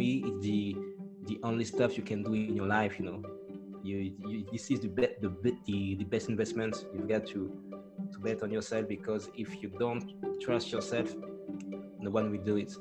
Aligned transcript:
me, 0.00 0.24
it's 0.26 0.40
the 0.46 0.76
the 1.28 1.38
only 1.42 1.64
stuff 1.64 1.96
you 1.98 2.04
can 2.10 2.22
do 2.22 2.32
in 2.32 2.56
your 2.60 2.66
life. 2.66 2.98
You 2.98 3.04
know, 3.08 3.18
you, 3.82 3.96
you 4.30 4.46
this 4.52 4.70
is 4.70 4.80
the, 4.80 4.88
be, 4.88 5.08
the 5.20 5.28
the 5.66 5.96
the 6.00 6.06
best 6.12 6.28
investment. 6.28 6.74
You've 6.94 7.08
got 7.08 7.26
to 7.32 7.40
to 8.12 8.18
bet 8.18 8.42
on 8.42 8.50
yourself 8.50 8.88
because 8.88 9.28
if 9.36 9.62
you 9.62 9.68
don't 9.84 10.06
trust 10.40 10.72
yourself, 10.72 11.08
no 12.00 12.10
one 12.10 12.30
will 12.30 12.44
do 12.50 12.56
it. 12.56 12.72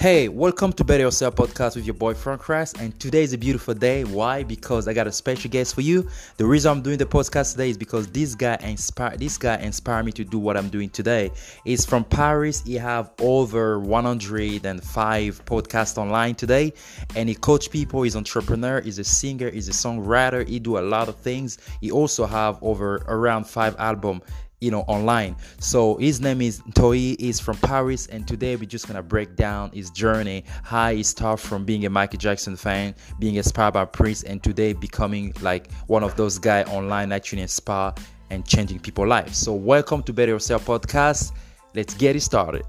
Hey, 0.00 0.28
welcome 0.28 0.72
to 0.72 0.82
Better 0.82 1.02
Yourself 1.02 1.34
podcast 1.34 1.76
with 1.76 1.84
your 1.84 1.92
boy 1.92 2.14
Frank 2.14 2.48
Rice. 2.48 2.72
And 2.72 2.98
today 2.98 3.22
is 3.22 3.34
a 3.34 3.38
beautiful 3.38 3.74
day. 3.74 4.02
Why? 4.04 4.42
Because 4.42 4.88
I 4.88 4.94
got 4.94 5.06
a 5.06 5.12
special 5.12 5.50
guest 5.50 5.74
for 5.74 5.82
you. 5.82 6.08
The 6.38 6.46
reason 6.46 6.70
I'm 6.70 6.80
doing 6.80 6.96
the 6.96 7.04
podcast 7.04 7.52
today 7.52 7.68
is 7.68 7.76
because 7.76 8.06
this 8.06 8.34
guy 8.34 8.56
inspired 8.62 9.18
this 9.18 9.36
guy 9.36 9.58
inspired 9.58 10.06
me 10.06 10.12
to 10.12 10.24
do 10.24 10.38
what 10.38 10.56
I'm 10.56 10.70
doing 10.70 10.88
today. 10.88 11.30
He's 11.66 11.84
from 11.84 12.04
Paris. 12.04 12.62
He 12.62 12.76
have 12.76 13.10
over 13.20 13.78
105 13.78 15.44
podcasts 15.44 15.98
online 15.98 16.34
today, 16.34 16.72
and 17.14 17.28
he 17.28 17.34
coach 17.34 17.70
people. 17.70 18.00
He's 18.00 18.16
entrepreneur. 18.16 18.80
He's 18.80 18.98
a 18.98 19.04
singer. 19.04 19.50
He's 19.50 19.68
a 19.68 19.72
songwriter. 19.72 20.48
He 20.48 20.60
do 20.60 20.78
a 20.78 20.80
lot 20.80 21.10
of 21.10 21.16
things. 21.16 21.58
He 21.82 21.90
also 21.90 22.24
have 22.24 22.58
over 22.62 23.04
around 23.06 23.46
five 23.46 23.76
album 23.78 24.22
you 24.60 24.70
know 24.70 24.82
online 24.82 25.34
so 25.58 25.96
his 25.96 26.20
name 26.20 26.42
is 26.42 26.62
Toi 26.74 27.16
is 27.18 27.40
from 27.40 27.56
Paris 27.58 28.06
and 28.08 28.28
today 28.28 28.56
we're 28.56 28.64
just 28.64 28.86
gonna 28.86 29.02
break 29.02 29.34
down 29.34 29.70
his 29.70 29.90
journey 29.90 30.44
how 30.62 30.92
he 30.92 31.02
started 31.02 31.42
from 31.42 31.64
being 31.64 31.86
a 31.86 31.90
Michael 31.90 32.18
Jackson 32.18 32.56
fan 32.56 32.94
being 33.18 33.36
inspired 33.36 33.72
by 33.72 33.86
Prince 33.86 34.22
and 34.22 34.42
today 34.42 34.74
becoming 34.74 35.32
like 35.40 35.72
one 35.86 36.02
of 36.02 36.14
those 36.16 36.38
guys 36.38 36.68
online 36.68 37.10
actually 37.10 37.40
inspire 37.40 37.94
and 38.28 38.46
changing 38.46 38.78
people's 38.78 39.08
lives 39.08 39.38
so 39.38 39.54
welcome 39.54 40.02
to 40.02 40.12
Better 40.12 40.32
Yourself 40.32 40.66
podcast 40.66 41.32
let's 41.74 41.94
get 41.94 42.14
it 42.14 42.20
started 42.20 42.62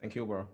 Thank 0.00 0.16
you, 0.16 0.26
bro. 0.26 0.46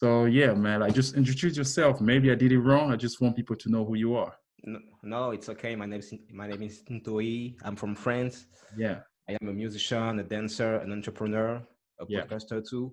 So 0.00 0.24
yeah, 0.26 0.52
man, 0.52 0.80
like 0.80 0.94
just 0.94 1.14
introduce 1.14 1.56
yourself. 1.56 2.00
Maybe 2.00 2.30
I 2.30 2.34
did 2.34 2.52
it 2.52 2.58
wrong. 2.58 2.92
I 2.92 2.96
just 2.96 3.20
want 3.20 3.36
people 3.36 3.56
to 3.56 3.70
know 3.70 3.84
who 3.84 3.94
you 3.94 4.16
are. 4.16 4.34
No, 4.66 4.78
no, 5.02 5.30
it's 5.32 5.48
okay. 5.50 5.76
My 5.76 5.86
name 5.86 6.00
is 6.00 6.14
my 6.32 6.46
name 6.48 6.62
is 6.62 6.82
Ntoi. 6.90 7.54
I'm 7.62 7.76
from 7.76 7.94
France. 7.94 8.46
Yeah. 8.76 9.00
I 9.28 9.36
am 9.40 9.48
a 9.48 9.52
musician, 9.52 10.18
a 10.18 10.22
dancer, 10.22 10.76
an 10.76 10.92
entrepreneur, 10.92 11.62
a 12.00 12.04
Yeah. 12.08 12.22
podcaster 12.24 12.66
too. 12.66 12.92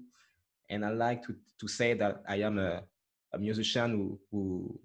And 0.70 0.86
I 0.86 0.90
like 0.90 1.24
to, 1.28 1.36
to 1.60 1.68
say 1.68 1.94
that 1.96 2.24
I 2.28 2.38
am 2.42 2.58
a, 2.60 2.84
a 3.34 3.38
musician 3.40 3.92
who, 3.92 4.20
who 4.32 4.80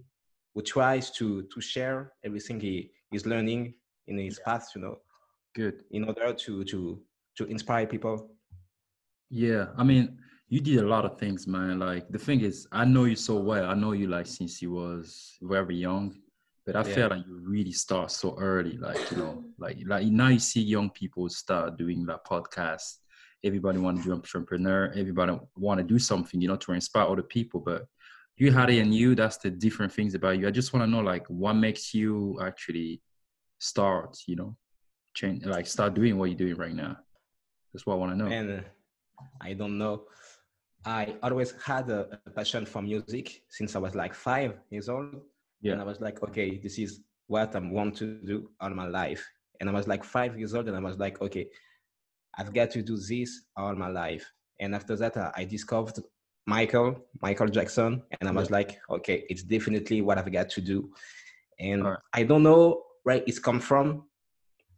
who 0.55 0.63
tries 0.63 1.11
to 1.19 1.43
to 1.53 1.61
share 1.61 2.13
everything 2.25 2.61
he 2.61 2.91
is 3.13 3.27
learning 3.27 3.75
in 4.07 4.19
his 4.19 4.39
path, 4.45 4.71
you 4.75 4.81
know, 4.81 4.97
Good. 5.55 5.83
in 5.91 6.05
order 6.05 6.33
to 6.33 6.65
to 6.65 7.03
to 7.37 7.45
inspire 7.47 7.87
people. 7.87 8.31
Yeah. 9.29 9.67
I 9.77 9.83
mean, 9.83 10.19
you 10.49 10.61
did 10.61 10.79
a 10.79 10.87
lot 10.87 11.05
of 11.05 11.19
things, 11.19 11.47
man. 11.49 11.81
Like 11.81 12.09
the 12.11 12.19
thing 12.19 12.41
is, 12.43 12.69
I 12.71 12.85
know 12.85 13.05
you 13.05 13.17
so 13.17 13.35
well. 13.41 13.67
I 13.67 13.75
know 13.75 13.91
you 13.93 14.07
like 14.07 14.27
since 14.27 14.63
you 14.63 14.71
was 14.71 15.37
very 15.43 15.77
young. 15.77 16.15
But 16.67 16.77
I 16.77 16.81
Yeah. 16.81 16.95
feel 16.95 17.09
like 17.11 17.27
you 17.27 17.37
really 17.39 17.73
start 17.73 18.11
so 18.11 18.37
early, 18.39 18.77
like 18.77 19.11
you 19.11 19.19
know, 19.19 19.45
like 19.59 19.79
like 19.87 20.07
now 20.09 20.29
you 20.29 20.41
see 20.41 20.63
young 20.63 20.91
people 20.91 21.29
start 21.29 21.79
doing 21.79 22.05
that 22.07 22.27
podcast. 22.27 22.99
Everybody 23.45 23.79
want 23.79 23.99
to 24.03 24.05
be 24.09 24.13
entrepreneur. 24.13 24.93
Everybody 24.97 25.39
want 25.57 25.79
to 25.79 25.85
do 25.85 25.99
something, 25.99 26.41
you 26.41 26.49
know, 26.49 26.57
to 26.57 26.73
inspire 26.73 27.07
other 27.07 27.23
people. 27.23 27.61
But 27.61 27.87
you 28.37 28.51
had 28.51 28.71
it 28.71 28.79
in 28.79 28.93
you. 28.93 29.15
That's 29.15 29.37
the 29.37 29.51
different 29.51 29.93
things 29.93 30.15
about 30.15 30.39
you. 30.39 30.49
I 30.49 30.51
just 30.51 30.73
want 30.73 30.83
to 30.85 30.91
know, 30.91 31.01
like, 31.01 31.27
what 31.29 31.55
makes 31.55 31.95
you 31.95 32.39
actually 32.43 33.01
start, 33.59 34.19
you 34.27 34.37
know, 34.37 34.57
change, 35.15 35.45
like, 35.47 35.67
start 35.67 35.95
doing 35.95 36.19
what 36.19 36.27
you're 36.31 36.37
doing 36.37 36.57
right 36.57 36.75
now. 36.75 36.97
That's 37.73 37.87
what 37.87 37.95
I 37.95 37.97
want 37.99 38.13
to 38.13 38.19
know. 38.19 38.27
And 38.31 38.65
I 39.41 39.53
don't 39.55 39.79
know. 39.79 40.05
I 40.85 41.17
always 41.23 41.53
had 41.63 41.89
a 41.91 42.19
passion 42.35 42.67
for 42.67 42.83
music 42.83 43.43
since 43.49 43.77
I 43.77 43.79
was 43.79 43.95
like 43.95 44.15
five 44.15 44.59
years 44.71 44.89
old. 44.89 45.21
Yeah. 45.67 45.73
And 45.73 45.83
I 45.83 45.85
was 45.85 46.01
like, 46.01 46.23
okay, 46.23 46.59
this 46.59 46.79
is 46.79 47.01
what 47.27 47.55
I 47.57 47.59
want 47.59 47.97
to 47.97 48.19
do 48.25 48.51
all 48.61 48.71
my 48.71 48.87
life. 48.87 49.25
And 49.61 49.69
I 49.69 49.73
was 49.73 49.89
like 49.89 50.05
five 50.05 50.39
years 50.39 50.55
old, 50.55 50.69
and 50.69 50.77
I 50.77 50.81
was 50.81 50.99
like, 50.99 51.21
okay, 51.21 51.49
I've 52.39 52.53
got 52.53 52.71
to 52.73 52.83
do 52.83 52.97
this 52.97 53.31
all 53.57 53.75
my 53.75 53.89
life. 53.89 54.25
And 54.61 54.75
after 54.75 54.97
that, 54.97 55.17
I 55.17 55.33
I 55.37 55.45
discovered 55.45 55.99
Michael, 56.47 56.91
Michael 57.21 57.49
Jackson, 57.49 58.03
and 58.21 58.29
I 58.29 58.33
was 58.33 58.51
like, 58.51 58.79
okay, 58.89 59.25
it's 59.29 59.43
definitely 59.43 60.01
what 60.03 60.19
I've 60.19 60.33
got 60.33 60.49
to 60.51 60.61
do. 60.61 60.91
And 61.59 61.83
Alright. 61.83 61.99
I 62.13 62.23
don't 62.23 62.43
know 62.43 62.83
where 63.03 63.23
it's 63.27 63.39
come 63.39 63.61
from, 63.61 64.05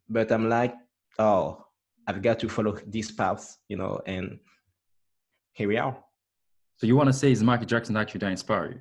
but 0.08 0.32
I'm 0.32 0.48
like, 0.48 0.74
oh, 1.18 1.64
I've 2.06 2.22
got 2.22 2.38
to 2.40 2.48
follow 2.48 2.78
this 2.86 3.10
path, 3.10 3.58
you 3.68 3.76
know, 3.76 4.00
and 4.06 4.38
here 5.52 5.68
we 5.68 5.76
are. 5.76 5.96
So 6.76 6.86
you 6.86 6.96
want 6.96 7.08
to 7.08 7.12
say 7.12 7.32
is 7.32 7.42
Michael 7.42 7.66
Jackson 7.66 7.96
actually 7.96 8.20
that 8.20 8.30
inspired 8.30 8.74
you? 8.74 8.80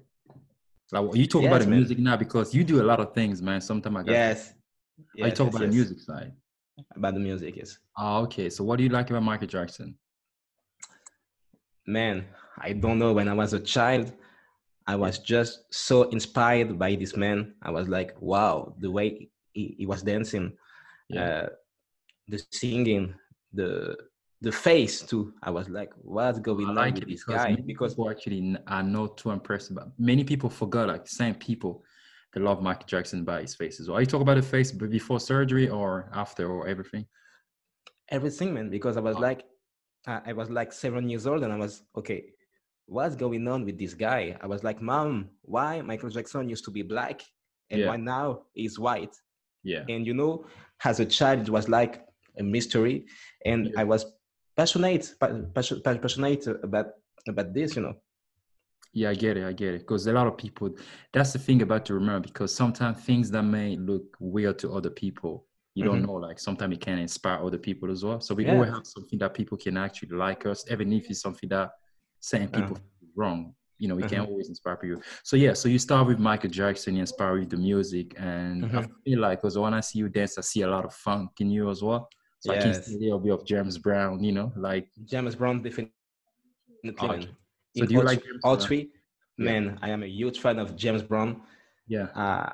Like 0.92 1.16
you 1.16 1.28
talk 1.28 1.42
about 1.44 1.56
Yes, 1.56 1.64
the 1.66 1.70
man. 1.70 1.80
music 1.80 2.00
now 2.00 2.16
because 2.18 2.54
you 2.56 2.64
do 2.64 2.82
a 2.82 2.86
lot 2.86 3.00
of 3.00 3.14
things, 3.14 3.42
man. 3.42 3.60
Sometimes 3.62 3.96
I 3.98 4.04
got 4.04 4.12
Yes. 4.12 4.54
I 5.22 5.28
Yes, 5.28 5.38
talk 5.38 5.48
yes, 5.48 5.56
about 5.56 5.66
the 5.66 5.74
music 5.74 6.00
side. 6.00 6.32
About 6.96 7.14
the 7.14 7.20
music, 7.20 7.56
yes. 7.58 7.78
Oh, 7.98 8.22
okay. 8.24 8.50
So 8.50 8.64
what 8.64 8.78
do 8.78 8.84
you 8.84 8.90
like 8.90 9.10
about 9.10 9.24
Michael 9.24 9.48
Jackson? 9.48 9.98
Man, 11.86 12.26
I 12.58 12.74
don't 12.74 13.00
know. 13.00 13.14
When 13.14 13.28
I 13.28 13.34
was 13.34 13.54
a 13.54 13.60
child, 13.60 14.14
I 14.86 14.96
was 14.96 15.20
just 15.20 15.74
so 15.74 16.04
inspired 16.10 16.78
by 16.80 16.96
this 16.96 17.16
man. 17.16 17.56
I 17.62 17.72
was 17.72 17.88
like, 17.88 18.16
wow, 18.22 18.76
the 18.80 18.90
way 18.92 19.30
he, 19.54 19.76
he 19.80 19.86
was 19.86 20.02
dancing, 20.04 20.58
uh, 21.18 21.48
the 22.28 22.42
singing, 22.52 23.14
the 23.54 23.96
the 24.42 24.52
face 24.52 25.02
too. 25.02 25.34
I 25.42 25.50
was 25.50 25.68
like, 25.70 25.92
what's 25.98 26.40
going 26.40 26.68
I 26.68 26.70
on 26.70 26.76
like 26.76 26.96
with 26.96 27.08
this 27.08 27.24
guy? 27.24 27.56
Because 27.56 27.94
people 27.96 28.10
actually 28.10 28.56
are 28.68 28.84
not 28.84 29.18
too 29.18 29.32
impressed 29.32 29.72
about. 29.72 29.92
Many 29.98 30.24
people 30.24 30.50
forgot, 30.50 30.88
like 30.90 31.08
same 31.08 31.36
people, 31.36 31.84
they 32.34 32.42
love 32.42 32.62
Michael 32.62 32.86
Jackson 32.86 33.24
by 33.24 33.42
his 33.42 33.56
face 33.56 33.80
as 33.80 33.88
well. 33.88 33.98
Are 33.98 34.02
you 34.02 34.06
talk 34.06 34.22
about 34.22 34.36
the 34.36 34.42
face 34.44 34.72
before 34.72 35.20
surgery 35.20 35.70
or 35.70 36.10
after 36.14 36.50
or 36.50 36.68
everything? 36.68 37.06
everything, 38.10 38.54
man. 38.54 38.70
Because 38.70 38.96
I 38.98 39.02
was 39.02 39.18
Oh. 39.18 39.20
like, 39.22 39.44
I 40.06 40.22
I 40.28 40.34
was 40.34 40.50
like 40.50 40.72
seven 40.72 41.10
years 41.10 41.26
old, 41.28 41.44
and 41.44 41.52
I 41.52 41.58
was 41.58 41.84
okay. 41.98 42.22
What's 42.86 43.16
going 43.18 43.46
on 43.48 43.66
with 43.66 43.78
this 43.78 43.94
guy? 43.94 44.38
I 44.40 44.48
was 44.48 44.64
like, 44.64 44.82
Mom, 44.82 45.30
why 45.42 45.82
Michael 45.82 46.10
Jackson 46.10 46.48
used 46.48 46.64
to 46.66 46.72
be 46.72 46.84
black, 46.84 47.22
and 47.70 47.82
Yeah. 47.82 47.88
why 47.88 47.98
now 47.98 48.44
he's 48.54 48.78
white? 48.80 49.16
Yeah. 49.64 49.84
and 49.90 50.06
you 50.08 50.14
know 50.14 50.46
as 50.86 51.02
a 51.02 51.06
child 51.06 51.42
it 51.42 51.50
was 51.50 51.68
like 51.68 52.06
a 52.40 52.44
mystery 52.44 53.06
and 53.44 53.66
Yeah. 53.66 53.82
i 53.82 53.84
was 53.84 54.06
passionate 54.58 55.16
passion- 55.56 55.82
passionate 55.84 56.48
about 56.64 56.88
about 57.30 57.54
this 57.54 57.76
you 57.76 57.84
know 57.84 57.96
Yeah, 58.94 59.12
I 59.12 59.16
get 59.16 59.38
it. 59.38 59.46
I 59.46 59.54
get 59.54 59.74
it. 59.76 59.82
Because 59.84 60.08
a 60.08 60.14
lot 60.20 60.28
of 60.32 60.36
people, 60.38 60.68
that's 61.14 61.32
the 61.34 61.40
thing 61.48 61.62
about 61.62 61.84
to 61.88 61.94
remember. 61.94 62.28
Because 62.30 62.52
sometimes 62.62 62.96
things 63.10 63.30
that 63.36 63.44
may 63.44 63.70
look 63.90 64.06
weird 64.20 64.58
to 64.62 64.68
other 64.78 64.90
people, 65.04 65.34
you 65.76 65.84
don't 65.88 66.02
Mhm. 66.02 66.08
know. 66.08 66.18
Like 66.28 66.40
sometimes 66.48 66.74
it 66.78 66.82
can 66.88 66.98
inspire 67.08 67.40
other 67.48 67.60
people 67.68 67.88
as 67.96 68.02
well. 68.06 68.20
So 68.22 68.34
we 68.34 68.44
Yeah. 68.46 68.54
always 68.54 68.72
have 68.78 68.88
something 68.96 69.20
that 69.20 69.34
people 69.40 69.58
can 69.66 69.76
actually 69.78 70.16
like 70.28 70.42
us, 70.52 70.60
even 70.74 70.88
if 70.94 71.04
it's 71.12 71.22
something 71.22 71.50
that 71.50 71.68
certain 72.32 72.50
people 72.58 72.76
Uh. 72.78 72.80
feel 73.00 73.10
wrong. 73.22 73.40
You 73.82 73.88
know, 73.90 73.96
we 74.02 74.04
can 74.12 74.22
Mhm. 74.24 74.30
always 74.30 74.48
inspire 74.54 74.78
people. 74.78 75.02
So 75.30 75.36
yeah, 75.46 75.54
so 75.54 75.66
you 75.74 75.80
start 75.88 76.08
with 76.08 76.20
Michael 76.30 76.50
Jackson, 76.60 76.96
you 76.96 77.02
inspire 77.02 77.34
with 77.40 77.50
the 77.56 77.62
music, 77.70 78.08
and 78.18 78.66
I 78.66 78.82
Mhm. 78.82 78.92
feel 79.06 79.20
like 79.26 79.38
because 79.42 79.58
when 79.64 79.76
I 79.80 79.82
see 79.88 80.00
you 80.02 80.10
dance, 80.10 80.34
I 80.42 80.44
see 80.52 80.62
a 80.64 80.70
lot 80.76 80.86
of 80.90 80.94
funk 81.06 81.30
in 81.44 81.52
you 81.52 81.70
as 81.70 81.82
well. 81.88 82.04
So 82.48 82.54
I 82.54 82.58
can 82.58 82.74
Yes. 82.74 82.86
see 82.86 82.96
a 82.96 83.00
little 83.00 83.20
bit 83.20 83.34
of 83.34 83.46
James 83.46 83.78
Brown. 83.78 84.24
You 84.24 84.32
know, 84.32 84.54
like 84.56 84.88
james 85.06 85.36
brown 85.36 85.62
definitely 85.62 86.02
Okay. 87.00 87.28
So 87.74 87.86
do 87.86 87.94
you 87.94 88.02
like 88.02 88.24
James 88.24 88.44
all 88.44 88.56
Brown? 88.56 88.68
three 88.68 88.90
Yeah. 89.38 89.46
man 89.46 89.80
i 89.82 89.90
am 89.90 90.04
a 90.04 90.08
huge 90.08 90.40
fan 90.40 90.60
of 90.60 90.76
james 90.76 91.04
brown 91.04 91.42
yeah, 91.88 92.08
uh, 92.16 92.52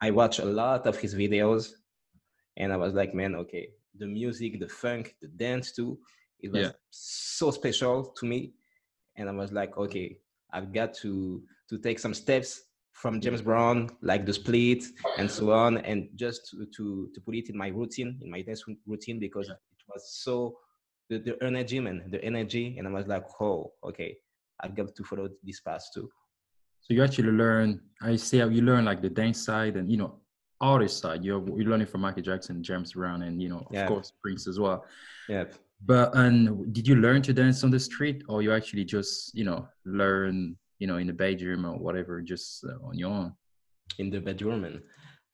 i 0.00 0.10
watch 0.10 0.38
a 0.40 0.44
lot 0.44 0.86
of 0.86 0.98
his 0.98 1.14
videos 1.14 1.70
and 2.56 2.72
i 2.72 2.76
was 2.76 2.94
like 2.94 3.14
man 3.14 3.34
okay 3.34 3.68
the 3.98 4.06
music 4.06 4.60
the 4.60 4.68
funk 4.68 5.14
the 5.22 5.28
dance 5.28 5.72
too 5.72 5.98
it 6.40 6.52
was 6.52 6.68
Yeah. 6.68 6.72
so 6.90 7.50
special 7.50 8.12
to 8.16 8.26
me 8.26 8.52
and 9.16 9.28
i 9.28 9.32
was 9.32 9.52
like 9.52 9.76
okay 9.78 10.18
i've 10.52 10.72
got 10.72 10.92
to 10.94 11.42
to 11.68 11.78
take 11.78 11.98
some 11.98 12.14
steps 12.14 12.62
from 13.00 13.20
james 13.20 13.42
brown 13.42 13.88
like 14.10 14.24
the 14.26 14.32
split 14.32 14.82
and 15.18 15.30
so 15.30 15.44
on 15.52 15.72
and 15.90 16.08
just 16.22 16.48
to 16.48 16.66
to, 16.76 16.84
to 17.14 17.20
put 17.20 17.34
it 17.34 17.48
in 17.50 17.56
my 17.64 17.68
routine 17.68 18.10
in 18.22 18.30
my 18.30 18.40
dance 18.42 18.64
routine 18.86 19.18
because 19.26 19.48
it 19.48 19.82
was 19.92 20.02
so 20.24 20.56
the, 21.10 21.18
the 21.18 21.34
energy 21.42 21.78
man 21.78 21.98
the 22.10 22.20
energy 22.24 22.64
and 22.78 22.84
i 22.88 22.90
was 22.90 23.06
like 23.06 23.24
oh 23.40 23.72
okay 23.84 24.16
i've 24.62 24.74
got 24.74 24.94
to 24.94 25.02
follow 25.04 25.28
this 25.48 25.60
path 25.60 25.84
too 25.94 26.08
So 26.86 26.94
you 26.94 27.02
actually 27.06 27.34
learn. 27.44 27.68
I 28.10 28.16
say 28.28 28.38
you 28.56 28.62
learn 28.70 28.84
like 28.90 29.00
the 29.06 29.10
dance 29.22 29.40
side 29.48 29.74
and 29.78 29.86
you 29.92 29.98
know 30.02 30.12
artist 30.72 30.94
side. 31.02 31.20
You're 31.26 31.42
you're 31.58 31.70
learning 31.72 31.88
from 31.92 32.00
Michael 32.06 32.24
Jackson, 32.30 32.56
James 32.68 32.90
Brown, 32.98 33.20
and 33.26 33.34
you 33.42 33.48
know 33.52 33.62
of 33.68 33.74
Yeah. 33.76 33.88
course 33.90 34.08
Prince 34.22 34.42
as 34.52 34.56
well. 34.64 34.78
yeah 35.34 35.44
But 35.92 36.08
and 36.22 36.36
did 36.76 36.84
you 36.90 36.96
learn 37.06 37.20
to 37.28 37.32
dance 37.42 37.58
on 37.66 37.70
the 37.76 37.82
street, 37.90 38.18
or 38.30 38.36
you 38.44 38.50
actually 38.58 38.84
just 38.96 39.12
you 39.38 39.44
know 39.48 39.60
learn 40.02 40.36
you 40.78 40.86
know, 40.86 40.96
in 40.98 41.06
the 41.06 41.12
bedroom 41.12 41.64
or 41.64 41.76
whatever, 41.78 42.20
just 42.22 42.64
uh, 42.64 42.86
on 42.86 42.96
your 42.98 43.10
own? 43.10 43.32
In 43.98 44.10
the 44.10 44.20
bedroom, 44.20 44.64
and 44.64 44.82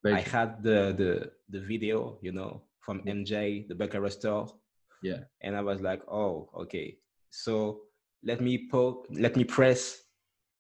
I 0.05 0.21
had 0.21 0.63
the 0.63 0.95
the 0.97 1.31
the 1.49 1.61
video, 1.61 2.19
you 2.23 2.33
know, 2.33 2.63
from 2.81 3.03
MJ, 3.03 3.67
the 3.69 3.75
Bucharest. 3.75 4.25
Yeah. 5.03 5.21
And 5.43 5.57
I 5.57 5.63
was 5.63 5.81
like, 5.81 6.03
oh, 6.09 6.49
okay. 6.63 6.97
So 7.31 7.81
let 8.23 8.41
me 8.41 8.69
po- 8.71 9.05
let 9.11 9.37
me 9.37 9.45
press 9.45 10.03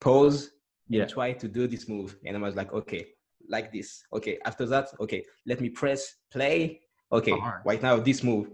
pause 0.01 0.51
Yeah. 0.89 1.03
and 1.03 1.11
try 1.11 1.33
to 1.33 1.49
do 1.49 1.67
this 1.69 1.89
move. 1.89 2.17
And 2.27 2.37
I 2.37 2.41
was 2.41 2.57
like, 2.57 2.73
okay, 2.73 3.07
like 3.49 3.73
this. 3.73 4.03
Okay. 4.13 4.39
After 4.45 4.67
that, 4.67 4.89
okay, 5.01 5.25
let 5.47 5.61
me 5.61 5.69
press 5.69 6.01
play. 6.33 6.81
Okay, 7.13 7.33
Alright. 7.33 7.65
right 7.65 7.83
now 7.83 7.99
this 8.01 8.23
move. 8.23 8.49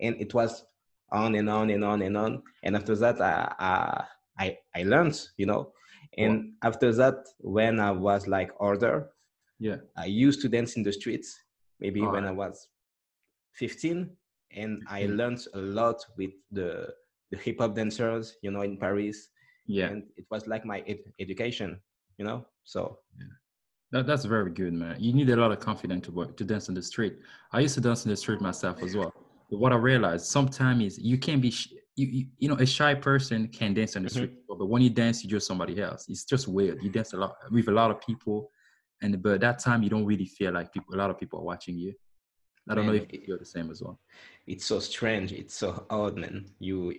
And 0.00 0.16
it 0.20 0.32
was 0.32 0.64
on 1.12 1.34
and 1.34 1.48
on 1.50 1.70
and 1.70 1.84
on 1.84 2.00
and 2.02 2.16
on. 2.16 2.42
And 2.62 2.76
after 2.76 2.94
that, 2.96 3.20
I 3.20 3.52
I 3.58 4.04
I, 4.38 4.58
I 4.74 4.82
learned, 4.82 5.18
you 5.36 5.46
know. 5.46 5.72
And 6.18 6.52
after 6.62 6.92
that, 6.94 7.26
when 7.38 7.80
I 7.80 7.90
was 7.90 8.26
like 8.26 8.50
older, 8.60 9.10
Yeah. 9.58 9.76
I 9.96 10.06
used 10.06 10.40
to 10.42 10.48
dance 10.48 10.76
in 10.76 10.82
the 10.82 10.92
streets, 10.92 11.28
maybe 11.80 12.00
when 12.02 12.24
I 12.24 12.30
was 12.32 12.68
15, 13.54 14.10
and 14.52 14.82
I 14.88 15.00
15. 15.00 15.16
learned 15.16 15.40
a 15.54 15.58
lot 15.58 15.96
with 16.16 16.30
the 16.52 16.88
the 17.32 17.36
hip 17.38 17.56
hop 17.60 17.74
dancers, 17.74 18.36
you 18.42 18.50
know, 18.52 18.62
in 18.62 18.76
Paris, 18.78 19.28
Yeah. 19.66 19.88
and 19.88 20.04
it 20.16 20.26
was 20.30 20.46
like 20.46 20.64
my 20.64 20.78
ed- 20.86 21.12
education, 21.18 21.80
you 22.18 22.24
know. 22.24 22.46
So 22.64 23.00
That, 23.90 24.06
that's 24.06 24.24
very 24.24 24.50
good, 24.52 24.72
man. 24.72 24.96
You 25.00 25.12
need 25.12 25.28
a 25.30 25.36
lot 25.36 25.50
of 25.50 25.58
confidence 25.58 26.06
to 26.06 26.12
work 26.12 26.36
to 26.36 26.44
dance 26.44 26.68
in 26.68 26.74
the 26.74 26.82
street. 26.82 27.14
I 27.52 27.60
used 27.60 27.74
to 27.74 27.80
dance 27.80 28.04
in 28.04 28.10
the 28.10 28.16
street 28.16 28.40
myself 28.40 28.80
as 28.82 28.94
well. 28.96 29.12
But 29.50 29.58
what 29.58 29.72
I 29.72 29.76
realized 29.76 30.26
sometimes 30.26 30.82
is 30.84 30.98
you 30.98 31.18
can't 31.18 31.42
be, 31.42 31.50
sh- 31.50 31.72
you, 31.96 32.06
you, 32.06 32.26
you 32.38 32.48
know, 32.48 32.56
a 32.56 32.66
shy 32.66 32.94
person 32.94 33.48
can 33.48 33.72
dance 33.74 33.96
on 33.96 34.02
the 34.02 34.08
Mhm. 34.10 34.12
street, 34.12 34.32
but 34.48 34.66
when 34.66 34.82
you 34.82 34.90
dance, 34.90 35.24
you're 35.24 35.30
just 35.30 35.46
somebody 35.46 35.80
else. 35.80 36.06
It's 36.08 36.24
just 36.24 36.46
weird. 36.46 36.82
You 36.82 36.90
dance 36.90 37.12
a 37.14 37.16
lot 37.16 37.36
with 37.50 37.68
a 37.68 37.72
lot 37.72 37.90
of 37.90 38.00
people, 38.00 38.50
and 39.02 39.20
but 39.22 39.40
that 39.40 39.58
time 39.58 39.82
you 39.82 39.88
don't 39.90 40.04
really 40.04 40.26
feel 40.26 40.52
like 40.52 40.72
people. 40.72 40.94
A 40.94 40.98
lot 40.98 41.10
of 41.10 41.18
people 41.18 41.40
are 41.40 41.44
watching 41.44 41.78
you. 41.78 41.94
I 42.68 42.74
don't 42.74 42.86
know 42.86 42.92
if 42.94 43.04
it- 43.10 43.26
you're 43.26 43.38
the 43.38 43.44
same 43.44 43.70
as 43.70 43.80
well. 43.82 43.98
it's 44.46 44.64
so 44.66 44.78
strange. 44.80 45.32
It's 45.32 45.54
so 45.54 45.86
odd, 45.90 46.16
man. 46.16 46.46
You 46.58 46.94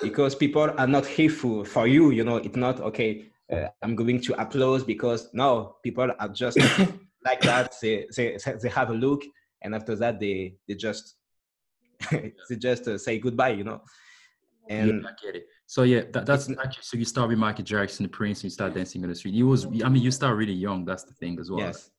because 0.00 0.34
people 0.34 0.62
are 0.62 0.86
not 0.86 1.04
here 1.06 1.28
for, 1.30 1.64
for 1.64 1.86
you, 1.86 2.10
you 2.10 2.24
know. 2.24 2.36
It's 2.36 2.56
not 2.56 2.80
okay. 2.80 3.30
Uh, 3.52 3.68
I'm 3.82 3.94
going 3.96 4.20
to 4.20 4.40
applause 4.40 4.84
because 4.84 5.28
no, 5.32 5.76
people 5.82 6.10
are 6.18 6.28
just 6.28 6.56
like 7.24 7.40
that. 7.42 7.74
They, 7.82 8.06
they 8.16 8.38
they 8.62 8.68
have 8.68 8.90
a 8.90 8.94
look, 8.94 9.22
and 9.62 9.74
after 9.74 9.94
that, 9.96 10.20
they 10.20 10.56
they 10.66 10.74
just 10.74 11.16
they 12.10 12.56
just 12.56 12.86
uh, 12.88 12.98
say 12.98 13.18
goodbye, 13.18 13.50
you 13.50 13.64
know. 13.64 13.80
And 14.68 15.02
yeah, 15.02 15.08
I 15.08 15.12
get 15.24 15.36
it. 15.36 15.46
So 15.66 15.82
yeah, 15.82 16.02
that, 16.12 16.26
that's 16.26 16.48
actually 16.50 16.82
so 16.82 16.96
you 16.96 17.04
start 17.04 17.28
with 17.28 17.38
Michael 17.38 17.64
Jackson, 17.64 18.04
the 18.04 18.08
Prince, 18.10 18.38
and 18.40 18.44
you 18.44 18.50
start 18.50 18.74
dancing 18.74 19.02
on 19.02 19.08
the 19.10 19.14
street. 19.14 19.34
You 19.34 19.46
was, 19.46 19.66
I 19.66 19.88
mean, 19.88 20.02
you 20.02 20.10
start 20.10 20.36
really 20.36 20.52
young. 20.52 20.84
That's 20.84 21.04
the 21.04 21.12
thing 21.14 21.38
as 21.40 21.50
well. 21.50 21.60
yes, 21.60 21.90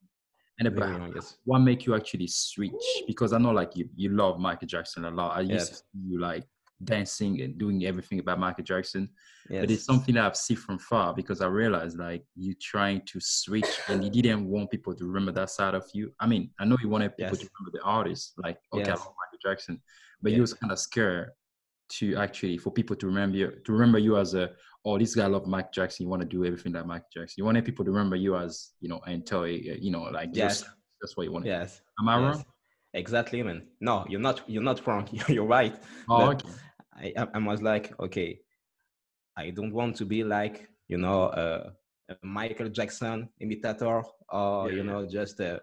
And 0.58 0.68
about 0.68 0.88
young, 0.88 1.12
yes. 1.14 1.36
what 1.44 1.60
make 1.60 1.86
you 1.86 1.94
actually 1.94 2.26
switch? 2.28 2.72
Because 3.06 3.32
I 3.32 3.38
know 3.38 3.50
like 3.50 3.76
you, 3.76 3.88
you 3.94 4.10
love 4.10 4.38
Michael 4.38 4.68
Jackson 4.68 5.04
a 5.04 5.10
lot. 5.10 5.36
I 5.36 5.40
used 5.40 5.52
Yes. 5.52 5.68
to 5.68 5.74
see 5.76 6.00
you 6.08 6.20
like 6.20 6.44
dancing 6.82 7.42
and 7.42 7.58
doing 7.58 7.84
everything 7.84 8.18
about 8.20 8.38
Michael 8.38 8.64
Jackson. 8.64 9.08
yes. 9.50 9.60
But 9.60 9.70
it's 9.70 9.84
something 9.84 10.14
that 10.14 10.24
I've 10.24 10.36
seen 10.36 10.56
from 10.56 10.78
far 10.78 11.12
because 11.14 11.40
I 11.42 11.46
realized 11.46 11.98
like 11.98 12.24
you 12.36 12.54
trying 12.54 13.02
to 13.06 13.20
switch 13.20 13.68
and 13.88 14.02
you 14.02 14.10
didn't 14.10 14.46
want 14.46 14.70
people 14.70 14.94
to 14.94 15.04
remember 15.04 15.32
that 15.32 15.50
side 15.50 15.74
of 15.74 15.84
you. 15.92 16.12
I 16.20 16.26
mean, 16.26 16.50
I 16.58 16.64
know 16.64 16.76
you 16.82 16.88
wanted 16.88 17.16
people 17.16 17.36
to 17.36 17.48
remember 17.58 17.78
the 17.78 17.82
artist, 17.84 18.32
like 18.38 18.58
okay, 18.72 18.90
I 18.90 18.94
love 18.94 19.00
Michael 19.00 19.38
Jackson, 19.42 19.80
but 20.22 20.32
you 20.32 20.40
was 20.40 20.54
kind 20.54 20.72
of 20.72 20.78
scared 20.78 21.30
to 21.98 22.16
actually 22.16 22.56
for 22.58 22.70
people 22.70 22.96
to 22.96 23.06
remember 23.06 23.36
you 23.36 23.52
to 23.64 23.72
remember 23.72 23.98
you 23.98 24.16
as 24.16 24.34
a 24.34 24.50
oh 24.84 24.98
this 24.98 25.14
guy 25.14 25.26
love 25.26 25.46
Mike 25.46 25.72
Jackson. 25.72 26.04
You 26.04 26.10
want 26.10 26.22
to 26.22 26.28
do 26.28 26.44
everything 26.44 26.72
like 26.72 26.86
Michael 26.86 27.08
Jackson. 27.12 27.34
You 27.38 27.44
wanted 27.44 27.64
people 27.64 27.84
to 27.84 27.90
remember 27.90 28.16
you 28.16 28.36
as 28.36 28.70
you 28.80 28.88
know 28.88 29.00
until 29.06 29.46
you 29.46 29.90
know 29.90 30.02
like 30.02 30.30
Yes. 30.32 30.60
just 30.60 30.70
that's 31.00 31.16
what 31.16 31.24
you 31.24 31.32
wanted. 31.32 31.48
Yes. 31.48 31.80
Am 32.00 32.08
I 32.08 32.18
yes. 32.20 32.36
wrong? 32.36 32.44
Exactly, 32.94 33.42
man. 33.42 33.66
No, 33.80 34.04
you're 34.08 34.20
not. 34.20 34.42
You're 34.48 34.62
not 34.62 34.84
wrong. 34.86 35.08
You're 35.28 35.44
right. 35.46 35.74
Oh, 36.08 36.30
okay. 36.32 36.48
I, 37.16 37.26
I- 37.34 37.38
was 37.38 37.62
like, 37.62 37.98
okay, 38.00 38.40
I 39.36 39.50
don't 39.50 39.72
want 39.72 39.96
to 39.96 40.04
be 40.04 40.24
like, 40.24 40.68
you 40.88 40.98
know, 40.98 41.24
uh, 41.24 41.70
a 42.10 42.16
Michael 42.26 42.68
Jackson 42.68 43.28
imitator 43.40 44.02
or, 44.28 44.66
Yeah, 44.68 44.72
you 44.72 44.76
yeah. 44.78 44.82
know, 44.82 45.06
just 45.06 45.40
uh, 45.40 45.60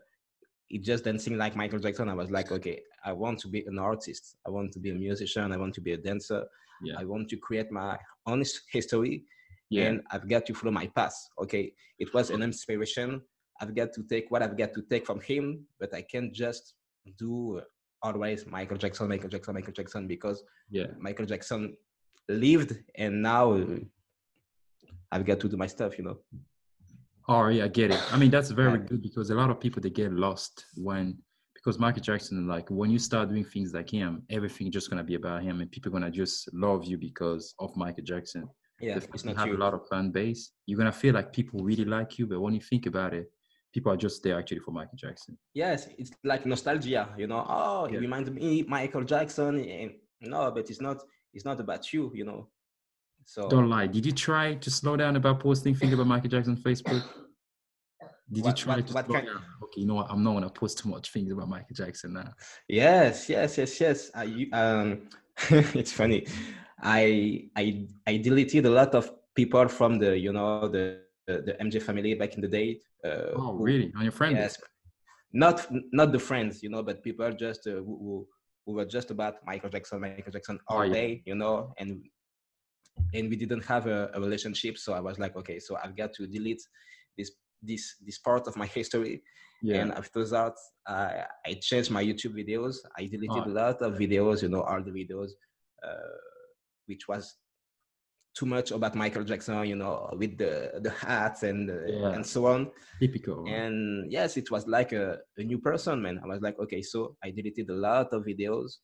it 0.70 0.84
just 0.84 1.04
dancing 1.04 1.38
like 1.38 1.56
Michael 1.56 1.80
Jackson. 1.80 2.10
I 2.10 2.14
was 2.14 2.32
like, 2.32 2.52
okay, 2.52 2.82
I 3.06 3.14
want 3.14 3.40
to 3.40 3.48
be 3.48 3.64
an 3.66 3.80
artist. 3.80 4.36
I 4.46 4.50
want 4.50 4.72
to 4.74 4.80
be 4.80 4.92
a 4.92 4.96
musician. 4.96 5.52
I 5.52 5.58
want 5.58 5.74
to 5.76 5.82
be 5.82 5.94
a 5.94 5.98
dancer. 5.98 6.46
Yeah. 6.84 6.96
I 7.00 7.06
want 7.06 7.30
to 7.30 7.38
create 7.38 7.72
my 7.72 7.98
own 8.26 8.44
history 8.72 9.24
Yeah. 9.70 9.86
and 9.86 10.02
I've 10.12 10.28
got 10.30 10.46
to 10.48 10.54
follow 10.54 10.72
my 10.72 10.88
path. 10.88 11.16
Okay. 11.42 11.74
It 12.00 12.14
was 12.14 12.30
an 12.30 12.42
inspiration. 12.44 13.22
I've 13.62 13.76
got 13.76 13.94
to 13.94 14.04
take 14.04 14.30
what 14.30 14.44
I've 14.44 14.58
got 14.58 14.74
to 14.74 14.82
take 14.84 15.06
from 15.06 15.20
him, 15.22 15.66
but 15.80 15.94
I 15.94 16.04
can't 16.04 16.34
just 16.34 16.76
do 17.18 17.62
always 18.04 18.46
Michael 18.46 18.78
Jackson, 18.78 19.08
Michael 19.08 19.30
Jackson, 19.30 19.54
Michael 19.56 19.74
Jackson, 19.74 20.08
because 20.08 20.44
yeah. 20.70 20.88
Michael 21.00 21.26
Jackson 21.26 21.76
lived 22.30 22.78
and 22.96 23.22
now 23.22 23.60
I've 25.12 25.26
got 25.26 25.40
to 25.40 25.50
do 25.50 25.58
my 25.58 25.68
stuff, 25.68 25.98
you 25.98 26.04
know. 26.04 26.18
Oh 27.30 27.48
yeah, 27.48 27.66
I 27.66 27.68
get 27.68 27.92
it. 27.92 28.14
I 28.14 28.18
mean, 28.18 28.32
that's 28.32 28.52
very 28.52 28.80
good 28.80 29.02
because 29.02 29.30
a 29.30 29.36
lot 29.36 29.50
of 29.50 29.60
people 29.60 29.82
they 29.82 29.90
get 29.90 30.14
lost 30.14 30.66
when 30.76 31.18
because 31.68 31.80
Michael 31.80 32.02
Jackson, 32.02 32.48
like 32.48 32.70
when 32.70 32.90
you 32.90 32.98
start 32.98 33.28
doing 33.28 33.44
things 33.44 33.74
like 33.74 33.90
him, 33.90 34.24
everything 34.30 34.72
just 34.72 34.90
gonna 34.90 35.04
be 35.04 35.16
about 35.16 35.44
him, 35.44 35.60
and 35.60 35.70
people 35.70 35.92
gonna 35.92 36.10
just 36.10 36.48
love 36.54 36.86
you 36.86 36.98
because 36.98 37.54
of 37.60 37.76
Michael 37.76 38.06
Jackson. 38.06 38.48
Yeah, 38.80 38.96
it's 38.96 39.26
you 39.26 39.32
not 39.34 39.40
have 39.40 39.50
you. 39.50 39.58
a 39.58 39.64
lot 39.66 39.74
of 39.74 39.82
fan 39.90 40.12
base. 40.12 40.52
You're 40.66 40.78
gonna 40.78 40.94
feel 40.94 41.14
like 41.14 41.34
people 41.34 41.60
really 41.62 41.84
like 41.84 42.18
you, 42.18 42.26
but 42.26 42.40
when 42.40 42.54
you 42.54 42.62
think 42.62 42.86
about 42.86 43.14
it, 43.14 43.30
people 43.74 43.92
are 43.92 43.98
just 43.98 44.24
there 44.24 44.40
actually 44.40 44.60
for 44.60 44.72
Michael 44.72 44.96
Jackson. 44.98 45.38
Yes, 45.54 45.90
it's 45.98 46.12
like 46.24 46.46
nostalgia, 46.46 47.10
you 47.18 47.28
know. 47.28 47.46
Oh, 47.50 47.90
Yeah. 47.90 47.98
it 47.98 48.00
reminds 48.00 48.30
me 48.30 48.64
Michael 48.66 49.04
Jackson, 49.04 49.60
and 49.60 49.92
no, 50.22 50.50
but 50.52 50.70
it's 50.70 50.80
not. 50.80 51.04
It's 51.34 51.44
not 51.44 51.60
about 51.60 51.92
you, 51.92 52.14
you 52.16 52.24
know. 52.24 52.48
So 53.26 53.50
Don't 53.50 53.70
lie. 53.70 53.88
Did 53.88 54.06
you 54.06 54.14
try 54.14 54.54
to 54.56 54.72
slow 54.72 54.96
down 54.96 55.18
about 55.18 55.42
posting 55.42 55.76
things 55.76 55.92
about 55.92 56.08
Michael 56.08 56.30
Jackson 56.30 56.56
on 56.56 56.62
Facebook? 56.64 57.04
Did 58.32 58.44
What- 58.44 58.60
you 58.60 58.64
try 58.66 58.76
what- 58.76 58.88
to 58.88 58.94
what 58.94 59.08
kind-? 59.08 59.30
Okay, 59.64 59.82
you 59.82 59.88
know 59.88 59.96
what? 59.96 60.08
I'm 60.12 60.24
not 60.24 60.34
gonna 60.34 60.50
post 60.50 60.78
too 60.80 60.90
much 60.90 61.12
things 61.12 61.32
about 61.32 61.48
Michael 61.50 61.76
Jackson 61.76 62.14
now. 62.14 62.34
Yes, 62.68 63.30
yes, 63.30 63.58
yes, 63.58 63.80
yes. 63.80 64.12
I, 64.14 64.26
um, 64.52 64.88
it's 65.80 65.92
funny. 65.94 66.26
I 66.82 67.50
I 67.56 67.88
I 68.06 68.18
deleted 68.18 68.66
a 68.66 68.70
lot 68.70 68.94
of 68.96 69.12
people 69.36 69.68
from 69.68 69.98
the 70.00 70.18
you 70.18 70.32
know 70.34 70.68
the 70.68 70.84
the, 71.28 71.42
the 71.48 71.54
MJ 71.66 71.82
family 71.82 72.14
back 72.16 72.36
in 72.36 72.42
the 72.42 72.48
day. 72.48 72.70
Uh, 73.04 73.32
Oh, 73.36 73.54
really? 73.54 73.92
On 73.98 74.04
your 74.04 74.12
friends? 74.12 74.38
Yes, 74.38 74.58
not 75.34 75.58
not 76.00 76.12
the 76.12 76.20
friends, 76.20 76.62
you 76.64 76.70
know, 76.70 76.84
but 76.84 77.04
people 77.04 77.32
just 77.32 77.66
uh, 77.68 77.72
who, 77.88 78.28
who 78.66 78.72
were 78.74 78.86
just 78.86 79.10
about 79.12 79.36
Michael 79.46 79.70
Jackson, 79.70 80.02
Michael 80.02 80.32
Jackson 80.32 80.60
all 80.68 80.80
Oh, 80.80 80.84
yeah. 80.84 80.94
day, 80.94 81.10
you 81.26 81.36
know, 81.36 81.74
and 81.80 81.90
and 83.14 83.30
we 83.30 83.36
didn't 83.38 83.64
have 83.66 83.88
a, 83.88 84.10
a 84.14 84.20
relationship. 84.20 84.78
So 84.78 84.94
I 84.94 85.00
was 85.00 85.18
like, 85.20 85.36
okay, 85.38 85.60
so 85.60 85.78
I've 85.84 85.96
got 85.96 86.12
to 86.14 86.28
delete 86.28 86.64
this 87.18 87.32
this 87.62 87.96
this 88.06 88.20
part 88.20 88.48
of 88.48 88.56
my 88.56 88.66
history. 88.80 89.24
Yeah. 89.62 89.82
And 89.82 89.92
after 89.94 90.24
that, 90.26 90.54
I 90.88 91.26
I 91.46 91.54
changed 91.62 91.92
my 91.92 92.04
YouTube 92.04 92.36
videos. 92.36 92.76
I 92.98 93.06
deleted 93.06 93.44
Oh. 93.48 93.52
a 93.52 93.56
lot 93.64 93.82
of 93.82 93.94
videos, 93.98 94.42
you 94.44 94.50
know, 94.50 94.62
all 94.62 94.84
the 94.84 94.92
videos, 94.92 95.32
uh, 95.84 96.18
which 96.86 97.08
was 97.08 97.36
too 98.38 98.46
much 98.46 98.70
about 98.70 98.94
Michael 98.94 99.24
Jackson, 99.24 99.66
you 99.66 99.76
know, 99.76 100.10
with 100.16 100.38
the 100.38 100.80
the 100.84 100.92
hats 100.92 101.42
and 101.44 101.70
uh, 101.72 101.86
Yeah. 101.88 102.14
and 102.16 102.24
so 102.26 102.46
on. 102.46 102.70
Typical. 103.00 103.44
right? 103.44 103.54
And 103.54 104.12
yes, 104.12 104.38
it 104.38 104.52
was 104.52 104.68
like 104.68 104.92
a, 104.94 105.18
a 105.38 105.44
new 105.44 105.58
person, 105.58 106.02
man. 106.04 106.20
I 106.24 106.28
was 106.28 106.42
like, 106.42 106.60
okay, 106.60 106.84
so 106.84 107.18
I 107.24 107.32
deleted 107.32 107.70
a 107.72 107.74
lot 107.74 108.14
of 108.14 108.26
videos. 108.26 108.78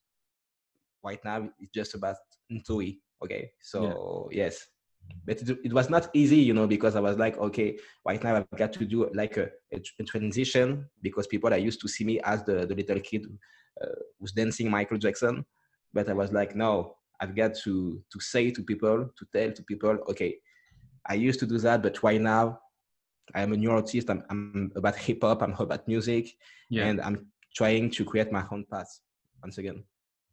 Right 1.04 1.24
now, 1.24 1.50
it's 1.60 1.72
just 1.74 1.94
about 1.96 2.16
Ntoi. 2.52 2.98
Okay, 3.24 3.52
so 3.62 4.28
yes, 4.32 4.66
but 5.26 5.42
it, 5.42 5.58
it 5.64 5.74
was 5.74 5.90
not 5.90 6.10
easy, 6.14 6.38
you 6.38 6.54
know, 6.54 6.68
because 6.68 6.96
I 6.96 7.00
was 7.00 7.18
like, 7.18 7.38
okay, 7.38 7.78
right 8.06 8.22
now 8.24 8.36
I've 8.36 8.50
got 8.58 8.74
to 8.74 8.86
do 8.86 9.10
like 9.14 9.38
a, 9.38 9.50
a, 9.74 9.82
a 10.00 10.04
transition 10.04 10.86
because 11.02 11.28
people 11.28 11.54
are 11.54 11.58
used 11.58 11.82
to 11.82 11.88
see 11.88 12.04
me 12.04 12.20
as 12.22 12.44
the, 12.44 12.66
the 12.66 12.76
little 12.76 13.00
kid 13.00 13.26
uh, 13.82 13.88
who's 14.20 14.32
dancing 14.32 14.70
Michael 14.70 14.98
Jackson. 14.98 15.46
But 15.94 16.10
I 16.10 16.14
was 16.14 16.32
like, 16.32 16.56
no, 16.56 16.96
I've 17.20 17.36
got 17.36 17.56
to 17.64 18.04
to 18.12 18.20
say 18.20 18.52
to 18.52 18.64
people, 18.64 19.10
to 19.18 19.26
tell 19.34 19.52
to 19.52 19.64
people, 19.64 19.98
okay, 20.10 20.36
I 21.08 21.14
used 21.16 21.40
to 21.40 21.46
do 21.46 21.58
that, 21.60 21.82
but 21.82 22.02
right 22.04 22.20
now 22.20 22.60
I 23.34 23.42
am 23.42 23.54
a 23.54 23.58
new 23.58 23.72
artist. 23.72 24.10
I'm, 24.10 24.24
I'm 24.30 24.72
about 24.76 24.96
hip 24.96 25.20
hop. 25.22 25.42
I'm 25.42 25.54
about 25.54 25.88
music, 25.88 26.36
yeah. 26.70 26.86
and 26.86 27.00
I'm 27.02 27.28
trying 27.56 27.92
to 27.92 28.04
create 28.04 28.32
my 28.32 28.44
own 28.52 28.66
path 28.70 29.00
once 29.42 29.58
again. 29.58 29.84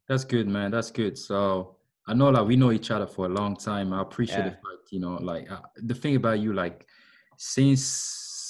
That's 0.08 0.24
good, 0.24 0.48
man. 0.48 0.70
That's 0.70 0.90
good. 0.90 1.16
So 1.16 1.76
I 2.10 2.14
know 2.14 2.28
like 2.28 2.46
we 2.48 2.56
know 2.56 2.72
each 2.72 2.90
other 2.90 3.06
for 3.06 3.26
a 3.26 3.28
long 3.28 3.54
time. 3.54 3.92
I 3.92 4.02
appreciate 4.02 4.42
the 4.42 4.50
Yeah. 4.50 4.56
fact, 4.56 4.90
you 4.90 4.98
know, 4.98 5.14
like 5.22 5.48
uh, 5.48 5.60
the 5.76 5.94
thing 5.94 6.16
about 6.16 6.40
you, 6.40 6.52
like 6.52 6.88
since 7.36 7.82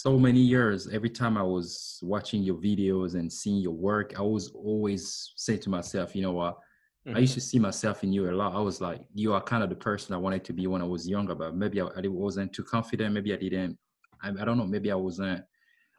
so 0.02 0.18
many 0.18 0.40
years, 0.40 0.88
every 0.88 1.10
time 1.10 1.36
I 1.36 1.42
was 1.42 1.98
watching 2.02 2.42
your 2.42 2.56
videos 2.56 3.16
and 3.16 3.30
seeing 3.30 3.58
your 3.58 3.74
work, 3.74 4.18
I 4.18 4.22
was 4.22 4.50
always 4.52 5.32
say 5.36 5.58
to 5.58 5.68
myself, 5.68 6.16
you 6.16 6.22
know 6.22 6.32
what, 6.32 6.58
I 7.14 7.18
used 7.18 7.34
to 7.34 7.40
see 7.42 7.58
myself 7.58 8.02
in 8.02 8.14
you 8.14 8.30
a 8.30 8.32
lot. 8.32 8.54
I 8.54 8.60
was 8.60 8.80
like, 8.80 9.02
you 9.12 9.34
are 9.34 9.42
kind 9.42 9.62
of 9.62 9.68
the 9.68 9.76
person 9.76 10.14
I 10.14 10.18
wanted 10.18 10.42
to 10.44 10.54
be 10.54 10.66
when 10.66 10.80
I 10.80 10.86
was 10.86 11.06
younger, 11.06 11.34
but 11.34 11.54
maybe 11.54 11.82
I, 11.82 11.86
I 11.86 12.06
wasn't 12.06 12.54
too 12.54 12.64
confident. 12.64 13.12
Maybe 13.12 13.34
I 13.34 13.36
didn't. 13.36 13.76
I, 14.22 14.30
I, 14.30 14.44
don't 14.46 14.56
know. 14.56 14.66
Maybe 14.66 14.90
I 14.90 14.94
wasn't. 14.94 15.44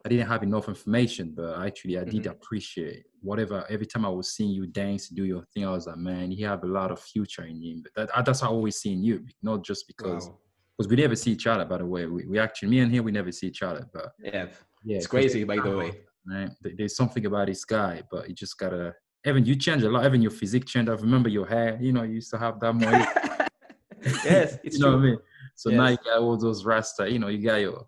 I 0.06 0.10
didn't 0.10 0.28
have 0.28 0.44
enough 0.44 0.68
information, 0.68 1.34
but 1.36 1.60
actually, 1.66 1.98
I 1.98 2.04
did 2.04 2.24
mm-hmm. 2.24 2.32
appreciate 2.32 3.06
whatever. 3.22 3.66
Every 3.70 3.86
time 3.86 4.06
I 4.06 4.10
was 4.10 4.34
seeing 4.34 4.52
you 4.52 4.66
dance, 4.66 5.10
do 5.10 5.26
your 5.26 5.44
thing, 5.54 5.66
I 5.66 5.72
was 5.72 5.88
like, 5.88 5.98
man, 5.98 6.32
you 6.32 6.46
have 6.48 6.64
a 6.64 6.68
lot 6.68 6.92
of 6.92 7.00
future 7.00 7.44
in 7.44 7.62
him. 7.62 7.84
But 7.84 8.10
that, 8.14 8.26
that's 8.26 8.42
how 8.42 8.48
I 8.48 8.52
always 8.52 8.78
seen 8.78 9.04
you, 9.04 9.26
not 9.42 9.64
just 9.64 9.88
because. 9.88 10.28
Wow 10.28 10.38
because 10.78 10.90
we 10.90 10.96
never 10.96 11.16
see 11.16 11.32
each 11.32 11.46
other 11.46 11.64
by 11.64 11.78
the 11.78 11.86
way 11.86 12.08
we, 12.08 12.26
we 12.26 12.40
actually 12.40 12.70
me 12.70 12.80
and 12.80 12.92
him 12.92 13.04
we 13.04 13.12
never 13.12 13.32
see 13.32 13.46
each 13.46 13.62
other 13.62 13.88
but 13.94 14.14
yeah 14.18 14.48
yeah 14.84 14.98
it's 14.98 15.06
crazy 15.06 15.44
by 15.44 15.58
the 15.58 15.78
way 15.78 15.92
right 16.26 16.50
there's 16.76 16.96
something 16.96 17.24
about 17.28 17.46
this 17.46 17.64
guy 17.66 18.02
but 18.10 18.28
you 18.28 18.34
just 18.34 18.58
gotta 18.58 18.96
Evan, 19.24 19.46
you 19.46 19.56
changed 19.56 19.86
a 19.86 19.90
lot. 19.90 20.04
Evan, 20.04 20.22
your 20.22 20.32
physique 20.32 20.66
changed. 20.66 20.90
I 20.90 20.94
remember 20.94 21.30
your 21.30 21.46
hair. 21.46 21.78
You 21.80 21.94
know, 21.94 22.04
you 22.04 22.16
used 22.16 22.32
to 22.32 22.40
have 22.40 22.60
that 22.60 22.74
more. 22.74 22.92
yes, 24.26 24.58
it's 24.64 24.78
you 24.78 24.84
know 24.84 24.92
true. 24.92 24.96
what 24.96 25.04
I 25.04 25.10
mean. 25.10 25.18
So 25.56 25.70
yes. 25.70 25.78
now 25.78 25.88
you 25.90 25.98
got 25.98 26.20
all 26.20 26.38
those 26.38 26.66
rasta. 26.66 27.10
You 27.10 27.20
know, 27.20 27.28
you 27.28 27.46
got 27.46 27.58
your 27.58 27.86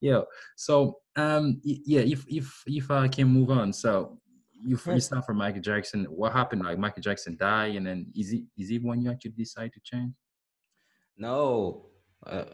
yeah. 0.00 0.20
So 0.54 0.98
um 1.16 1.60
yeah, 1.64 2.00
if 2.00 2.24
if 2.28 2.62
if 2.66 2.90
I 2.90 3.08
can 3.08 3.28
move 3.28 3.50
on, 3.50 3.72
so 3.72 4.18
you 4.64 4.78
you 4.86 5.00
start 5.00 5.24
from 5.24 5.38
Michael 5.38 5.60
Jackson. 5.60 6.04
What 6.04 6.32
happened? 6.32 6.62
Like 6.62 6.78
Michael 6.78 7.02
Jackson 7.02 7.36
died, 7.36 7.76
and 7.76 7.86
then 7.86 8.06
is 8.14 8.32
it 8.32 8.42
is 8.56 8.70
it 8.70 8.82
when 8.82 9.00
you 9.00 9.10
actually 9.10 9.32
decide 9.32 9.72
to 9.72 9.80
change? 9.82 10.12
No, 11.16 11.86
uh, 12.26 12.44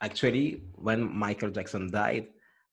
actually, 0.00 0.62
when 0.74 1.12
Michael 1.12 1.50
Jackson 1.50 1.90
died, 1.90 2.28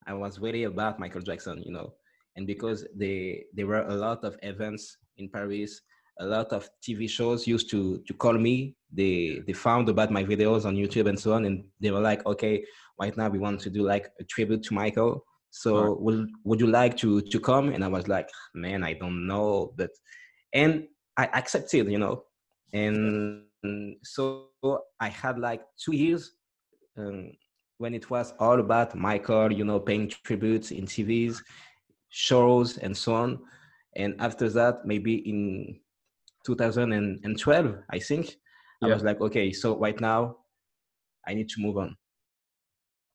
I 0.06 0.14
was 0.14 0.40
worried 0.40 0.64
about 0.64 1.00
Michael 1.00 1.22
Jackson. 1.22 1.64
You 1.64 1.72
know, 1.72 1.94
and 2.36 2.46
because 2.46 2.86
they 2.96 3.46
there 3.54 3.68
were 3.68 3.84
a 3.84 3.96
lot 3.96 4.24
of 4.24 4.38
events 4.44 4.98
in 5.18 5.30
Paris, 5.30 5.82
a 6.20 6.26
lot 6.26 6.52
of 6.54 6.70
TV 6.82 7.10
shows 7.10 7.48
used 7.48 7.70
to 7.72 8.02
to 8.08 8.14
call 8.14 8.34
me. 8.34 8.76
They 8.92 9.42
they 9.46 9.54
found 9.54 9.90
about 9.90 10.12
my 10.12 10.24
videos 10.24 10.66
on 10.66 10.76
YouTube 10.76 11.08
and 11.10 11.20
so 11.20 11.34
on, 11.34 11.46
and 11.46 11.64
they 11.80 11.92
were 11.92 12.00
like, 12.00 12.26
okay, 12.26 12.64
right 13.00 13.16
now 13.18 13.30
we 13.30 13.40
want 13.40 13.60
to 13.62 13.70
do 13.70 13.84
like 13.84 14.12
a 14.20 14.24
tribute 14.24 14.64
to 14.64 14.74
Michael. 14.74 15.26
So 15.52 15.82
right. 15.82 16.02
would 16.02 16.30
would 16.44 16.60
you 16.60 16.68
like 16.68 16.98
to 16.98 17.22
to 17.22 17.40
come? 17.40 17.70
And 17.70 17.84
I 17.84 17.88
was 17.88 18.08
like, 18.08 18.30
man, 18.54 18.84
I 18.84 18.94
don't 18.94 19.28
know, 19.28 19.74
but 19.78 19.92
and 20.54 20.88
I 21.18 21.26
accepted, 21.28 21.92
you 21.92 22.00
know, 22.00 22.24
and 22.74 23.44
so 24.04 24.50
I 25.00 25.10
had 25.10 25.40
like 25.40 25.62
two 25.84 25.96
years 25.96 26.32
um, 26.98 27.32
when 27.78 27.94
it 27.94 28.10
was 28.10 28.34
all 28.40 28.60
about 28.60 28.96
Michael, 28.96 29.52
you 29.52 29.66
know, 29.66 29.80
paying 29.80 30.10
tributes 30.10 30.72
in 30.72 30.86
TVs 30.86 31.42
shows 32.10 32.78
and 32.78 32.96
so 32.96 33.16
on. 33.16 33.40
And 33.96 34.16
after 34.20 34.50
that, 34.50 34.86
maybe 34.86 35.16
in 35.16 35.80
2012, 36.46 37.76
I 37.90 38.00
think, 38.00 38.36
yeah. 38.82 38.90
I 38.90 38.94
was 38.94 39.04
like, 39.04 39.22
okay, 39.22 39.52
so 39.52 39.78
right 39.78 40.00
now 40.00 40.38
I 41.28 41.34
need 41.34 41.50
to 41.50 41.62
move 41.62 41.78
on. 41.78 41.96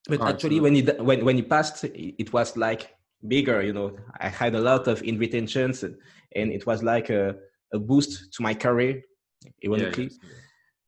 But 0.08 0.22
actually, 0.22 0.60
when 0.60 0.74
he 0.74 0.82
when 0.82 1.24
when 1.24 1.36
he 1.36 1.42
passed, 1.42 1.84
it 1.84 2.32
was 2.32 2.56
like 2.56 2.94
bigger. 3.28 3.62
You 3.62 3.74
know, 3.74 3.96
I 4.18 4.28
had 4.28 4.54
a 4.54 4.60
lot 4.60 4.88
of 4.88 5.02
invitations, 5.02 5.82
and 5.82 6.52
it 6.52 6.66
was 6.66 6.82
like 6.82 7.10
a, 7.10 7.36
a 7.72 7.78
boost 7.78 8.32
to 8.34 8.42
my 8.42 8.54
career, 8.54 9.02
ironically, 9.64 10.04
yeah, 10.04 10.18
yes. 10.22 10.30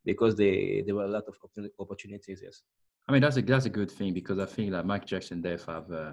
because 0.04 0.34
they 0.34 0.82
there 0.86 0.94
were 0.94 1.04
a 1.04 1.08
lot 1.08 1.24
of 1.28 1.36
opportunities. 1.78 2.40
Yes. 2.42 2.62
I 3.08 3.12
mean, 3.12 3.20
that's 3.20 3.36
a 3.36 3.42
that's 3.42 3.66
a 3.66 3.70
good 3.70 3.90
thing 3.90 4.14
because 4.14 4.38
I 4.38 4.46
think 4.46 4.70
that 4.70 4.86
Mike 4.86 5.04
Jackson 5.04 5.42
death 5.42 5.66
have 5.66 5.90
uh, 5.92 6.12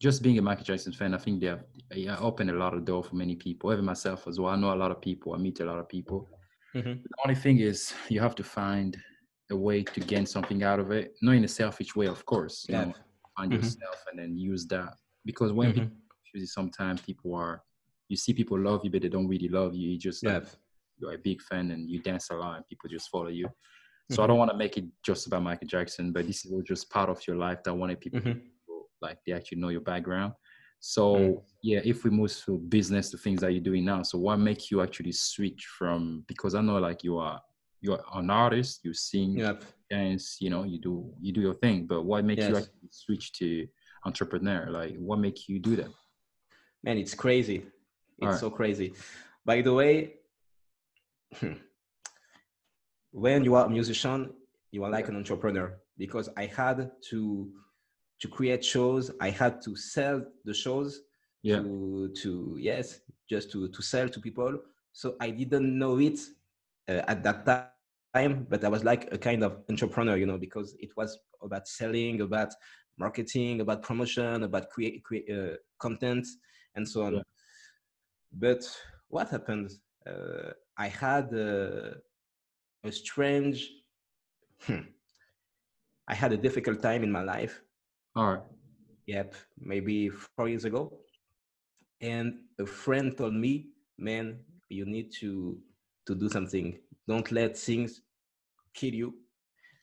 just 0.00 0.22
being 0.22 0.38
a 0.38 0.42
Michael 0.42 0.64
Jackson 0.64 0.92
fan, 0.92 1.14
I 1.14 1.18
think 1.18 1.40
they 1.40 1.46
have 1.46 1.64
yeah, 1.92 2.16
opened 2.18 2.50
a 2.50 2.54
lot 2.54 2.74
of 2.74 2.84
door 2.84 3.02
for 3.02 3.16
many 3.16 3.34
people, 3.34 3.72
even 3.72 3.84
myself 3.84 4.28
as 4.28 4.38
well. 4.38 4.52
I 4.52 4.56
know 4.56 4.72
a 4.72 4.76
lot 4.76 4.90
of 4.90 5.00
people, 5.00 5.34
I 5.34 5.38
meet 5.38 5.60
a 5.60 5.64
lot 5.64 5.78
of 5.78 5.88
people. 5.88 6.28
Mm-hmm. 6.74 6.90
The 6.90 7.16
only 7.24 7.34
thing 7.34 7.58
is 7.58 7.92
you 8.08 8.20
have 8.20 8.34
to 8.36 8.44
find 8.44 8.96
a 9.50 9.56
way 9.56 9.82
to 9.82 10.00
gain 10.00 10.26
something 10.26 10.62
out 10.62 10.78
of 10.78 10.92
it, 10.92 11.14
not 11.22 11.32
in 11.32 11.44
a 11.44 11.48
selfish 11.48 11.96
way, 11.96 12.06
of 12.06 12.24
course. 12.26 12.66
You 12.68 12.76
yeah. 12.76 12.84
know, 12.84 12.94
find 13.36 13.50
mm-hmm. 13.50 13.62
yourself 13.62 14.04
and 14.10 14.20
then 14.20 14.38
use 14.38 14.66
that. 14.68 14.94
Because 15.24 15.52
when 15.52 15.72
mm-hmm. 15.72 15.84
people 16.32 16.46
sometimes 16.46 17.00
people 17.00 17.34
are 17.34 17.62
you 18.08 18.16
see 18.16 18.32
people 18.32 18.58
love 18.58 18.82
you, 18.84 18.90
but 18.90 19.02
they 19.02 19.08
don't 19.08 19.28
really 19.28 19.48
love 19.48 19.74
you. 19.74 19.90
You 19.90 19.98
just 19.98 20.22
yeah. 20.22 20.34
like, 20.34 20.46
you're 20.98 21.14
a 21.14 21.18
big 21.18 21.42
fan 21.42 21.70
and 21.72 21.90
you 21.90 22.00
dance 22.00 22.30
a 22.30 22.34
lot 22.34 22.56
and 22.56 22.66
people 22.66 22.88
just 22.88 23.10
follow 23.10 23.28
you. 23.28 23.48
So 24.10 24.22
I 24.22 24.24
mm-hmm. 24.24 24.28
don't 24.28 24.38
want 24.38 24.50
to 24.52 24.56
make 24.56 24.78
it 24.78 24.84
just 25.02 25.26
about 25.26 25.42
Michael 25.42 25.66
Jackson, 25.66 26.12
but 26.12 26.26
this 26.26 26.44
is 26.44 26.52
just 26.64 26.88
part 26.88 27.10
of 27.10 27.24
your 27.26 27.36
life 27.36 27.62
that 27.64 27.70
I 27.70 27.74
wanted 27.74 28.00
people 28.00 28.20
mm-hmm 28.20 28.38
like 29.00 29.18
they 29.26 29.32
actually 29.32 29.58
know 29.58 29.68
your 29.68 29.80
background. 29.80 30.32
So 30.80 31.14
mm. 31.14 31.42
yeah, 31.62 31.80
if 31.84 32.04
we 32.04 32.10
move 32.10 32.34
to 32.44 32.58
business, 32.58 33.10
the 33.10 33.18
things 33.18 33.40
that 33.40 33.52
you're 33.52 33.60
doing 33.60 33.84
now. 33.84 34.02
So 34.02 34.18
what 34.18 34.38
makes 34.38 34.70
you 34.70 34.80
actually 34.80 35.12
switch 35.12 35.66
from? 35.78 36.24
Because 36.26 36.54
I 36.54 36.60
know 36.60 36.78
like 36.78 37.02
you 37.02 37.18
are 37.18 37.40
you're 37.80 38.00
an 38.14 38.30
artist, 38.30 38.80
you 38.82 38.92
sing, 38.92 39.38
yep. 39.38 39.62
dance, 39.88 40.38
you 40.40 40.50
know, 40.50 40.64
you 40.64 40.78
do 40.78 41.12
you 41.20 41.32
do 41.32 41.40
your 41.40 41.54
thing. 41.54 41.86
But 41.86 42.04
what 42.04 42.24
makes 42.24 42.40
yes. 42.40 42.50
you 42.50 42.56
actually 42.56 42.88
switch 42.90 43.32
to 43.34 43.66
entrepreneur? 44.04 44.68
Like 44.70 44.96
what 44.96 45.18
makes 45.18 45.48
you 45.48 45.58
do 45.58 45.76
that? 45.76 45.90
Man, 46.84 46.98
it's 46.98 47.14
crazy. 47.14 47.64
It's 48.18 48.26
right. 48.26 48.38
so 48.38 48.50
crazy. 48.50 48.94
By 49.44 49.62
the 49.62 49.72
way, 49.72 50.14
when 53.10 53.44
you 53.44 53.54
are 53.54 53.66
a 53.66 53.70
musician, 53.70 54.30
you 54.70 54.84
are 54.84 54.90
like 54.90 55.08
an 55.08 55.16
entrepreneur 55.16 55.78
because 55.96 56.28
I 56.36 56.46
had 56.46 56.90
to 57.10 57.50
to 58.20 58.28
create 58.28 58.64
shows. 58.64 59.10
I 59.20 59.30
had 59.30 59.62
to 59.62 59.76
sell 59.76 60.24
the 60.44 60.54
shows 60.54 61.02
yeah. 61.42 61.58
to 61.58 62.12
to 62.22 62.56
yes 62.58 63.00
just 63.28 63.50
to 63.52 63.68
to 63.68 63.82
sell 63.82 64.08
to 64.08 64.20
people. 64.20 64.58
So 64.92 65.16
i 65.20 65.30
didn't 65.30 65.78
know 65.78 65.98
it 65.98 66.18
uh, 66.88 67.02
at 67.06 67.22
that 67.22 67.44
time 68.14 68.46
but 68.48 68.64
i 68.64 68.68
was 68.68 68.84
like 68.84 69.08
a 69.12 69.18
kind 69.18 69.44
of 69.44 69.62
entrepreneur 69.68 70.16
you 70.16 70.26
know 70.26 70.38
because 70.38 70.74
it 70.80 70.90
was 70.96 71.18
about 71.42 71.68
selling 71.68 72.20
about 72.20 72.52
marketing 72.98 73.60
about 73.60 73.82
promotion 73.82 74.42
about 74.42 74.68
create, 74.70 75.04
create 75.04 75.30
uh, 75.30 75.56
content 75.78 76.26
and 76.74 76.88
so 76.88 77.02
on. 77.02 77.14
Yeah. 77.14 77.22
but 78.32 78.62
what 79.08 79.28
happened? 79.30 79.70
Uh, 80.06 80.52
i 80.76 80.88
had 80.88 81.32
a, 81.32 81.96
a 82.84 82.90
strange 82.90 83.70
hmm, 84.62 84.80
i 86.08 86.14
had 86.14 86.32
a 86.32 86.36
difficult 86.36 86.82
time 86.82 87.02
in 87.04 87.12
my 87.12 87.22
life 87.22 87.62
all 88.18 88.32
right. 88.32 88.42
Yep, 89.06 89.34
maybe 89.60 90.08
four 90.08 90.48
years 90.48 90.64
ago. 90.64 90.92
And 92.00 92.40
a 92.58 92.66
friend 92.66 93.16
told 93.16 93.34
me, 93.34 93.68
man, 93.96 94.40
you 94.68 94.84
need 94.84 95.12
to 95.20 95.56
to 96.06 96.16
do 96.16 96.28
something. 96.28 96.76
Don't 97.06 97.30
let 97.30 97.56
things 97.56 98.00
kill 98.74 98.92
you. 98.92 99.14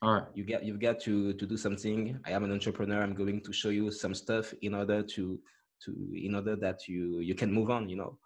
All 0.02 0.12
right. 0.12 0.26
You 0.34 0.44
get 0.44 0.64
you've 0.64 0.80
got 0.80 1.00
to 1.00 1.32
to 1.32 1.46
do 1.46 1.56
something. 1.56 2.20
I 2.26 2.32
am 2.32 2.44
an 2.44 2.52
entrepreneur. 2.52 3.02
I'm 3.02 3.14
going 3.14 3.40
to 3.40 3.52
show 3.54 3.70
you 3.70 3.90
some 3.90 4.14
stuff 4.14 4.52
in 4.60 4.74
order 4.74 5.02
to 5.02 5.40
to 5.84 6.12
in 6.14 6.34
order 6.34 6.56
that 6.56 6.86
you 6.86 7.20
you 7.20 7.34
can 7.34 7.50
move 7.50 7.70
on, 7.70 7.88
you 7.88 7.96
know. 7.96 8.18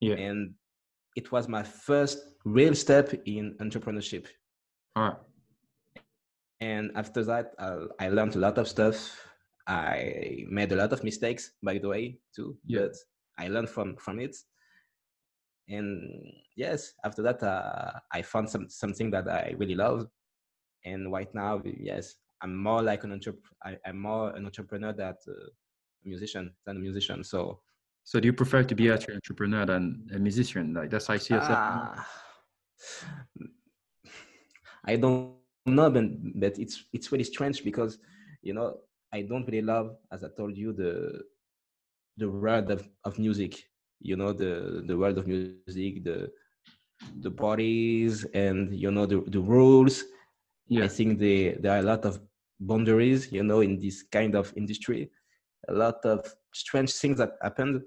Yeah. 0.00 0.16
And 0.16 0.52
it 1.16 1.32
was 1.32 1.48
my 1.48 1.62
first 1.62 2.18
real 2.44 2.74
step 2.74 3.14
in 3.24 3.56
entrepreneurship. 3.58 4.26
All 4.94 5.04
right. 5.04 6.02
And 6.60 6.90
after 6.94 7.24
that, 7.24 7.52
I, 7.58 7.86
I 7.98 8.08
learned 8.10 8.36
a 8.36 8.38
lot 8.38 8.58
of 8.58 8.68
stuff 8.68 9.25
I 9.66 10.44
made 10.48 10.72
a 10.72 10.76
lot 10.76 10.92
of 10.92 11.02
mistakes, 11.02 11.52
by 11.62 11.78
the 11.78 11.88
way, 11.88 12.18
too. 12.34 12.56
Yeah. 12.66 12.80
But 12.80 12.96
I 13.38 13.48
learned 13.48 13.68
from 13.68 13.96
from 13.96 14.20
it. 14.20 14.36
And 15.68 16.32
yes, 16.54 16.94
after 17.04 17.22
that, 17.22 17.42
uh, 17.42 17.92
I 18.12 18.22
found 18.22 18.48
some 18.48 18.68
something 18.68 19.10
that 19.10 19.28
I 19.28 19.54
really 19.58 19.74
love. 19.74 20.06
And 20.84 21.10
right 21.12 21.32
now, 21.34 21.60
yes, 21.64 22.14
I'm 22.40 22.56
more 22.56 22.82
like 22.82 23.02
an 23.04 23.12
entrepreneur. 23.12 23.78
I'm 23.84 23.98
more 24.00 24.30
an 24.30 24.46
entrepreneur 24.46 24.92
than 24.92 25.14
uh, 25.28 25.32
a 25.32 26.08
musician 26.08 26.54
than 26.64 26.76
a 26.76 26.80
musician. 26.80 27.24
So. 27.24 27.60
So 28.04 28.20
do 28.20 28.26
you 28.26 28.32
prefer 28.32 28.62
to 28.62 28.74
be 28.76 28.86
an 28.88 29.02
entrepreneur 29.12 29.66
than 29.66 30.08
a 30.14 30.18
musician? 30.20 30.74
Like 30.74 30.90
that's 30.90 31.08
how 31.08 31.14
I 31.14 31.16
see 31.16 31.34
yourself. 31.34 31.58
Uh, 31.58 32.02
I 34.84 34.94
don't 34.94 35.34
know, 35.66 35.90
but, 35.90 36.04
but 36.40 36.56
it's 36.56 36.84
it's 36.92 37.10
really 37.10 37.24
strange 37.24 37.64
because 37.64 37.98
you 38.42 38.54
know 38.54 38.78
I 39.16 39.22
don't 39.22 39.46
really 39.48 39.62
love, 39.62 39.96
as 40.12 40.20
I 40.24 40.28
told 40.36 40.54
you, 40.56 40.72
the 40.72 40.92
the 42.20 42.28
world 42.28 42.70
of, 42.70 42.88
of 43.04 43.18
music. 43.18 43.52
You 44.00 44.16
know, 44.20 44.32
the 44.32 44.82
the 44.86 44.96
world 44.96 45.16
of 45.18 45.26
music, 45.26 46.04
the 46.04 46.30
the 47.24 47.30
parties, 47.30 48.24
and 48.34 48.74
you 48.82 48.90
know 48.90 49.06
the 49.06 49.18
the 49.34 49.40
rules. 49.40 50.04
Yeah. 50.68 50.84
I 50.84 50.88
think 50.88 51.18
the, 51.18 51.54
there 51.60 51.72
are 51.76 51.78
a 51.78 51.88
lot 51.92 52.04
of 52.04 52.20
boundaries. 52.60 53.32
You 53.32 53.42
know, 53.42 53.60
in 53.60 53.80
this 53.80 54.02
kind 54.02 54.34
of 54.34 54.52
industry, 54.56 55.10
a 55.68 55.72
lot 55.72 56.04
of 56.04 56.20
strange 56.52 56.92
things 56.92 57.18
that 57.18 57.32
happened. 57.40 57.82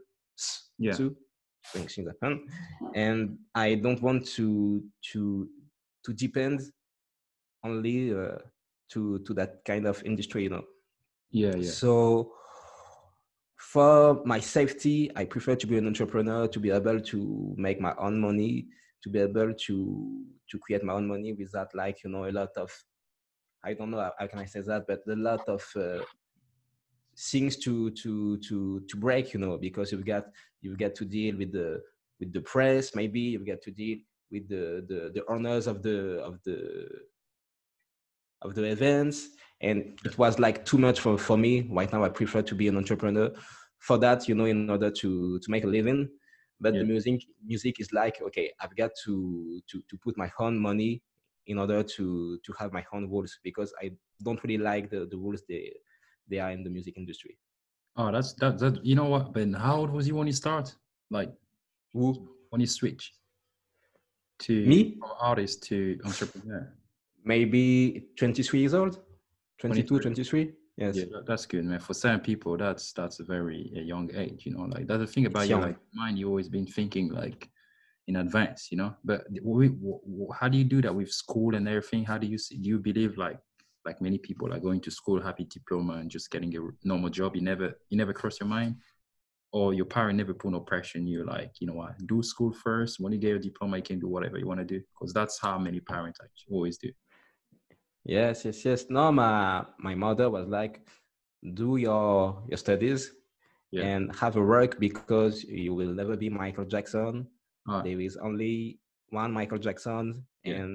Yeah. 0.80 0.94
Too. 0.94 1.16
Strange 1.66 1.94
things 1.94 2.08
happen, 2.08 2.48
and 2.96 3.38
I 3.54 3.76
don't 3.76 4.02
want 4.02 4.26
to 4.38 4.82
to 5.12 5.48
to 6.06 6.14
depend 6.14 6.62
only 7.64 8.16
uh, 8.16 8.40
to 8.94 9.20
to 9.26 9.34
that 9.36 9.62
kind 9.66 9.86
of 9.86 10.02
industry. 10.04 10.44
You 10.44 10.52
know. 10.56 10.66
Yeah. 11.32 11.62
So 11.62 12.34
for 13.58 14.22
my 14.26 14.40
safety, 14.40 15.12
I 15.16 15.26
prefer 15.26 15.56
to 15.56 15.68
be 15.68 15.78
an 15.78 15.86
entrepreneur 15.88 16.48
to 16.48 16.60
be 16.60 16.72
able 16.72 17.00
to 17.00 17.54
make 17.58 17.80
my 17.80 17.94
own 18.00 18.20
money, 18.20 18.68
to 19.04 19.10
be 19.10 19.20
able 19.20 19.54
to 19.54 20.26
to 20.50 20.60
create 20.60 20.84
my 20.84 20.94
own 20.94 21.08
money 21.08 21.34
without 21.34 21.74
like 21.76 22.04
you 22.04 22.10
know 22.10 22.26
a 22.26 22.32
lot 22.32 22.50
of 22.58 22.72
I 23.64 23.74
don't 23.74 23.92
know 23.92 24.10
how 24.18 24.28
can 24.28 24.40
I 24.40 24.46
say 24.46 24.62
that, 24.62 24.88
but 24.88 25.02
a 25.08 25.16
lot 25.16 25.48
of 25.48 25.64
uh, 25.76 26.04
things 27.18 27.58
to 27.58 27.92
to 27.92 28.38
to 28.38 28.82
to 28.88 28.98
break, 28.98 29.34
you 29.34 29.40
know, 29.40 29.58
because 29.58 29.92
you've 29.92 30.06
got 30.06 30.26
you've 30.62 30.78
got 30.78 30.96
to 30.96 31.06
deal 31.06 31.38
with 31.38 31.52
the 31.52 31.82
with 32.20 32.34
the 32.34 32.42
press, 32.42 32.96
maybe 32.96 33.20
you've 33.20 33.46
got 33.46 33.62
to 33.62 33.72
deal 33.72 33.98
with 34.32 34.48
the 34.48 34.86
the, 34.88 35.12
the 35.14 35.24
owners 35.28 35.68
of 35.68 35.84
the 35.84 36.22
of 36.24 36.42
the 36.44 36.88
of 38.42 38.56
the 38.56 38.64
events, 38.64 39.30
and 39.62 40.00
it 40.06 40.18
was 40.18 40.40
like 40.40 40.66
too 40.66 40.78
much 40.78 41.00
for 41.00 41.18
for 41.18 41.38
me. 41.38 41.68
Right 41.70 41.92
now, 41.92 42.04
I 42.04 42.10
prefer 42.10 42.42
to 42.42 42.56
be 42.56 42.68
an 42.68 42.78
entrepreneur. 42.78 43.32
For 43.80 43.98
that, 44.00 44.28
you 44.28 44.36
know, 44.36 44.46
in 44.46 44.70
order 44.70 44.92
to 44.92 45.40
to 45.40 45.52
make 45.52 45.64
a 45.64 45.68
living, 45.68 46.10
but 46.60 46.74
yeah. 46.74 46.82
the 46.82 46.86
music 46.86 47.22
music 47.44 47.80
is 47.80 47.92
like 47.94 48.22
okay, 48.22 48.52
I've 48.62 48.76
got 48.76 48.92
to 49.06 49.62
to 49.70 49.82
to 49.90 49.98
put 49.98 50.18
my 50.18 50.32
own 50.40 50.60
money 50.60 51.02
in 51.48 51.58
order 51.58 51.84
to 51.84 52.40
to 52.46 52.54
have 52.60 52.72
my 52.74 52.86
own 52.94 53.10
rules 53.10 53.40
because 53.44 53.74
I 53.82 53.92
don't 54.24 54.42
really 54.44 54.58
like 54.58 54.90
the 54.90 55.08
the 55.10 55.18
rules 55.18 55.44
they 55.48 55.74
they 56.30 56.40
are 56.40 56.52
in 56.52 56.64
the 56.64 56.70
music 56.70 56.98
industry. 56.98 57.38
Oh, 57.96 58.12
that's 58.12 58.34
that 58.36 58.60
that 58.60 58.86
you 58.86 58.96
know 58.96 59.06
what, 59.06 59.34
Ben? 59.34 59.54
How 59.54 59.78
old 59.78 59.92
was 59.92 60.08
you 60.08 60.16
when 60.16 60.28
you 60.28 60.34
start? 60.34 60.74
Like, 61.10 61.32
who 61.94 62.30
when 62.50 62.62
you 62.62 62.68
switch 62.68 63.14
to 64.40 64.66
me 64.66 64.98
artist 65.20 65.64
to 65.64 66.00
entrepreneur? 66.06 66.72
Maybe 67.26 68.08
23 68.18 68.60
years 68.60 68.74
old, 68.74 69.00
22, 69.60 70.00
23. 70.00 70.52
Yes. 70.78 70.96
Yeah, 70.96 71.04
that's 71.28 71.46
good, 71.46 71.66
man. 71.66 71.80
For 71.80 71.94
some 71.94 72.22
people, 72.22 72.56
that's 72.56 72.94
that's 72.94 73.20
a 73.20 73.24
very 73.24 73.72
a 73.76 73.82
young 73.82 74.10
age. 74.16 74.46
You 74.46 74.54
know, 74.54 74.64
like 74.64 74.88
that's 74.88 75.02
the 75.02 75.08
thing 75.08 75.26
about 75.26 75.42
it's 75.42 75.50
you. 75.50 75.56
Young. 75.58 75.64
Like 75.64 75.78
mine, 75.94 76.16
you 76.16 76.28
always 76.30 76.48
been 76.48 76.66
thinking 76.66 77.10
like 77.10 77.50
in 78.08 78.16
advance. 78.16 78.70
You 78.72 78.78
know, 78.78 78.96
but 79.04 79.26
we, 79.44 79.72
how 80.40 80.48
do 80.48 80.58
you 80.58 80.64
do 80.64 80.82
that 80.82 80.96
with 80.96 81.12
school 81.12 81.56
and 81.56 81.68
everything? 81.68 82.06
How 82.06 82.18
do 82.18 82.28
you 82.28 82.38
see, 82.38 82.58
do 82.58 82.70
you 82.70 82.80
believe 82.80 83.18
like 83.18 83.40
like 83.86 84.02
many 84.02 84.18
people 84.18 84.54
are 84.54 84.60
going 84.60 84.82
to 84.82 84.92
school, 84.92 85.22
happy 85.22 85.46
diploma, 85.46 85.94
and 85.94 86.10
just 86.10 86.32
getting 86.32 86.56
a 86.56 86.60
normal 86.84 87.10
job. 87.10 87.36
You 87.36 87.42
never 87.42 87.78
you 87.90 87.98
never 87.98 88.14
cross 88.14 88.40
your 88.40 88.48
mind, 88.48 88.76
or 89.52 89.74
your 89.74 89.86
parent 89.86 90.18
never 90.18 90.34
put 90.34 90.52
no 90.52 90.62
pressure 90.62 91.00
on 91.00 91.08
you. 91.08 91.26
Like 91.26 91.52
you 91.60 91.68
know 91.68 91.74
what, 91.74 91.96
do 92.08 92.24
school 92.24 92.54
first. 92.54 93.00
When 93.00 93.12
you 93.12 93.20
get 93.20 93.30
your 93.30 93.40
diploma, 93.40 93.78
you 93.78 93.84
can 93.84 94.00
do 94.00 94.08
whatever 94.08 94.38
you 94.38 94.48
want 94.48 94.60
to 94.60 94.66
do. 94.66 94.82
Because 94.94 95.14
that's 95.14 95.40
how 95.42 95.58
many 95.58 95.80
parents 95.80 96.20
always 96.50 96.78
do. 96.78 96.92
Yes, 98.10 98.46
yes, 98.46 98.66
yes. 98.66 98.86
No, 98.90 99.12
my 99.12 99.66
my 99.78 99.96
mother 99.96 100.30
was 100.30 100.48
like, 100.48 100.82
do 101.62 101.78
your 101.78 102.42
your 102.50 102.58
studies 102.58 103.12
yeah. 103.72 103.84
and 103.84 104.16
have 104.16 104.36
a 104.36 104.42
work 104.42 104.80
because 104.80 105.44
you 105.44 105.74
will 105.78 105.94
never 105.94 106.16
be 106.18 106.30
Michael 106.30 106.66
Jackson. 106.66 107.28
Ah. 107.68 107.82
There 107.82 108.02
is 108.02 108.18
only 108.18 108.80
one 109.10 109.32
Michael 109.32 109.60
Jackson, 109.60 110.26
yeah. 110.44 110.56
and 110.56 110.74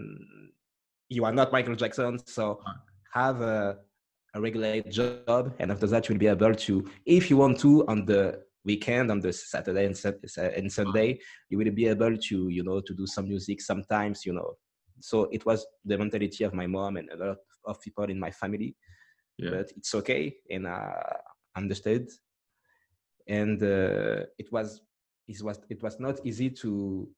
you 1.08 1.24
are 1.24 1.32
not 1.32 1.50
Michael 1.50 1.74
Jackson. 1.74 2.18
So 2.26 2.60
ah 2.64 2.76
have 3.14 3.40
a, 3.40 3.78
a 4.34 4.40
regular 4.40 4.80
job, 4.82 5.54
and 5.60 5.70
after 5.70 5.86
that, 5.86 6.08
you'll 6.08 6.18
be 6.18 6.26
able 6.26 6.54
to, 6.54 6.84
if 7.06 7.30
you 7.30 7.36
want 7.36 7.58
to, 7.60 7.86
on 7.86 8.04
the 8.04 8.42
weekend, 8.64 9.10
on 9.10 9.20
the 9.20 9.32
Saturday 9.32 9.86
and, 9.86 9.96
and 10.56 10.72
Sunday, 10.72 11.18
you 11.48 11.58
will 11.58 11.70
be 11.70 11.86
able 11.86 12.16
to, 12.16 12.48
you 12.48 12.64
know, 12.64 12.80
to 12.80 12.92
do 12.94 13.06
some 13.06 13.28
music 13.28 13.60
sometimes, 13.60 14.26
you 14.26 14.32
know. 14.32 14.56
So 15.00 15.28
it 15.32 15.44
was 15.44 15.66
the 15.84 15.98
mentality 15.98 16.44
of 16.44 16.54
my 16.54 16.66
mom 16.66 16.96
and 16.96 17.08
a 17.10 17.16
lot 17.16 17.36
of 17.66 17.80
people 17.80 18.04
in 18.04 18.18
my 18.18 18.30
family. 18.30 18.76
Yeah. 19.38 19.50
But 19.50 19.72
it's 19.76 19.94
okay, 19.94 20.36
and 20.50 20.68
I 20.68 21.16
understood. 21.56 22.08
And 23.26 23.62
uh, 23.62 24.26
it 24.38 24.52
was 24.52 24.80
it 25.26 25.42
was 25.42 25.58
it 25.68 25.82
was 25.82 25.98
not 25.98 26.24
easy 26.24 26.50
to 26.50 27.08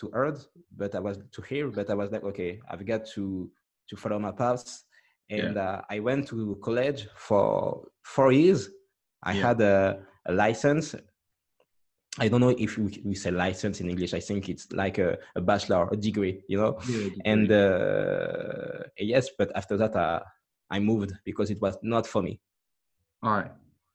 to 0.00 0.10
heard, 0.12 0.38
but 0.74 0.94
I 0.94 1.00
was 1.00 1.18
to 1.32 1.42
hear, 1.42 1.68
but 1.68 1.90
I 1.90 1.94
was 1.94 2.10
like, 2.10 2.24
okay, 2.24 2.60
I've 2.70 2.86
got 2.86 3.04
to 3.14 3.50
to 3.88 3.96
follow 3.96 4.18
my 4.18 4.32
path 4.32 4.84
and 5.30 5.56
yeah. 5.56 5.62
uh, 5.62 5.80
I 5.90 6.00
went 6.00 6.28
to 6.28 6.58
college 6.62 7.06
for 7.14 7.86
four 8.02 8.32
years. 8.32 8.68
I 9.22 9.32
yeah. 9.32 9.48
had 9.48 9.60
a, 9.60 10.00
a, 10.26 10.32
license. 10.32 10.94
I 12.18 12.28
don't 12.28 12.40
know 12.40 12.54
if 12.58 12.78
we, 12.78 13.00
we, 13.04 13.14
say 13.14 13.30
license 13.30 13.80
in 13.80 13.88
English. 13.88 14.14
I 14.14 14.20
think 14.20 14.48
it's 14.48 14.70
like 14.72 14.98
a, 14.98 15.18
a 15.36 15.40
bachelor, 15.40 15.88
a 15.90 15.96
degree, 15.96 16.42
you 16.48 16.58
know. 16.58 16.78
Yeah, 16.88 17.10
and 17.24 17.50
uh, 17.50 18.84
yes, 18.98 19.30
but 19.38 19.50
after 19.54 19.76
that, 19.76 19.94
uh, 19.94 20.20
I 20.70 20.78
moved 20.80 21.12
because 21.24 21.50
it 21.50 21.60
was 21.60 21.76
not 21.82 22.06
for 22.06 22.22
me. 22.22 22.40
All 23.22 23.32
right. 23.32 23.52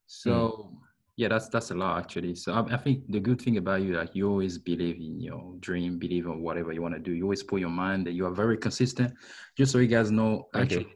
So 0.07 0.31
mm. 0.31 0.77
yeah, 1.15 1.27
that's 1.27 1.49
that's 1.49 1.71
a 1.71 1.75
lot 1.75 1.99
actually. 1.99 2.35
So 2.35 2.53
I, 2.53 2.73
I, 2.73 2.77
think 2.77 3.09
the 3.09 3.19
good 3.19 3.41
thing 3.41 3.57
about 3.57 3.81
you, 3.81 3.95
like 3.95 4.15
you 4.15 4.29
always 4.29 4.57
believe 4.57 4.97
in 4.97 5.19
your 5.19 5.55
dream, 5.59 5.99
believe 5.99 6.25
in 6.25 6.41
whatever 6.41 6.71
you 6.71 6.81
want 6.81 6.95
to 6.95 6.99
do. 6.99 7.11
You 7.11 7.23
always 7.23 7.43
put 7.43 7.59
your 7.59 7.69
mind 7.69 8.07
that 8.07 8.13
you 8.13 8.25
are 8.25 8.33
very 8.33 8.57
consistent. 8.57 9.13
Just 9.57 9.71
so 9.71 9.77
you 9.77 9.87
guys 9.87 10.11
know, 10.11 10.47
actually, 10.55 10.87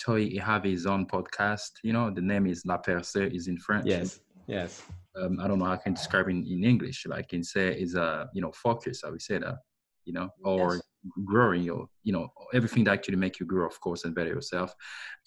Toy 0.00 0.38
have 0.38 0.64
his 0.64 0.86
own 0.86 1.06
podcast. 1.06 1.70
You 1.82 1.92
know, 1.92 2.10
the 2.10 2.22
name 2.22 2.46
is 2.46 2.64
La 2.66 2.78
Percée 2.78 3.34
is 3.34 3.48
in 3.48 3.58
French. 3.58 3.86
Yes, 3.86 4.20
yes. 4.46 4.82
Um, 5.20 5.38
I 5.40 5.48
don't 5.48 5.58
know 5.58 5.64
how 5.64 5.72
I 5.72 5.76
can 5.76 5.94
describe 5.94 6.28
in, 6.28 6.46
in 6.46 6.64
English. 6.64 7.06
Like 7.06 7.28
can 7.28 7.42
say 7.42 7.78
is 7.78 7.94
a 7.94 8.28
you 8.34 8.42
know 8.42 8.52
focus. 8.52 9.02
I 9.04 9.10
would 9.10 9.22
say 9.22 9.38
that 9.38 9.56
you 10.04 10.12
know 10.12 10.30
or 10.44 10.74
yes. 10.74 10.82
growing 11.24 11.62
your 11.62 11.88
you 12.02 12.12
know 12.12 12.28
everything 12.52 12.84
that 12.84 12.92
actually 12.92 13.16
make 13.16 13.40
you 13.40 13.46
grow, 13.46 13.66
of 13.66 13.80
course, 13.80 14.04
and 14.04 14.14
better 14.14 14.30
yourself. 14.30 14.74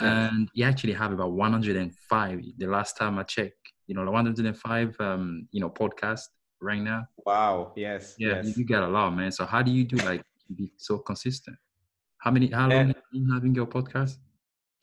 Yes. 0.02 0.32
And 0.32 0.50
you 0.54 0.66
actually 0.66 0.94
have 0.94 1.12
about 1.12 1.32
105. 1.32 2.42
The 2.58 2.68
last 2.68 2.98
time 2.98 3.20
I 3.20 3.24
checked, 3.24 3.74
you 3.88 3.96
know, 3.96 4.04
105 4.04 4.96
um 5.00 5.48
you 5.52 5.62
know 5.62 5.70
podcast 5.70 6.24
right 6.62 6.82
now. 6.82 7.06
Wow. 7.26 7.74
Yes. 7.76 8.16
Yeah, 8.18 8.36
yes. 8.36 8.48
You, 8.48 8.54
you 8.58 8.66
got 8.66 8.84
a 8.84 8.88
lot, 8.88 9.16
man. 9.16 9.32
So 9.32 9.46
how 9.46 9.62
do 9.62 9.72
you 9.72 9.84
do 9.84 9.98
like 9.98 10.24
be 10.56 10.72
so 10.78 10.98
consistent? 11.00 11.58
How 12.20 12.32
many? 12.32 12.48
How 12.48 12.68
long 12.70 12.88
have 12.88 13.02
you 13.12 13.22
been 13.22 13.34
having 13.34 13.56
your 13.56 13.68
podcast? 13.68 14.18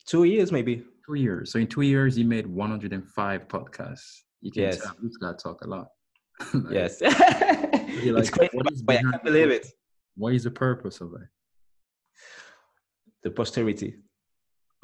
two 0.07 0.23
years 0.23 0.51
maybe 0.51 0.83
two 1.05 1.15
years 1.15 1.51
so 1.51 1.59
in 1.59 1.67
two 1.67 1.81
years 1.81 2.17
you 2.17 2.25
made 2.25 2.47
105 2.47 3.47
podcasts 3.47 4.21
you 4.41 4.51
can 4.51 4.63
yes. 4.63 4.81
tell. 4.81 4.95
this 5.01 5.17
guy 5.17 5.33
talk 5.33 5.63
a 5.63 5.67
lot. 5.67 5.87
Like, 6.53 6.73
yes. 6.73 7.01
Like, 7.01 8.21
it's 8.21 8.29
crazy. 8.29 8.51
What 8.53 8.71
is 8.71 8.83
I 8.87 8.97
can't 8.97 9.23
believe 9.23 9.49
it. 9.49 9.67
what 10.15 10.33
is 10.33 10.43
the 10.43 10.51
purpose 10.51 11.01
of 11.01 11.13
it? 11.13 11.27
The 13.23 13.31
posterity. 13.31 13.95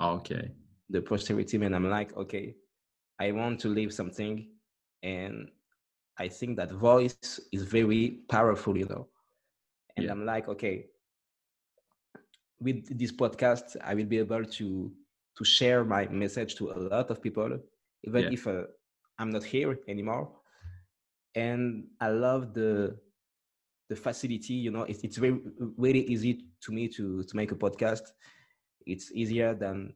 Okay. 0.02 0.52
The 0.90 1.02
posterity 1.02 1.58
man. 1.58 1.74
I'm 1.74 1.90
like 1.90 2.16
okay 2.18 2.56
i 3.20 3.32
want 3.32 3.60
to 3.60 3.68
leave 3.68 3.94
something 3.94 4.50
and 5.04 5.48
i 6.18 6.28
think 6.28 6.58
that 6.58 6.72
voice 6.72 7.40
is 7.52 7.62
very 7.62 8.22
powerful 8.28 8.76
you 8.76 8.86
know? 8.86 9.08
And 9.96 10.06
yeah. 10.06 10.12
i'm 10.12 10.26
like 10.26 10.50
okay 10.50 10.88
with 12.60 12.98
this 12.98 13.12
podcast 13.12 13.78
i 13.84 13.94
will 13.94 14.06
be 14.06 14.18
able 14.18 14.44
to 14.44 14.92
to 15.38 15.44
share 15.44 15.84
my 15.84 16.08
message 16.08 16.56
to 16.56 16.72
a 16.72 16.78
lot 16.78 17.10
of 17.10 17.22
people, 17.22 17.58
even 18.04 18.24
yeah. 18.24 18.30
if 18.32 18.48
uh, 18.48 18.64
I'm 19.20 19.32
not 19.32 19.44
here 19.44 19.78
anymore. 19.88 20.30
And 21.36 21.88
I 22.00 22.10
love 22.10 22.54
the 22.54 22.98
the 23.90 23.96
facility. 23.96 24.54
You 24.54 24.72
know, 24.72 24.84
it's, 24.84 25.04
it's 25.04 25.18
very 25.18 25.40
very 25.78 26.00
easy 26.00 26.46
to 26.62 26.72
me 26.72 26.88
to 26.90 27.24
to 27.24 27.36
make 27.36 27.52
a 27.52 27.56
podcast. 27.56 28.12
It's 28.86 29.12
easier 29.12 29.54
than 29.54 29.94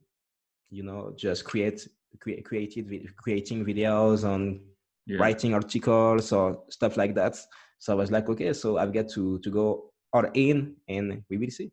you 0.70 0.84
know 0.84 1.14
just 1.16 1.46
create 1.46 1.88
create 2.20 2.44
created 2.46 3.16
creating 3.18 3.66
videos 3.66 4.28
on 4.28 4.62
yeah. 5.06 5.18
writing 5.20 5.54
articles 5.54 6.32
or 6.32 6.64
stuff 6.70 6.98
like 6.98 7.16
that. 7.16 7.38
So 7.80 7.94
I 7.94 7.96
was 7.96 8.12
like, 8.12 8.28
okay, 8.30 8.54
so 8.54 8.78
I've 8.78 8.94
got 8.94 9.10
to 9.10 9.40
to 9.40 9.50
go 9.50 9.92
all 10.14 10.26
in, 10.34 10.76
and 10.88 11.24
we 11.30 11.38
will 11.38 11.52
see. 11.52 11.72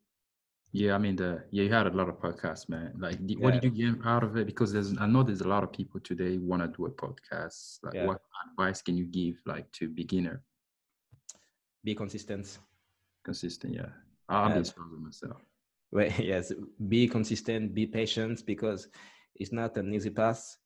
Yeah, 0.74 0.96
I 0.96 0.98
mean 0.98 1.14
the 1.14 1.44
yeah, 1.52 1.62
you 1.62 1.72
had 1.72 1.86
a 1.86 1.90
lot 1.90 2.08
of 2.08 2.18
podcasts, 2.18 2.68
man. 2.68 2.94
Like, 2.98 3.18
what 3.38 3.52
did 3.54 3.62
you 3.62 3.92
get 3.92 4.04
out 4.04 4.24
of 4.24 4.36
it? 4.36 4.44
Because 4.44 4.72
there's, 4.72 4.98
I 4.98 5.06
know 5.06 5.22
there's 5.22 5.40
a 5.40 5.46
lot 5.46 5.62
of 5.62 5.72
people 5.72 6.00
today 6.00 6.36
want 6.36 6.62
to 6.62 6.68
do 6.76 6.86
a 6.86 6.90
podcast. 6.90 7.78
Like, 7.84 7.94
yeah. 7.94 8.06
what 8.06 8.20
advice 8.50 8.82
can 8.82 8.96
you 8.96 9.04
give, 9.04 9.36
like, 9.46 9.70
to 9.78 9.88
beginner? 9.88 10.42
Be 11.84 11.94
consistent. 11.94 12.58
Consistent, 13.24 13.72
yeah. 13.72 13.86
I'm 14.28 14.56
yeah. 14.56 14.62
struggling 14.64 15.04
myself. 15.04 15.40
Well, 15.92 16.10
yes, 16.18 16.52
be 16.88 17.06
consistent, 17.06 17.72
be 17.72 17.86
patient, 17.86 18.44
because 18.44 18.88
it's 19.36 19.52
not 19.52 19.76
an 19.76 19.94
easy 19.94 20.10
path. 20.10 20.56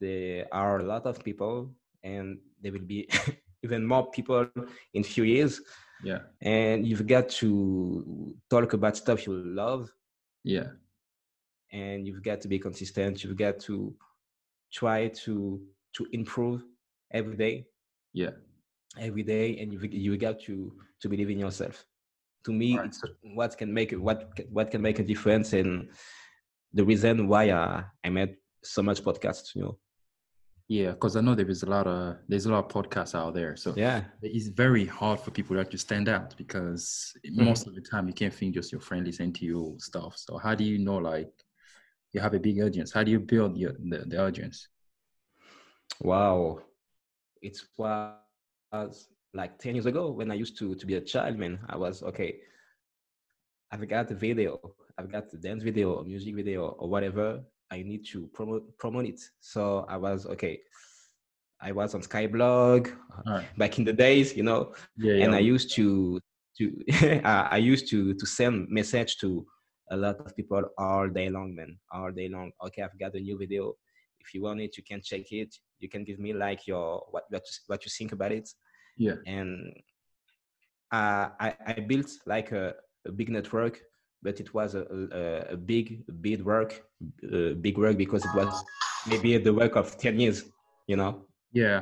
There 0.00 0.46
are 0.50 0.78
a 0.78 0.82
lot 0.82 1.04
of 1.04 1.22
people, 1.22 1.74
and 2.02 2.38
there 2.62 2.72
will 2.72 2.86
be 2.86 3.06
even 3.62 3.84
more 3.86 4.10
people 4.10 4.48
in 4.94 5.04
few 5.04 5.24
years 5.24 5.60
yeah. 6.02 6.18
And 6.42 6.86
you've 6.86 7.06
got 7.06 7.28
to 7.40 8.34
talk 8.50 8.72
about 8.72 8.96
stuff 8.96 9.26
you 9.26 9.32
love. 9.32 9.90
Yeah. 10.44 10.68
And 11.72 12.06
you've 12.06 12.22
got 12.22 12.40
to 12.42 12.48
be 12.48 12.58
consistent. 12.58 13.24
You've 13.24 13.36
got 13.36 13.58
to 13.60 13.94
try 14.72 15.08
to 15.08 15.60
to 15.94 16.06
improve 16.12 16.62
every 17.12 17.36
day. 17.36 17.66
Yeah. 18.12 18.30
Every 18.98 19.22
day 19.22 19.58
and 19.58 19.72
you 19.72 19.80
you 19.90 20.16
got 20.16 20.40
to 20.42 20.72
to 21.00 21.08
believe 21.08 21.30
in 21.30 21.38
yourself. 21.38 21.84
To 22.44 22.52
me 22.52 22.78
right. 22.78 22.86
it's 22.86 23.02
what 23.22 23.56
can 23.58 23.72
make 23.72 23.92
what 23.92 24.38
what 24.50 24.70
can 24.70 24.82
make 24.82 24.98
a 24.98 25.02
difference 25.04 25.52
and 25.52 25.88
the 26.72 26.84
reason 26.84 27.26
why 27.26 27.50
I, 27.50 27.84
I 28.04 28.08
made 28.10 28.36
so 28.62 28.82
much 28.82 29.02
podcasts 29.02 29.54
you 29.54 29.62
know 29.62 29.78
Yeah, 30.68 30.90
because 30.90 31.14
I 31.14 31.20
know 31.20 31.36
there 31.36 31.48
is 31.48 31.62
a 31.62 31.70
lot 31.70 31.86
of 31.86 32.16
there's 32.28 32.46
a 32.46 32.52
lot 32.52 32.64
of 32.64 32.70
podcasts 32.70 33.14
out 33.14 33.34
there, 33.34 33.54
so 33.56 33.72
Yeah. 33.76 34.04
it's 34.20 34.48
very 34.48 34.84
hard 34.84 35.20
for 35.20 35.30
people 35.30 35.64
to 35.64 35.78
stand 35.78 36.08
out 36.08 36.36
because 36.36 37.14
mm-hmm. 37.24 37.44
most 37.44 37.68
of 37.68 37.74
the 37.76 37.80
time 37.80 38.08
you 38.08 38.14
can't 38.14 38.34
think 38.34 38.54
just 38.54 38.72
your 38.72 38.80
friend 38.80 39.06
listening 39.06 39.32
to 39.34 39.44
your 39.44 39.76
stuff. 39.78 40.16
So 40.16 40.38
how 40.38 40.56
do 40.56 40.64
you 40.64 40.78
know 40.78 40.96
like 40.96 41.32
you 42.12 42.20
have 42.20 42.34
a 42.34 42.40
big 42.40 42.60
audience? 42.60 42.92
How 42.92 43.04
do 43.04 43.12
you 43.12 43.20
build 43.20 43.56
your 43.56 43.74
the, 43.78 43.98
the 44.06 44.18
audience? 44.20 44.68
Wow. 46.00 46.60
It 47.42 47.60
was 47.78 49.08
like 49.34 49.58
10 49.58 49.74
years 49.76 49.86
ago 49.86 50.10
when 50.10 50.30
I 50.30 50.34
used 50.34 50.58
to, 50.58 50.74
to 50.74 50.86
be 50.86 50.94
a 50.94 51.00
child, 51.00 51.38
man. 51.38 51.60
I 51.68 51.76
was, 51.76 52.02
okay, 52.02 52.40
I've 53.70 53.86
got 53.88 54.10
a 54.10 54.14
video, 54.14 54.74
I've 54.98 55.12
got 55.12 55.32
a 55.32 55.36
dance 55.36 55.62
video, 55.62 55.94
or 55.94 56.04
music 56.04 56.34
video, 56.34 56.68
or 56.68 56.88
whatever. 56.88 57.42
I 57.70 57.82
need 57.82 58.06
to 58.12 58.28
promote 58.32 58.76
promote 58.78 59.06
it. 59.06 59.20
So 59.40 59.86
I 59.88 59.96
was, 59.96 60.26
okay, 60.26 60.60
I 61.60 61.72
was 61.72 61.94
on 61.94 62.02
Skyblog 62.02 62.92
All 63.26 63.34
right. 63.34 63.58
back 63.58 63.78
in 63.78 63.84
the 63.84 63.92
days, 63.92 64.36
you 64.36 64.42
know, 64.42 64.74
Yeah, 64.96 65.24
and 65.24 65.34
I 65.34 65.40
used 65.40 65.74
to 65.76 66.20
to 66.58 66.82
I 67.24 67.48
I 67.52 67.56
used 67.56 67.88
to 67.90 68.14
to 68.14 68.26
send 68.26 68.68
message 68.68 69.16
to 69.18 69.46
a 69.90 69.96
lot 69.96 70.16
of 70.20 70.34
people 70.36 70.62
all 70.78 71.08
day 71.08 71.28
long, 71.30 71.54
man, 71.54 71.78
all 71.92 72.10
day 72.10 72.28
long. 72.28 72.52
Okay, 72.66 72.82
I've 72.82 72.98
got 72.98 73.14
a 73.14 73.20
new 73.20 73.38
video. 73.38 73.74
If 74.20 74.34
you 74.34 74.42
want 74.42 74.60
it, 74.60 74.76
you 74.76 74.82
can 74.82 75.00
check 75.02 75.30
it. 75.30 75.54
You 75.78 75.88
can 75.88 76.04
give 76.04 76.18
me 76.18 76.32
like 76.32 76.66
your 76.66 77.04
what 77.10 77.24
what 77.30 77.42
you, 77.42 77.56
what 77.66 77.84
you 77.84 77.90
think 77.90 78.12
about 78.12 78.32
it, 78.32 78.48
yeah. 78.96 79.16
and 79.26 79.72
uh, 80.92 81.28
I 81.40 81.54
I 81.66 81.72
built 81.86 82.10
like 82.26 82.52
a, 82.52 82.74
a 83.06 83.12
big 83.12 83.30
network, 83.30 83.80
but 84.26 84.40
it 84.44 84.50
was 84.58 84.70
a 84.80 84.82
a, 85.20 85.22
a 85.54 85.56
big 85.72 85.86
big 86.26 86.38
work, 86.52 86.70
uh, 87.32 87.52
big 87.66 87.76
work 87.82 87.96
because 88.04 88.22
it 88.28 88.34
was 88.40 88.52
maybe 89.10 89.28
the 89.48 89.54
work 89.62 89.74
of 89.82 89.86
ten 90.04 90.14
years, 90.22 90.38
you 90.90 90.96
know. 91.00 91.12
Yeah. 91.62 91.80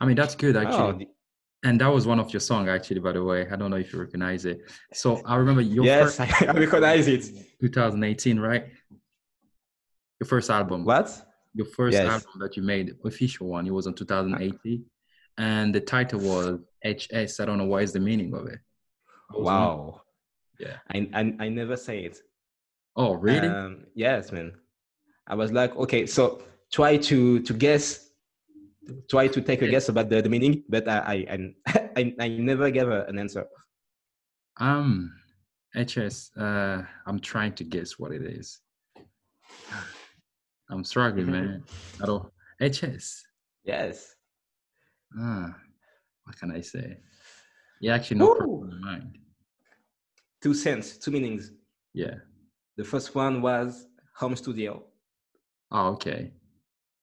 I 0.00 0.02
mean 0.06 0.16
that's 0.20 0.36
good 0.44 0.56
actually. 0.64 1.04
Oh, 1.06 1.68
And 1.68 1.74
that 1.82 1.90
was 1.96 2.04
one 2.12 2.20
of 2.24 2.28
your 2.34 2.44
song 2.50 2.64
actually, 2.76 3.02
by 3.08 3.12
the 3.18 3.24
way. 3.30 3.40
I 3.52 3.56
don't 3.58 3.70
know 3.72 3.82
if 3.84 3.88
you 3.92 3.98
recognize 4.06 4.42
it. 4.52 4.58
So 5.02 5.08
I 5.32 5.34
remember 5.42 5.62
your 5.76 5.84
yes, 5.90 6.00
first 6.02 6.18
I, 6.24 6.28
I 6.52 6.56
recognize 6.66 7.06
it. 7.16 7.22
2018, 7.60 8.40
right? 8.50 8.64
Your 10.20 10.28
first 10.34 10.48
album. 10.58 10.80
What? 10.92 11.08
Your 11.58 11.68
first 11.78 11.94
Yes. 11.98 12.08
album 12.16 12.34
that 12.42 12.52
you 12.56 12.62
made, 12.74 12.86
official 13.10 13.46
one, 13.56 13.64
it 13.70 13.74
was 13.78 13.86
in 13.90 13.94
2018. 13.94 14.84
And 15.50 15.66
the 15.76 15.82
title 15.96 16.20
was 16.30 16.44
HS. 16.94 17.32
I 17.40 17.44
don't 17.46 17.58
know 17.60 17.70
what 17.72 17.82
is 17.86 17.92
the 17.96 18.04
meaning 18.10 18.30
of 18.38 18.42
it. 18.54 18.60
Wow. 19.48 20.02
Yeah. 20.58 20.76
I, 20.90 21.08
I 21.14 21.34
I 21.40 21.48
never 21.48 21.76
say 21.76 22.04
it. 22.04 22.18
Oh, 22.96 23.14
really? 23.14 23.48
Um, 23.48 23.86
yes, 23.94 24.32
man. 24.32 24.52
I 25.26 25.34
was 25.34 25.52
like, 25.52 25.76
okay, 25.76 26.06
so 26.06 26.42
try 26.72 26.96
to 26.96 27.40
to 27.40 27.52
guess, 27.52 28.10
try 29.08 29.28
to 29.28 29.40
take 29.40 29.62
a 29.62 29.68
guess 29.68 29.88
about 29.88 30.08
the, 30.08 30.20
the 30.20 30.28
meaning, 30.28 30.64
but 30.68 30.88
I 30.88 31.26
I 31.28 31.74
I, 31.96 32.14
I, 32.20 32.28
never 32.28 32.70
gave 32.70 32.88
an 32.88 33.18
answer. 33.18 33.46
um, 34.58 35.14
HS. 35.74 36.32
Uh, 36.36 36.82
I'm 37.06 37.20
trying 37.20 37.52
to 37.54 37.64
guess 37.64 37.98
what 37.98 38.12
it 38.12 38.22
is. 38.22 38.60
I'm 40.70 40.84
struggling, 40.84 41.30
man. 41.30 41.62
I 42.02 42.06
don't. 42.06 42.26
HS. 42.60 43.24
Yes. 43.64 44.16
Ah, 45.18 45.54
what 46.24 46.36
can 46.38 46.50
I 46.50 46.60
say? 46.60 46.98
Yeah, 47.80 47.94
actually, 47.94 48.18
no 48.18 48.36
Woo! 48.40 48.68
in 48.70 48.80
mind. 48.80 49.18
Two 50.42 50.54
sense, 50.54 50.96
two 50.96 51.10
meanings. 51.10 51.52
Yeah. 51.94 52.14
The 52.76 52.84
first 52.84 53.14
one 53.14 53.42
was 53.42 53.86
home 54.16 54.36
studio, 54.36 54.84
Oh, 55.70 55.88
okay. 55.94 56.32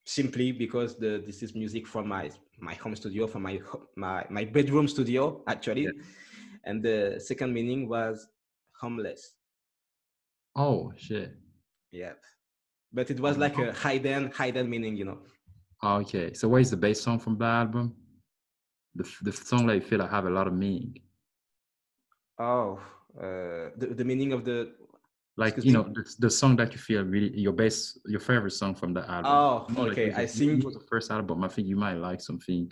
simply 0.06 0.52
because 0.52 0.96
the 0.98 1.22
this 1.26 1.44
is 1.44 1.54
music 1.56 1.86
from 1.88 2.08
my 2.08 2.30
my 2.60 2.74
home 2.76 2.96
studio, 2.96 3.28
from 3.28 3.44
my 3.44 3.60
my 3.98 4.26
my 4.30 4.46
bedroom 4.46 4.88
studio 4.88 5.44
actually, 5.48 5.84
Yeah. 5.84 5.92
and 6.64 6.82
the 6.84 7.20
second 7.20 7.54
meaning 7.54 7.90
was 7.90 8.28
homeless. 8.80 9.34
Oh 10.56 10.94
shit. 10.96 11.36
Yeah. 11.92 12.14
But 12.94 13.12
it 13.12 13.20
was 13.20 13.38
like 13.38 13.58
a 13.58 13.74
hidden 13.74 14.32
hidden 14.38 14.70
meaning, 14.70 14.96
you 14.96 15.06
know. 15.06 15.20
Oh, 15.84 15.96
okay. 15.98 16.34
So, 16.34 16.48
what 16.48 16.62
is 16.62 16.72
the 16.72 16.78
bass 16.78 17.02
song 17.02 17.20
from 17.20 17.38
the 17.38 17.46
album? 17.46 17.96
The 18.96 19.04
the 19.24 19.34
song 19.34 19.68
that 19.68 19.76
you 19.76 19.82
feel 19.82 20.00
like 20.00 20.10
have 20.12 20.26
a 20.26 20.30
lot 20.30 20.48
of 20.48 20.54
meaning, 20.54 20.96
Oh, 22.40 22.80
uh, 23.20 23.70
the, 23.78 23.88
the 23.96 24.04
meaning 24.06 24.34
of 24.34 24.44
the 24.46 24.72
like 25.38 25.56
you 25.64 25.74
know 25.74 25.84
the, 25.94 26.04
the 26.20 26.30
song 26.30 26.56
that 26.56 26.72
you 26.74 26.78
feel 26.80 27.04
really 27.04 27.38
your 27.38 27.54
best 27.54 28.00
your 28.06 28.20
favorite 28.22 28.52
song 28.52 28.74
from 28.76 28.94
the 28.94 29.02
album. 29.10 29.32
Oh, 29.32 29.66
You 29.70 29.76
know, 29.76 29.82
like, 29.84 29.92
okay, 29.94 30.08
it 30.12 30.18
was 30.18 30.36
think- 30.38 30.60
it 30.60 30.66
was 30.66 30.76
the 30.76 30.86
first 30.90 31.12
album. 31.12 31.44
I 31.44 31.48
think 31.50 31.68
you 31.68 31.76
might 31.76 31.96
like 31.96 32.22
something. 32.22 32.72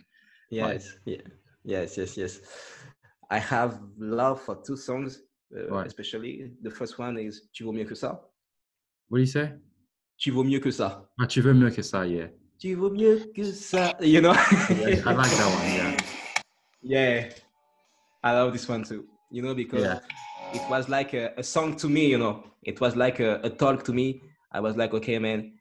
yes, 0.50 0.96
yeah, 1.06 1.22
yes, 1.64 1.98
yes, 1.98 2.18
yes. 2.18 2.40
I 3.30 3.40
have 3.40 3.80
love 3.98 4.42
for 4.42 4.56
two 4.66 4.78
songs, 4.78 5.22
uh, 5.58 5.68
Right. 5.70 5.88
especially 5.88 6.52
the 6.62 6.70
first 6.72 6.98
one 7.00 7.18
is 7.18 7.50
Tu 7.54 7.64
vaux 7.66 7.74
mieux 7.74 7.86
que 7.86 7.96
ça. 7.96 8.20
What 9.10 9.18
do 9.18 9.22
you 9.22 9.26
say? 9.28 9.54
Tu 10.18 10.32
vaux 10.32 10.44
mieux 10.46 10.60
que 10.60 10.72
ça. 10.72 11.06
Ah, 11.20 11.26
tu 11.28 11.42
veux 11.42 11.54
mieux 11.54 11.72
que 11.72 11.82
ça, 11.82 12.06
yeah. 12.06 12.28
Tu 12.60 12.76
vaux 12.76 12.92
mieux 12.92 13.26
que 13.36 13.44
ça. 13.44 13.94
You 14.00 14.22
know. 14.22 14.34
yeah. 14.70 15.02
I 15.06 15.14
like 15.14 15.32
that 15.32 15.52
one. 15.58 15.74
Yeah. 15.74 15.98
Yeah, 16.86 17.30
I 18.24 18.34
love 18.34 18.52
this 18.54 18.68
one 18.68 18.84
too. 18.84 19.06
You 19.32 19.42
know 19.42 19.56
because 19.56 19.82
Yeah. 19.84 20.00
It 20.54 20.70
was 20.70 20.88
like 20.88 21.14
a, 21.14 21.34
a 21.38 21.44
song 21.44 21.76
to 21.78 21.90
me. 21.90 22.06
You 22.08 22.18
know, 22.18 22.44
it 22.64 22.80
was 22.80 22.96
like 22.96 23.20
a, 23.20 23.40
a 23.44 23.50
talk 23.50 23.84
to 23.86 23.94
me. 23.94 24.22
I 24.52 24.60
was 24.60 24.78
like, 24.78 24.94
okay, 24.94 25.18
man, 25.20 25.54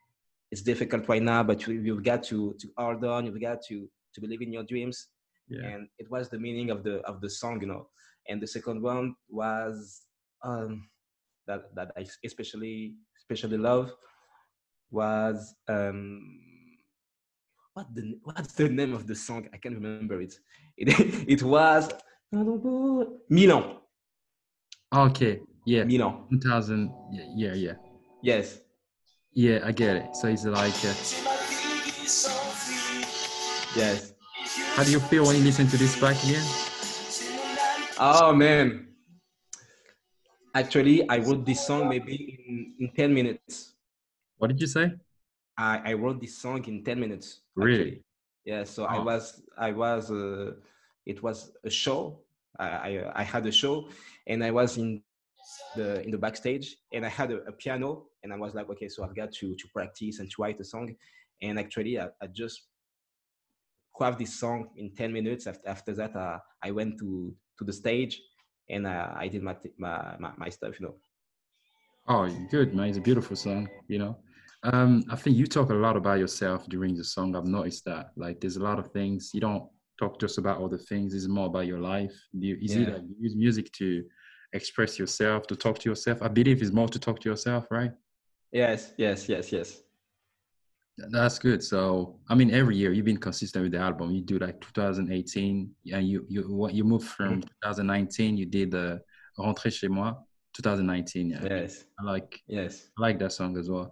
it's 0.51 0.63
difficult 0.63 1.09
right 1.09 1.23
now, 1.23 1.43
but 1.43 1.67
you, 1.67 1.75
you've 1.81 2.05
got 2.05 2.23
to 2.25 2.55
to 2.61 2.69
hold 2.77 3.05
on. 3.05 3.27
You've 3.27 3.41
got 3.41 3.63
to 3.69 3.89
to 4.15 4.21
believe 4.21 4.43
in 4.43 4.53
your 4.53 4.65
dreams. 4.65 5.09
Yeah. 5.49 5.67
And 5.67 5.89
it 5.99 6.11
was 6.11 6.29
the 6.29 6.39
meaning 6.39 6.71
of 6.71 6.85
the 6.85 6.97
of 7.01 7.21
the 7.21 7.31
song, 7.31 7.61
you 7.61 7.67
know. 7.67 7.89
And 8.29 8.41
the 8.41 8.47
second 8.47 8.83
one 8.83 9.15
was 9.29 10.03
um, 10.45 10.89
that 11.47 11.75
that 11.75 11.93
I 11.97 12.07
especially 12.25 12.95
especially 13.19 13.59
love 13.59 13.93
was 14.91 15.55
um, 15.69 16.21
what 17.73 17.87
the 17.95 18.19
what's 18.25 18.53
the 18.53 18.69
name 18.69 18.93
of 18.93 19.07
the 19.07 19.15
song? 19.15 19.49
I 19.55 19.57
can't 19.57 19.75
remember 19.75 20.21
it. 20.21 20.35
It 20.77 20.89
it 21.29 21.43
was 21.43 21.91
Milan. 23.29 23.82
Okay. 24.93 25.41
Yeah. 25.65 25.85
Milan. 25.85 26.25
2000. 26.31 26.93
Yeah. 27.11 27.25
Yeah. 27.35 27.55
Yeah. 27.55 27.73
Yes. 28.23 28.61
Yeah. 29.33 29.61
I 29.65 29.73
get 29.73 29.97
it. 29.97 30.17
So 30.17 30.29
it's 30.29 30.45
like, 30.45 30.75
uh, 30.85 30.95
Yes. 33.75 34.13
how 34.77 34.85
do 34.85 34.91
you 34.93 35.01
feel 35.01 35.25
when 35.25 35.37
you 35.37 35.43
listen 35.45 35.67
to 35.69 35.77
this 35.79 35.99
back 35.99 36.17
again? 36.25 36.45
Oh 37.99 38.35
man. 38.35 38.89
Actually, 40.55 41.09
I 41.09 41.19
wrote 41.19 41.47
this 41.47 41.67
song 41.67 41.89
maybe 41.89 42.45
in, 42.47 42.75
in 42.81 42.91
10 42.95 43.15
minutes. 43.15 43.73
What 44.37 44.49
did 44.49 44.61
you 44.61 44.67
say? 44.67 44.93
I, 45.57 45.81
I 45.93 45.93
wrote 45.95 46.21
this 46.21 46.37
song 46.37 46.63
in 46.67 46.85
10 46.85 47.01
minutes. 47.01 47.41
Really? 47.55 47.81
actually. 47.81 48.03
Yeah, 48.45 48.65
so 48.65 48.85
I 48.85 48.99
Oh. 48.99 49.05
was 49.05 49.41
I 49.57 49.71
was 49.73 50.11
uh, 50.11 50.53
it 51.07 51.23
was 51.23 51.53
a 51.65 51.71
show. 51.71 52.19
I, 52.59 53.05
I 53.15 53.23
had 53.23 53.47
a 53.47 53.53
show 53.53 53.89
and 54.27 54.45
I 54.45 54.51
was 54.51 54.77
in 54.77 55.03
the 55.75 56.03
in 56.03 56.11
the 56.11 56.19
backstage 56.19 56.77
and 56.93 57.05
I 57.05 57.09
had 57.09 57.31
a, 57.31 57.39
a 57.45 57.53
piano 57.53 58.07
and 58.23 58.33
I 58.33 58.37
was 58.37 58.55
like, 58.55 58.69
okay, 58.71 58.89
so 58.89 59.05
I've 59.05 59.17
got 59.17 59.33
to 59.33 59.55
to 59.55 59.69
practice 59.75 60.19
and 60.19 60.31
to 60.31 60.43
write 60.43 60.61
a 60.61 60.65
song. 60.65 60.95
And 61.41 61.59
actually 61.59 61.99
I, 61.99 62.09
I 62.21 62.27
just 62.33 62.63
craft 63.95 64.19
this 64.19 64.39
song 64.39 64.69
in 64.77 64.95
10 64.95 65.13
minutes. 65.13 65.47
After, 65.47 65.69
after 65.69 65.95
that, 65.95 66.15
uh, 66.17 66.39
I 66.63 66.71
went 66.71 66.99
to 66.99 67.35
to 67.59 67.65
the 67.65 67.73
stage 67.73 68.21
and 68.69 68.87
uh, 68.87 69.09
I 69.15 69.29
did 69.29 69.43
my, 69.43 69.57
my 69.79 70.17
my 70.19 70.33
my 70.37 70.49
stuff, 70.49 70.79
you 70.79 70.87
know. 70.87 70.95
Oh, 72.09 72.29
good, 72.51 72.75
man. 72.75 72.89
It's 72.89 72.99
a 72.99 73.01
beautiful 73.01 73.37
song, 73.37 73.69
you 73.87 73.99
know. 73.99 74.19
Um, 74.65 75.05
I 75.11 75.17
think 75.17 75.37
you 75.37 75.47
talk 75.47 75.71
a 75.71 75.75
lot 75.75 75.97
about 75.97 76.19
yourself 76.19 76.69
during 76.69 76.97
the 76.97 77.05
song. 77.05 77.37
I've 77.37 77.47
noticed 77.47 77.85
that. 77.85 78.11
Like, 78.17 78.41
there's 78.41 78.57
a 78.57 78.63
lot 78.63 78.79
of 78.79 78.91
things 78.93 79.31
you 79.33 79.41
don't 79.41 79.69
talk 80.03 80.19
just 80.21 80.39
about 80.39 80.61
other 80.65 80.79
things. 80.91 81.15
It's 81.15 81.29
more 81.29 81.47
about 81.47 81.67
your 81.73 81.79
life. 81.95 82.15
You, 82.33 82.55
is 82.61 82.75
it 82.75 82.81
Yeah. 82.81 82.91
that 82.95 83.03
you 83.09 83.15
use 83.27 83.35
music 83.37 83.67
to 83.81 83.89
express 84.53 84.99
yourself, 84.99 85.47
to 85.51 85.55
talk 85.65 85.77
to 85.81 85.89
yourself? 85.91 86.17
I 86.27 86.29
believe 86.39 86.57
it's 86.63 86.73
more 86.81 86.89
to 86.89 86.99
talk 87.07 87.21
to 87.21 87.29
yourself, 87.33 87.63
right? 87.71 87.93
Yes, 88.51 88.81
yes, 88.99 89.29
yes, 89.29 89.53
yes. 89.53 89.69
That's 91.17 91.39
good. 91.39 91.61
So, 91.73 91.83
I 92.31 92.35
mean, 92.35 92.51
every 92.61 92.77
year 92.77 92.93
you've 92.93 93.07
been 93.13 93.25
consistent 93.31 93.63
with 93.65 93.73
the 93.73 93.79
album. 93.89 94.11
You 94.17 94.21
do 94.33 94.39
like 94.47 94.61
2018, 94.61 95.71
and 95.95 96.07
you 96.11 96.19
you 96.29 96.41
what 96.63 96.75
you 96.75 96.85
moved 96.85 97.09
from 97.17 97.41
2019. 97.65 98.37
You 98.37 98.47
did 98.59 98.71
the 98.73 99.01
Rentrée 99.39 99.73
chez 99.73 99.89
moi, 99.89 100.13
2019. 100.53 101.31
Yeah, 101.31 101.45
Yes, 101.49 101.85
I 101.99 102.03
like 102.15 102.31
yes, 102.47 102.73
I 102.99 103.03
like 103.07 103.19
that 103.21 103.33
song 103.33 103.57
as 103.57 103.67
well. 103.71 103.89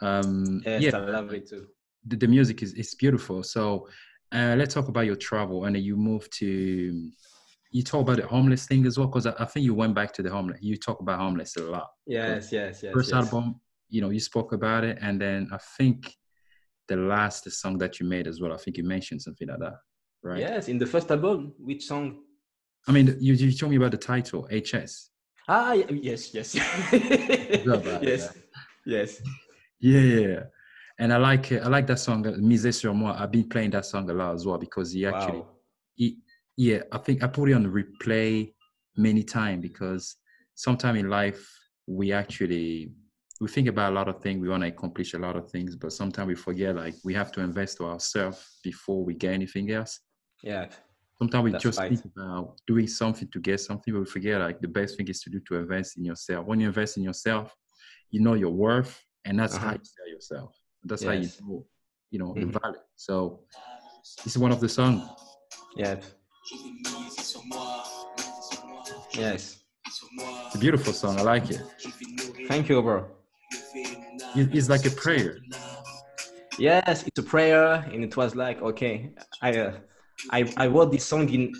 Um, 0.00 0.62
yes. 0.64 0.82
yeah, 0.84 0.96
I 0.96 1.10
love 1.18 1.32
it 1.38 1.48
too. 1.50 1.66
the, 2.06 2.16
the 2.16 2.28
music 2.28 2.62
is, 2.62 2.72
is 2.74 2.94
beautiful. 2.94 3.42
So 3.42 3.88
uh, 4.32 4.54
let's 4.56 4.74
talk 4.74 4.88
about 4.88 5.06
your 5.06 5.16
travel 5.16 5.64
and 5.64 5.76
then 5.76 5.82
you 5.82 5.96
moved 5.96 6.32
to. 6.38 7.10
You 7.70 7.82
talk 7.82 8.00
about 8.00 8.16
the 8.16 8.26
homeless 8.26 8.66
thing 8.66 8.86
as 8.86 8.96
well 8.96 9.08
because 9.08 9.26
I, 9.26 9.34
I 9.38 9.44
think 9.44 9.64
you 9.64 9.74
went 9.74 9.94
back 9.94 10.12
to 10.14 10.22
the 10.22 10.30
homeless. 10.30 10.58
You 10.62 10.76
talk 10.78 11.00
about 11.00 11.18
homeless 11.20 11.54
a 11.56 11.64
lot. 11.64 11.88
Yes, 12.06 12.50
yes, 12.50 12.82
yes. 12.82 12.92
First 12.94 13.12
yes. 13.12 13.24
album, 13.24 13.60
you 13.90 14.00
know, 14.00 14.08
you 14.08 14.20
spoke 14.20 14.52
about 14.52 14.84
it, 14.84 14.98
and 15.02 15.20
then 15.20 15.48
I 15.52 15.58
think 15.76 16.16
the 16.88 16.96
last 16.96 17.50
song 17.50 17.76
that 17.78 18.00
you 18.00 18.06
made 18.06 18.26
as 18.26 18.40
well. 18.40 18.52
I 18.52 18.56
think 18.56 18.78
you 18.78 18.84
mentioned 18.84 19.20
something 19.20 19.48
like 19.48 19.58
that, 19.58 19.74
right? 20.22 20.40
Yes, 20.40 20.68
in 20.68 20.78
the 20.78 20.86
first 20.86 21.10
album, 21.10 21.52
which 21.58 21.84
song? 21.84 22.20
I 22.86 22.92
mean, 22.92 23.16
you, 23.20 23.34
you 23.34 23.52
told 23.52 23.70
me 23.70 23.76
about 23.76 23.90
the 23.90 23.98
title, 23.98 24.48
HS. 24.50 25.10
Ah, 25.46 25.72
yes, 25.72 26.34
yes, 26.34 26.54
yes, 26.92 28.32
yes. 28.84 29.22
Yeah, 29.80 30.00
yeah, 30.00 30.40
and 30.98 31.12
I 31.12 31.16
like 31.16 31.52
I 31.52 31.68
like 31.68 31.86
that 31.86 31.98
song, 31.98 32.22
Mise 32.38 32.72
sur 32.72 32.92
moi. 32.92 33.14
I've 33.18 33.30
been 33.30 33.48
playing 33.48 33.70
that 33.70 33.86
song 33.86 34.10
a 34.10 34.12
lot 34.12 34.34
as 34.34 34.44
well 34.46 34.58
because 34.58 34.92
he 34.92 35.06
actually, 35.06 35.38
wow. 35.38 35.48
he, 35.94 36.18
yeah, 36.56 36.82
I 36.90 36.98
think 36.98 37.22
I 37.22 37.28
put 37.28 37.48
it 37.50 37.54
on 37.54 37.66
replay 37.66 38.52
many 38.96 39.22
times 39.22 39.62
because 39.62 40.16
sometime 40.54 40.96
in 40.96 41.08
life 41.08 41.48
we 41.86 42.12
actually 42.12 42.92
we 43.40 43.48
think 43.48 43.68
about 43.68 43.92
a 43.92 43.94
lot 43.94 44.08
of 44.08 44.20
things 44.20 44.42
we 44.42 44.48
want 44.48 44.62
to 44.62 44.68
accomplish 44.68 45.14
a 45.14 45.18
lot 45.18 45.36
of 45.36 45.48
things 45.50 45.76
but 45.76 45.92
sometimes 45.92 46.26
we 46.26 46.34
forget 46.34 46.74
like 46.74 46.94
we 47.04 47.14
have 47.14 47.30
to 47.30 47.40
invest 47.40 47.76
to 47.78 47.84
ourselves 47.86 48.58
before 48.64 49.04
we 49.04 49.14
get 49.14 49.32
anything 49.32 49.70
else 49.70 50.00
yeah 50.42 50.66
sometimes 51.16 51.44
we 51.44 51.58
just 51.58 51.78
right. 51.78 51.90
think 51.90 52.04
about 52.16 52.56
doing 52.66 52.88
something 52.88 53.28
to 53.32 53.38
get 53.38 53.60
something 53.60 53.94
but 53.94 54.00
we 54.00 54.06
forget 54.06 54.40
like 54.40 54.60
the 54.60 54.68
best 54.68 54.96
thing 54.96 55.06
is 55.06 55.22
to 55.22 55.30
do 55.30 55.40
to 55.46 55.54
invest 55.54 55.96
in 55.96 56.04
yourself 56.04 56.44
when 56.44 56.58
you 56.60 56.66
invest 56.66 56.96
in 56.96 57.04
yourself 57.04 57.54
you 58.10 58.20
know 58.20 58.34
your 58.34 58.50
worth 58.50 59.00
and 59.24 59.38
that's 59.38 59.54
uh-huh. 59.54 59.66
how 59.66 59.72
you 59.72 59.80
sell 59.84 60.08
yourself 60.08 60.57
that's 60.84 61.02
yes. 61.02 61.08
how 61.08 61.12
you 61.12 61.28
know 61.46 61.66
you 62.10 62.18
know 62.18 62.34
mm-hmm. 62.34 62.50
the 62.50 62.74
so 62.96 63.40
this 64.24 64.34
is 64.34 64.38
one 64.38 64.52
of 64.52 64.60
the 64.60 64.68
songs 64.68 65.02
yeah 65.76 65.96
yes 69.12 69.60
it's 69.86 70.54
a 70.54 70.58
beautiful 70.58 70.92
song 70.92 71.18
i 71.18 71.22
like 71.22 71.50
it 71.50 71.62
thank 72.48 72.68
you 72.68 72.80
bro 72.82 73.06
it's 74.34 74.68
like 74.68 74.84
a 74.86 74.90
prayer. 74.90 75.38
Yes, 76.58 77.04
it's 77.06 77.18
a 77.18 77.22
prayer, 77.22 77.86
and 77.92 78.04
it 78.04 78.16
was 78.16 78.34
like, 78.34 78.60
okay, 78.62 79.10
I 79.42 79.58
uh, 79.58 79.72
I 80.30 80.52
I 80.56 80.66
wrote 80.66 80.90
this 80.90 81.04
song 81.04 81.28
in 81.28 81.52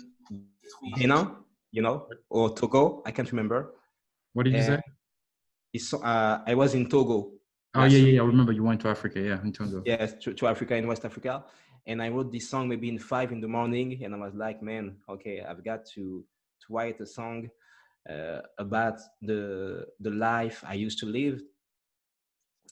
Benin, 0.95 1.35
you 1.71 1.81
know, 1.81 2.07
or 2.29 2.53
Togo. 2.53 3.01
I 3.05 3.11
can't 3.11 3.29
remember. 3.31 3.73
What 4.33 4.43
did 4.43 4.53
you 4.53 4.61
say? 4.61 4.79
It's, 5.73 5.93
uh, 5.93 6.41
I 6.45 6.53
was 6.55 6.73
in 6.73 6.89
Togo. 6.89 7.31
Oh 7.75 7.85
yeah, 7.85 7.97
yeah, 7.97 8.07
yeah. 8.13 8.21
I 8.21 8.25
remember 8.25 8.51
you 8.51 8.63
went 8.63 8.81
to 8.81 8.89
Africa. 8.89 9.19
Yeah, 9.19 9.41
in 9.43 9.53
Togo. 9.53 9.83
Yes, 9.85 10.13
to, 10.21 10.33
to 10.33 10.47
Africa 10.47 10.75
in 10.75 10.87
West 10.87 11.05
Africa, 11.05 11.45
and 11.85 12.01
I 12.01 12.09
wrote 12.09 12.31
this 12.31 12.49
song 12.49 12.67
maybe 12.67 12.89
in 12.89 12.97
five 12.97 13.31
in 13.31 13.41
the 13.41 13.47
morning, 13.47 14.03
and 14.03 14.13
I 14.15 14.17
was 14.17 14.33
like, 14.33 14.61
man, 14.61 14.97
okay, 15.07 15.41
I've 15.41 15.63
got 15.63 15.85
to 15.93 16.25
to 16.61 16.73
write 16.73 16.99
a 16.99 17.05
song 17.05 17.49
uh, 18.09 18.41
about 18.57 18.99
the 19.21 19.85
the 19.99 20.09
life 20.09 20.63
I 20.67 20.73
used 20.73 20.99
to 20.99 21.05
live 21.05 21.41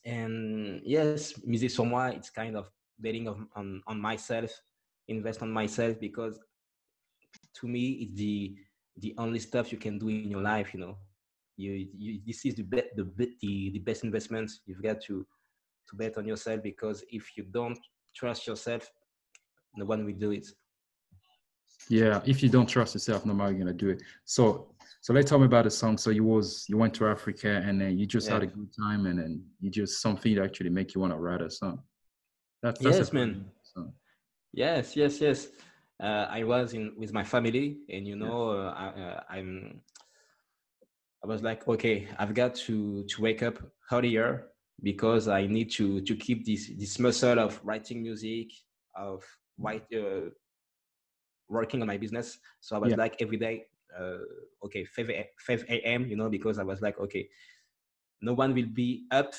and 0.05 0.81
yes 0.83 1.33
Mise 1.45 1.69
sur 1.69 1.85
moi 1.85 2.09
it's 2.09 2.29
kind 2.29 2.55
of 2.55 2.69
betting 2.97 3.27
of, 3.27 3.37
on 3.55 3.81
on 3.87 3.99
myself 3.99 4.51
invest 5.07 5.41
on 5.41 5.51
myself 5.51 5.99
because 5.99 6.39
to 7.53 7.67
me 7.67 7.91
it's 8.01 8.13
the 8.15 8.55
the 8.97 9.13
only 9.17 9.39
stuff 9.39 9.71
you 9.71 9.77
can 9.77 9.99
do 9.99 10.07
in 10.09 10.29
your 10.29 10.41
life 10.41 10.73
you 10.73 10.79
know 10.79 10.97
you, 11.57 11.87
you 11.97 12.19
this 12.25 12.45
is 12.45 12.55
the, 12.55 12.63
be- 12.63 12.83
the 12.95 13.03
the 13.17 13.71
the 13.71 13.79
best 13.79 14.03
investment 14.03 14.51
you've 14.65 14.81
got 14.81 15.01
to 15.01 15.25
to 15.89 15.95
bet 15.95 16.17
on 16.17 16.27
yourself 16.27 16.61
because 16.63 17.03
if 17.11 17.35
you 17.37 17.43
don't 17.43 17.79
trust 18.15 18.47
yourself 18.47 18.91
no 19.75 19.85
one 19.85 20.05
will 20.05 20.13
do 20.13 20.31
it 20.31 20.47
yeah 21.89 22.21
if 22.25 22.41
you 22.43 22.49
don't 22.49 22.67
trust 22.67 22.93
yourself 22.95 23.25
nobody's 23.25 23.57
gonna 23.57 23.73
do 23.73 23.89
it 23.89 24.01
so 24.25 24.69
so 25.07 25.13
let's 25.13 25.29
talk 25.29 25.41
about 25.41 25.63
the 25.63 25.71
song. 25.71 25.97
So 25.97 26.09
you 26.09 26.25
was 26.25 26.65
you 26.67 26.77
went 26.77 26.93
to 26.95 27.07
Africa 27.07 27.63
and 27.65 27.79
then 27.79 27.97
you 27.97 28.05
just 28.05 28.27
yeah. 28.27 28.33
had 28.33 28.43
a 28.43 28.47
good 28.47 28.69
time 28.77 29.05
and 29.05 29.19
then 29.19 29.41
you 29.61 29.69
just 29.69 30.01
something 30.01 30.35
that 30.35 30.43
actually 30.43 30.69
make 30.69 30.93
you 30.95 30.99
want 31.01 31.13
to 31.13 31.17
write 31.17 31.41
a 31.41 31.49
song. 31.49 31.79
That's, 32.61 32.79
that's 32.81 32.97
yes, 32.97 33.13
man. 33.13 33.45
Song. 33.63 33.93
Yes, 34.51 34.97
yes, 34.97 35.21
yes. 35.21 35.47
Uh, 35.97 36.27
I 36.29 36.43
was 36.43 36.73
in 36.73 36.93
with 36.97 37.13
my 37.13 37.23
family, 37.23 37.77
and 37.89 38.05
you 38.05 38.15
know, 38.15 38.53
yeah. 38.53 38.59
uh, 38.59 38.73
I, 38.73 39.01
uh, 39.01 39.19
I'm. 39.29 39.81
I 41.23 41.27
was 41.27 41.41
like, 41.41 41.67
okay, 41.67 42.07
I've 42.17 42.33
got 42.33 42.55
to 42.67 43.03
to 43.03 43.21
wake 43.21 43.43
up 43.43 43.59
earlier 43.91 44.47
because 44.83 45.27
I 45.27 45.47
need 45.47 45.71
to 45.71 46.01
to 46.01 46.15
keep 46.15 46.45
this 46.45 46.71
this 46.77 46.99
muscle 46.99 47.39
of 47.39 47.59
writing 47.63 48.03
music, 48.03 48.47
of 48.95 49.23
write, 49.57 49.85
uh, 49.93 50.29
working 51.49 51.81
on 51.81 51.87
my 51.87 51.97
business. 51.97 52.37
So 52.61 52.75
I 52.75 52.79
was 52.79 52.91
yeah. 52.91 52.97
like 52.97 53.15
every 53.19 53.37
day, 53.37 53.65
uh, 53.97 54.17
okay 54.63 54.85
5 54.85 55.11
five 55.39 55.63
a.m 55.69 56.05
you 56.05 56.15
know 56.15 56.29
because 56.29 56.59
i 56.59 56.63
was 56.63 56.81
like 56.81 56.99
okay 56.99 57.27
no 58.21 58.33
one 58.33 58.53
will 58.53 58.67
be 58.73 59.05
up 59.11 59.33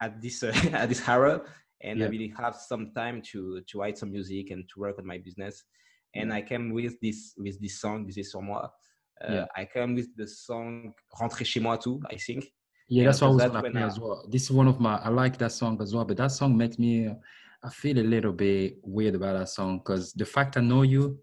at 0.00 0.20
this 0.20 0.42
uh, 0.42 0.52
at 0.72 0.88
this 0.88 1.06
hour 1.08 1.46
and 1.82 2.00
yeah. 2.00 2.06
i 2.06 2.08
will 2.08 2.28
have 2.36 2.56
some 2.56 2.92
time 2.94 3.22
to 3.22 3.60
to 3.68 3.78
write 3.78 3.98
some 3.98 4.10
music 4.10 4.50
and 4.50 4.68
to 4.72 4.80
work 4.80 4.98
on 4.98 5.06
my 5.06 5.18
business 5.18 5.64
and 6.14 6.32
i 6.32 6.40
came 6.40 6.72
with 6.72 6.98
this 7.00 7.34
with 7.36 7.60
this 7.60 7.80
song 7.80 8.06
this 8.06 8.16
is 8.16 8.32
sur 8.32 8.40
moi 8.40 8.66
yeah. 9.28 9.42
Uh, 9.42 9.46
i 9.56 9.64
came 9.64 9.94
with 9.94 10.08
the 10.16 10.26
song 10.26 10.92
rentrer 11.20 11.44
chez 11.44 11.60
moi 11.60 11.76
too 11.76 12.00
i 12.10 12.16
think 12.16 12.44
yeah 12.88 13.04
that's 13.04 13.20
what 13.20 13.28
i 13.28 13.30
was 13.30 13.44
gonna 13.44 13.70
play 13.70 13.82
as 13.82 13.98
well 13.98 14.24
this 14.28 14.44
is 14.44 14.50
one 14.50 14.68
of 14.68 14.80
my 14.80 14.96
i 14.96 15.08
like 15.08 15.36
that 15.38 15.52
song 15.52 15.80
as 15.82 15.94
well 15.94 16.04
but 16.04 16.16
that 16.16 16.32
song 16.32 16.56
makes 16.56 16.78
me 16.78 17.08
i 17.62 17.68
feel 17.70 17.98
a 17.98 18.06
little 18.14 18.32
bit 18.32 18.78
weird 18.82 19.14
about 19.14 19.38
that 19.38 19.48
song 19.48 19.78
because 19.78 20.12
the 20.14 20.24
fact 20.24 20.56
i 20.56 20.60
know 20.60 20.82
you 20.82 21.18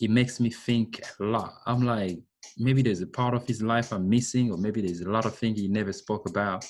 it 0.00 0.10
makes 0.10 0.40
me 0.40 0.50
think 0.50 1.00
a 1.20 1.24
lot. 1.24 1.54
I'm 1.66 1.84
like, 1.84 2.18
maybe 2.56 2.82
there's 2.82 3.00
a 3.00 3.06
part 3.06 3.34
of 3.34 3.46
his 3.46 3.62
life 3.62 3.92
I'm 3.92 4.08
missing, 4.08 4.50
or 4.50 4.56
maybe 4.56 4.80
there's 4.80 5.00
a 5.00 5.10
lot 5.10 5.26
of 5.26 5.34
things 5.34 5.60
he 5.60 5.68
never 5.68 5.92
spoke 5.92 6.28
about. 6.28 6.64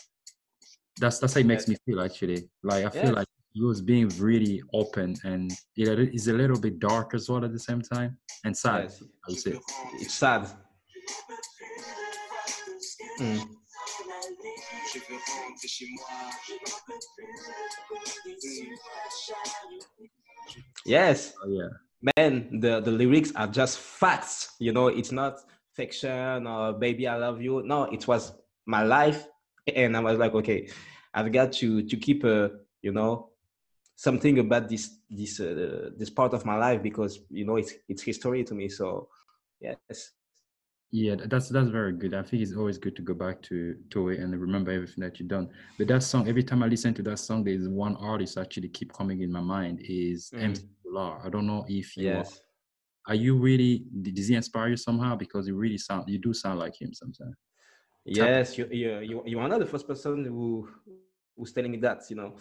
That's 1.01 1.19
that's 1.19 1.35
how 1.35 1.41
it 1.41 1.47
makes 1.47 1.69
me 1.69 1.77
feel 1.87 2.01
actually. 2.01 2.49
Like 2.63 2.85
I 2.85 2.91
feel 2.91 3.13
like 3.13 3.27
he 3.53 3.63
was 3.63 3.81
being 3.81 4.09
really 4.19 4.63
open 4.73 5.17
and 5.25 5.53
it 5.77 6.15
is 6.15 6.29
a 6.29 6.33
little 6.33 6.59
bit 6.59 6.79
dark 6.79 7.15
as 7.15 7.29
well 7.29 7.45
at 7.45 7.53
the 7.53 7.59
same 7.59 7.83
time 7.83 8.19
and 8.45 8.57
sad. 8.57 8.91
Yes. 8.91 9.03
Mm. 13.21 13.49
Yes. 20.87 21.33
Oh, 21.45 21.49
yeah 21.49 21.69
man, 22.03 22.61
the, 22.61 22.81
the 22.81 22.91
lyrics 22.91 23.33
are 23.35 23.47
just 23.47 23.79
facts. 23.79 24.55
You 24.59 24.73
know, 24.73 24.89
it's 24.89 25.13
not 25.13 25.39
fiction 25.75 26.47
or 26.47 26.73
baby, 26.73 27.07
I 27.07 27.17
love 27.17 27.41
you. 27.41 27.63
No, 27.65 27.85
it 27.85 28.07
was 28.07 28.33
my 28.67 28.83
life. 28.83 29.27
And 29.75 29.97
I 29.97 30.01
was 30.01 30.19
like, 30.19 30.35
okay, 30.35 30.69
I've 31.13 31.33
got 31.33 31.53
to 31.55 31.83
to 31.83 31.97
keep 31.97 32.25
a, 32.25 32.51
you 32.83 32.93
know, 32.93 33.31
something 33.97 34.39
about 34.39 34.69
this 34.69 34.91
this 35.11 35.41
uh, 35.41 35.91
this 35.97 36.11
part 36.11 36.33
of 36.33 36.45
my 36.47 36.57
life 36.57 36.83
because 36.83 37.21
you 37.31 37.45
know 37.45 37.57
it's 37.57 37.75
it's 37.89 38.03
history 38.03 38.45
to 38.45 38.55
me. 38.55 38.69
So 38.69 39.09
yes. 39.61 40.13
Yeah, 40.91 41.17
that's 41.27 41.51
that's 41.51 41.69
very 41.69 41.93
good. 41.93 42.15
I 42.15 42.23
think 42.23 42.43
it's 42.43 42.57
always 42.57 42.79
good 42.79 42.97
to 42.97 43.03
go 43.03 43.13
back 43.13 43.43
to 43.43 43.77
to 43.91 44.09
it 44.09 44.21
and 44.21 44.35
remember 44.41 44.71
everything 44.71 45.05
that 45.05 45.19
you've 45.19 45.29
done. 45.29 45.51
But 45.77 45.89
that 45.89 46.03
song, 46.03 46.27
every 46.29 46.43
time 46.43 46.63
I 46.63 46.67
listen 46.67 46.95
to 46.95 47.03
that 47.03 47.19
song, 47.19 47.45
there's 47.45 47.69
one 47.69 47.95
artist 47.97 48.39
actually 48.39 48.71
keep 48.71 48.93
coming 48.95 49.21
in 49.21 49.31
my 49.31 49.43
mind 49.43 49.81
is 49.83 50.31
mm. 50.35 50.43
MC 50.43 50.63
Solaar. 50.87 51.25
I 51.25 51.29
don't 51.29 51.47
know 51.47 51.67
if 51.69 51.95
you 51.97 52.05
yes. 52.05 52.41
are, 53.07 53.13
are 53.13 53.15
you 53.15 53.37
really 53.37 53.85
does 54.01 54.29
he 54.29 54.35
inspire 54.35 54.69
you 54.69 54.79
somehow? 54.79 55.15
Because 55.15 55.47
you 55.47 55.57
really 55.57 55.77
sound 55.77 56.09
you 56.09 56.19
do 56.19 56.33
sound 56.33 56.59
like 56.59 56.81
him 56.81 56.95
sometimes. 56.95 57.37
Yes, 58.07 58.57
you 58.57 58.67
you 58.71 58.99
you, 59.01 59.23
you 59.27 59.39
are 59.41 59.49
not 59.49 59.59
the 59.59 59.67
first 59.67 59.87
person 59.87 60.25
who 60.25 60.71
who's 61.37 61.53
telling 61.53 61.71
me 61.71 61.79
that. 61.79 62.01
You 62.09 62.17
know, 62.17 62.37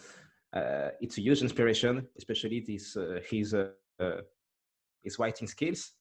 uh, 0.54 0.88
it's 1.02 1.18
a 1.18 1.20
huge 1.20 1.42
inspiration, 1.42 2.08
especially 2.16 2.60
this 2.60 2.96
uh, 2.96 3.20
his 3.28 3.52
uh, 3.52 4.20
his 5.02 5.18
writing 5.18 5.46
skills, 5.46 5.92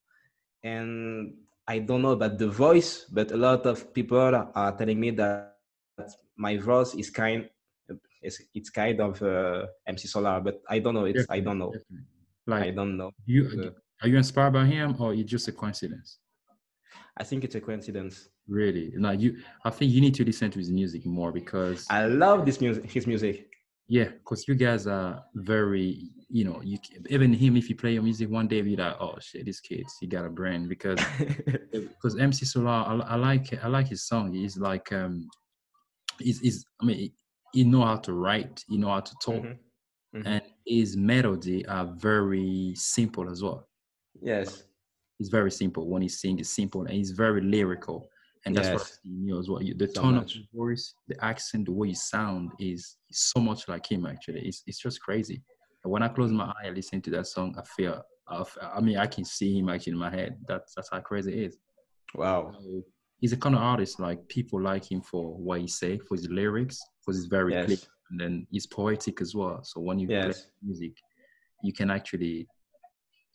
and 0.64 1.34
I 1.68 1.80
don't 1.80 2.02
know 2.02 2.12
about 2.12 2.38
the 2.38 2.48
voice, 2.48 3.06
but 3.12 3.32
a 3.32 3.38
lot 3.38 3.66
of 3.66 3.94
people 3.94 4.18
are 4.18 4.78
telling 4.78 5.00
me 5.00 5.12
that 5.12 5.58
my 6.38 6.58
voice 6.58 6.96
is 6.96 7.10
kind 7.10 7.50
it's, 8.22 8.42
it's 8.54 8.70
kind 8.70 9.00
of 9.00 9.22
uh, 9.22 9.68
MC 9.88 10.08
Solaar, 10.08 10.44
but 10.44 10.62
I 10.70 10.80
don't 10.80 10.94
know. 10.94 11.06
It's 11.06 11.20
definitely, 11.22 11.38
I 11.38 11.44
don't 11.44 11.60
know. 11.60 11.72
Definitely. 11.72 12.06
Like 12.46 12.64
I 12.64 12.72
don't 12.72 12.98
know. 12.98 13.12
You 13.26 13.74
are 14.02 14.08
you 14.08 14.18
inspired 14.18 14.54
by 14.54 14.66
him 14.66 14.96
or 15.00 15.14
it's 15.14 15.30
just 15.30 15.48
a 15.48 15.52
coincidence? 15.52 16.20
I 17.18 17.24
think 17.24 17.44
it's 17.44 17.56
a 17.56 17.62
coincidence. 17.62 18.30
Really? 18.48 18.94
No, 18.96 19.12
you. 19.12 19.38
I 19.66 19.70
think 19.70 19.92
you 19.92 20.02
need 20.02 20.14
to 20.16 20.24
listen 20.24 20.52
to 20.52 20.60
his 20.60 20.72
music 20.72 21.06
more 21.06 21.32
because 21.32 21.86
I 21.90 22.06
love 22.06 22.46
this 22.46 22.62
music. 22.62 22.90
His 22.90 23.08
music. 23.08 23.50
Yeah, 23.88 24.06
because 24.06 24.48
you 24.48 24.56
guys 24.56 24.86
are 24.88 25.24
very, 25.34 26.10
you 26.30 26.44
know, 26.44 26.62
you 26.62 26.78
even 27.10 27.34
him 27.34 27.56
if 27.56 27.70
you 27.70 27.76
play 27.76 27.94
your 27.94 28.04
music 28.04 28.30
one 28.30 28.48
day, 28.48 28.62
be 28.62 28.76
like, 28.76 28.96
oh 29.00 29.16
shit, 29.20 29.46
this 29.46 29.60
kid's 29.62 29.96
he 30.00 30.08
got 30.08 30.26
a 30.26 30.30
brain 30.30 30.68
because 30.68 31.00
because 31.72 32.18
MC 32.20 32.46
Solaar, 32.46 32.86
I, 32.86 33.14
I, 33.14 33.16
like 33.16 33.64
I 33.64 33.68
like 33.68 33.88
his 33.88 34.04
song. 34.04 34.34
He's 34.34 34.58
like 34.58 34.92
um, 34.92 35.30
he's, 36.20 36.40
he's 36.42 36.66
I 36.82 36.86
mean, 36.86 37.12
he 37.54 37.64
know 37.64 37.86
how 37.86 37.98
to 37.98 38.14
write, 38.14 38.64
he 38.68 38.78
know 38.78 38.90
how 38.90 39.00
to 39.00 39.16
talk, 39.24 39.44
mm-hmm. 39.44 40.18
Mm-hmm. 40.18 40.28
and 40.28 40.42
his 40.66 40.98
melody 40.98 41.66
are 41.68 41.86
very 41.86 42.74
simple 42.76 43.30
as 43.30 43.42
well. 43.42 43.68
Yes. 44.22 44.64
It's 45.20 45.30
very 45.30 45.52
simple. 45.52 45.88
When 45.88 46.02
he 46.02 46.10
sings, 46.10 46.42
it's 46.42 46.50
simple 46.50 46.82
and 46.82 46.92
he's 46.92 47.12
very 47.12 47.42
lyrical. 47.42 48.10
And 48.46 48.56
that's 48.56 48.68
yes. 48.68 48.74
what 48.74 48.82
I 48.82 48.86
see 48.86 49.26
you 49.26 49.40
as 49.40 49.50
well. 49.50 49.60
The 49.60 49.88
so 49.88 50.02
tone 50.02 50.16
much. 50.16 50.36
of 50.36 50.42
the 50.42 50.58
voice, 50.58 50.94
the 51.08 51.24
accent, 51.24 51.66
the 51.66 51.72
way 51.72 51.90
you 51.90 51.96
sound 51.96 52.52
is, 52.60 52.98
is 53.10 53.20
so 53.20 53.40
much 53.40 53.68
like 53.68 53.92
him 53.92 54.06
actually. 54.06 54.42
It's 54.42 54.64
it's 54.68 54.80
just 54.80 55.02
crazy. 55.02 55.42
When 55.90 56.04
I 56.04 56.08
close 56.08 56.32
my 56.32 56.46
eye, 56.46 56.68
I 56.68 56.70
listen 56.70 57.02
to 57.02 57.10
that 57.12 57.28
song. 57.28 57.56
I 57.58 57.64
feel, 57.64 58.02
I 58.30 58.82
mean, 58.82 58.98
I 58.98 59.08
can 59.08 59.26
see 59.26 59.58
him 59.58 59.70
actually 59.70 59.94
in 59.94 60.00
my 60.00 60.10
head. 60.10 60.38
That's 60.48 60.74
that's 60.76 60.90
how 60.92 61.00
crazy 61.00 61.34
it 61.34 61.46
is. 61.48 61.58
Wow. 62.16 62.52
So 62.54 62.84
he's 63.20 63.34
a 63.34 63.38
kind 63.38 63.56
of 63.56 63.62
artist 63.62 64.00
like 64.00 64.28
people 64.28 64.62
like 64.62 64.92
him 64.92 65.02
for 65.02 65.36
what 65.36 65.62
he 65.62 65.68
say, 65.68 65.98
for 66.00 66.16
his 66.16 66.28
lyrics, 66.30 66.82
because 67.00 67.18
he's 67.20 67.28
very 67.28 67.54
Yes. 67.54 67.66
clear, 67.66 67.78
and 68.12 68.20
then 68.20 68.48
he's 68.52 68.66
poetic 68.68 69.22
as 69.22 69.34
well. 69.36 69.64
So 69.64 69.80
when 69.82 70.00
you 70.00 70.08
play 70.08 70.34
music, 70.64 70.94
you 71.64 71.74
can 71.74 71.90
actually 71.92 72.48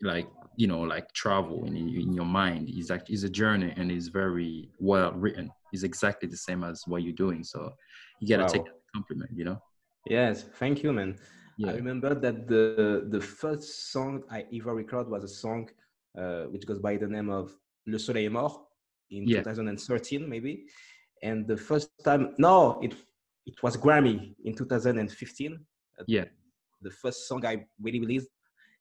like 0.04 0.28
you 0.56 0.66
know 0.66 0.80
like 0.80 1.12
travel 1.12 1.64
in, 1.66 1.76
in 1.76 2.12
your 2.12 2.24
mind. 2.26 2.68
It's 2.68 2.90
like 2.90 3.08
it's 3.08 3.22
a 3.22 3.28
journey 3.30 3.72
and 3.76 3.90
it's 3.90 4.08
very 4.08 4.68
well 4.78 5.12
written. 5.12 5.50
It's 5.72 5.84
exactly 5.84 6.28
the 6.28 6.36
same 6.36 6.64
as 6.64 6.82
what 6.86 7.02
you're 7.02 7.14
doing. 7.14 7.44
So 7.44 7.72
you 8.20 8.28
gotta 8.28 8.50
take 8.52 8.62
Wow. 8.62 8.72
that 8.72 8.92
compliment, 8.94 9.30
you 9.34 9.44
know. 9.44 9.58
Yes. 10.06 10.42
Thank 10.58 10.82
you, 10.82 10.92
man. 10.92 11.16
I 11.68 11.72
remember 11.74 12.14
that 12.14 12.46
the 12.48 13.06
the 13.14 13.20
first 13.20 13.90
song 13.92 14.22
I 14.30 14.44
ever 14.58 14.74
recorded 14.74 15.10
was 15.10 15.24
a 15.24 15.28
song 15.28 15.68
uh, 16.18 16.44
which 16.52 16.66
goes 16.66 16.78
by 16.78 16.96
the 16.96 17.06
name 17.06 17.30
of 17.30 17.50
Le 17.86 17.98
Soleil 17.98 18.26
est 18.26 18.30
mort 18.32 18.54
in 19.10 19.26
Yeah. 19.26 19.42
2013 19.42 20.28
maybe, 20.28 20.66
and 21.22 21.46
the 21.46 21.56
first 21.56 21.90
time 22.04 22.34
no 22.38 22.78
it 22.82 22.94
it 23.46 23.62
was 23.62 23.76
Grammy 23.76 24.34
in 24.44 24.54
2015. 24.54 25.52
uh, 25.98 26.04
Yeah. 26.06 26.24
the 26.80 26.90
first 26.90 27.28
song 27.28 27.44
I 27.46 27.54
really 27.80 28.00
released, 28.00 28.30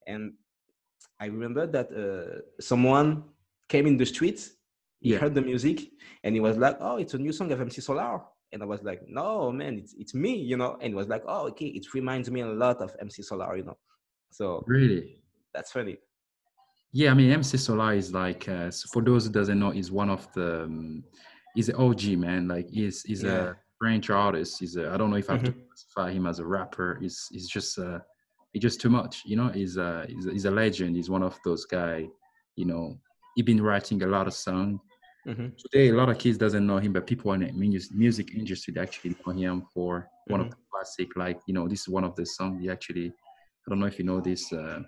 and 0.07 0.33
I 1.19 1.25
remember 1.27 1.67
that 1.67 1.87
uh, 1.91 2.41
someone 2.59 3.23
came 3.67 3.85
in 3.87 3.97
the 3.97 4.05
street, 4.05 4.39
he 4.99 5.09
Yeah. 5.11 5.19
heard 5.19 5.33
the 5.35 5.41
music, 5.41 5.77
and 6.23 6.35
he 6.35 6.41
was 6.41 6.57
like, 6.57 6.77
"Oh, 6.79 6.97
it's 6.97 7.13
a 7.13 7.17
new 7.19 7.31
song 7.31 7.51
of 7.51 7.59
MC 7.61 7.81
Solaar." 7.81 8.21
And 8.53 8.61
I 8.61 8.65
was 8.65 8.83
like, 8.83 9.01
"No, 9.07 9.51
man, 9.51 9.77
it's 9.77 9.93
it's 9.97 10.13
me," 10.13 10.35
you 10.35 10.57
know. 10.57 10.77
And 10.81 10.93
it 10.93 10.95
was 10.95 11.07
like, 11.07 11.23
"Oh, 11.27 11.47
okay, 11.49 11.67
it 11.67 11.93
reminds 11.93 12.29
me 12.29 12.41
a 12.41 12.47
lot 12.47 12.81
of 12.81 12.95
MC 12.99 13.21
Solaar, 13.23 13.55
you 13.57 13.63
know." 13.63 13.77
So 14.31 14.63
Really. 14.67 15.21
that's 15.53 15.71
funny. 15.71 15.97
Yeah, 16.93 17.11
I 17.11 17.13
mean, 17.13 17.31
MC 17.31 17.57
Solaar 17.57 17.95
is 17.95 18.13
like, 18.13 18.49
uh, 18.49 18.69
for 18.91 19.01
those 19.01 19.25
who 19.25 19.31
doesn't 19.31 19.57
know, 19.59 19.71
is 19.71 19.91
one 19.91 20.09
of 20.09 20.27
the, 20.33 20.63
um, 20.63 21.03
he's 21.55 21.69
an 21.69 21.75
OG 21.75 22.17
man. 22.17 22.47
Like, 22.49 22.69
he's 22.69 23.03
he's 23.03 23.23
Yeah. 23.23 23.51
a 23.51 23.57
French 23.79 24.09
artist. 24.09 24.59
He's 24.59 24.75
a, 24.75 24.91
I 24.91 24.97
don't 24.97 25.09
know 25.09 25.15
if 25.15 25.29
I 25.29 25.33
have 25.33 25.43
to 25.45 25.51
Mhm. 25.51 25.67
classify 25.67 26.11
him 26.11 26.27
as 26.27 26.39
a 26.39 26.45
rapper. 26.45 26.97
He's 27.01 27.27
he's 27.31 27.47
just 27.47 27.79
uh, 27.79 27.99
he's 28.51 28.61
just 28.61 28.81
too 28.81 28.89
much. 28.89 29.23
You 29.25 29.37
know, 29.37 29.47
he's 29.47 29.77
a 29.77 30.05
he's 30.09 30.25
a, 30.27 30.31
he's 30.31 30.45
a 30.45 30.51
legend. 30.51 30.95
He's 30.97 31.09
one 31.09 31.23
of 31.23 31.39
those 31.45 31.65
guy. 31.65 32.09
You 32.57 32.65
know, 32.65 32.99
he 33.35 33.41
been 33.43 33.61
writing 33.61 34.03
a 34.03 34.07
lot 34.07 34.27
of 34.27 34.33
songs. 34.33 34.81
Mhm. 35.25 35.55
Today, 35.57 35.89
a 35.89 35.93
lot 35.93 36.09
of 36.09 36.17
kids 36.17 36.37
doesn't 36.37 36.65
know 36.65 36.77
him, 36.77 36.93
but 36.93 37.05
people 37.05 37.31
in 37.33 37.41
the 37.41 37.51
music 37.93 38.33
industry 38.33 38.73
they 38.73 38.81
actually 38.81 39.15
know 39.25 39.33
him 39.33 39.61
for 39.73 40.07
one 40.27 40.41
of 40.41 40.49
the 40.49 40.55
classic. 40.71 41.15
Like, 41.15 41.39
you 41.45 41.53
know, 41.53 41.67
this 41.67 41.81
is 41.81 41.89
one 41.89 42.03
of 42.03 42.15
the 42.15 42.25
songs. 42.25 42.59
He 42.61 42.69
actually, 42.71 43.07
I 43.09 43.69
don't 43.69 43.79
know 43.79 43.85
if 43.85 43.99
you 43.99 44.05
know 44.05 44.19
this 44.19 44.51
uh, 44.51 44.81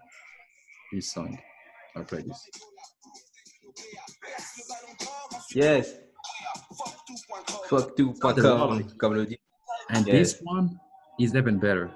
this 0.91 1.11
song. 1.13 1.37
I'll 1.95 2.03
play 2.03 2.23
this. 2.23 2.49
Yes. 5.53 5.93
Fuck 7.69 7.95
lot 7.95 7.95
tout.com, 7.95 8.83
comme 8.97 9.13
le 9.15 9.25
dit. 9.25 9.39
And 9.89 10.07
Yes. 10.07 10.33
this 10.33 10.41
one 10.41 10.79
is 11.19 11.35
even 11.35 11.59
better. 11.59 11.91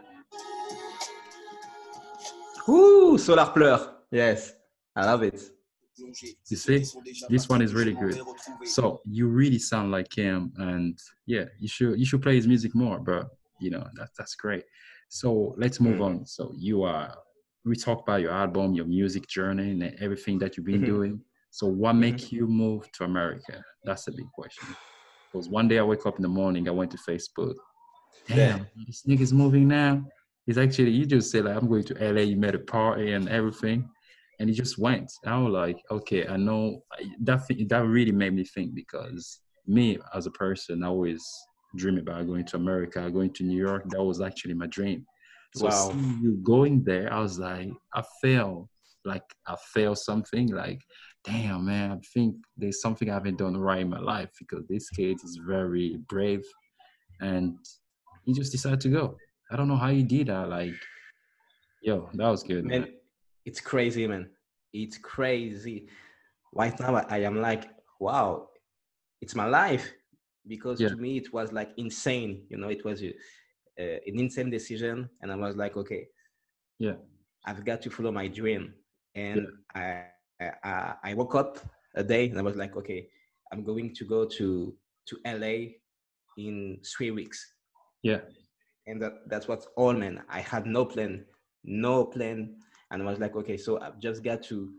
Ouh, 2.68 3.18
Solaar 3.18 3.52
pleure. 3.54 3.80
Yes, 4.12 4.54
I 4.96 5.06
love 5.06 5.24
it. 5.24 5.57
You 6.00 6.58
see, 6.58 6.84
this 7.30 7.50
one 7.50 7.62
is 7.62 7.74
really 7.74 7.94
good. 7.94 8.20
So 8.66 9.02
you 9.10 9.28
really 9.28 9.60
sound 9.60 9.92
like 9.92 10.14
him, 10.16 10.54
and 10.58 10.98
yeah, 11.26 11.46
you 11.60 11.68
should 11.68 12.00
you 12.00 12.06
should 12.06 12.22
play 12.22 12.36
his 12.36 12.48
music 12.48 12.76
more. 12.76 13.00
But 13.00 13.28
you 13.60 13.70
know 13.72 13.86
that 13.96 14.10
that's 14.18 14.36
great. 14.36 14.64
So 15.10 15.56
let's 15.58 15.80
move 15.80 16.00
Mm. 16.00 16.06
on. 16.06 16.26
So 16.26 16.54
you 16.56 16.84
are 16.84 17.16
we 17.66 17.76
talk 17.76 18.02
about 18.02 18.22
your 18.22 18.32
album, 18.32 18.74
your 18.74 18.86
music 18.86 19.28
journey, 19.28 19.72
and 19.72 19.84
everything 20.00 20.40
that 20.40 20.56
you've 20.56 20.66
been 20.66 20.82
Mhm. 20.84 20.86
doing. 20.86 21.22
So 21.50 21.68
what 21.68 21.94
make 21.94 22.32
you 22.32 22.48
move 22.48 22.90
to 22.94 23.04
America? 23.04 23.62
That's 23.84 24.08
a 24.08 24.12
big 24.12 24.30
question. 24.34 24.68
Because 25.32 25.50
one 25.50 25.68
day 25.68 25.80
I 25.80 25.84
wake 25.84 26.06
up 26.06 26.16
in 26.18 26.22
the 26.22 26.30
morning, 26.30 26.68
I 26.70 26.72
went 26.72 26.92
to 26.92 26.98
Facebook. 26.98 27.56
Yeah. 28.30 28.36
Damn, 28.58 28.68
this 28.86 29.04
nigga's 29.04 29.34
moving 29.34 29.68
now. 29.68 30.06
It's 30.46 30.58
actually 30.58 30.92
you 30.92 31.06
just 31.06 31.30
say 31.32 31.42
like 31.42 31.58
I'm 31.58 31.68
going 31.68 31.84
to 31.86 31.96
LA. 32.02 32.22
You 32.22 32.38
met 32.38 32.56
a 32.56 32.60
party 32.60 33.12
and 33.12 33.28
everything, 33.28 33.90
and 34.40 34.50
he 34.50 34.56
just 34.56 34.78
went. 34.78 35.12
I 35.26 35.38
was 35.38 35.52
like, 35.52 35.78
okay, 35.92 36.28
I 36.28 36.38
know 36.38 36.84
that. 37.22 37.42
That 37.70 37.86
really 37.86 38.12
made 38.12 38.34
me 38.34 38.44
think 38.44 38.76
because 38.76 39.40
me 39.66 39.98
as 40.14 40.26
a 40.26 40.32
person, 40.32 40.84
I 40.84 40.88
always 40.88 41.26
dream 41.76 41.98
about 41.98 42.28
going 42.28 42.46
to 42.46 42.58
America, 42.58 43.10
going 43.12 43.34
to 43.34 43.44
New 43.44 43.58
York. 43.58 43.84
That 43.90 44.04
was 44.04 44.22
actually 44.22 44.54
my 44.54 44.68
dream. 44.68 45.06
So 45.56 45.66
Wow. 45.66 45.92
you 46.22 46.40
going 46.44 46.84
there, 46.84 47.12
I 47.12 47.20
was 47.20 47.40
like, 47.40 47.72
I 47.94 48.04
felt 48.22 48.68
like 49.06 49.24
I 49.48 49.56
felt 49.74 49.98
something 49.98 50.50
like, 50.50 50.82
damn 51.24 51.66
man, 51.66 51.92
I 51.92 51.98
think 52.14 52.36
there's 52.56 52.82
something 52.82 53.10
I 53.10 53.16
haven't 53.16 53.38
done 53.38 53.58
right 53.58 53.82
in 53.82 53.90
my 53.90 54.00
life 54.00 54.30
because 54.40 54.66
this 54.68 54.90
kid 54.90 55.18
is 55.24 55.40
very 55.48 55.98
brave 56.08 56.44
and 57.20 57.58
he 58.24 58.34
just 58.34 58.52
decided 58.52 58.82
to 58.82 58.90
go. 58.90 59.18
I 59.52 59.56
don't 59.56 59.68
know 59.68 59.78
how 59.78 59.90
he 59.90 60.04
did 60.04 60.28
that. 60.28 60.50
Like, 60.50 60.76
yo, 61.82 62.10
that 62.14 62.28
was 62.28 62.44
good, 62.44 62.66
man. 62.66 62.82
Man, 62.82 62.90
it's 63.48 63.62
crazy, 63.62 64.06
man. 64.08 64.30
It's 64.74 64.98
crazy. 64.98 65.88
Right 66.54 66.78
now, 66.80 66.96
I, 66.96 67.20
am 67.20 67.38
like, 67.50 67.64
wow, 68.00 68.50
it's 69.22 69.36
my 69.36 69.48
life. 69.62 69.86
Because 70.54 70.80
Yeah. 70.82 70.90
to 70.90 70.98
me, 70.98 71.12
it 71.18 71.30
was 71.34 71.52
like 71.60 71.72
insane. 71.78 72.46
You 72.50 72.58
know, 72.58 72.70
it 72.78 72.84
was 72.84 73.02
a, 73.02 73.10
uh, 73.82 74.00
an 74.10 74.16
insane 74.26 74.50
decision. 74.50 75.10
And 75.22 75.32
I 75.32 75.36
was 75.36 75.56
like, 75.56 75.76
okay, 75.78 76.04
Yeah. 76.80 76.98
I've 77.46 77.64
got 77.64 77.82
to 77.84 77.90
follow 77.90 78.12
my 78.12 78.28
dream. 78.28 78.74
And 79.16 79.48
I, 79.74 80.06
I, 80.42 80.94
I 81.10 81.14
woke 81.14 81.36
up 81.36 81.58
a 81.96 82.04
day 82.04 82.30
and 82.30 82.38
I 82.38 82.42
was 82.50 82.58
like, 82.58 82.76
okay, 82.76 83.08
I'm 83.52 83.64
going 83.64 83.94
to 83.96 84.04
go 84.06 84.26
to, 84.38 84.76
to 85.08 85.14
LA 85.26 85.56
in 86.38 86.80
three 86.96 87.12
weeks. 87.12 87.40
Yeah. 88.04 88.22
and 88.90 89.02
that 89.02 89.14
that's 89.32 89.48
what's 89.50 89.68
all 89.76 89.94
man 90.04 90.16
i 90.30 90.40
had 90.40 90.66
no 90.66 90.86
plan 90.86 91.26
no 91.64 92.06
plan 92.06 92.56
and 92.92 93.02
i 93.02 93.06
was 93.06 93.20
like 93.20 93.36
okay 93.36 93.58
so 93.58 93.80
i've 93.82 94.00
just 94.00 94.24
got 94.24 94.42
to 94.42 94.74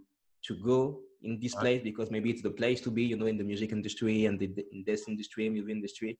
to 0.45 0.55
go 0.57 1.01
in 1.23 1.39
this 1.41 1.55
place 1.55 1.83
because 1.83 2.11
maybe 2.11 2.31
it's 2.31 2.43
the 2.43 2.51
place 2.51 2.81
to 2.81 2.91
be 2.91 3.03
you 3.03 3.17
know 3.17 3.27
in 3.27 3.37
the 3.37 3.45
music 3.45 3.73
industry 3.73 4.27
and 4.27 4.39
the, 4.39 4.47
in 4.73 4.85
this 4.87 5.09
industry 5.09 5.49
movie 5.49 5.73
industry 5.73 6.19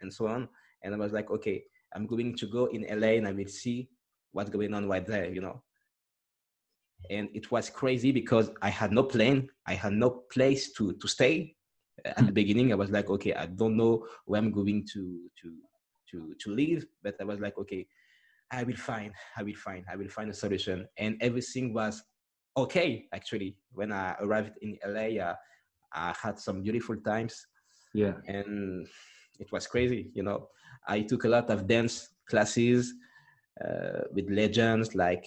and 0.00 0.12
so 0.12 0.26
on. 0.26 0.48
And 0.82 0.94
i 0.94 0.98
was 0.98 1.12
like 1.12 1.30
okay 1.30 1.64
i'm 1.94 2.06
going 2.06 2.36
to 2.36 2.46
go 2.46 2.66
in 2.66 2.82
la 3.00 3.08
and 3.08 3.26
i 3.26 3.32
will 3.32 3.48
see 3.48 3.88
what's 4.32 4.50
going 4.50 4.74
on 4.74 4.88
right 4.88 5.06
there 5.06 5.30
you 5.32 5.40
know. 5.40 5.62
And 7.10 7.28
it 7.34 7.50
was 7.50 7.70
crazy 7.70 8.12
because 8.12 8.50
i 8.60 8.68
had 8.68 8.92
no 8.92 9.02
plan 9.02 9.48
i 9.66 9.74
had 9.74 9.92
no 9.92 10.10
place 10.32 10.72
to 10.72 10.92
to 10.94 11.08
stay. 11.08 11.56
At 12.04 12.16
the 12.16 12.24
hmm. 12.24 12.32
beginning 12.32 12.72
i 12.72 12.74
was 12.74 12.90
like 12.90 13.08
okay 13.08 13.32
i 13.34 13.46
don't 13.46 13.76
know 13.76 14.06
where 14.26 14.40
i'm 14.40 14.50
going 14.50 14.86
to 14.92 15.30
to 15.40 15.48
to 16.10 16.34
to 16.42 16.50
leave 16.50 16.84
but 17.02 17.14
i 17.20 17.24
was 17.24 17.40
like 17.40 17.56
okay 17.56 17.86
i 18.60 18.62
will 18.68 18.80
find 18.90 19.10
i 19.38 19.42
will 19.46 19.60
find 19.66 19.82
i 19.92 19.96
will 20.00 20.12
find 20.16 20.28
a 20.30 20.38
solution. 20.44 20.78
And 21.02 21.12
everything 21.28 21.66
was 21.80 21.94
okay 22.62 22.88
actually. 23.18 23.50
When 23.78 23.90
i 23.92 24.06
arrived 24.24 24.54
in 24.64 24.70
la 24.96 25.06
uh, 25.28 25.34
i 25.92 26.14
had 26.22 26.36
some 26.46 26.58
beautiful 26.66 26.96
times. 27.12 27.34
Yeah. 28.02 28.16
and 28.36 28.86
it 29.42 29.48
was 29.54 29.64
crazy 29.74 30.02
you 30.18 30.22
know. 30.28 30.38
I 30.94 30.98
took 31.10 31.22
a 31.24 31.28
lot 31.36 31.46
of 31.54 31.58
dance 31.74 31.94
classes 32.30 32.82
uh, 33.64 34.00
with 34.14 34.26
legends 34.40 34.88
like 35.04 35.24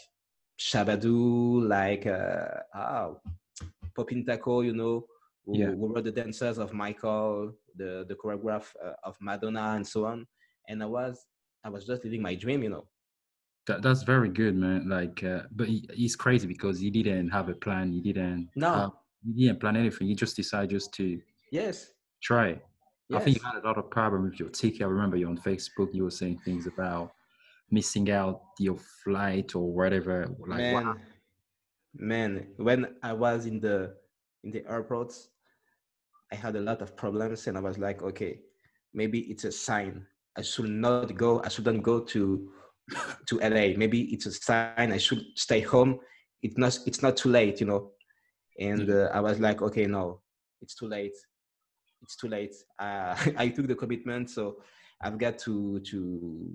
Shabba-Doo 0.67 1.61
like 1.77 2.05
uh, 2.05 2.59
oh, 2.75 3.09
popin 3.95 4.21
taco 4.27 4.55
you 4.69 4.73
know 4.81 4.95
who, 5.45 5.53
Yeah. 5.61 5.71
who 5.77 5.85
were 5.93 6.03
the 6.09 6.15
dancers 6.21 6.57
of 6.63 6.69
michael 6.83 7.53
the 7.81 7.91
the 8.09 8.15
choreograph 8.21 8.67
uh, 8.85 8.95
of 9.09 9.15
madonna 9.29 9.65
and 9.77 9.85
so 9.93 9.99
on. 10.11 10.19
And 10.69 10.77
i 10.83 10.89
was 10.99 11.13
i 11.65 11.69
was 11.75 11.83
just 11.89 12.03
living 12.05 12.21
my 12.29 12.35
dream 12.43 12.59
you 12.65 12.71
know 12.75 12.85
That, 13.67 13.81
that's 13.81 14.03
very 14.03 14.29
good, 14.29 14.55
man. 14.55 14.89
Like, 14.89 15.23
uh, 15.23 15.43
but 15.51 15.67
he, 15.67 15.87
he's 15.93 16.15
crazy 16.15 16.47
because 16.47 16.79
he 16.79 16.89
didn't 16.89 17.29
have 17.29 17.49
a 17.49 17.53
plan. 17.53 17.91
He 17.91 18.01
didn't. 18.01 18.49
No. 18.55 18.73
have- 18.73 18.91
he 19.35 19.47
didn't 19.47 19.59
plan 19.59 19.75
anything. 19.75 20.07
He 20.07 20.15
just 20.15 20.35
decided 20.35 20.69
just 20.69 20.93
to 20.93 21.19
yes 21.51 21.91
try. 22.21 22.49
it. 22.49 22.65
I 23.13 23.19
think 23.19 23.37
you 23.37 23.43
had 23.43 23.61
a 23.61 23.65
lot 23.67 23.77
of 23.77 23.89
problem 23.89 24.23
with 24.23 24.39
your 24.39 24.49
ticket. 24.49 24.83
I 24.83 24.85
remember 24.85 25.17
you 25.17 25.27
on 25.27 25.37
Facebook. 25.37 25.93
You 25.93 26.03
were 26.03 26.11
saying 26.11 26.39
things 26.45 26.65
about 26.67 27.11
missing 27.71 28.09
out 28.11 28.41
your 28.59 28.77
flight 29.03 29.55
or 29.55 29.69
whatever. 29.71 30.27
Like, 30.47 30.59
man 30.59 30.87
what? 30.87 30.97
man 31.99 32.47
when 32.57 32.95
i 33.03 33.11
was 33.11 33.45
in 33.45 33.59
the 33.59 33.93
in 34.43 34.51
the 34.51 34.63
airports 34.69 35.29
i 36.31 36.35
had 36.35 36.55
a 36.55 36.59
lot 36.59 36.81
of 36.81 36.95
problems 36.95 37.47
and 37.47 37.57
i 37.57 37.61
was 37.61 37.77
like 37.77 38.03
okay 38.03 38.39
maybe 38.93 39.19
it's 39.21 39.45
a 39.45 39.51
sign 39.51 40.05
i 40.37 40.41
should 40.41 40.69
not 40.69 41.15
go 41.15 41.41
i 41.43 41.47
shouldn't 41.47 41.81
go 41.81 41.99
to 41.99 42.51
to 43.27 43.39
la 43.39 43.77
maybe 43.77 44.01
it's 44.13 44.25
a 44.25 44.31
sign 44.31 44.91
i 44.91 44.97
should 44.97 45.23
stay 45.35 45.61
home. 45.61 45.99
It's 46.41 46.57
not 46.57 46.79
it's 46.85 47.01
not 47.01 47.17
too 47.17 47.29
late 47.29 47.59
you 47.59 47.67
know? 47.67 47.91
And 48.59 48.89
uh, 48.89 49.09
i 49.13 49.19
was 49.19 49.39
like 49.39 49.61
okay 49.61 49.85
no 49.85 50.21
it's 50.61 50.75
too 50.75 50.87
late. 50.87 51.15
It's 52.01 52.15
too 52.15 52.27
late. 52.27 52.55
Uh, 52.79 53.15
i 53.37 53.49
took 53.49 53.67
the 53.67 53.75
commitment 53.75 54.29
so 54.29 54.57
i've 55.01 55.17
got 55.17 55.37
to 55.39 55.79
to 55.81 56.49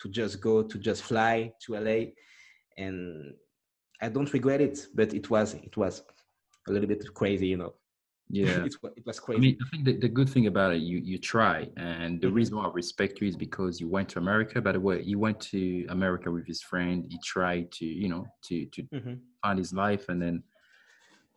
to 0.00 0.08
just 0.08 0.40
go 0.40 0.62
to 0.62 0.78
just 0.78 1.02
fly 1.02 1.52
to 1.64 1.76
la 1.76 1.98
and 2.76 3.34
I 4.00 4.08
don't 4.08 4.32
regret 4.32 4.60
it, 4.60 4.86
but 4.94 5.12
it 5.12 5.28
was 5.28 5.54
it 5.54 5.76
was 5.76 6.02
a 6.68 6.72
little 6.72 6.88
bit 6.88 7.02
crazy, 7.14 7.48
you 7.48 7.56
know. 7.56 7.74
Yeah, 8.30 8.64
it, 8.64 8.74
it 8.96 9.06
was 9.06 9.20
I 9.36 9.40
mean, 9.40 9.58
I 9.64 9.68
think 9.70 9.84
the, 9.84 9.96
the 9.98 10.08
good 10.08 10.28
thing 10.28 10.46
about 10.46 10.72
it, 10.74 10.82
you 10.82 10.98
you 10.98 11.18
try, 11.18 11.70
and 11.76 12.20
the 12.20 12.30
Mhm. 12.30 12.30
reason 12.30 12.56
why 12.56 12.64
I 12.66 12.72
respect 12.72 13.20
you 13.20 13.28
is 13.28 13.36
because 13.36 13.80
you 13.80 13.88
went 13.88 14.08
to 14.10 14.18
America. 14.18 14.60
By 14.62 14.72
the 14.72 14.80
way, 14.80 15.02
he 15.04 15.16
went 15.16 15.40
to 15.52 15.86
America 15.88 16.30
with 16.30 16.46
his 16.46 16.62
friend. 16.62 17.06
He 17.08 17.18
tried 17.24 17.72
to, 17.72 17.86
you 17.86 18.08
know, 18.08 18.26
to 18.44 18.66
to 18.66 18.88
Mhm. 18.90 19.28
find 19.42 19.58
his 19.58 19.72
life, 19.74 20.08
and 20.10 20.22
then 20.22 20.44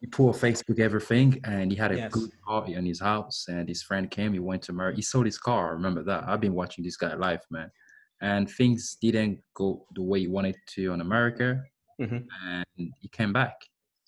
he 0.01 0.07
put 0.07 0.35
Facebook 0.37 0.79
everything, 0.79 1.39
and 1.45 1.71
he 1.71 1.77
had 1.77 1.91
a 1.93 1.97
Yes. 1.97 2.11
good 2.11 2.31
party 2.47 2.75
in 2.75 2.85
his 2.85 3.01
house. 3.01 3.47
And 3.49 3.69
his 3.69 3.83
friend 3.83 4.11
came. 4.11 4.33
He 4.33 4.39
went 4.39 4.63
to 4.63 4.73
America. 4.73 4.97
He 4.97 5.03
sold 5.03 5.25
his 5.27 5.39
car. 5.39 5.73
Remember 5.75 6.03
that. 6.03 6.25
I've 6.27 6.41
been 6.41 6.55
watching 6.55 6.83
this 6.85 6.97
guy 6.97 7.15
live, 7.15 7.41
man, 7.51 7.71
and 8.21 8.49
things 8.51 8.97
didn't 9.01 9.43
go 9.55 9.87
the 9.95 10.03
way 10.03 10.21
he 10.21 10.27
wanted 10.27 10.57
to 10.75 10.91
on 10.93 11.01
America, 11.01 11.63
Mhm. 11.99 12.31
and 12.43 12.65
he 13.01 13.09
came 13.09 13.33
back. 13.33 13.55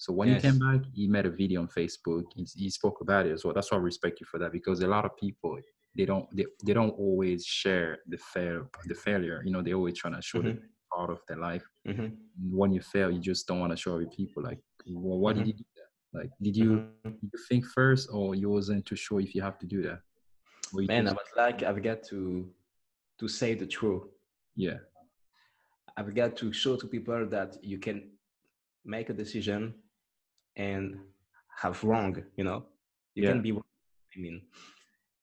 So 0.04 0.12
when 0.12 0.28
Yes. 0.28 0.44
he 0.44 0.50
came 0.50 0.60
back, 0.60 0.82
he 0.94 1.08
made 1.08 1.26
a 1.26 1.30
video 1.30 1.62
on 1.62 1.70
Facebook. 1.70 2.26
He, 2.36 2.46
he 2.58 2.70
spoke 2.70 3.00
about 3.00 3.26
it 3.26 3.32
as 3.32 3.46
well. 3.46 3.54
That's 3.54 3.72
why 3.72 3.78
I 3.78 3.82
respect 3.82 4.20
you 4.20 4.26
for 4.26 4.38
that 4.40 4.52
because 4.52 4.82
a 4.82 4.88
lot 4.88 5.06
of 5.06 5.16
people 5.16 5.58
they 5.96 6.04
don't 6.06 6.28
they, 6.36 6.46
they 6.66 6.74
don't 6.74 6.90
always 7.06 7.46
share 7.46 8.00
the 8.10 8.18
fail 8.18 8.68
the 8.92 8.96
failure. 8.96 9.42
You 9.46 9.52
know, 9.54 9.62
they 9.62 9.74
always 9.74 9.98
trying 9.98 10.16
to 10.16 10.22
show 10.22 10.42
the 10.42 10.60
part 10.94 11.10
of 11.10 11.20
their 11.30 11.38
life. 11.38 11.64
Mhm. 11.88 12.18
When 12.62 12.74
you 12.74 12.82
fail, 12.82 13.10
you 13.12 13.22
just 13.22 13.48
don't 13.48 13.62
want 13.62 13.72
to 13.72 13.78
show 13.78 13.96
other 13.96 14.08
people. 14.20 14.44
Like, 14.44 14.60
well, 14.86 15.20
why 15.20 15.32
Mhm. 15.32 15.38
did 15.38 15.48
you 15.48 15.54
do 15.54 15.66
that? 15.78 15.90
Like, 16.20 16.32
did 16.42 16.56
you 16.58 16.68
Mhm. 17.06 17.20
did 17.22 17.30
you 17.36 17.40
think 17.48 17.64
first, 17.80 18.10
or 18.12 18.36
you 18.36 18.50
wasn't 18.50 18.86
too 18.86 18.98
sure 19.06 19.22
if 19.22 19.34
you 19.36 19.42
have 19.42 19.58
to 19.60 19.68
do 19.76 19.80
that? 19.88 20.00
Man, 20.74 21.08
I 21.08 21.14
was 21.14 21.32
like, 21.38 21.64
I've 21.64 21.82
got 21.82 22.04
to 22.12 22.20
to 23.20 23.28
say 23.40 23.52
the 23.56 23.68
truth. 23.78 24.04
yeah, 24.66 24.80
I've 25.96 26.14
got 26.14 26.36
to 26.42 26.52
show 26.52 26.76
to 26.82 26.88
people 26.96 27.26
that 27.38 27.52
you 27.72 27.78
can 27.86 27.98
make 28.96 29.08
a 29.10 29.14
decision 29.24 29.62
and 30.56 30.98
have 31.58 31.84
wrong, 31.84 32.24
you 32.38 32.44
know. 32.44 32.66
You 33.16 33.24
Yeah. 33.24 33.32
can 33.34 33.42
be 33.42 33.52
wrong, 33.52 33.64
I 34.16 34.20
mean. 34.20 34.42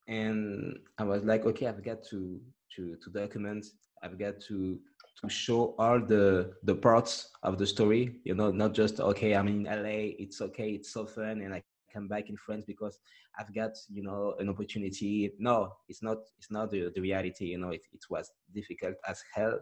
And 0.09 0.78
I 0.99 1.05
was 1.05 1.24
like, 1.24 1.45
okay, 1.47 1.66
I've 1.66 1.85
got 1.85 2.03
to 2.11 2.41
to 2.76 2.97
to 2.97 3.11
document, 3.11 3.66
I've 4.03 4.18
got 4.18 4.41
to 4.49 4.78
to 5.22 5.28
show 5.28 5.74
all 5.78 6.01
the 6.01 6.53
the 6.64 6.74
parts 6.74 7.31
of 7.43 7.59
the 7.59 7.66
story, 7.66 8.20
you 8.24 8.35
know, 8.35 8.51
not 8.51 8.74
just 8.74 9.01
okay, 9.01 9.35
I'm 9.35 9.49
in 9.49 9.64
LA, 9.64 10.14
it's 10.18 10.41
okay, 10.41 10.70
it's 10.70 10.93
so 10.93 11.07
fun, 11.07 11.41
and 11.43 11.55
I 11.55 11.62
come 11.93 12.07
back 12.09 12.31
in 12.31 12.37
France 12.37 12.64
because 12.66 12.99
I've 13.39 13.53
got, 13.55 13.72
you 13.89 14.03
know, 14.03 14.35
an 14.39 14.49
opportunity. 14.49 15.33
No, 15.39 15.72
it's 15.89 16.03
not 16.03 16.18
it's 16.39 16.51
not 16.51 16.70
the, 16.70 16.93
the 16.95 17.01
reality, 17.01 17.47
you 17.47 17.59
know, 17.59 17.70
it, 17.70 17.83
it 17.93 18.05
was 18.09 18.31
difficult 18.55 18.95
as 19.09 19.20
hell 19.35 19.59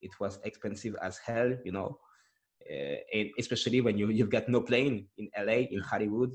it 0.00 0.10
was 0.20 0.38
expensive 0.44 0.94
as 1.02 1.18
hell, 1.18 1.52
you 1.64 1.72
know, 1.72 1.98
Uh, 2.70 2.96
and 3.14 3.30
especially 3.38 3.80
when 3.80 3.96
you 3.96 4.08
you've 4.10 4.30
got 4.30 4.48
no 4.48 4.60
plane 4.60 5.06
in 5.16 5.28
LA 5.38 5.66
in 5.70 5.80
Hollywood. 5.80 6.34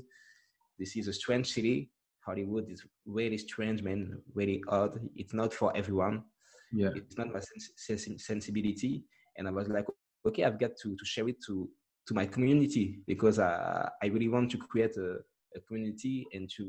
This 0.78 0.96
is 0.96 1.06
a 1.08 1.12
strange 1.12 1.52
city. 1.52 1.90
Hollywood 2.26 2.70
is 2.70 2.82
very 3.06 3.38
strange, 3.38 3.82
man, 3.82 4.20
very 4.34 4.62
odd. 4.68 4.98
It's 5.14 5.34
not 5.34 5.52
for 5.52 5.76
everyone. 5.76 6.24
yeah, 6.72 6.90
It's 6.94 7.16
not 7.16 7.28
my 7.32 7.40
sens- 7.40 7.72
sensi- 7.76 8.18
sensibility. 8.18 9.04
And 9.36 9.46
I 9.46 9.50
was 9.50 9.68
like, 9.68 9.86
okay, 10.26 10.44
I've 10.44 10.58
got 10.58 10.72
to 10.82 10.96
to 10.96 11.04
share 11.04 11.28
it 11.28 11.36
to 11.46 11.68
to 12.08 12.14
my 12.14 12.26
community 12.26 13.00
because 13.06 13.38
I 13.38 13.88
I 14.02 14.06
really 14.06 14.28
want 14.28 14.50
to 14.52 14.58
create 14.58 14.96
a, 14.96 15.18
a 15.56 15.60
community 15.68 16.26
and 16.32 16.50
to 16.56 16.64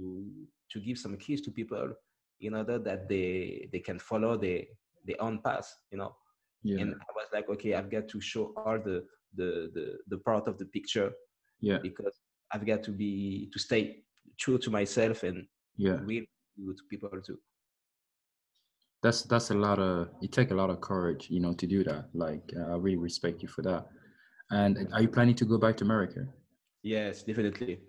to 0.71 0.79
give 0.79 0.97
some 0.97 1.17
keys 1.17 1.41
to 1.41 1.51
people 1.51 1.93
in 2.41 2.53
order 2.53 2.77
that 2.79 3.07
they 3.09 3.69
they 3.71 3.79
can 3.79 3.97
follow 3.99 4.37
their 4.37 4.63
their 5.05 5.21
own 5.21 5.39
path, 5.41 5.67
you 5.91 5.97
know 5.97 6.13
yeah, 6.65 6.81
and 6.81 6.93
I 6.95 7.11
was 7.15 7.27
like, 7.31 7.47
okay, 7.49 7.75
I've 7.75 7.91
got 7.91 8.07
to 8.09 8.19
show 8.19 8.51
all 8.57 8.79
the 8.79 9.05
the 9.35 9.69
the, 9.73 9.97
the 10.07 10.17
part 10.19 10.47
of 10.47 10.57
the 10.57 10.65
picture 10.65 11.11
yeah, 11.61 11.77
because 11.81 12.19
I've 12.51 12.65
got 12.65 12.83
to 12.83 12.91
be 12.91 13.49
to 13.53 13.59
stay 13.59 14.03
true 14.37 14.57
to 14.59 14.69
myself 14.69 15.23
and 15.23 15.45
yeah. 15.77 15.97
real 16.01 16.23
to 16.57 16.83
people 16.89 17.09
too. 17.25 17.37
that's 19.03 19.23
that's 19.23 19.51
a 19.51 19.53
lot 19.53 19.79
of 19.79 20.09
it 20.21 20.31
take 20.31 20.51
a 20.51 20.53
lot 20.53 20.69
of 20.69 20.79
courage 20.81 21.27
you 21.29 21.39
know 21.39 21.53
to 21.53 21.67
do 21.67 21.83
that. 21.83 22.05
Like 22.13 22.45
uh, 22.57 22.73
i 22.73 22.75
really 22.77 22.97
respect 22.97 23.41
you 23.41 23.47
for 23.47 23.61
that. 23.63 23.85
And 24.51 24.87
are 24.93 25.01
you 25.01 25.07
planning 25.07 25.35
to 25.35 25.45
go 25.45 25.57
back 25.57 25.75
to 25.77 25.83
america? 25.83 26.27
Yes, 26.83 27.23
definitely, 27.23 27.79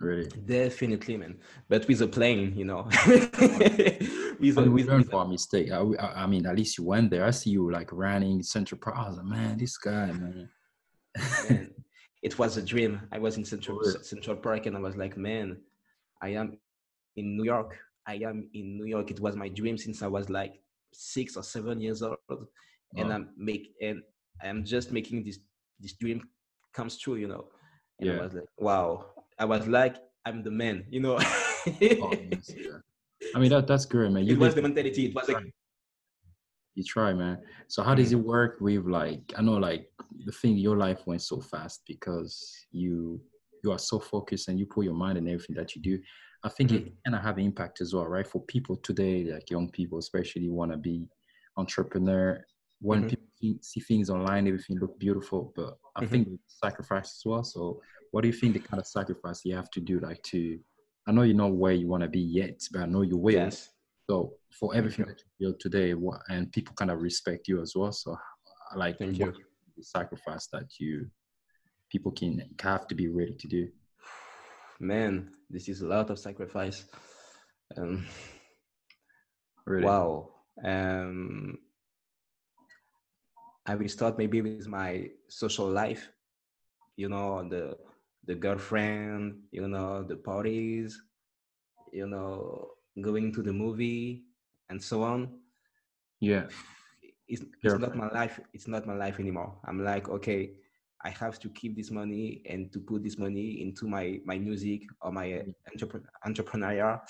really? 0.00 0.28
Definitely, 0.44 1.16
man. 1.16 1.38
But 1.68 1.86
with 1.86 2.02
a 2.02 2.08
plane, 2.08 2.52
you 2.56 2.64
know. 2.64 2.82
with, 3.06 3.40
a, 3.40 3.98
with, 4.40 4.56
learned 4.56 4.74
with 4.74 4.88
a- 4.88 5.10
from 5.10 5.18
our 5.20 5.28
mistake. 5.28 5.70
I, 5.70 5.78
I, 5.78 6.22
I 6.24 6.26
mean 6.26 6.46
at 6.46 6.56
least 6.56 6.78
you 6.78 6.84
went 6.84 7.10
there. 7.10 7.24
I 7.24 7.30
see 7.30 7.50
you 7.50 7.70
like 7.70 7.90
running 7.92 8.42
central 8.42 8.80
park 8.80 8.96
i 8.98 9.08
was 9.08 9.16
like 9.16 9.26
man 9.26 9.56
this 9.56 9.76
guy 9.78 10.06
man 10.06 10.48
it 12.22 12.38
was 12.38 12.56
a 12.56 12.62
dream. 12.62 13.00
I 13.12 13.18
was 13.18 13.36
in 13.36 13.44
Central 13.44 13.80
Central 14.02 14.36
Park 14.36 14.66
and 14.66 14.76
I 14.76 14.80
was 14.80 14.96
like, 14.96 15.16
man, 15.16 15.56
I 16.22 16.30
am 16.30 16.58
in 17.16 17.36
New 17.36 17.44
York. 17.44 17.76
I 18.06 18.14
am 18.16 18.48
in 18.54 18.76
New 18.76 18.86
York. 18.86 19.10
It 19.10 19.20
was 19.20 19.36
my 19.36 19.48
dream 19.48 19.78
since 19.78 20.02
I 20.02 20.06
was 20.06 20.28
like 20.28 20.60
six 20.92 21.36
or 21.36 21.42
seven 21.42 21.80
years 21.80 22.02
old, 22.02 22.18
and 22.96 23.08
Wow. 23.08 23.14
I'm 23.14 23.30
make 23.36 23.72
and 23.80 24.02
I'm 24.42 24.64
just 24.64 24.92
making 24.92 25.24
this 25.24 25.38
this 25.80 25.94
dream 25.94 26.22
comes 26.72 26.98
true, 26.98 27.16
you 27.16 27.28
know. 27.28 27.46
And 27.98 28.08
Yeah. 28.08 28.16
I 28.18 28.22
was 28.22 28.34
like, 28.34 28.44
wow. 28.58 29.06
I 29.38 29.44
was 29.44 29.66
like, 29.66 29.96
I'm 30.26 30.42
the 30.42 30.50
man, 30.50 30.84
you 30.90 31.00
know. 31.00 31.18
Oh, 31.18 32.12
yes, 32.30 32.52
yeah. 32.54 32.78
i 33.34 33.38
mean 33.38 33.48
that 33.48 33.66
that's 33.66 33.86
great 33.86 34.10
man 34.12 34.24
you 34.26 34.34
it 34.34 34.38
was 34.38 34.54
the 34.54 34.60
mentality. 34.62 35.06
It 35.06 35.14
was 35.14 35.28
like, 35.28 35.44
you 36.74 36.82
try 36.84 37.12
man. 37.14 37.38
So 37.68 37.82
how 37.82 37.94
does 37.94 38.12
it 38.12 38.16
work 38.16 38.56
with 38.60 38.84
like 38.86 39.32
i 39.36 39.42
know 39.42 39.54
like 39.68 39.90
the 40.24 40.32
thing 40.32 40.56
your 40.56 40.76
life 40.76 41.00
went 41.06 41.22
so 41.22 41.40
fast 41.40 41.82
because 41.86 42.66
you 42.72 43.20
you 43.62 43.72
are 43.72 43.78
so 43.78 43.98
focused 43.98 44.48
and 44.48 44.58
you 44.58 44.66
put 44.66 44.84
your 44.84 44.94
mind 44.94 45.16
in 45.18 45.26
everything 45.28 45.56
that 45.56 45.74
you 45.74 45.80
do. 45.80 45.98
I 46.42 46.50
think 46.50 46.72
it 46.72 46.92
kind 47.04 47.14
of 47.16 47.22
have 47.22 47.38
impact 47.38 47.80
as 47.80 47.94
well 47.94 48.06
right? 48.06 48.26
For 48.26 48.40
people 48.42 48.76
today 48.76 49.24
like 49.24 49.48
young 49.50 49.70
people 49.70 49.98
especially 49.98 50.48
want 50.50 50.70
to 50.72 50.76
be 50.76 51.08
entrepreneur. 51.56 52.44
When 52.80 53.04
Mhm. 53.04 53.08
people 53.08 53.26
see- 53.40 53.58
see 53.62 53.80
things 53.80 54.10
online 54.10 54.46
everything 54.46 54.78
look 54.78 54.98
beautiful 54.98 55.52
but 55.56 55.78
i 55.96 56.00
Mhm. 56.04 56.08
think 56.10 56.40
sacrifice 56.46 57.10
as 57.18 57.22
well. 57.24 57.44
So 57.44 57.80
what 58.10 58.20
do 58.22 58.28
you 58.28 58.34
think 58.40 58.52
the 58.54 58.60
kind 58.60 58.80
of 58.80 58.86
sacrifice 58.86 59.44
you 59.44 59.54
have 59.54 59.70
to 59.70 59.80
do 59.80 59.98
like 60.00 60.22
to 60.32 60.40
i 61.06 61.12
know 61.12 61.22
you're 61.22 61.36
not 61.44 61.52
where 61.62 61.72
you 61.80 61.86
want 61.88 62.02
to 62.02 62.08
be 62.08 62.20
yet 62.20 62.58
but 62.72 62.80
i 62.82 62.86
know 62.86 63.02
you 63.02 63.16
will 63.16 63.32
yes. 63.34 63.70
So 64.08 64.34
for 64.58 64.74
everything 64.74 65.06
you. 65.06 65.12
that 65.12 65.20
you 65.20 65.46
build 65.46 65.60
today, 65.60 65.94
what, 65.94 66.20
and 66.28 66.52
people 66.52 66.74
kind 66.76 66.90
of 66.90 67.02
respect 67.02 67.48
you 67.48 67.60
as 67.60 67.72
well. 67.74 67.92
So 67.92 68.16
I 68.72 68.76
like 68.76 68.98
Thank 68.98 69.18
you. 69.18 69.32
the 69.76 69.82
sacrifice 69.82 70.46
that 70.52 70.66
you 70.78 71.06
people 71.90 72.12
can 72.12 72.42
have 72.60 72.86
to 72.88 72.94
be 72.94 73.08
ready 73.08 73.34
to 73.34 73.48
do. 73.48 73.68
Man, 74.80 75.30
this 75.48 75.68
is 75.68 75.82
a 75.82 75.86
lot 75.86 76.10
of 76.10 76.18
sacrifice. 76.18 76.84
Um, 77.76 78.04
Really. 79.66 79.86
Wow. 79.86 80.28
Um, 80.62 81.58
I 83.66 83.74
will 83.74 83.88
start 83.88 84.18
maybe 84.18 84.42
with 84.42 84.68
my 84.68 85.08
social 85.28 85.68
life. 85.68 86.10
You 86.96 87.08
know, 87.08 87.48
the 87.48 87.76
the 88.26 88.34
girlfriend. 88.34 89.40
You 89.52 89.68
know, 89.68 90.02
the 90.02 90.16
parties. 90.16 91.00
You 91.92 92.06
know, 92.06 92.73
going 93.00 93.32
to 93.32 93.42
the 93.42 93.52
movie 93.52 94.24
and 94.70 94.82
so 94.82 95.02
on. 95.02 95.28
Yeah. 96.20 96.46
It's, 97.26 97.42
it's 97.62 97.78
not 97.78 97.96
my 97.96 98.08
life. 98.08 98.38
It's 98.52 98.68
not 98.68 98.86
my 98.86 98.94
life 98.94 99.18
anymore. 99.18 99.56
I'm 99.64 99.82
like, 99.82 100.08
okay, 100.08 100.52
I 101.04 101.10
have 101.10 101.38
to 101.40 101.48
keep 101.50 101.76
this 101.76 101.90
money 101.90 102.42
and 102.48 102.72
to 102.72 102.80
put 102.80 103.02
this 103.02 103.18
money 103.18 103.60
into 103.60 103.86
my 103.86 104.20
my 104.24 104.38
music 104.38 104.82
or 105.02 105.12
my 105.12 105.34
uh, 105.34 105.42
entrepreneur 105.72 106.08
entrepreneur, 106.24 107.00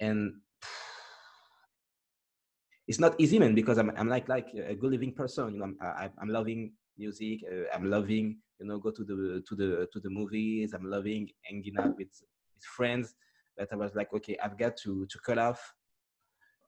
and 0.00 0.34
it's 2.88 3.00
not 3.00 3.14
easy, 3.18 3.38
man, 3.38 3.54
because 3.54 3.78
I'm 3.78 3.90
I'm 3.96 4.08
like 4.08 4.28
like 4.28 4.48
a 4.54 4.74
good 4.74 4.92
living 4.92 5.12
person. 5.12 5.54
You 5.54 5.58
know, 5.58 5.64
I'm 5.64 5.76
I, 5.80 6.10
I'm 6.20 6.28
loving 6.28 6.72
music. 6.96 7.40
Uh, 7.50 7.74
I'm 7.74 7.90
loving 7.90 8.38
you 8.60 8.66
know 8.66 8.78
go 8.78 8.92
to 8.92 9.04
the 9.04 9.42
to 9.48 9.56
the 9.56 9.88
to 9.92 10.00
the 10.00 10.10
movies. 10.10 10.72
I'm 10.72 10.88
loving 10.88 11.28
hanging 11.42 11.74
out 11.78 11.96
with 11.96 12.12
with 12.54 12.64
friends. 12.64 13.14
But 13.62 13.72
I 13.72 13.76
was 13.76 13.94
like, 13.94 14.12
okay, 14.12 14.36
I've 14.42 14.58
got 14.58 14.76
to 14.78 15.06
to 15.06 15.18
cut 15.26 15.38
off. 15.38 15.60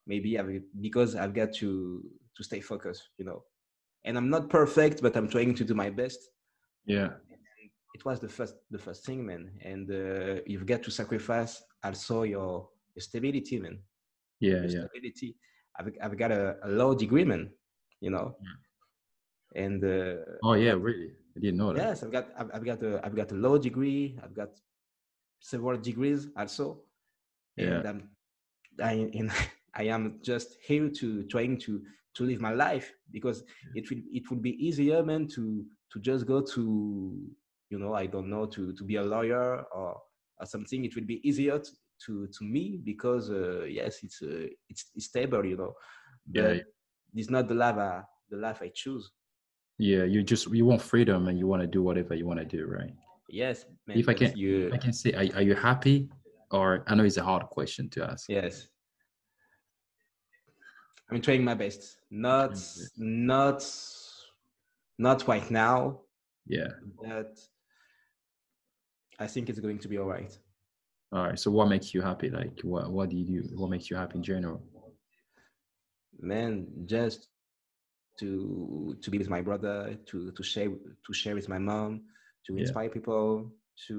Maybe 0.07 0.39
I've, 0.39 0.51
because 0.81 1.17
I've 1.17 1.35
got 1.35 1.51
to 1.55 1.69
to 2.37 2.43
stay 2.45 2.61
focused. 2.61 3.05
You 3.19 3.25
know, 3.29 3.43
and 4.05 4.17
I'm 4.19 4.31
not 4.31 4.49
perfect, 4.49 5.03
but 5.03 5.17
I'm 5.17 5.29
trying 5.29 5.55
to 5.57 5.65
do 5.65 5.75
my 5.75 5.91
best. 5.91 6.21
Yeah. 6.87 7.11
It 7.97 8.05
was 8.05 8.21
the 8.21 8.29
first 8.29 8.55
the 8.71 8.79
first 8.87 9.05
thing, 9.07 9.21
man. 9.27 9.43
And 9.71 9.87
uh, 9.91 10.41
you've 10.47 10.67
got 10.67 10.83
to 10.85 10.91
sacrifice 10.91 11.63
also 11.83 12.23
your, 12.23 12.69
your 12.95 13.03
stability, 13.09 13.59
man 13.65 13.79
Yeah. 14.41 14.61
the 14.65 14.69
Yeah. 14.75 14.85
stability. 14.87 15.31
I've, 15.79 15.91
I've 16.05 16.17
got 16.23 16.31
a, 16.31 16.57
a 16.63 16.69
low 16.81 16.95
degree, 16.95 17.25
man, 17.25 17.51
you 18.01 18.11
know. 18.11 18.27
Mm. 18.45 18.57
And 19.65 19.81
uh, 19.85 20.17
Oh 20.43 20.55
yeah. 20.55 20.75
Really. 20.87 21.11
I 21.37 21.41
didn't 21.41 21.59
know 21.59 21.73
that. 21.73 21.83
yes, 21.83 22.03
I've 22.03 22.13
got 22.13 22.27
I've, 22.39 22.51
I've 22.55 22.65
got 22.71 22.81
a 22.83 23.01
I've 23.05 23.17
got 23.21 23.33
a 23.33 23.39
low 23.47 23.57
degree. 23.59 24.19
I've 24.23 24.35
got 24.35 24.51
several 25.45 25.77
degrees 25.79 26.29
also. 26.37 26.81
And 27.61 27.85
Yeah. 27.85 27.91
I'm 27.91 28.11
I 28.83 28.93
in 29.13 29.31
I 29.75 29.85
am 29.85 30.21
just 30.23 30.57
here 30.67 30.89
to 31.01 31.25
trying 31.25 31.59
to 31.61 31.83
to 32.17 32.25
live 32.25 32.41
my 32.41 32.53
life 32.53 32.93
because 33.11 33.43
it 33.75 33.91
will 33.91 34.03
it 34.13 34.25
would 34.31 34.43
be 34.43 34.55
easier, 34.67 35.03
man, 35.05 35.29
to 35.35 35.65
to 35.93 36.01
just 36.01 36.27
go 36.27 36.41
to 36.41 36.63
you 37.71 37.79
know 37.79 37.95
I 37.95 38.07
don't 38.07 38.31
know 38.31 38.47
to 38.47 38.73
to 38.73 38.85
be 38.85 38.97
a 38.97 39.03
lawyer 39.03 39.63
or 39.73 40.01
or 40.41 40.47
something. 40.47 40.85
It 40.85 40.95
will 40.97 41.07
be 41.07 41.21
easier 41.29 41.59
to 41.59 41.71
to, 42.07 42.27
to 42.27 42.45
me 42.45 42.81
because 42.85 43.31
uh, 43.31 43.65
yes, 43.65 44.03
it's 44.03 44.23
uh, 44.23 44.47
it's 44.69 44.91
it's 44.95 45.07
stable, 45.07 45.45
you 45.45 45.57
know. 45.57 45.75
But 46.27 46.57
Yeah. 46.57 46.63
it's 47.15 47.31
not 47.31 47.49
the 47.49 47.55
life 47.55 47.77
I, 47.77 48.03
the 48.31 48.37
life 48.37 48.61
I 48.63 48.71
choose. 48.75 49.11
Yeah, 49.79 50.05
you 50.05 50.23
just 50.23 50.51
you 50.53 50.65
want 50.67 50.83
freedom 50.83 51.29
and 51.29 51.39
you 51.39 51.47
want 51.47 51.63
to 51.63 51.67
do 51.67 51.83
whatever 51.83 52.15
you 52.15 52.27
want 52.27 52.41
to 52.41 52.45
do, 52.47 52.67
right? 52.67 52.95
Yes. 53.29 53.65
If 53.89 54.09
I 54.09 54.15
can- 54.15 54.37
you, 54.37 54.71
I 54.73 54.79
can 54.79 54.93
say, 54.93 55.13
are, 55.13 55.37
are 55.37 55.43
you 55.43 55.55
happy? 55.55 56.09
Or 56.51 56.85
I 56.87 56.95
know 56.95 57.05
it's 57.05 57.17
a 57.17 57.23
hard 57.25 57.45
question 57.51 57.89
to 57.91 58.05
ask. 58.05 58.29
yes. 58.29 58.69
I'm 61.11 61.21
trying 61.21 61.45
my 61.45 61.55
best. 61.55 61.99
Not 62.11 62.59
not 62.97 63.63
not 64.99 65.29
right 65.29 65.49
now, 65.51 66.01
Yeah. 66.47 66.69
but 67.03 67.39
I 69.19 69.27
think 69.27 69.49
it's 69.51 69.61
going 69.61 69.79
to 69.81 69.89
be 69.89 69.99
all 69.99 70.07
right. 70.07 70.37
All 71.13 71.25
right. 71.25 71.39
So 71.39 71.51
what 71.51 71.69
makes 71.69 71.93
you 71.93 72.01
happy? 72.01 72.31
Like 72.31 72.59
what 72.63 72.91
what 72.91 73.11
do 73.11 73.17
you 73.17 73.27
do? 73.43 73.57
What 73.57 73.71
makes 73.71 73.91
you 73.91 73.97
happy 73.97 74.17
in 74.17 74.23
general? 74.23 74.63
Man, 76.21 76.69
just 76.87 77.29
to 78.21 78.97
to 79.03 79.11
be 79.11 79.19
with 79.19 79.29
my 79.29 79.43
brother, 79.43 79.97
to 80.07 80.31
to 80.33 80.43
share 80.43 80.69
to 81.07 81.13
share 81.13 81.35
with 81.35 81.49
my 81.49 81.59
mom, 81.59 82.03
to 82.47 82.53
Yeah. 82.55 82.61
inspire 82.61 82.91
people, 82.91 83.53
to 83.89 83.97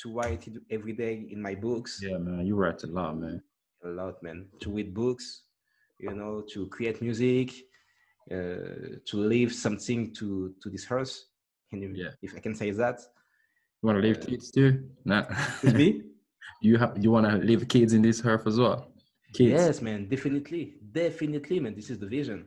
to 0.00 0.12
write 0.16 0.48
every 0.70 0.94
day 0.94 1.14
in 1.30 1.40
my 1.42 1.54
books. 1.54 2.00
Yeah, 2.02 2.16
man. 2.18 2.46
You 2.46 2.56
write 2.56 2.82
a 2.84 2.86
lot, 2.86 3.18
man. 3.18 3.42
a 3.84 3.88
lot, 3.88 4.22
man. 4.22 4.48
To 4.60 4.70
read 4.70 4.94
books, 4.94 5.42
you 5.98 6.14
know, 6.14 6.42
to 6.52 6.66
create 6.68 7.02
music, 7.02 7.50
uh, 8.30 8.96
to 9.08 9.16
leave 9.16 9.52
something 9.52 10.12
to 10.14 10.54
to 10.62 10.70
this 10.70 10.86
earth. 10.90 11.14
Can 11.70 11.82
you, 11.82 11.90
Yeah. 11.94 12.12
if 12.22 12.34
I 12.36 12.40
can 12.40 12.54
say 12.54 12.70
that? 12.70 12.98
You 13.82 13.86
want 13.88 13.96
to 14.00 14.02
leave 14.08 14.18
Uh, 14.22 14.26
kids 14.26 14.50
too? 14.50 14.70
Nah. 15.04 15.24
Be. 15.76 15.88
you 16.62 16.78
have 16.78 16.92
you 17.04 17.10
want 17.10 17.26
to 17.30 17.36
leave 17.38 17.66
kids 17.68 17.92
in 17.92 18.02
this 18.02 18.24
earth 18.24 18.46
as 18.46 18.56
well? 18.58 18.80
Kids. 19.34 19.50
yes, 19.52 19.82
man. 19.82 20.08
Definitely, 20.08 20.64
definitely, 20.92 21.58
man. 21.60 21.74
This 21.74 21.90
is 21.90 21.98
the 21.98 22.06
vision. 22.18 22.40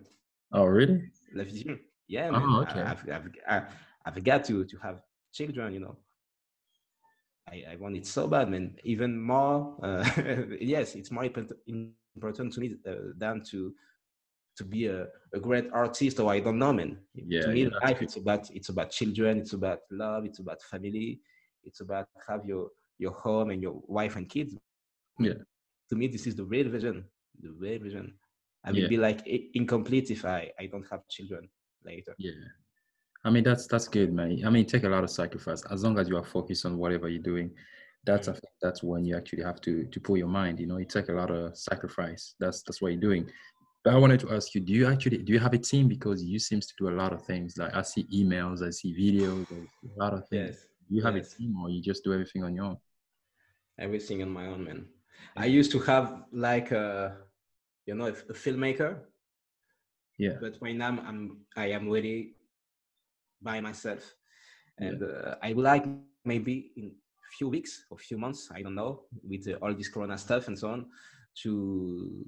Oh, 0.51 0.65
really? 0.65 0.99
The 1.33 1.43
vision. 1.43 1.79
Yeah, 2.07 2.27
Oh, 2.29 2.31
man. 2.39 2.49
I- 2.49 2.61
okay. 2.63 2.81
I've, 2.91 3.03
I've, 3.15 3.27
I- 3.53 3.67
I've 4.05 4.23
got 4.23 4.45
to 4.45 4.63
to 4.71 4.77
have 4.86 4.97
children. 5.36 5.73
You 5.73 5.81
know. 5.81 5.97
I, 7.47 7.63
I 7.73 7.75
want 7.75 7.95
it 7.95 8.07
so 8.07 8.27
bad, 8.27 8.49
man. 8.49 8.75
Even 8.83 9.11
more. 9.21 9.75
Uh, 9.83 10.03
yes, 10.59 10.95
it's 10.95 11.11
more 11.11 11.25
important 11.25 12.53
to 12.53 12.59
me 12.59 12.75
uh, 12.88 12.93
than 13.17 13.43
to 13.51 13.73
to 14.57 14.63
be 14.63 14.88
a, 14.88 15.07
a 15.33 15.39
great 15.39 15.67
artist 15.73 16.19
or 16.19 16.31
I 16.31 16.39
don't 16.39 16.57
know, 16.57 16.73
man. 16.73 16.97
Yeah, 17.13 17.41
to 17.41 17.49
me, 17.49 17.63
yeah, 17.63 17.69
life 17.83 18.01
it's 18.01 18.17
about 18.17 18.49
it's 18.51 18.69
about 18.69 18.89
children, 18.91 19.38
it's 19.39 19.53
about 19.53 19.79
love, 19.91 20.25
it's 20.25 20.39
about 20.39 20.61
family, 20.63 21.19
it's 21.63 21.81
about 21.81 22.07
have 22.27 22.45
your 22.45 22.69
your 22.97 23.11
home 23.11 23.51
and 23.51 23.61
your 23.61 23.75
wife 23.88 24.15
and 24.15 24.27
kids. 24.29 24.55
Yeah. 25.19 25.39
To 25.89 25.95
me, 25.95 26.07
this 26.07 26.25
is 26.25 26.36
the 26.36 26.45
real 26.45 26.69
vision. 26.69 27.05
The 27.41 27.51
real 27.51 27.79
vision. 27.79 28.13
I 28.65 28.71
will 28.71 28.79
Yeah. 28.79 28.88
be 28.88 28.97
like 28.97 29.21
incomplete 29.53 30.09
if 30.09 30.25
I 30.25 30.51
I 30.59 30.65
don't 30.67 30.88
have 30.89 31.07
children 31.09 31.49
later. 31.83 32.15
Yeah. 32.17 32.31
I 33.26 33.32
mean 33.32 33.43
that's 33.43 33.65
that's 33.65 33.88
good, 33.88 34.13
man. 34.13 34.41
I 34.45 34.49
mean 34.51 34.63
it 34.63 34.69
take 34.69 34.84
a 34.84 34.89
lot 34.89 35.03
of 35.03 35.09
sacrifice. 35.09 35.63
As 35.71 35.84
long 35.84 35.97
as 35.97 36.07
you 36.07 36.15
are 36.15 36.23
focused 36.23 36.65
on 36.65 36.78
whatever 36.78 37.09
you're 37.09 37.23
doing, 37.23 37.51
that's 38.05 38.28
I 38.28 38.34
think 38.34 38.53
that's 38.61 38.84
when 38.84 39.03
you 39.03 39.17
actually 39.17 39.43
have 39.43 39.59
to 39.61 39.86
to 39.86 39.99
pull 39.99 40.15
your 40.15 40.28
mind. 40.28 40.59
You 40.59 40.67
know, 40.67 40.78
it 40.78 40.89
take 40.89 41.09
a 41.09 41.13
lot 41.13 41.32
of 41.32 41.57
sacrifice. 41.57 42.36
That's 42.39 42.61
that's 42.61 42.82
what 42.82 42.91
you're 42.91 43.01
doing. 43.01 43.30
But 43.84 43.93
I 43.95 43.97
wanted 43.97 44.19
to 44.21 44.32
ask 44.32 44.53
you, 44.55 44.61
do 44.61 44.73
you 44.73 44.88
actually 44.88 45.17
do 45.17 45.34
you 45.34 45.39
have 45.39 45.53
a 45.53 45.57
team? 45.57 45.88
Because 45.88 46.23
you 46.23 46.38
seems 46.38 46.67
to 46.67 46.73
do 46.78 46.89
a 46.89 46.95
lot 47.01 47.13
of 47.13 47.23
things. 47.26 47.57
Like 47.57 47.76
I 47.76 47.82
see 47.82 48.03
emails, 48.13 48.65
I 48.65 48.69
see 48.69 48.93
videos, 48.93 49.47
a 49.51 49.99
lot 50.03 50.13
of 50.13 50.28
things. 50.30 50.49
Yes. 50.49 50.67
Do 50.88 50.95
you 50.95 51.01
have 51.01 51.15
yes. 51.15 51.34
a 51.34 51.38
team 51.38 51.59
or 51.59 51.69
you 51.69 51.82
just 51.82 52.03
do 52.03 52.13
everything 52.13 52.43
on 52.43 52.53
your 52.55 52.65
own? 52.65 52.78
Everything 53.80 54.21
on 54.21 54.30
my 54.30 54.45
own, 54.45 54.63
man. 54.63 54.86
I 55.36 55.45
used 55.45 55.71
to 55.71 55.80
have 55.80 56.23
like 56.32 56.71
a 56.71 57.17
you 57.88 57.95
know 57.95 58.05
a, 58.05 58.09
a 58.09 58.34
filmmaker, 58.34 58.99
Yeah. 60.19 60.38
but 60.39 60.57
right 60.61 60.76
now 60.76 60.89
I'm 61.07 61.41
I 61.55 61.67
am 61.71 61.89
really 61.89 62.36
by 63.46 63.62
myself, 63.62 64.04
and 64.80 65.00
uh, 65.04 65.36
I 65.48 65.54
would 65.54 65.64
like 65.74 65.86
maybe 65.88 66.34
in 66.39 66.56
few 67.04 67.14
weeks 67.16 67.46
or 67.60 67.66
few 67.70 67.86
months, 67.86 68.22
I 68.34 68.62
don't 68.64 68.76
know, 68.76 68.84
with 69.08 69.48
all 69.62 69.74
this 69.74 69.89
Corona 69.89 70.18
stuff 70.18 70.48
and 70.50 70.58
so 70.58 70.68
on, 70.70 70.80
to 71.43 72.26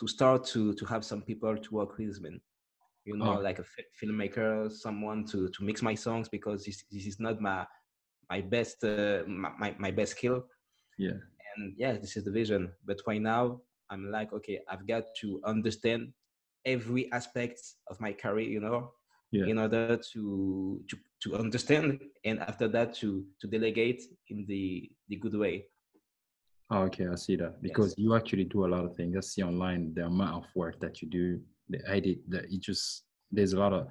to 0.00 0.06
start 0.08 0.44
to 0.52 0.74
to 0.74 0.84
have 0.86 1.04
some 1.04 1.22
people 1.22 1.56
to 1.56 1.74
work 1.74 1.96
with, 1.98 2.20
me. 2.22 2.40
You 3.04 3.16
know, 3.18 3.36
Oh. 3.38 3.40
like 3.48 3.58
a 3.58 3.64
fi- 3.64 3.90
filmmaker, 4.00 4.70
someone 4.70 5.24
to 5.32 5.48
to 5.54 5.64
mix 5.64 5.82
my 5.82 5.94
songs 5.96 6.28
because 6.28 6.64
this 6.66 6.84
this 6.92 7.06
is 7.06 7.18
not 7.20 7.40
my 7.40 7.66
my 8.30 8.40
best 8.40 8.84
uh, 8.84 9.22
my, 9.26 9.50
my 9.62 9.70
my 9.78 9.90
best 9.90 10.12
skill. 10.12 10.38
Yeah. 10.98 11.18
and 11.56 11.74
yeah 11.76 11.92
this 12.02 12.16
is 12.16 12.24
the 12.24 12.30
vision. 12.40 12.62
But 12.86 12.98
right 13.06 13.20
now 13.34 13.60
i'm 13.90 14.04
like 14.10 14.32
okay 14.32 14.58
i've 14.70 14.86
got 14.86 15.04
to 15.20 15.40
understand 15.44 16.00
every 16.64 17.04
aspect 17.12 17.60
of 17.90 18.00
my 18.00 18.12
career 18.24 18.48
you 18.56 18.60
know 18.60 18.78
Yeah. 19.32 19.46
in 19.46 19.58
order 19.58 19.96
to 20.12 20.84
to 20.88 20.96
to 21.22 21.36
understand 21.36 22.00
and 22.24 22.38
after 22.40 22.68
that 22.68 22.94
to 23.00 23.24
to 23.40 23.46
delegate 23.48 24.02
in 24.28 24.44
the 24.46 24.90
the 25.08 25.16
good 25.16 25.34
way 25.34 25.66
Oh, 26.70 26.84
okay, 26.84 27.06
I 27.06 27.16
see 27.16 27.36
that 27.36 27.60
because 27.60 27.94
you 27.98 28.14
actually 28.14 28.44
do 28.44 28.64
a 28.64 28.70
lot 28.74 28.84
of 28.86 28.96
things. 28.96 29.14
I 29.14 29.20
see 29.20 29.42
online 29.42 29.92
the 29.94 30.06
amount 30.06 30.42
of 30.42 30.50
work 30.56 30.80
that 30.80 31.02
you 31.02 31.08
do, 31.08 31.38
the 31.68 31.80
edit, 31.86 32.20
that 32.28 32.44
it 32.44 32.60
just 32.62 33.04
there's 33.30 33.52
a 33.52 33.58
lot 33.58 33.74
of 33.74 33.88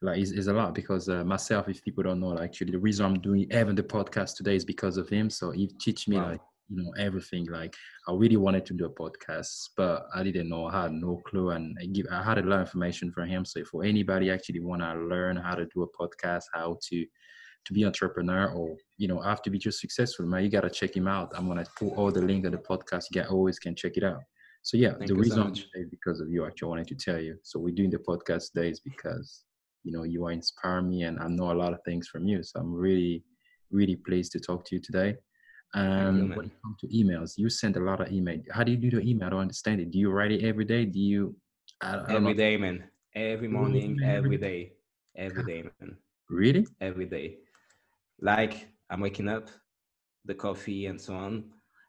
like 0.00 0.18
it's, 0.18 0.30
it's 0.30 0.46
a 0.46 0.52
lot 0.52 0.74
because 0.74 1.08
uh, 1.10 1.22
myself, 1.24 1.68
if 1.68 1.84
people 1.84 2.02
don't 2.02 2.20
know, 2.20 2.28
like, 2.28 2.44
actually 2.44 2.72
the 2.72 2.78
reason 2.78 3.04
I'm 3.04 3.20
doing 3.20 3.42
even 3.52 3.74
the 3.74 3.82
podcast 3.82 4.36
today 4.36 4.56
is 4.56 4.64
because 4.64 4.96
of 4.96 5.06
him. 5.08 5.28
So 5.28 5.50
he 5.50 5.66
teach 5.66 6.08
me 6.08 6.16
Wow. 6.16 6.30
like 6.30 6.40
you 6.68 6.82
know 6.82 6.92
everything. 6.98 7.46
Like 7.46 7.74
I 8.08 8.12
really 8.12 8.36
wanted 8.36 8.66
to 8.66 8.74
do 8.74 8.86
a 8.86 8.90
podcast, 8.90 9.70
but 9.76 10.06
I 10.14 10.22
didn't 10.22 10.48
know. 10.48 10.66
I 10.66 10.82
had 10.82 10.92
no 10.92 11.22
clue, 11.26 11.50
and 11.50 11.76
I 11.80 11.86
give 11.86 12.06
I 12.10 12.22
had 12.22 12.38
a 12.38 12.42
lot 12.42 12.60
of 12.60 12.66
information 12.66 13.10
from 13.12 13.28
him. 13.28 13.44
So 13.44 13.64
for 13.64 13.84
anybody 13.84 14.30
actually 14.30 14.60
want 14.60 14.82
to 14.82 14.94
learn 14.94 15.36
how 15.36 15.54
to 15.54 15.66
do 15.74 15.82
a 15.82 16.02
podcast, 16.02 16.44
how 16.52 16.78
to 16.88 17.06
to 17.64 17.72
be 17.72 17.84
entrepreneur 17.84 18.52
or 18.52 18.76
you 18.98 19.08
know 19.08 19.20
have 19.20 19.42
to 19.42 19.50
be 19.50 19.58
just 19.58 19.80
successful 19.80 20.26
man 20.26 20.44
you 20.44 20.50
got 20.50 20.62
to 20.62 20.70
check 20.70 20.94
him 20.94 21.08
out 21.08 21.32
i'm 21.34 21.48
gonna 21.48 21.64
put 21.78 21.92
all 21.96 22.10
the 22.10 22.20
link 22.20 22.44
in 22.44 22.52
the 22.52 22.58
podcast 22.58 23.04
you 23.12 23.22
always 23.30 23.58
can 23.58 23.74
check 23.74 23.96
it 23.96 24.04
out 24.04 24.20
so 24.62 24.76
yeah 24.76 24.90
Thank 24.90 25.08
the 25.08 25.14
so 25.14 25.20
reason 25.20 25.54
here 25.54 25.64
is 25.76 25.88
because 25.88 26.20
of 26.20 26.28
you 26.28 26.46
actually 26.46 26.68
wanted 26.68 26.88
to 26.88 26.94
tell 26.94 27.18
you 27.18 27.36
so 27.42 27.58
we're 27.58 27.74
doing 27.74 27.90
the 27.90 27.98
podcast 27.98 28.52
today 28.52 28.70
is 28.70 28.80
because 28.80 29.44
you 29.82 29.92
know 29.92 30.02
you 30.02 30.26
are 30.26 30.32
inspiring 30.32 30.88
me 30.88 31.02
and 31.04 31.18
i 31.20 31.26
know 31.26 31.52
a 31.52 31.54
lot 31.54 31.72
of 31.72 31.80
things 31.84 32.08
from 32.08 32.26
you 32.26 32.42
so 32.42 32.60
i'm 32.60 32.72
really 32.72 33.24
really 33.70 33.96
pleased 33.96 34.32
to 34.32 34.40
talk 34.40 34.64
to 34.66 34.74
you 34.74 34.80
today 34.80 35.14
Um, 35.74 36.28
man. 36.28 36.36
when 36.36 36.46
it 36.46 36.52
comes 36.62 36.78
to 36.82 36.86
emails 36.88 37.36
you 37.36 37.50
send 37.50 37.76
a 37.76 37.80
lot 37.80 38.00
of 38.00 38.12
email. 38.12 38.40
How 38.52 38.62
do 38.62 38.70
you 38.72 38.78
do 38.78 38.90
the 38.90 39.00
email? 39.00 39.26
I 39.26 39.30
don't 39.30 39.40
understand 39.40 39.80
it. 39.80 39.90
Do 39.90 39.98
you 39.98 40.10
write 40.10 40.32
it 40.32 40.44
every 40.44 40.64
day? 40.64 40.84
Do 40.84 41.00
you 41.00 41.34
i, 41.80 41.96
I 41.96 42.14
every 42.14 42.34
day 42.34 42.56
man. 42.56 42.84
Every 43.14 43.48
morning 43.48 43.98
every 44.04 44.36
day. 44.36 44.72
every 45.16 45.44
day 45.44 45.64
man. 45.80 45.96
Really? 46.30 46.66
Every 46.80 47.06
day. 47.06 47.38
Like 48.20 48.68
i'm 48.90 49.00
waking 49.00 49.28
up 49.28 49.48
the 50.26 50.34
coffee 50.34 50.86
and 50.86 51.00
so 51.00 51.14
on 51.14 51.44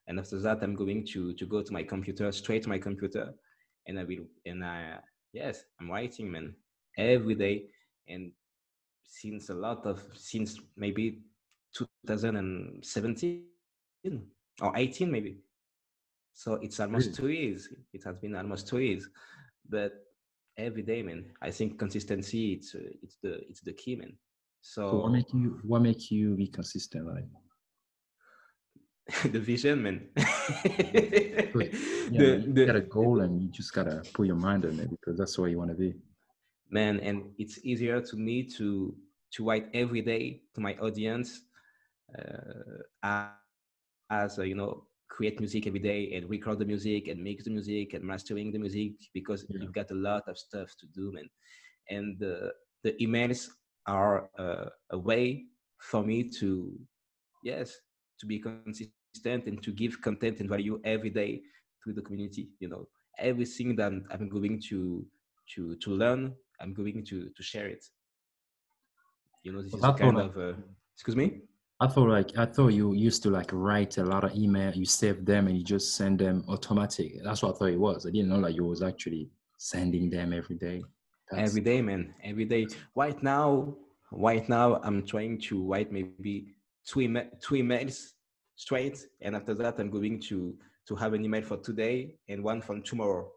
and 0.08 0.18
after 0.18 0.40
that 0.40 0.64
i'm 0.64 0.76
going 0.76 1.06
to 1.06 1.34
to 1.34 1.46
go 1.46 1.62
to 1.62 1.74
my 1.74 1.84
computer 1.84 2.32
straight 2.32 2.64
to 2.64 2.70
my 2.70 2.80
computer 2.80 3.34
and 3.88 4.00
i 4.00 4.04
will 4.04 4.26
and 4.46 4.64
i 4.64 4.98
yes 5.34 5.66
i'm 5.80 5.92
writing 5.92 6.32
man 6.32 6.56
every 6.98 7.36
day. 7.36 7.66
And 8.08 8.32
since 9.04 9.50
a 9.50 9.54
lot 9.54 9.86
of 9.86 10.02
since 10.14 10.60
maybe 10.78 11.22
2017 11.76 13.44
or 14.50 14.62
18 14.64 15.02
maybe 15.02 15.38
so 16.34 16.54
it's 16.56 16.80
almost 16.80 17.08
Really? 17.08 17.16
two 17.16 17.28
years 17.30 17.68
it 17.94 18.04
has 18.04 18.18
been 18.18 18.36
almost 18.36 18.68
two 18.68 18.80
years 18.80 19.10
but 19.70 19.92
every 20.58 20.82
day 20.84 21.02
man 21.02 21.26
i 21.42 21.50
think 21.52 21.78
consistency 21.80 22.54
it's 22.54 22.76
uh, 22.76 22.80
it's 23.04 23.18
the 23.22 23.34
it's 23.50 23.62
the 23.62 23.74
key 23.74 23.96
man 23.96 24.14
so 24.84 24.98
so 24.98 24.98
what 24.98 25.12
make 25.12 25.34
you 25.34 25.60
what 25.64 25.82
make 25.82 26.12
you 26.12 26.36
be 26.36 26.48
consistent 26.48 27.06
right? 27.08 27.26
the 29.32 29.40
vision, 29.40 29.82
man. 29.84 30.08
Yeah, 32.10 32.36
the, 32.36 32.44
you 32.46 32.54
the- 32.54 32.66
got 32.66 32.76
a 32.76 32.82
goal 32.82 33.22
and 33.22 33.42
you 33.42 33.50
just 33.50 33.74
gotta 33.74 34.06
put 34.14 34.28
your 34.28 34.36
mind 34.36 34.66
on 34.66 34.80
it 34.80 34.90
because 34.90 35.18
that's 35.18 35.38
where 35.38 35.50
you 35.50 35.58
want 35.58 35.72
to 35.72 35.76
be. 35.76 35.94
man, 36.70 37.00
and 37.00 37.24
it's 37.38 37.60
easier 37.64 38.02
to 38.02 38.16
me 38.18 38.44
to 38.58 38.96
to 39.34 39.46
write 39.46 39.68
every 39.74 40.02
day 40.02 40.42
to 40.54 40.62
my 40.62 40.76
audience, 40.76 41.42
uh, 42.18 42.84
as 44.10 44.40
uh, 44.40 44.44
you 44.44 44.56
know, 44.56 44.86
create 45.10 45.40
music 45.40 45.68
every 45.68 45.80
day 45.80 46.12
and 46.16 46.30
record 46.30 46.60
the 46.60 46.66
music 46.66 47.08
and 47.08 47.22
mix 47.24 47.44
the 47.44 47.52
music 47.52 47.94
and 47.94 48.04
mastering 48.04 48.52
the 48.52 48.60
music 48.60 48.94
because 49.14 49.46
Yeah. 49.50 49.60
you've 49.62 49.74
got 49.74 49.92
a 49.92 49.96
lot 49.96 50.24
of 50.28 50.38
stuff 50.38 50.70
to 50.80 50.88
do, 50.88 51.12
man. 51.14 51.30
And 51.90 52.18
the 52.20 52.52
the 52.84 52.94
emails 53.02 53.48
are 53.88 54.30
uh, 54.38 54.70
a 54.92 54.98
way 54.98 55.46
for 55.80 56.04
me 56.04 56.30
to, 56.40 56.78
yes, 57.44 57.74
to 58.20 58.26
be 58.26 58.40
consistent 58.40 59.12
and 59.18 59.62
to 59.64 59.72
give 59.72 60.02
content 60.02 60.40
and 60.40 60.50
value 60.50 60.80
every 60.84 61.10
day 61.10 61.42
to 61.84 61.94
the 61.94 62.02
community. 62.02 62.50
You 62.60 62.70
know, 62.70 62.88
everything 63.20 63.76
that 63.76 63.92
I'm 64.12 64.30
going 64.30 64.62
to 64.70 65.06
to 65.56 65.76
to 65.76 65.90
learn, 65.92 66.34
I'm 66.60 66.74
going 66.74 67.04
to 67.06 67.30
to 67.30 67.44
share 67.44 67.68
it. 67.68 67.84
You 69.44 69.54
know, 69.54 69.62
this 69.62 69.74
Well, 69.74 69.94
is 69.94 70.00
kind 70.00 70.20
of. 70.20 70.38
Uh, 70.38 70.54
excuse 70.96 71.16
me. 71.16 71.42
I 71.82 71.88
thought 71.88 72.08
like 72.10 72.38
I 72.38 72.46
thought 72.46 72.70
you 72.70 72.94
used 72.94 73.22
to 73.24 73.30
like 73.30 73.50
write 73.52 73.98
a 73.98 74.04
lot 74.04 74.24
of 74.24 74.34
email, 74.36 74.72
you 74.74 74.86
save 74.86 75.26
them 75.26 75.48
and 75.48 75.58
you 75.58 75.64
just 75.64 75.96
send 75.96 76.20
them 76.20 76.46
automatic. 76.48 77.18
That's 77.24 77.42
what 77.42 77.56
I 77.56 77.58
thought 77.58 77.70
it 77.70 77.80
was. 77.80 78.06
I 78.06 78.12
didn't 78.12 78.30
know 78.30 78.40
like 78.40 78.56
you 78.56 78.64
was 78.64 78.82
actually 78.82 79.30
sending 79.58 80.10
them 80.10 80.32
every 80.34 80.56
day. 80.56 80.84
That's- 81.32 81.50
every 81.50 81.62
day 81.62 81.82
man 81.82 82.14
every 82.24 82.46
day 82.46 82.68
right 82.94 83.22
now 83.24 83.76
right 84.12 84.48
now 84.48 84.80
i'm 84.84 85.04
trying 85.04 85.40
to 85.42 85.64
write 85.64 85.92
maybe 85.92 86.54
two, 86.86 87.02
two 87.42 87.56
emails 87.56 88.12
straight 88.56 89.04
and 89.22 89.36
after 89.36 89.56
that 89.56 89.80
i'm 89.80 89.90
going 89.90 90.20
to 90.22 90.56
to 90.88 90.96
have 90.96 91.14
an 91.14 91.26
email 91.26 91.42
for 91.42 91.58
today 91.58 92.16
and 92.30 92.44
one 92.44 92.62
from 92.62 92.84
tomorrow 92.84 93.28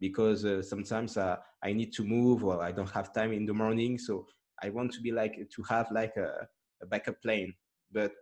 because 0.00 0.44
uh, 0.44 0.60
sometimes 0.60 1.16
uh, 1.16 1.36
i 1.62 1.72
need 1.72 1.92
to 1.92 2.02
move 2.02 2.44
or 2.44 2.60
i 2.62 2.72
don't 2.72 2.90
have 2.90 3.12
time 3.14 3.32
in 3.32 3.46
the 3.46 3.54
morning 3.54 3.96
so 3.96 4.26
i 4.64 4.68
want 4.68 4.92
to 4.92 5.00
be 5.00 5.12
like 5.12 5.48
to 5.54 5.62
have 5.62 5.86
like 5.92 6.16
a, 6.16 6.48
a 6.82 6.86
backup 6.86 7.22
plan 7.22 7.54
but 7.92 8.12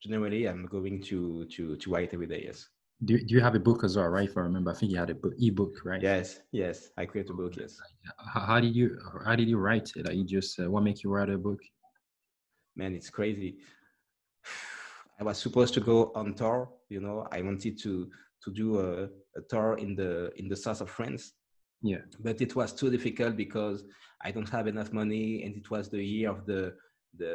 generally 0.00 0.46
i'm 0.48 0.66
going 0.66 1.02
to 1.02 1.44
to 1.46 1.76
to 1.76 1.90
write 1.90 2.12
every 2.14 2.26
day 2.26 2.42
yes 2.44 2.68
do, 3.04 3.16
do 3.16 3.32
you 3.36 3.40
have 3.40 3.54
a 3.54 3.60
book 3.60 3.84
as 3.84 3.96
well, 3.96 4.08
right? 4.08 4.28
If 4.28 4.36
I 4.36 4.40
remember, 4.40 4.72
I 4.72 4.74
think 4.74 4.90
you 4.90 4.98
had 4.98 5.08
a 5.10 5.14
book, 5.14 5.32
ebook, 5.38 5.72
right? 5.84 6.02
yes 6.02 6.40
yes 6.50 6.90
i 6.96 7.06
create 7.06 7.30
a 7.30 7.32
book 7.32 7.54
yes 7.56 7.78
How, 8.34 8.40
how 8.40 8.60
did 8.60 8.74
you 8.74 8.98
how 9.24 9.36
did 9.36 9.48
you 9.48 9.56
write 9.56 9.88
it? 9.94 10.04
Like 10.06 10.16
you 10.16 10.24
just 10.24 10.58
uh, 10.58 10.68
what 10.68 10.82
make 10.82 11.04
you 11.04 11.10
write 11.10 11.30
a 11.30 11.38
book? 11.38 11.60
man 12.76 12.94
it's 12.94 13.10
crazy 13.10 13.58
i 15.20 15.22
was 15.24 15.38
supposed 15.38 15.74
to 15.74 15.80
go 15.80 16.10
on 16.16 16.34
tour 16.34 16.68
you 16.88 17.00
know 17.00 17.26
i 17.30 17.40
wanted 17.40 17.78
to 17.84 18.10
to 18.42 18.50
do 18.52 18.66
a, 18.80 19.04
a 19.38 19.42
tour 19.48 19.76
in 19.78 19.94
the 19.94 20.32
in 20.40 20.48
the 20.48 20.56
south 20.56 20.80
of 20.80 20.90
france 20.90 21.22
Yeah. 21.82 22.02
but 22.26 22.40
it 22.40 22.52
was 22.56 22.72
too 22.72 22.90
difficult 22.96 23.36
because 23.36 23.78
i 24.26 24.32
don't 24.34 24.48
have 24.56 24.66
enough 24.66 24.92
money 24.92 25.44
and 25.44 25.52
it 25.60 25.70
was 25.70 25.84
the 25.88 26.02
year 26.14 26.30
of 26.30 26.40
the 26.50 26.62
the 27.22 27.32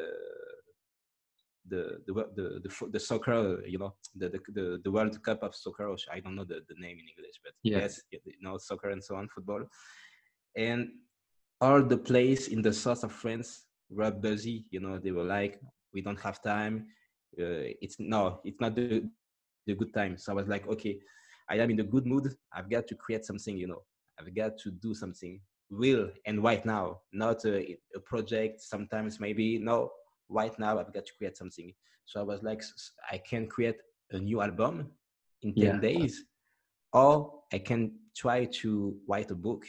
the 1.69 1.97
the 2.07 2.13
the, 2.35 2.61
the, 2.63 2.89
the 2.91 2.99
soccer 2.99 3.63
you 3.65 3.77
know 3.77 3.93
the, 4.15 4.29
the 4.53 4.79
the 4.83 4.91
world 4.91 5.21
cup 5.23 5.43
of 5.43 5.55
soccer 5.55 5.87
or 5.87 5.95
i 6.11 6.19
don't 6.19 6.35
know 6.35 6.43
the, 6.43 6.59
the 6.67 6.75
name 6.77 6.97
in 6.99 7.07
english 7.15 7.37
but 7.43 7.53
Yeah. 7.63 7.79
yes 7.79 8.01
you 8.11 8.19
know 8.41 8.57
soccer 8.57 8.89
and 8.89 9.03
so 9.03 9.15
on 9.15 9.27
football. 9.29 9.63
And 10.55 10.89
all 11.61 11.81
the 11.81 11.97
place 11.97 12.47
in 12.49 12.61
the 12.61 12.73
south 12.73 13.03
of 13.03 13.11
france 13.11 13.65
were 13.89 14.11
busy 14.11 14.65
you 14.71 14.79
know 14.79 14.99
they 14.99 15.11
were 15.11 15.23
like 15.23 15.59
we 15.93 16.01
don't 16.01 16.19
have 16.19 16.41
time. 16.41 16.87
Uh, 17.39 17.69
it's 17.83 17.97
no 17.99 18.39
it's 18.43 18.59
not 18.59 18.75
the, 18.75 19.09
the 19.67 19.75
good 19.75 19.93
time. 19.93 20.17
So 20.17 20.33
i 20.33 20.35
was 20.35 20.47
like 20.47 20.67
okay 20.67 20.99
i 21.49 21.55
am 21.57 21.71
in 21.71 21.79
a 21.79 21.83
good 21.93 22.05
mood. 22.05 22.25
I've 22.55 22.69
got 22.69 22.87
to 22.87 22.95
create 22.95 23.25
something 23.25 23.57
you 23.57 23.67
know. 23.67 23.83
I've 24.19 24.33
got 24.35 24.57
to 24.63 24.71
do 24.71 24.93
something. 24.93 25.39
Real 25.69 26.09
and 26.27 26.43
right 26.43 26.63
now? 26.65 26.99
Not 27.11 27.45
a, 27.45 27.77
a 27.95 27.99
project 28.11 28.61
sometimes 28.61 29.19
maybe 29.19 29.57
no 29.57 29.91
right 30.33 30.57
now 30.59 30.71
i've 30.79 30.93
got 30.97 31.05
to 31.05 31.13
create 31.17 31.37
something 31.37 31.73
so 32.05 32.19
i 32.19 32.23
was 32.23 32.41
like 32.43 32.61
I 33.11 33.17
can 33.29 33.43
create 33.47 33.79
a 34.11 34.19
new 34.19 34.41
album 34.41 34.75
in 35.43 35.53
10 35.53 35.75
Yeah. 35.75 35.79
days 35.89 36.13
or 37.01 37.13
i 37.53 37.59
can 37.69 37.81
try 38.23 38.45
to 38.61 38.69
write 39.09 39.31
a 39.31 39.35
book 39.47 39.63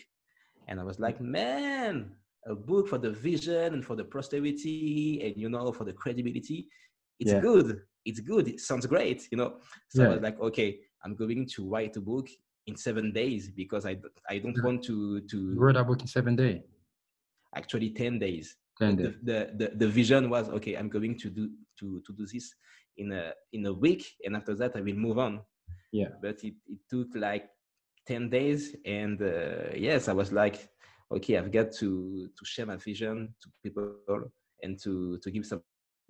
and 0.69 0.81
i 0.81 0.85
was 0.91 0.99
like 1.07 1.21
man 1.21 1.95
a 2.47 2.55
book 2.55 2.89
for 2.89 2.99
the 2.99 3.11
vision 3.11 3.69
and 3.75 3.85
for 3.89 3.97
the 3.97 4.05
posterity 4.05 5.23
and 5.25 5.35
you 5.43 5.49
know 5.49 5.73
for 5.73 5.85
the 5.85 5.93
credibility 6.03 6.59
it's 7.21 7.33
Yeah. 7.33 7.41
good 7.49 7.69
it's 8.05 8.21
good 8.21 8.49
it 8.49 8.61
sounds 8.61 8.87
great 8.87 9.21
you 9.31 9.39
know 9.41 9.51
so 9.89 10.05
i 10.05 10.09
was 10.15 10.23
like 10.27 10.39
okay 10.49 10.71
i'm 11.05 11.15
going 11.23 11.47
to 11.55 11.61
write 11.73 11.97
a 11.97 12.01
book 12.01 12.29
in 12.67 12.77
seven 12.77 13.13
days 13.13 13.43
because 13.63 13.85
I, 13.85 13.95
I 14.29 14.39
don't 14.39 14.57
Yeah. 14.57 14.65
want 14.67 14.83
to 14.85 14.95
You 14.95 15.61
wrote 15.61 15.75
to 15.75 15.79
that 15.79 15.87
book 15.87 16.01
in 16.01 16.07
seven 16.07 16.35
days. 16.37 16.61
actually 17.55 17.91
10 17.91 18.19
days 18.19 18.57
Ten 18.79 18.97
the, 18.97 19.15
the, 19.23 19.51
the, 19.57 19.73
the 19.77 19.89
vision 19.89 20.29
was 20.29 20.49
okay 20.49 20.75
i'm 20.75 20.89
going 20.89 21.17
to 21.19 21.31
do 21.31 21.49
to, 21.79 22.03
to 22.07 22.13
do 22.13 22.27
this 22.27 22.55
in 22.97 23.13
a 23.13 23.33
in 23.53 23.67
a 23.67 23.73
week 23.73 24.05
and 24.25 24.37
after 24.37 24.55
that 24.55 24.77
i 24.77 24.81
will 24.81 24.95
move 24.95 25.19
on. 25.19 25.41
Yeah. 25.93 26.09
but 26.21 26.43
it, 26.43 26.55
it 26.67 26.81
took 26.91 27.09
like 27.15 27.49
10 28.07 28.29
days 28.31 28.75
and 28.85 29.21
uh, 29.23 29.71
yes 29.77 30.09
i 30.09 30.13
was 30.13 30.33
like 30.33 30.69
okay 31.13 31.39
i've 31.39 31.53
got 31.53 31.73
to 31.73 32.29
to 32.37 32.45
share 32.45 32.67
my 32.67 32.77
vision 32.77 33.35
to 33.43 33.49
people 33.63 33.95
and 34.63 34.81
to 34.83 35.19
to 35.19 35.31
give 35.31 35.47
some 35.47 35.63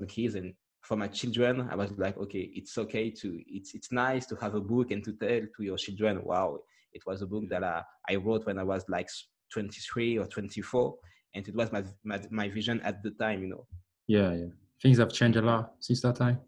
keys. 0.08 0.34
And 0.34 0.54
for 0.82 0.96
my 0.96 1.08
children 1.08 1.68
i 1.70 1.74
was 1.74 1.90
like 1.98 2.16
okay 2.18 2.50
it's 2.54 2.76
okay 2.78 3.10
to 3.10 3.40
it's 3.46 3.74
it's 3.74 3.90
nice 3.90 4.26
to 4.26 4.36
have 4.36 4.54
a 4.54 4.60
book 4.60 4.90
and 4.90 5.02
to 5.04 5.12
tell 5.14 5.40
to 5.56 5.62
your 5.62 5.78
children 5.78 6.20
wow 6.22 6.58
it 6.92 7.02
was 7.06 7.22
a 7.22 7.26
book 7.26 7.44
that 7.48 7.64
i, 7.64 7.82
I 8.08 8.16
wrote 8.16 8.44
when 8.46 8.58
i 8.58 8.62
was 8.62 8.84
like 8.88 9.08
23 9.52 10.18
or 10.18 10.26
24 10.26 10.94
and 11.34 11.46
it 11.48 11.54
was 11.54 11.72
my, 11.72 11.82
my 12.04 12.20
my 12.30 12.48
vision 12.48 12.80
at 12.82 13.02
the 13.02 13.10
time 13.12 13.42
you 13.42 13.48
know 13.48 13.66
Yeah, 14.06 14.32
yeah. 14.34 14.50
Things 14.82 14.98
have 14.98 15.12
changed 15.12 15.38
a 15.38 15.42
lot 15.42 15.74
since 15.80 16.00
that 16.02 16.16
time. 16.16 16.38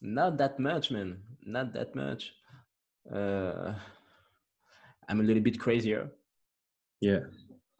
not 0.00 0.36
that 0.38 0.58
much 0.58 0.90
man 0.90 1.18
not 1.46 1.72
that 1.72 1.94
much 1.94 2.32
uh 3.14 3.72
i'm 5.08 5.20
a 5.20 5.22
little 5.22 5.42
bit 5.42 5.58
crazier 5.58 6.10
Yeah. 7.00 7.20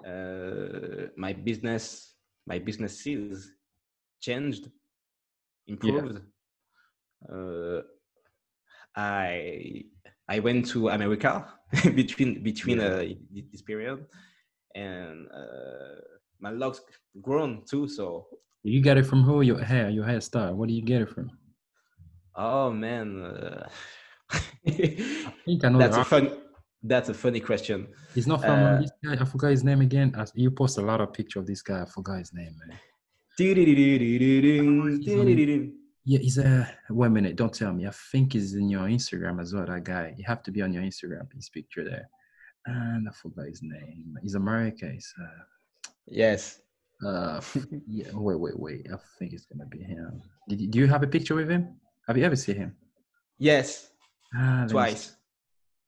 uh 0.07 1.07
my 1.17 1.33
business 1.33 2.15
my 2.47 2.59
businesses 2.59 3.53
changed 4.21 4.69
improved 5.67 6.21
uh 7.33 7.81
i 8.97 9.83
i 10.29 10.39
went 10.39 10.67
to 10.67 10.89
america 10.89 11.47
between 11.95 12.43
between 12.43 12.79
Yeah. 12.79 12.89
uh 12.89 13.05
this 13.53 13.63
period 13.63 14.05
and 14.75 15.27
uh 15.33 15.95
my 16.41 16.51
locks 16.51 16.81
grown 17.23 17.63
too 17.71 17.87
so 17.89 18.27
You 18.65 18.81
get 18.81 18.97
it 18.97 19.07
from 19.07 19.23
who? 19.23 19.43
Your 19.43 19.61
hair, 19.63 19.91
your 19.91 20.07
hairstyle. 20.07 20.55
What 20.59 20.69
do 20.69 20.75
you 20.75 20.83
get 20.93 21.03
it 21.03 21.11
from? 21.15 21.31
oh 22.37 22.71
man 22.73 23.09
uh, 23.23 23.69
I 24.67 25.33
think 25.45 25.65
I 25.65 25.69
know 25.69 25.79
that's 25.79 25.97
a 25.97 26.05
fun 26.05 26.25
that's 26.83 27.09
a 27.09 27.15
funny 27.15 27.41
question 27.41 27.79
He's 28.15 28.27
not 28.27 28.41
from 28.41 28.59
uh, 28.63 28.71
Uh, 28.73 28.81
this 28.81 28.93
guy. 29.05 29.15
I 29.23 29.25
forgot 29.25 29.51
his 29.57 29.65
name 29.65 29.81
again. 29.81 30.09
As- 30.21 30.33
You 30.35 30.51
post 30.51 30.79
a 30.79 30.83
lot 30.91 31.01
of 31.01 31.13
picture 31.13 31.39
of 31.41 31.47
this 31.47 31.63
guy. 31.63 31.83
I 31.83 31.87
forgot 31.87 32.19
his 32.19 32.33
name, 32.33 32.55
man. 32.61 32.79
Yeah, 36.05 36.19
he's 36.27 36.39
a. 36.39 36.69
Wait 36.91 37.07
a 37.07 37.11
minute. 37.11 37.35
Don't 37.37 37.53
tell 37.61 37.73
me. 37.73 37.87
I 37.87 37.91
think 38.13 38.35
he's 38.35 38.55
in 38.55 38.69
your 38.69 38.83
Instagram 38.99 39.41
as 39.43 39.53
well. 39.55 39.67
That 39.67 39.83
guy. 39.85 40.15
You 40.19 40.25
have 40.33 40.43
to 40.45 40.51
be 40.53 40.61
on 40.63 40.73
your 40.73 40.83
Instagram. 40.91 41.27
His 41.35 41.49
picture 41.49 41.85
there. 41.91 42.07
And 42.67 43.09
I 43.09 43.13
forgot 43.13 43.47
his 43.47 43.61
name. 43.63 44.17
He's 44.23 44.35
American. 44.35 44.93
He's 44.93 45.13
uh, 45.21 45.43
yes 46.07 46.61
uh 47.05 47.41
yeah. 47.87 48.07
Wait, 48.15 48.39
wait, 48.41 48.59
wait. 48.59 48.87
I 48.93 48.97
think 49.19 49.33
it's 49.33 49.45
gonna 49.47 49.67
be 49.67 49.83
him. 49.83 50.23
Did 50.49 50.61
you, 50.61 50.69
do 50.69 50.79
you 50.79 50.87
have 50.87 51.03
a 51.03 51.07
picture 51.07 51.35
with 51.35 51.51
him? 51.51 51.77
Have 52.07 52.17
you 52.17 52.25
ever 52.25 52.37
seen 52.37 52.57
him? 52.57 52.77
yes 53.39 53.91
Ah, 54.35 54.39
let 54.39 54.63
me 54.63 54.69
see. 54.69 54.73
twice 54.73 55.17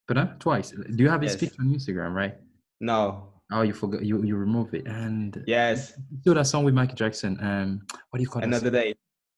But 0.09 0.17
uh, 0.19 0.27
twice. 0.39 0.71
Do 0.71 1.03
you 1.03 1.09
have 1.09 1.23
his 1.23 1.33
Yes. 1.33 1.41
picture 1.41 1.63
on 1.63 1.69
Instagram? 1.75 2.13
Right. 2.15 2.35
no 2.81 3.33
Oh, 3.53 3.63
you 3.63 3.73
forgot. 3.73 4.05
You 4.05 4.23
you 4.25 4.37
remove 4.37 4.75
it. 4.75 4.87
And 4.87 5.43
yes 5.47 5.95
do 6.25 6.35
that 6.35 6.47
song 6.47 6.65
with 6.65 6.75
Michael 6.75 6.97
Jackson. 6.97 7.39
Um, 7.41 7.69
what 8.11 8.19
do 8.19 8.23
you 8.23 8.29
call 8.29 8.43
it? 8.43 8.47
another 8.47 8.71
day 8.71 8.95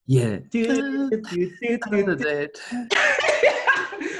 Yeah. 0.06 0.38
Another 1.86 2.16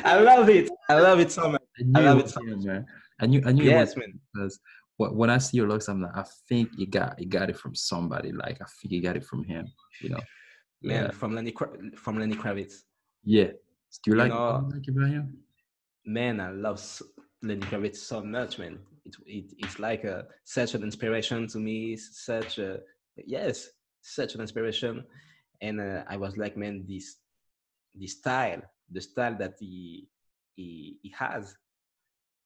i 0.05 0.15
day. 0.15 0.25
love 0.31 0.49
it 0.49 0.71
i 0.89 0.95
love 1.01 1.19
it 1.21 1.31
so 1.33 1.49
much 1.49 1.63
I 1.81 1.83
knew 1.85 2.03
love 2.05 2.19
it 2.21 2.29
so 2.31 2.41
much. 2.43 2.65
man. 2.65 2.87
I 3.21 3.27
knew 3.27 3.43
I 3.45 3.53
knew 3.53 3.65
it 3.65 3.67
yes 3.67 3.89
was 3.89 3.97
man 3.97 4.21
because 4.33 4.61
when 4.99 5.31
I 5.31 5.39
see 5.39 5.57
your 5.57 5.69
looks, 5.69 5.89
I'm 5.89 6.03
like, 6.03 6.17
I 6.17 6.25
think 6.49 6.71
you 6.77 6.87
got 6.87 7.19
you 7.21 7.27
got 7.27 7.51
it 7.51 7.57
from 7.57 7.75
somebody. 7.75 8.33
Like 8.33 8.61
I 8.61 8.67
think 8.81 8.93
you 8.93 9.03
got 9.03 9.17
it 9.17 9.25
from 9.25 9.45
him. 9.45 9.67
You 10.03 10.11
know. 10.11 10.21
man 10.83 11.05
Yeah. 11.05 11.11
from 11.11 11.35
lenny 11.35 11.53
from 11.97 12.19
lenny 12.19 12.37
kravitz 12.37 12.75
Yeah. 13.25 13.51
Do 14.03 14.07
you 14.07 14.13
You 14.13 14.15
like, 14.17 14.31
know- 14.31 14.69
you 14.71 14.75
like 14.79 14.89
about 14.89 15.11
him? 15.17 15.39
man 16.19 16.41
i 16.41 16.51
love 16.51 16.81
lenny 17.43 17.61
kravitz 17.71 17.97
so 17.97 18.23
much 18.23 18.59
man 18.59 18.79
it, 19.05 19.15
it 19.27 19.47
it's 19.59 19.79
like 19.79 20.05
a 20.05 20.17
such 20.45 20.75
an 20.77 20.83
inspiration 20.83 21.47
to 21.53 21.59
me 21.59 21.97
such 21.97 22.59
a 22.59 22.71
yes 23.37 23.69
such 24.01 24.35
an 24.37 24.41
inspiration 24.41 24.95
and 25.67 25.81
uh, 25.81 26.03
i 26.09 26.17
was 26.17 26.37
like 26.43 26.57
man 26.57 26.85
this 26.89 27.07
this 28.01 28.13
style 28.21 28.63
the 28.95 29.01
style 29.01 29.37
that 29.43 29.55
he 29.61 30.09
he, 30.57 30.99
he 31.03 31.11
has 31.23 31.43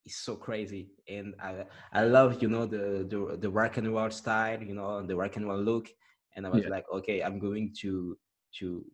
is 0.04 0.16
so 0.16 0.34
crazy 0.36 0.90
and 1.08 1.34
i 1.40 1.64
i 1.92 2.02
love 2.04 2.42
you 2.42 2.48
know 2.48 2.66
the 2.66 3.06
the, 3.08 3.36
the 3.40 3.50
rock 3.50 3.76
and 3.76 3.92
roll 3.94 4.10
style 4.10 4.60
you 4.62 4.74
know 4.74 5.02
the 5.06 5.14
rock 5.16 5.36
and 5.36 5.46
roll 5.46 5.58
look 5.62 5.88
and 6.34 6.46
i 6.46 6.50
was 6.50 6.64
Yeah. 6.64 6.70
like 6.70 6.84
okay 6.92 7.22
i'm 7.22 7.38
going 7.38 7.72
to 7.80 8.16
to 8.58 8.84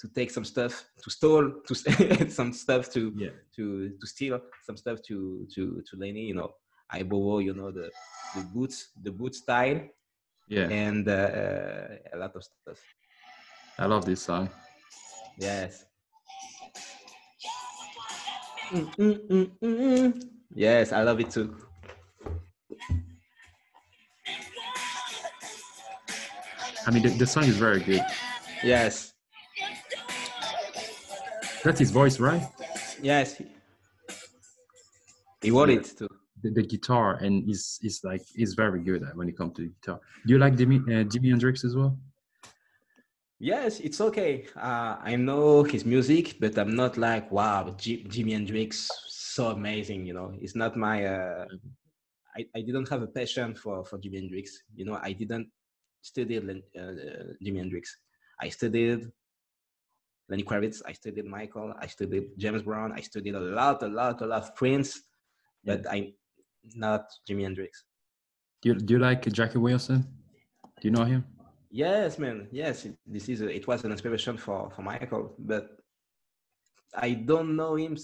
to 0.00 0.08
take 0.14 0.30
some 0.30 0.44
stuff 0.44 0.84
to 1.02 1.10
stole 1.10 1.50
to 1.66 1.74
some 2.38 2.52
stuff 2.52 2.90
to 2.92 3.12
Yeah. 3.16 3.34
to 3.56 3.90
to 4.00 4.06
steal 4.06 4.40
some 4.64 4.76
stuff 4.76 4.98
to 5.08 5.46
to 5.54 5.82
to 5.86 5.96
Lenny. 5.96 6.22
You 6.30 6.34
know, 6.34 6.50
I 6.90 7.02
borrow 7.02 7.38
you 7.38 7.54
know 7.54 7.70
the 7.72 7.90
the 8.34 8.42
boots 8.54 8.90
the 9.02 9.10
boot 9.10 9.34
style 9.34 9.80
Yeah. 10.48 10.68
and 10.70 11.08
uh, 11.08 12.14
a 12.14 12.16
lot 12.16 12.34
of 12.36 12.42
stuff. 12.44 12.78
I 13.78 13.86
love 13.86 14.04
this 14.04 14.22
song. 14.22 14.48
Yes. 15.36 15.84
Mm, 18.72 18.94
mm, 18.96 19.18
mm, 19.28 19.50
mm, 19.62 19.78
mm. 19.78 20.37
Yes, 20.54 20.92
I 20.92 21.02
love 21.02 21.20
it 21.20 21.30
too. 21.30 21.56
I 26.86 26.90
mean, 26.90 27.02
the, 27.02 27.10
the 27.10 27.26
song 27.26 27.44
is 27.44 27.56
very 27.56 27.80
good. 27.80 28.04
Yes, 28.62 29.12
That's 31.64 31.78
his 31.80 31.90
voice, 31.90 32.18
right? 32.18 32.42
yes. 33.02 33.40
He, 35.42 35.50
wrote 35.50 35.68
Yeah. 35.70 35.76
it 35.76 35.92
too. 35.98 36.08
The, 36.42 36.50
the 36.50 36.62
guitar 36.62 37.14
and 37.16 37.48
is 37.50 37.78
is 37.82 38.00
like 38.04 38.22
is 38.36 38.54
very 38.54 38.80
good 38.80 39.02
when 39.14 39.28
it 39.28 39.36
comes 39.36 39.54
to 39.56 39.62
the 39.62 39.68
guitar. 39.68 40.00
Do 40.26 40.32
you 40.32 40.38
like 40.38 40.54
Jimi 40.54 40.78
uh, 40.82 41.04
Jimi 41.04 41.30
Hendrix 41.30 41.64
as 41.64 41.74
well? 41.76 41.98
Yes, 43.40 43.80
it's 43.80 44.00
okay. 44.00 44.46
Uh, 44.56 44.96
I 45.00 45.16
know 45.16 45.62
his 45.64 45.84
music, 45.84 46.36
but 46.40 46.56
I'm 46.58 46.74
not 46.74 46.96
like 46.96 47.30
wow, 47.32 47.74
J- 47.76 48.04
Jimi 48.04 48.32
Hendrix, 48.32 48.88
so 49.30 49.48
amazing. 49.48 50.06
You 50.06 50.14
know, 50.14 50.32
it's 50.40 50.56
not 50.56 50.76
my. 50.76 51.04
Uh, 51.04 51.46
I, 52.36 52.44
I 52.54 52.60
didn't 52.60 52.88
have 52.88 53.02
a 53.02 53.06
passion 53.06 53.54
for 53.54 53.84
for 53.84 53.98
Jimi 53.98 54.16
Hendrix. 54.20 54.62
You 54.74 54.84
know, 54.84 54.98
I 55.02 55.12
didn't 55.12 55.48
study 56.02 56.40
Len- 56.40 56.62
uh, 56.76 57.34
Jimi 57.44 57.58
Hendrix. 57.58 57.96
I 58.40 58.48
studied 58.48 59.10
Lenny 60.28 60.44
Kravitz. 60.44 60.82
I 60.86 60.92
studied 60.92 61.24
Michael. 61.24 61.74
I 61.78 61.86
studied 61.86 62.30
James 62.36 62.62
Brown. 62.62 62.92
I 62.92 63.00
studied 63.00 63.34
a 63.34 63.40
lot, 63.40 63.82
a 63.82 63.88
lot, 63.88 64.20
a 64.20 64.26
lot 64.26 64.42
of 64.42 64.54
Prince, 64.54 65.02
but 65.64 65.84
I'm 65.90 66.12
not 66.74 67.04
Jimi 67.28 67.42
Hendrix. 67.42 67.84
Do 68.62 68.70
you, 68.70 68.74
do 68.74 68.94
you 68.94 69.00
like 69.00 69.22
Jackie 69.32 69.58
Wilson? 69.58 70.06
Do 70.80 70.88
you 70.88 70.90
know 70.90 71.04
him? 71.04 71.24
Yes, 71.70 72.18
man. 72.18 72.48
Yes, 72.50 72.84
it, 72.86 72.96
this 73.06 73.28
is 73.28 73.42
a, 73.42 73.48
it 73.48 73.66
was 73.66 73.84
an 73.84 73.92
inspiration 73.92 74.36
for 74.36 74.70
for 74.70 74.82
Michael, 74.82 75.34
but 75.38 75.78
I 76.94 77.12
don't 77.12 77.56
know 77.56 77.74
him 77.76 77.96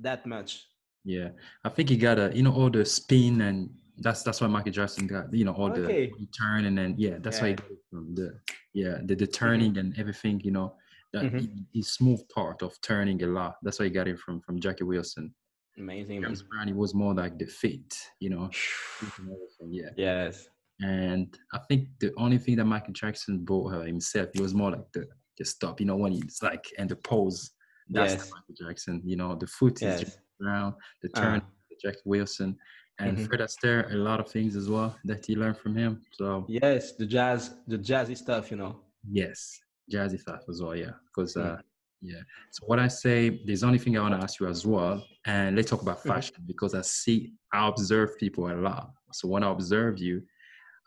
that 0.00 0.26
much. 0.26 0.66
Yeah, 1.04 1.30
I 1.64 1.68
think 1.68 1.88
he 1.90 1.96
got 1.96 2.18
a 2.18 2.30
you 2.34 2.42
know 2.42 2.52
all 2.52 2.70
the 2.70 2.84
spin 2.84 3.40
and 3.42 3.70
that's 3.98 4.22
that's 4.22 4.40
why 4.40 4.46
Michael 4.46 4.72
Jackson 4.72 5.06
got 5.06 5.32
you 5.32 5.44
know 5.44 5.52
all 5.52 5.70
Okay. 5.70 6.10
the 6.18 6.26
turn 6.26 6.64
and 6.64 6.76
then 6.76 6.94
yeah 6.98 7.18
that's 7.20 7.40
why 7.40 7.48
he 7.48 7.54
got 7.54 7.70
it 7.70 7.78
from 7.90 8.14
the 8.14 8.34
yeah 8.72 8.98
the, 9.04 9.14
the 9.14 9.26
turning 9.26 9.76
and 9.78 9.96
everything 9.98 10.40
you 10.42 10.50
know 10.50 10.74
that 11.12 11.24
Mhm. 11.26 11.40
he, 11.40 11.48
he 11.72 11.82
smooth 11.82 12.20
part 12.28 12.62
of 12.62 12.80
turning 12.80 13.22
a 13.22 13.26
lot 13.26 13.54
that's 13.62 13.78
why 13.78 13.84
he 13.84 13.90
got 13.90 14.08
it 14.08 14.18
from 14.18 14.40
from 14.40 14.58
Jackie 14.58 14.84
Wilson. 14.84 15.32
Amazing. 15.78 16.22
James 16.22 16.42
Brown 16.42 16.68
he 16.68 16.72
was 16.72 16.94
more 16.94 17.14
like 17.14 17.38
the 17.38 17.46
fit 17.46 17.94
you 18.18 18.30
know 18.30 18.48
fit 18.52 19.10
and 19.18 19.28
everything, 19.30 19.72
yeah 19.72 19.90
Yes. 19.96 20.48
and 20.80 21.38
I 21.52 21.58
think 21.68 21.88
the 22.00 22.12
only 22.16 22.38
thing 22.38 22.56
that 22.56 22.64
Michael 22.64 22.94
Jackson 22.94 23.44
bought 23.44 23.72
her 23.74 23.84
himself 23.84 24.30
he 24.32 24.40
was 24.40 24.54
more 24.54 24.70
like 24.72 24.90
the 24.92 25.06
the 25.38 25.44
stop 25.44 25.80
you 25.80 25.86
know 25.86 25.96
when 25.96 26.12
he's 26.12 26.38
like 26.42 26.64
and 26.78 26.88
the 26.88 26.96
pose 26.96 27.50
that's 27.90 28.12
the 28.14 28.18
Yes. 28.18 28.30
Michael 28.32 28.54
Jackson 28.68 29.02
you 29.04 29.16
know 29.16 29.34
the 29.34 29.46
foot 29.46 29.82
is 29.82 30.00
James 30.00 30.18
Brown 30.40 30.74
the 31.02 31.08
Uh, 31.14 31.20
turn 31.20 31.42
Jack 31.82 31.96
Wilson, 32.04 32.56
and 33.00 33.18
Mhm. 33.18 33.26
Fred 33.26 33.40
Astaire, 33.40 33.92
a 33.92 33.96
lot 33.96 34.20
of 34.20 34.28
things 34.30 34.54
as 34.56 34.68
well 34.70 34.96
that 35.04 35.26
he 35.26 35.34
learned 35.36 35.58
from 35.58 35.74
him. 35.76 36.02
So 36.12 36.46
Yes, 36.48 36.92
the 36.96 37.04
jazz, 37.04 37.56
the 37.66 37.76
jazzy 37.78 38.16
stuff, 38.16 38.50
you 38.50 38.56
know. 38.56 38.80
yes, 39.10 39.60
jazzy 39.92 40.18
stuff 40.20 40.42
as 40.48 40.62
well, 40.62 40.76
yeah. 40.76 40.92
Because 41.08 41.34
Mm. 41.34 41.58
uh, 41.58 41.62
yeah. 42.00 42.20
So 42.52 42.66
what 42.66 42.78
I 42.78 42.88
say, 42.88 43.40
there's 43.44 43.64
only 43.64 43.78
thing 43.78 43.98
I 43.98 44.02
want 44.02 44.14
to 44.14 44.22
ask 44.22 44.38
you 44.40 44.46
as 44.46 44.64
well, 44.64 45.04
and 45.26 45.56
let's 45.56 45.68
talk 45.70 45.82
about 45.82 45.98
Mhm. 45.98 46.08
fashion 46.14 46.36
because 46.46 46.74
I 46.74 46.82
see, 46.82 47.34
I 47.52 47.66
observe 47.68 48.16
people 48.18 48.46
a 48.50 48.54
lot. 48.54 48.92
So 49.12 49.26
when 49.28 49.42
I 49.42 49.50
observe 49.50 49.98
you, 49.98 50.22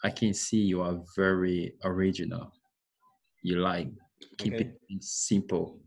I 0.04 0.10
can 0.10 0.34
see 0.34 0.62
you 0.62 0.82
are 0.82 1.04
very 1.16 1.76
original. 1.84 2.52
You 3.43 3.60
like 3.60 3.89
keeping 4.38 4.70
Okay. 4.70 4.78
things 4.88 5.12
simple. 5.12 5.82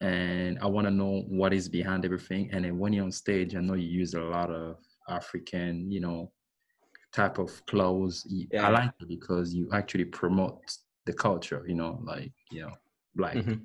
And 0.00 0.58
I 0.60 0.66
want 0.66 0.86
to 0.86 0.90
know 0.90 1.24
what 1.28 1.52
is 1.52 1.68
behind 1.68 2.04
everything. 2.04 2.50
And 2.52 2.64
then 2.64 2.78
when 2.78 2.92
you're 2.92 3.04
on 3.04 3.12
stage, 3.12 3.54
I 3.54 3.60
know 3.60 3.74
you 3.74 3.86
use 3.88 4.14
a 4.14 4.20
lot 4.20 4.50
of 4.50 4.78
African, 5.08 5.90
you 5.90 6.00
know, 6.00 6.32
type 7.12 7.38
of 7.38 7.64
clothes. 7.66 8.26
Yeah. 8.28 8.66
I 8.66 8.70
like 8.70 8.92
it 9.00 9.08
because 9.08 9.54
you 9.54 9.68
actually 9.72 10.06
promote 10.06 10.60
the 11.04 11.12
culture, 11.12 11.64
you 11.66 11.74
know, 11.74 12.00
like, 12.04 12.32
you 12.50 12.62
know, 12.62 12.72
black. 13.14 13.36
Mhm. 13.36 13.60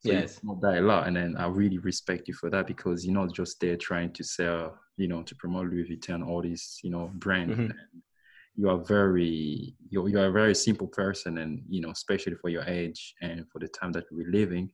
So 0.00 0.12
you 0.12 0.18
Yes. 0.18 0.38
promote 0.40 0.60
that 0.62 0.78
a 0.78 0.80
lot. 0.80 1.06
And 1.06 1.16
then 1.16 1.36
I 1.36 1.46
really 1.46 1.78
respect 1.78 2.28
you 2.28 2.34
for 2.34 2.50
that 2.50 2.66
because 2.66 3.04
you're 3.04 3.14
not 3.14 3.32
just 3.34 3.58
there 3.60 3.76
trying 3.76 4.12
to 4.12 4.24
sell, 4.24 4.78
you 4.96 5.08
know, 5.08 5.22
to 5.22 5.34
promote 5.36 5.70
Louis 5.70 5.88
Vuitton, 5.88 6.26
all 6.26 6.42
these, 6.42 6.78
you 6.82 6.90
know, 6.90 7.10
brand. 7.14 7.50
Mhm. 7.56 7.72
You 8.56 8.68
are 8.68 8.78
very, 8.78 9.74
you're, 9.88 10.08
you're 10.08 10.26
a 10.26 10.32
very 10.32 10.54
simple 10.54 10.88
person. 10.88 11.38
And, 11.38 11.62
you 11.68 11.80
know, 11.80 11.90
especially 11.90 12.34
for 12.34 12.48
your 12.50 12.64
age 12.64 13.14
and 13.22 13.48
for 13.50 13.58
the 13.58 13.68
time 13.68 13.92
that 13.92 14.04
we're 14.10 14.30
living, 14.30 14.70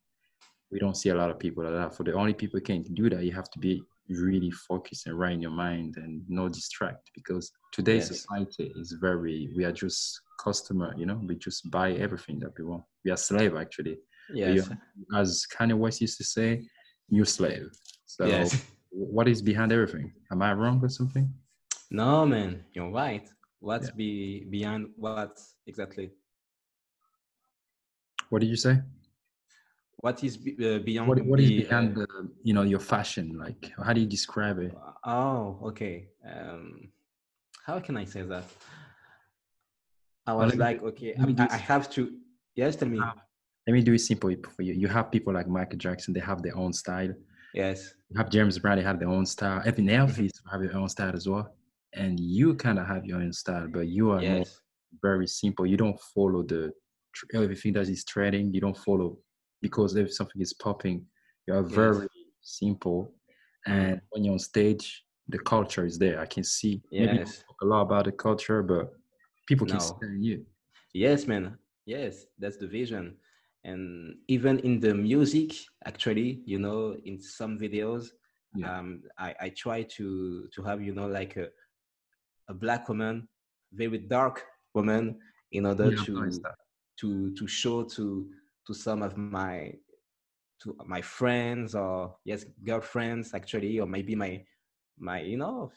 we 0.75 0.81
don't 0.81 0.97
see 0.97 1.11
a 1.11 1.15
lot 1.15 1.31
of 1.31 1.39
people 1.39 1.63
like 1.65 1.73
that. 1.73 1.97
For 1.97 2.03
the 2.03 2.13
only 2.15 2.35
people 2.35 2.59
who 2.59 2.65
can 2.65 2.83
do 2.83 3.09
that, 3.09 3.23
you 3.25 3.33
have 3.33 3.49
to 3.53 3.59
be 3.61 3.83
really 4.09 4.51
focused 4.51 5.07
and 5.07 5.17
right 5.17 5.33
in 5.33 5.41
your 5.41 5.53
mind 5.53 5.97
and 5.97 6.23
no 6.29 6.49
distract 6.49 7.11
because 7.15 7.53
today's 7.73 8.09
Yes. 8.09 8.19
society 8.19 8.73
is 8.75 8.93
very, 9.01 9.49
we 9.57 9.65
are 9.65 9.73
just 9.73 10.21
customer, 10.39 10.93
you 10.99 11.07
know, 11.07 11.21
we 11.29 11.37
just 11.37 11.71
buy 11.71 11.93
everything 11.93 12.41
that 12.41 12.53
we 12.59 12.65
want. 12.65 12.83
We 13.05 13.13
are 13.13 13.17
slave 13.17 13.55
actually 13.57 13.99
Yes. 14.35 14.69
as 15.15 15.47
Kanye 15.55 15.79
West 15.79 16.01
used 16.01 16.19
to 16.19 16.25
say, 16.25 16.67
"You 17.09 17.25
slave." 17.25 17.71
So, 18.07 18.27
Yes. 18.27 18.65
what 18.91 19.29
is 19.29 19.41
behind 19.43 19.71
everything? 19.73 20.13
Am 20.33 20.43
I 20.43 20.53
wrong 20.55 20.81
or 20.83 20.89
something? 20.89 21.27
No, 21.91 22.27
man, 22.27 22.65
you're 22.75 22.91
right. 22.91 23.27
What's 23.61 23.91
be 23.91 24.45
beyond 24.51 24.83
what 24.97 25.39
exactly? 25.67 26.11
What 28.31 28.41
did 28.41 28.51
you 28.51 28.57
say? 28.57 28.75
What 30.05 30.23
is 30.23 30.37
uh, 30.37 30.81
beyond? 30.81 31.09
What, 31.09 31.25
what 31.25 31.41
is 31.41 31.49
the, 31.49 31.63
behind 31.63 31.97
uh, 31.97 32.01
the, 32.01 32.29
you 32.43 32.53
know, 32.53 32.61
your 32.61 32.79
fashion? 32.79 33.39
Like, 33.39 33.73
how 33.83 33.95
do 33.95 34.03
you 34.03 34.07
describe 34.07 34.59
it? 34.59 34.77
Oh, 35.03 35.59
okay. 35.69 36.09
Um, 36.31 36.91
how 37.65 37.81
can 37.81 37.97
I 37.97 38.05
say 38.05 38.21
that? 38.21 38.45
I 40.27 40.35
was 40.35 40.53
me 40.53 40.59
like, 40.59 40.81
do- 40.81 40.89
okay, 40.89 41.15
I, 41.19 41.45
I 41.45 41.55
I 41.55 41.57
have 41.57 41.89
to. 41.95 42.01
Yes, 42.55 42.77
tell 42.77 42.91
me. 42.95 42.99
Ah. 43.03 43.15
Let 43.67 43.73
me 43.73 43.83
do 43.83 43.95
it 43.95 44.01
simple 44.01 44.31
for 44.55 44.61
you. 44.61 44.75
You 44.75 44.89
have 44.89 45.11
people 45.11 45.33
like 45.33 45.49
Michael 45.49 45.79
Jackson; 45.79 46.13
they 46.13 46.21
have 46.21 46.43
their 46.43 46.57
own 46.63 46.75
style. 46.75 47.15
Yes. 47.55 47.95
You 48.11 48.19
have 48.19 48.29
James 48.29 48.59
Brown; 48.59 48.77
they 48.77 48.85
have 48.85 48.99
their 48.99 49.09
own 49.09 49.25
style. 49.25 49.63
Even 49.67 49.87
Elvis 49.87 50.33
have 50.53 50.61
their 50.61 50.77
own 50.77 50.91
style 50.91 51.15
as 51.17 51.27
well. 51.27 51.47
And 51.95 52.21
you 52.21 52.57
kind 52.57 52.79
of 52.79 52.87
have 52.87 53.07
your 53.07 53.21
own 53.23 53.33
style, 53.33 53.69
but 53.73 53.87
you 53.89 54.11
are 54.11 54.23
Yes. 54.23 54.61
very 55.01 55.27
simple. 55.27 55.65
You 55.65 55.79
don't 55.79 55.99
follow 56.15 56.43
the 56.43 56.73
everything 57.33 57.73
that 57.77 57.89
is 57.89 58.05
trending. 58.05 58.53
You 58.53 58.61
don't 58.61 58.77
follow 58.77 59.17
because 59.65 59.97
if 59.97 60.13
something 60.13 60.43
is 60.43 60.53
popping, 60.53 60.99
you 61.47 61.55
are 61.55 61.63
Yes. 61.63 61.77
very 61.97 62.09
simple. 62.43 62.99
Mm. 63.67 63.73
And 63.75 64.01
when 64.11 64.25
you're 64.25 64.35
on 64.35 64.39
stage, 64.39 64.87
the 65.27 65.39
culture 65.39 65.87
is 65.87 65.97
there. 65.99 66.21
I 66.21 66.27
can 66.35 66.45
see. 66.45 66.83
Yes. 66.91 67.31
talk 67.49 67.61
a 67.63 67.67
lot 67.73 67.83
about 67.89 68.05
the 68.05 68.13
culture, 68.13 68.63
but 68.63 68.93
people 69.49 69.67
can 69.67 69.81
No. 69.81 69.87
see 69.87 70.19
you. 70.29 70.45
Yes, 70.93 71.27
man. 71.27 71.45
Yes, 71.87 72.27
that's 72.39 72.59
the 72.59 72.67
vision. 72.81 73.17
And 73.65 74.17
even 74.29 74.59
in 74.69 74.81
the 74.81 74.95
music, 74.95 75.51
actually, 75.91 76.43
you 76.45 76.59
know, 76.59 76.81
in 77.05 77.19
some 77.39 77.59
videos, 77.59 78.03
Yeah. 78.55 78.69
um, 78.69 78.89
I, 79.27 79.31
I 79.47 79.49
try 79.65 79.79
to 79.97 80.07
to 80.55 80.63
have, 80.69 80.79
you 80.87 80.95
know, 80.99 81.09
like 81.09 81.33
a, 81.45 81.47
a 82.53 82.55
black 82.65 82.83
woman, 82.91 83.17
very 83.73 83.99
dark 84.17 84.37
woman, 84.75 85.05
in 85.57 85.65
order 85.71 85.91
Yeah, 85.91 86.05
to 86.07 86.15
to 87.01 87.09
to 87.39 87.45
show 87.61 87.77
to 87.97 88.05
to 88.67 88.75
some 88.75 89.03
of 89.03 89.17
my 89.17 89.73
to 90.63 90.77
my 90.87 91.01
friends 91.03 91.75
or 91.75 92.15
yes 92.25 92.45
girlfriends 92.65 93.35
actually 93.35 93.79
or 93.81 93.87
maybe 93.87 94.15
my 94.15 94.43
my 94.99 95.21
you 95.21 95.37
know 95.37 95.71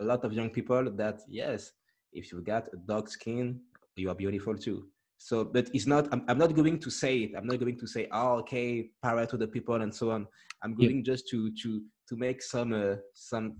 a 0.00 0.04
lot 0.04 0.24
of 0.24 0.32
young 0.32 0.50
people 0.50 0.90
that 0.92 1.20
yes 1.28 1.72
if 2.12 2.32
you 2.32 2.40
got 2.40 2.68
a 2.72 2.76
dark 2.86 3.08
skin 3.08 3.60
you 3.96 4.08
are 4.08 4.14
beautiful 4.14 4.56
too. 4.56 4.86
So 5.18 5.44
but 5.44 5.68
it's 5.74 5.86
not 5.86 6.08
i'm, 6.12 6.24
I'm 6.28 6.38
not 6.38 6.54
going 6.54 6.78
to 6.78 6.90
say 6.90 7.18
it. 7.24 7.32
I'm 7.36 7.46
not 7.46 7.58
going 7.60 7.76
to 7.78 7.86
say 7.86 8.08
oh 8.12 8.38
okay 8.38 8.90
power 9.02 9.26
to 9.26 9.36
the 9.36 9.46
people 9.48 9.82
and 9.82 9.94
so 9.94 10.10
on. 10.10 10.26
I'm 10.62 10.74
Yeah. 10.78 10.88
going 10.88 11.04
just 11.04 11.28
to 11.28 11.50
to 11.62 11.82
to 12.08 12.16
make 12.16 12.42
some 12.42 12.72
uh, 12.72 12.96
some 13.14 13.56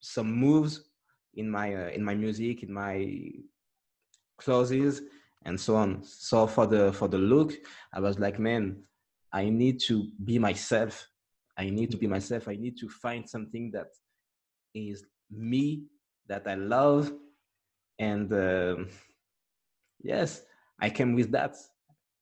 some 0.00 0.32
moves 0.32 0.90
in 1.34 1.50
my 1.50 1.74
uh, 1.74 1.88
in 1.90 2.02
my 2.04 2.14
music 2.14 2.62
in 2.62 2.72
my 2.72 2.96
clothes 4.38 5.02
and 5.44 5.60
so 5.60 5.76
on. 5.76 6.02
So 6.04 6.46
for 6.46 6.66
the 6.66 6.92
for 6.92 7.08
the 7.08 7.18
look 7.18 7.52
i 7.92 8.00
was 8.00 8.18
like 8.18 8.38
man 8.38 8.82
i 9.32 9.48
need 9.48 9.80
to 9.80 10.08
be 10.24 10.38
myself. 10.38 11.08
I 11.58 11.68
need 11.68 11.90
to 11.90 11.98
be 11.98 12.06
myself. 12.06 12.48
I 12.48 12.56
need 12.56 12.76
to 12.78 12.88
find 12.88 13.28
something 13.28 13.70
that 13.72 13.88
is 14.74 15.04
me 15.30 15.84
that 16.28 16.46
i 16.46 16.54
love 16.54 17.12
and 17.98 18.32
um 18.32 18.88
yes 20.02 20.42
i 20.80 20.88
came 20.90 21.14
with 21.14 21.30
that. 21.32 21.56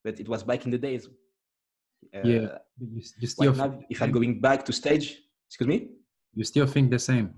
But 0.05 0.19
it 0.19 0.29
was 0.29 0.43
back 0.43 0.65
in 0.65 0.71
the 0.71 0.79
days 0.79 1.09
uh, 2.15 2.21
Yeah. 2.25 2.59
You, 2.79 3.03
you 3.21 3.27
still 3.27 3.55
now 3.55 3.79
if 3.91 4.01
i'm 4.03 4.13
going 4.13 4.41
back 4.41 4.65
to 4.65 4.73
stage 4.73 5.07
excuse 5.49 5.69
me? 5.69 5.89
You 6.35 6.45
still 6.45 6.67
think 6.67 6.91
the 6.91 6.99
same. 6.99 7.35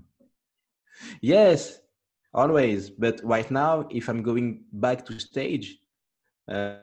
Yes, 1.21 1.79
always. 2.33 2.89
But 2.89 3.21
right 3.23 3.49
now, 3.51 3.87
if 3.91 4.09
I'm 4.09 4.23
going 4.23 4.63
back 4.73 5.05
to 5.05 5.19
stage, 5.19 5.79
uh, 6.49 6.75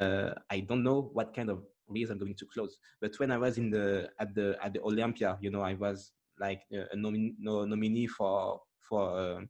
uh, 0.00 0.34
I 0.50 0.60
don't 0.60 0.82
know 0.82 1.10
what 1.12 1.34
kind 1.34 1.50
of 1.50 1.62
release 1.88 2.10
i'm 2.10 2.18
going 2.18 2.34
to 2.34 2.46
close 2.46 2.78
but 3.00 3.18
when 3.18 3.30
i 3.30 3.38
was 3.38 3.58
in 3.58 3.70
the 3.70 4.08
at 4.18 4.34
the 4.34 4.56
at 4.62 4.72
the 4.72 4.80
olympia 4.82 5.38
you 5.40 5.50
know 5.50 5.60
i 5.62 5.74
was 5.74 6.12
like 6.38 6.62
a, 6.72 6.80
a 6.92 6.96
nomin- 6.96 7.34
no, 7.38 7.64
nominee 7.64 8.06
for 8.06 8.60
for 8.88 9.18
uh, 9.18 9.40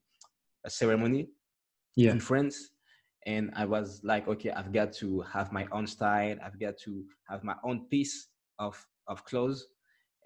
a 0.65 0.71
ceremony 0.71 1.29
Yeah. 1.97 2.13
in 2.13 2.21
france 2.21 2.71
and 3.27 3.51
i 3.57 3.65
was 3.65 4.01
like 4.05 4.29
okay 4.29 4.51
i've 4.51 4.73
got 4.73 4.93
to 4.95 5.23
have 5.23 5.53
my 5.53 5.67
own 5.73 5.87
style 5.87 6.37
i've 6.45 6.61
got 6.61 6.77
to 6.85 7.05
have 7.29 7.43
my 7.43 7.55
own 7.65 7.87
piece 7.91 8.29
of 8.59 8.77
of 9.09 9.25
clothes 9.25 9.67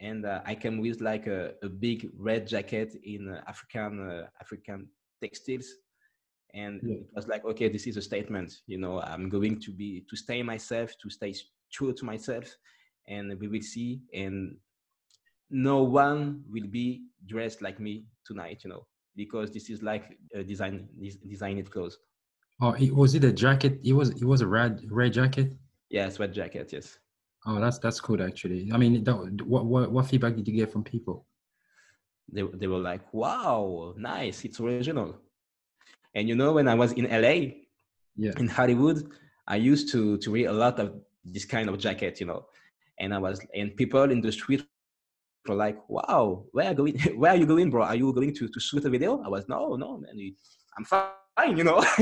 and 0.01 0.25
uh, 0.27 0.41
i 0.47 0.55
came 0.55 0.79
with 0.81 1.01
like 1.01 1.27
a, 1.27 1.53
a 1.63 1.69
big 1.69 2.09
red 2.19 2.47
jacket 2.47 2.95
in 3.05 3.29
uh, 3.29 3.41
african 3.47 4.11
uh, 4.11 4.27
african 4.41 4.89
textiles 5.23 5.69
and 6.55 6.83
Yeah. 6.83 6.97
it 6.97 7.15
was 7.15 7.29
like 7.29 7.45
okay 7.45 7.69
this 7.69 7.87
is 7.87 7.97
a 7.97 8.03
statement 8.03 8.61
you 8.67 8.79
know 8.79 9.01
i'm 9.03 9.29
going 9.29 9.59
to 9.61 9.71
be 9.73 10.05
to 10.09 10.17
stay 10.17 10.43
myself 10.43 10.91
to 11.03 11.11
stay 11.11 11.35
true 11.73 11.93
to 11.93 12.05
myself 12.05 12.47
and 13.09 13.39
we 13.41 13.49
will 13.49 13.63
see 13.63 14.01
and 14.15 14.57
no 15.51 15.83
one 15.83 16.43
will 16.51 16.67
be 16.69 17.03
dressed 17.27 17.63
like 17.63 17.79
me 17.81 18.05
tonight 18.25 18.61
you 18.65 18.71
know 18.71 18.87
because 19.17 19.51
this 19.51 19.69
is 19.71 19.83
like 19.83 20.19
a 20.35 20.43
design 20.43 20.89
designed 21.29 21.71
clothes 21.71 21.99
Oh, 22.63 22.73
it, 22.73 22.95
was 22.95 23.15
it 23.15 23.25
a 23.25 23.33
jacket? 23.33 23.81
It 23.83 23.93
was 23.95 24.11
it 24.11 24.25
was 24.25 24.41
a 24.41 24.47
red 24.47 24.81
red 24.91 25.13
jacket. 25.13 25.53
yeah 25.91 26.09
sweat 26.09 26.33
jacket 26.33 26.71
yes 26.73 26.99
Oh, 27.47 27.59
that's 27.59 27.79
that's 27.79 28.01
cool 28.01 28.23
actually. 28.23 28.71
I 28.73 28.77
mean, 28.77 29.03
that, 29.05 29.17
what 29.47 29.65
what 29.65 29.91
what 29.91 30.07
feedback 30.07 30.37
did 30.37 30.47
you 30.47 30.55
get 30.55 30.73
from 30.73 30.85
people? 30.85 31.27
they, 32.33 32.43
they 32.55 32.67
were 32.67 32.79
like 32.79 33.13
wow 33.13 33.95
nice 33.97 34.45
it's 34.45 34.61
original. 34.61 35.17
And 36.15 36.29
you 36.29 36.35
know 36.35 36.53
when 36.53 36.69
i 36.69 36.75
was 36.75 36.93
in 36.93 37.05
la 37.05 37.35
Yeah. 38.17 38.33
in 38.39 38.49
hollywood 38.49 38.99
i 39.47 39.57
used 39.57 39.91
to 39.93 40.19
to 40.19 40.33
wear 40.33 40.49
a 40.49 40.53
lot 40.53 40.79
of 40.79 40.95
this 41.25 41.45
kind 41.45 41.69
of 41.69 41.79
jacket 41.79 42.21
you 42.21 42.27
know. 42.27 42.47
And 42.99 43.15
i 43.15 43.19
was 43.19 43.41
and 43.55 43.77
people 43.77 44.11
in 44.11 44.21
the 44.21 44.33
street 44.33 44.63
were 45.49 45.55
like 45.55 45.79
wow 45.89 46.45
where 46.53 46.67
are 46.67 46.71
you 46.71 46.77
going 46.77 46.99
where 47.21 47.33
are 47.33 47.37
you 47.37 47.47
going 47.47 47.71
bro? 47.71 47.83
Are 47.85 47.97
you 47.97 48.13
going 48.13 48.35
to, 48.35 48.49
to 48.49 48.61
shoot 48.61 48.85
a 48.85 48.91
video? 48.91 49.23
I 49.23 49.29
was 49.29 49.49
no 49.49 49.77
no 49.77 49.99
man 49.99 50.17
i'm 50.79 50.85
fine 50.85 51.57
you 51.57 51.65
know. 51.65 51.85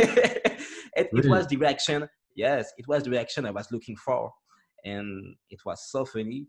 It, 1.00 1.10
it 1.12 1.26
was 1.30 1.46
the 1.46 1.56
reaction 1.56 2.08
yes 2.34 2.72
it 2.76 2.86
was 2.88 3.04
the 3.04 3.10
reaction 3.10 3.46
i 3.46 3.52
was 3.52 3.68
looking 3.70 3.96
for 3.96 4.32
and 4.92 5.06
it 5.54 5.60
was 5.68 5.78
so 5.92 6.00
funny 6.04 6.42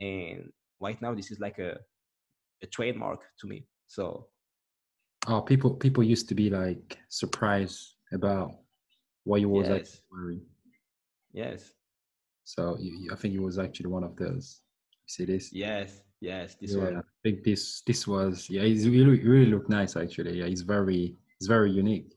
and 0.00 0.38
right 0.86 1.00
now 1.04 1.12
this 1.14 1.30
is 1.32 1.38
like 1.46 1.58
a 1.58 1.72
a 2.64 2.66
trademark 2.76 3.20
to 3.40 3.46
me 3.52 3.58
so 3.86 4.04
Oh, 5.28 5.40
people 5.40 5.70
people 5.84 6.02
used 6.14 6.28
to 6.30 6.34
be 6.34 6.50
like 6.50 6.98
surprised 7.08 7.80
about 8.18 8.50
what 9.28 9.40
you 9.40 9.48
was 9.48 9.68
Yes. 9.68 9.78
actually 9.78 10.02
wearing. 10.12 10.42
yes 11.42 11.60
So 12.44 12.76
you, 12.84 12.92
I 13.12 13.16
think 13.20 13.34
it 13.34 13.42
was 13.48 13.56
actually 13.58 13.90
one 13.98 14.04
of 14.04 14.14
those. 14.16 14.62
You 15.06 15.10
see 15.16 15.24
this? 15.32 15.44
yes 15.52 16.02
yes 16.20 16.56
this 16.60 16.74
yeah, 16.74 16.84
one 16.84 16.96
I 16.96 17.02
think 17.22 17.36
this 17.44 17.82
this 17.88 18.06
was 18.14 18.34
yeah. 18.54 18.62
It's 18.70 18.84
really 18.96 19.16
really 19.34 19.50
look 19.54 19.68
nice 19.68 19.92
actually. 19.96 20.38
Yeah, 20.40 20.46
it's 20.54 20.62
very 20.76 21.02
it's 21.38 21.48
very 21.56 21.70
unique. 21.70 22.10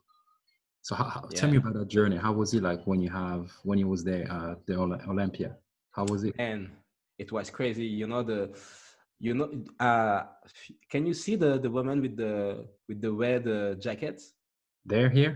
So 0.81 0.95
how, 0.95 1.07
how- 1.13 1.27
tell 1.37 1.49
me 1.51 1.57
about 1.57 1.73
that 1.79 1.89
journey. 1.97 2.17
How 2.17 2.33
was 2.41 2.53
it 2.53 2.63
like 2.69 2.81
when 2.89 2.99
you 3.05 3.11
have 3.23 3.43
when 3.67 3.77
you 3.81 3.87
was 3.93 4.03
there 4.03 4.25
at 4.31 4.65
the 4.67 4.75
Olympia? 5.13 5.51
How 5.95 6.03
was 6.11 6.23
it? 6.23 6.35
and 6.37 6.69
it 7.17 7.31
was 7.31 7.49
crazy 7.49 7.85
you 7.85 8.07
know 8.07 8.23
the 8.23 8.41
you 9.19 9.33
know 9.33 9.49
uh 9.79 10.23
can 10.91 11.05
you 11.05 11.13
see 11.13 11.35
the 11.43 11.51
the 11.65 11.69
woman 11.77 12.01
with 12.01 12.15
the 12.17 12.33
with 12.89 12.99
the 13.05 13.11
red 13.11 13.47
uh, 13.47 13.75
jacket 13.85 14.21
There 14.85 15.09
here? 15.09 15.33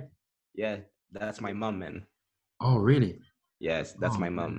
yeah 0.53 0.77
that's 1.11 1.39
my 1.47 1.53
mom 1.53 1.75
man 1.79 1.95
Oh 2.59 2.77
really? 2.89 3.13
yes 3.59 3.93
that's 4.01 4.17
Oh, 4.17 4.19
my 4.25 4.29
mom 4.29 4.53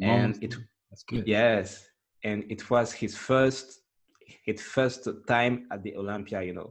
And 0.00 0.34
it- 0.42 0.56
that's 0.90 1.04
good. 1.04 1.26
yes 1.26 1.66
and 2.28 2.44
it 2.54 2.62
was 2.70 2.88
his 3.02 3.14
first 3.28 3.66
his 4.48 4.60
first 4.76 5.00
time 5.28 5.54
at 5.74 5.82
the 5.82 5.92
olympia 5.96 6.40
you 6.48 6.54
know 6.58 6.70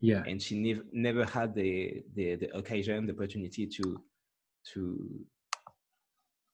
Yeah. 0.00 0.22
and 0.28 0.36
she 0.44 0.54
nev- 0.66 0.86
never 0.92 1.24
had 1.36 1.54
the, 1.54 2.02
the 2.16 2.26
the 2.42 2.48
occasion 2.60 3.06
the 3.06 3.12
opportunity 3.16 3.64
to 3.76 3.84
to 4.72 4.80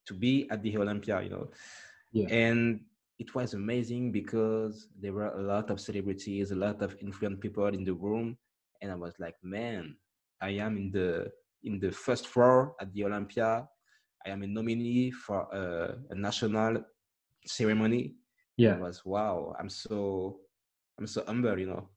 to 0.07 0.15
be 0.15 0.49
at 0.51 0.63
the 0.63 0.77
olympia 0.79 1.23
you 1.23 1.31
know 1.31 1.49
Yeah. 2.13 2.29
and 2.31 2.81
it 3.19 3.35
was 3.35 3.55
amazing 3.55 4.13
because 4.13 4.89
there 5.01 5.13
were 5.13 5.29
a 5.35 5.43
lot 5.43 5.71
of 5.71 5.81
celebrities 5.81 6.51
a 6.51 6.55
lot 6.67 6.83
of 6.83 6.95
influential 7.01 7.41
people 7.41 7.67
in 7.69 7.85
the 7.85 7.95
room 7.95 8.37
and 8.81 8.91
i 8.93 8.95
was 8.95 9.15
like 9.19 9.37
man 9.43 9.97
i 10.41 10.51
am 10.51 10.77
in 10.77 10.91
the 10.91 11.31
in 11.63 11.79
the 11.81 11.91
first 11.91 12.27
floor 12.27 12.75
at 12.81 12.93
the 12.95 13.05
olympia 13.05 13.67
i 14.27 14.31
am 14.31 14.43
a 14.43 14.47
nominee 14.47 15.11
for 15.11 15.41
a, 15.53 15.65
a 16.11 16.15
national 16.15 16.85
ceremony 17.47 18.15
Yeah. 18.57 18.75
it 18.75 18.81
was 18.81 19.05
wow 19.05 19.55
i'm 19.59 19.69
so 19.69 20.39
i'm 20.99 21.07
so 21.07 21.25
humble 21.27 21.59
you 21.59 21.67
know 21.67 21.89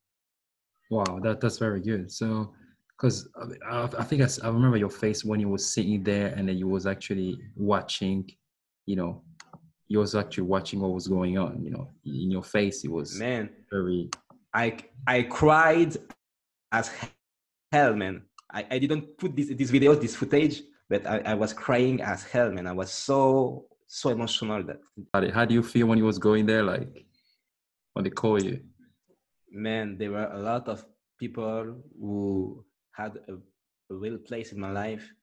Wow, 0.90 1.20
that 1.24 1.42
that's 1.42 1.58
very 1.58 1.82
good. 1.82 2.10
So, 2.12 2.54
because 2.98 3.28
I, 3.70 3.84
I 3.98 4.04
think 4.04 4.22
I 4.22 4.48
remember 4.48 4.78
your 4.78 4.90
face 4.90 5.24
when 5.24 5.40
you 5.40 5.50
was 5.50 5.66
sitting 5.66 6.04
there 6.04 6.28
and 6.36 6.50
then 6.50 6.58
you 6.58 6.68
was 6.68 6.88
actually 6.88 7.40
watching, 7.56 8.30
you 8.86 8.96
know, 8.96 9.22
you 9.88 10.00
was 10.00 10.16
actually 10.16 10.44
watching 10.44 10.80
what 10.80 10.94
was 10.94 11.08
going 11.08 11.38
on. 11.38 11.64
You 11.64 11.72
know, 11.72 11.90
in 12.06 12.32
your 12.32 12.44
face, 12.44 12.84
it 12.84 12.92
was 12.92 13.18
man 13.20 13.50
very. 13.72 14.10
I 14.54 14.78
I 15.06 15.24
cried 15.24 15.96
as 16.72 16.92
hell, 17.72 17.96
man. 17.96 18.24
I, 18.52 18.66
I 18.72 18.80
didn't 18.80 19.18
put 19.18 19.36
this 19.36 19.50
this 19.50 19.70
video, 19.70 19.94
this 19.96 20.16
footage, 20.16 20.64
but 20.90 21.06
I, 21.06 21.20
I 21.20 21.34
was 21.36 21.54
crying 21.54 22.02
as 22.02 22.24
hell, 22.24 22.52
man. 22.52 22.66
I 22.68 22.74
was 22.74 22.92
so 22.92 23.66
so 23.88 24.10
emotional 24.10 24.64
that 24.64 25.34
how 25.34 25.46
do 25.46 25.54
you 25.54 25.64
feel 25.64 25.88
when 25.88 25.98
you 25.98 26.06
was 26.06 26.18
going 26.18 26.46
there? 26.46 26.64
Like 26.64 27.06
when 27.94 28.04
they 28.04 28.10
call 28.10 28.42
you? 28.42 28.60
man, 29.52 29.98
there 29.98 30.12
were 30.12 30.30
a 30.32 30.40
lot 30.40 30.68
of 30.68 30.86
people 31.20 31.76
who 32.00 32.64
had 32.98 33.18
a, 33.30 33.34
a 33.94 33.96
real 33.96 34.18
place 34.18 34.52
in 34.52 34.60
my 34.60 34.72
life, 34.72 35.14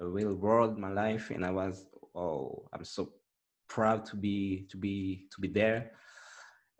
a 0.00 0.06
real 0.06 0.34
world 0.34 0.74
in 0.76 0.80
my 0.80 0.92
life, 0.92 1.30
and 1.30 1.44
I 1.44 1.50
was 1.50 1.86
oh, 2.14 2.68
I'm 2.72 2.84
so 2.84 3.10
proud 3.68 4.04
to 4.06 4.16
be 4.16 4.66
to 4.70 4.76
be 4.76 5.26
to 5.32 5.40
be 5.40 5.48
there. 5.48 5.92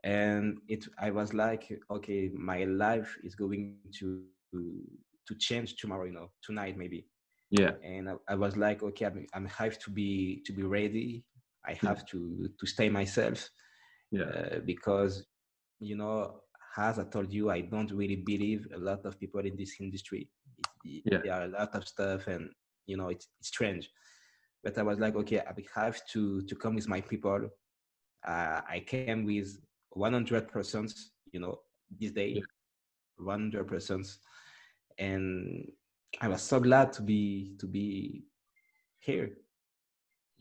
And 0.05 0.59
it 0.69 0.87
I 1.01 1.11
was 1.11 1.35
like, 1.35 1.65
okay, 1.91 2.31
my 2.35 2.65
life 2.65 3.17
is 3.25 3.35
going 3.35 3.77
to 4.01 4.23
to 4.53 5.35
change 5.39 5.77
tomorrow, 5.77 6.05
you 6.07 6.13
know, 6.13 6.31
tonight 6.43 6.77
maybe. 6.77 7.07
Yeah, 7.51 7.73
And 7.83 8.11
I, 8.11 8.15
I 8.29 8.35
was 8.35 8.57
like, 8.57 8.83
okay, 8.83 9.07
I'm, 9.07 9.27
I'm 9.35 9.47
have 9.47 9.79
to 9.81 9.91
be 9.91 10.43
to 10.47 10.53
be 10.53 10.63
ready. 10.63 11.25
I 11.67 11.75
have 11.87 12.07
to 12.07 12.49
to 12.59 12.67
stay 12.67 12.89
myself 12.91 13.51
yeah, 14.11 14.25
uh, 14.25 14.59
because 14.65 15.27
you 15.81 15.97
know 15.97 16.41
as 16.79 16.99
i 16.99 17.05
told 17.05 17.33
you 17.33 17.51
i 17.51 17.61
don't 17.61 17.93
really 17.93 18.17
believe 18.17 18.67
a 18.75 18.79
lot 18.79 19.05
of 19.05 19.19
people 19.19 19.41
in 19.41 19.57
this 19.57 19.73
industry 19.81 20.23
It's- 20.85 21.03
Yeah. 21.13 21.21
there 21.25 21.35
are 21.39 21.45
a 21.51 21.53
lot 21.59 21.75
of 21.79 21.83
stuff 21.95 22.27
and 22.35 22.45
you 22.87 22.97
know 22.99 23.09
it's, 23.15 23.27
it's 23.39 23.49
strange 23.49 23.85
but 24.65 24.79
i 24.79 24.83
was 24.83 24.99
like 24.99 25.15
okay 25.17 25.41
i 25.41 25.53
have 25.81 25.99
to 26.13 26.43
to 26.49 26.55
come 26.63 26.75
with 26.79 26.89
my 26.89 27.01
people 27.01 27.41
uh, 28.33 28.61
i 28.77 28.79
came 28.87 29.25
with 29.33 29.49
100 29.91 30.49
percent 30.55 30.93
you 31.33 31.41
know 31.41 31.55
this 32.01 32.13
day 32.13 32.31
Yeah. 32.37 32.43
100 33.17 33.67
percent 33.67 34.07
and 34.99 35.25
i 36.21 36.29
was 36.29 36.43
so 36.43 36.59
glad 36.61 36.93
to 36.97 37.03
be 37.03 37.55
to 37.61 37.67
be 37.67 38.25
here 39.01 39.31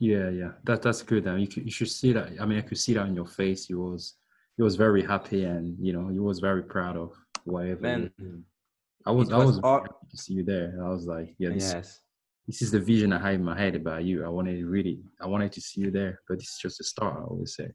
yeah, 0.00 0.30
yeah. 0.30 0.52
That 0.62 0.82
that's 0.82 1.02
good. 1.02 1.26
I 1.26 1.34
mean, 1.34 1.48
you, 1.56 1.64
you 1.64 1.72
should 1.72 1.90
see 1.90 2.12
that. 2.12 2.28
I 2.40 2.46
mean, 2.46 2.58
I 2.58 2.62
could 2.62 2.78
see 2.78 2.94
that 2.94 3.08
in 3.08 3.16
your 3.16 3.26
face. 3.26 3.68
You 3.68 3.80
was 3.80 4.14
you 4.58 4.64
was 4.64 4.76
very 4.76 5.02
happy 5.02 5.44
and 5.44 5.76
you 5.80 5.92
know 5.92 6.08
he 6.08 6.18
was 6.18 6.40
very 6.40 6.62
proud 6.62 6.96
of 6.96 7.12
whatever. 7.44 7.80
Man. 7.80 8.12
I 9.06 9.12
was 9.12 9.28
it 9.30 9.34
I 9.34 9.38
was 9.38 9.46
was 9.46 9.60
all- 9.62 9.80
happy 9.80 10.06
to 10.10 10.16
see 10.16 10.34
you 10.34 10.44
there. 10.44 10.78
I 10.84 10.88
was 10.88 11.06
like, 11.06 11.34
yeah, 11.38 11.50
this, 11.50 11.72
yes 11.72 12.00
this 12.48 12.62
is 12.62 12.70
the 12.70 12.80
vision 12.80 13.12
I 13.12 13.20
had 13.20 13.34
in 13.34 13.44
my 13.44 13.56
head 13.62 13.74
about 13.74 14.04
you. 14.04 14.24
I 14.24 14.28
wanted 14.28 14.56
to 14.60 14.66
really, 14.66 15.00
I 15.20 15.26
wanted 15.26 15.52
to 15.52 15.60
see 15.60 15.82
you 15.82 15.90
there, 15.90 16.18
but 16.26 16.38
it's 16.38 16.58
just 16.58 16.80
a 16.80 16.84
start. 16.84 17.18
I 17.18 17.24
always 17.24 17.54
say, 17.54 17.68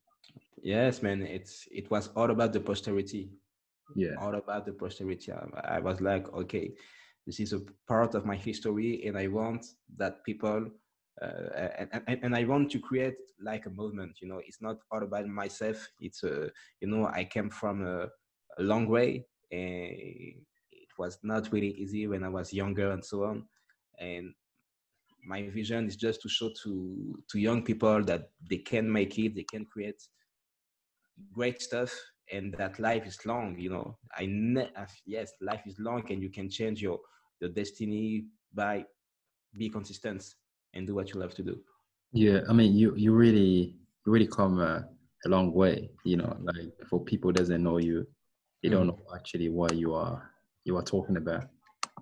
yes 0.63 1.01
man 1.03 1.21
it's 1.21 1.67
it 1.71 1.91
was 1.91 2.09
all 2.15 2.31
about 2.31 2.53
the 2.53 2.59
posterity 2.59 3.29
yeah, 3.95 4.15
all 4.19 4.35
about 4.35 4.65
the 4.65 4.71
posterity. 4.71 5.31
I, 5.31 5.75
I 5.77 5.79
was 5.79 6.01
like, 6.01 6.25
okay, 6.33 6.71
this 7.27 7.39
is 7.39 7.53
a 7.53 7.61
part 7.87 8.15
of 8.15 8.25
my 8.25 8.35
history, 8.35 9.03
and 9.05 9.17
I 9.17 9.27
want 9.27 9.65
that 9.97 10.23
people, 10.23 10.71
uh, 11.21 11.69
and, 11.77 11.89
and, 12.07 12.19
and 12.23 12.35
I 12.35 12.43
want 12.45 12.71
to 12.71 12.79
create 12.79 13.15
like 13.41 13.65
a 13.65 13.69
movement. 13.69 14.17
You 14.21 14.27
know, 14.27 14.41
it's 14.45 14.61
not 14.61 14.77
all 14.91 15.03
about 15.03 15.27
myself. 15.27 15.77
It's 15.99 16.23
a, 16.23 16.49
you 16.81 16.87
know, 16.87 17.07
I 17.07 17.25
came 17.25 17.49
from 17.49 17.85
a, 17.85 18.07
a 18.59 18.63
long 18.63 18.87
way, 18.87 19.25
and 19.51 19.91
it 20.71 20.89
was 20.97 21.19
not 21.23 21.51
really 21.51 21.71
easy 21.71 22.07
when 22.07 22.23
I 22.23 22.29
was 22.29 22.53
younger 22.53 22.91
and 22.91 23.03
so 23.03 23.25
on. 23.25 23.45
And 23.99 24.33
my 25.25 25.49
vision 25.49 25.87
is 25.87 25.95
just 25.95 26.21
to 26.21 26.29
show 26.29 26.49
to 26.63 27.23
to 27.29 27.39
young 27.39 27.63
people 27.63 28.03
that 28.03 28.29
they 28.49 28.57
can 28.57 28.91
make 28.91 29.17
it, 29.19 29.35
they 29.35 29.43
can 29.43 29.65
create 29.65 30.01
great 31.31 31.61
stuff 31.61 31.93
and 32.31 32.53
that 32.53 32.79
life 32.79 33.05
is 33.05 33.25
long 33.25 33.57
you 33.59 33.69
know 33.69 33.97
i 34.17 34.25
ne- 34.25 34.71
uh, 34.75 34.85
yes 35.05 35.33
life 35.41 35.61
is 35.65 35.77
long 35.79 36.03
and 36.11 36.21
you 36.21 36.29
can 36.29 36.49
change 36.49 36.81
your 36.81 36.99
your 37.41 37.49
destiny 37.49 38.25
by 38.53 38.83
be 39.57 39.69
consistent 39.69 40.23
and 40.73 40.87
do 40.87 40.95
what 40.95 41.13
you 41.13 41.19
love 41.19 41.33
to 41.35 41.43
do 41.43 41.59
Yeah, 42.13 42.41
I 42.49 42.53
mean, 42.53 42.75
you 42.75 42.93
you 42.95 43.11
really 43.13 43.75
you 44.05 44.11
really 44.13 44.27
come 44.27 44.59
a, 44.59 44.85
a 45.25 45.29
long 45.29 45.51
way. 45.51 45.89
You 46.05 46.17
know, 46.17 46.37
like 46.41 46.69
for 46.89 46.99
people 47.03 47.31
doesn't 47.31 47.63
know 47.63 47.77
you, 47.79 48.05
they 48.61 48.69
don't 48.69 48.85
Mm. 48.85 48.93
know 48.93 49.01
actually 49.17 49.49
what 49.49 49.75
you 49.75 49.95
are 49.95 50.21
you 50.65 50.77
are 50.77 50.83
talking 50.85 51.17
about. 51.17 51.45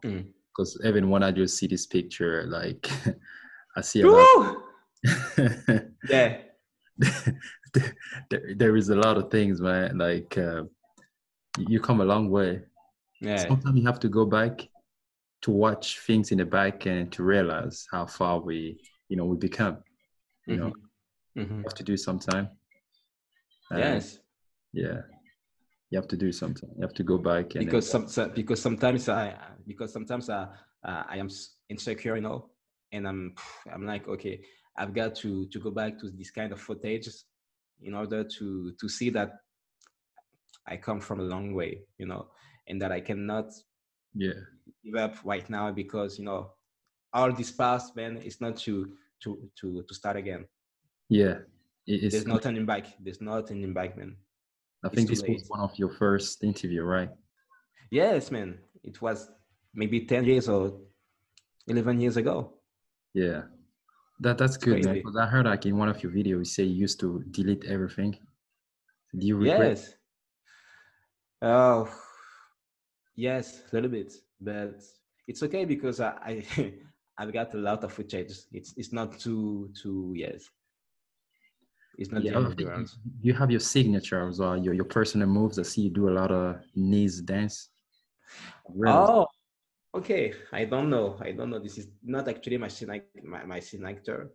Mm. 0.04 0.26
Because 0.52 0.80
even 0.84 1.10
when 1.10 1.24
I 1.24 1.32
just 1.32 1.58
see 1.58 1.68
this 1.68 1.86
picture, 1.88 2.44
like 2.48 2.90
I 3.78 3.82
see 3.82 4.02
a 4.02 4.08
lot. 4.08 4.28
Yeah. 6.10 6.42
there, 8.30 8.54
there 8.56 8.76
is 8.76 8.90
a 8.90 8.96
lot 8.96 9.18
of 9.18 9.32
things, 9.32 9.62
man. 9.62 9.98
Like 9.98 10.38
uh, 10.38 10.64
you 11.58 11.80
come 11.80 12.02
a 12.02 12.06
long 12.06 12.30
way. 12.30 12.62
Yeah. 13.20 13.38
Sometimes 13.48 13.78
you 13.80 13.86
have 13.86 14.00
to 14.02 14.10
go 14.10 14.26
back 14.26 14.68
to 15.42 15.52
watch 15.52 16.00
things 16.00 16.32
in 16.32 16.38
the 16.38 16.46
back 16.46 16.86
and 16.86 17.12
to 17.12 17.24
realize 17.24 17.88
how 17.92 18.06
far 18.06 18.40
we, 18.40 18.78
you 19.10 19.18
know, 19.18 19.26
we 19.26 19.38
become. 19.38 19.78
You 20.48 20.58
know, 20.58 20.74
Mhm. 21.36 21.58
you 21.58 21.64
have 21.64 21.74
to 21.76 21.84
do 21.84 21.98
sometime. 21.98 22.50
And, 23.70 23.80
Yes. 23.80 24.20
Yeah. 24.74 25.02
You 25.90 25.98
have 26.00 26.08
to 26.08 26.18
do 26.18 26.32
something. 26.32 26.70
You 26.76 26.82
have 26.82 26.94
to 26.94 27.04
go 27.04 27.18
back 27.18 27.56
and 27.56 27.66
because 27.66 27.90
some, 27.90 28.08
so- 28.08 28.30
because 28.30 28.62
sometimes 28.62 29.10
I 29.10 29.36
because 29.68 29.92
sometimes 29.92 30.30
I 30.30 30.48
uh, 30.84 31.04
I 31.10 31.18
am 31.18 31.30
insecure, 31.70 32.16
you 32.16 32.22
know, 32.22 32.50
and 32.94 33.08
I'm 33.08 33.36
I'm 33.74 33.86
like 33.86 34.08
okay, 34.08 34.42
I've 34.78 34.94
got 34.94 35.16
to 35.16 35.48
to 35.48 35.60
go 35.60 35.70
back 35.72 36.00
to 36.00 36.10
this 36.10 36.32
kind 36.32 36.54
of 36.54 36.62
footage 36.62 37.10
in 37.82 37.94
order 37.94 38.24
to 38.24 38.72
to 38.80 38.88
see 38.90 39.10
that 39.12 39.32
I 40.66 40.78
come 40.78 41.02
from 41.02 41.20
a 41.20 41.24
long 41.24 41.54
way, 41.54 41.82
you 41.98 42.06
know, 42.06 42.32
and 42.68 42.82
that 42.82 42.92
I 42.92 43.02
cannot 43.02 43.52
yeah, 44.16 44.34
give 44.84 44.96
up 44.96 45.16
right 45.24 45.50
now 45.50 45.72
because 45.72 46.20
you 46.20 46.26
know 46.26 46.52
all 47.14 47.32
this 47.32 47.52
past 47.52 47.96
man 47.96 48.18
is 48.18 48.40
not 48.42 48.58
to 48.58 48.92
to 49.22 49.50
to 49.60 49.84
to 49.88 49.94
start 49.94 50.18
again. 50.18 50.46
yeah. 51.10 51.40
It's, 51.88 52.14
There's 52.14 52.28
no 52.28 52.38
turning 52.38 52.66
back. 52.66 52.86
There's 53.00 53.22
not 53.22 53.48
turning 53.48 53.74
back, 53.74 53.98
man. 53.98 54.16
I 54.84 54.88
it's 54.88 54.96
think 54.96 55.10
this 55.10 55.24
was 55.24 55.46
one 55.48 55.62
of 55.62 55.78
your 55.78 55.90
first 55.90 56.44
interview, 56.44 56.84
right? 56.84 57.10
Yes, 57.90 58.30
man. 58.32 58.60
It 58.84 59.02
was 59.02 59.30
maybe 59.74 60.06
ten 60.06 60.24
years 60.24 60.48
or 60.48 60.80
eleven 61.68 62.00
years 62.00 62.18
ago. 62.18 62.54
Yeah. 63.14 63.42
That 64.20 64.38
that's 64.38 64.58
good. 64.58 64.84
Because 64.84 65.18
I 65.18 65.26
heard 65.26 65.46
like 65.48 65.66
in 65.66 65.76
one 65.76 65.90
of 65.90 66.02
your 66.04 66.12
videos 66.12 66.38
you 66.38 66.46
say 66.46 66.64
you 66.64 66.76
used 66.76 67.00
to 67.00 67.24
delete 67.32 67.66
everything. 67.66 68.18
Do 69.18 69.26
you 69.26 69.36
regret? 69.36 69.60
Yes. 69.60 69.96
Oh, 71.42 71.90
yes, 73.22 73.62
a 73.72 73.76
little 73.76 73.90
bit, 73.92 74.14
but 74.40 74.82
it's 75.28 75.44
okay 75.44 75.66
because 75.66 76.00
I, 76.00 76.12
I 76.58 76.74
I've 77.18 77.34
got 77.34 77.54
a 77.54 77.58
lot 77.58 77.84
of 77.84 77.94
footage. 77.94 78.32
It's 78.52 78.74
it's 78.78 78.92
not 78.92 79.20
too 79.20 79.70
too 79.82 80.14
yes. 80.16 80.50
It's 81.98 82.12
not 82.12 82.24
Yeah, 82.24 82.32
the 82.32 82.36
end 82.38 82.46
of 82.48 82.56
think 82.56 82.58
the 82.58 82.64
you, 83.22 83.34
have 83.34 83.52
your 83.52 83.60
signature 83.60 84.28
as 84.28 84.40
well, 84.40 84.58
your 84.58 84.74
your 84.74 84.86
personal 84.86 85.28
moves. 85.28 85.60
I 85.60 85.64
see 85.64 85.82
you 85.84 85.90
do 85.92 86.10
a 86.10 86.16
lot 86.22 86.32
of 86.32 86.58
knees 86.76 87.22
dance. 87.22 87.70
Really? 88.76 88.98
Oh, 88.98 89.28
okay. 89.96 90.34
I 90.52 90.66
don't 90.66 90.90
know. 90.90 91.18
I 91.22 91.32
don't 91.32 91.50
know. 91.50 91.60
This 91.60 91.78
is 91.78 91.88
not 92.04 92.28
actually 92.28 92.58
my 92.58 92.70
signature, 92.70 93.06
my, 93.24 93.44
my 93.46 93.60
signature. 93.60 94.32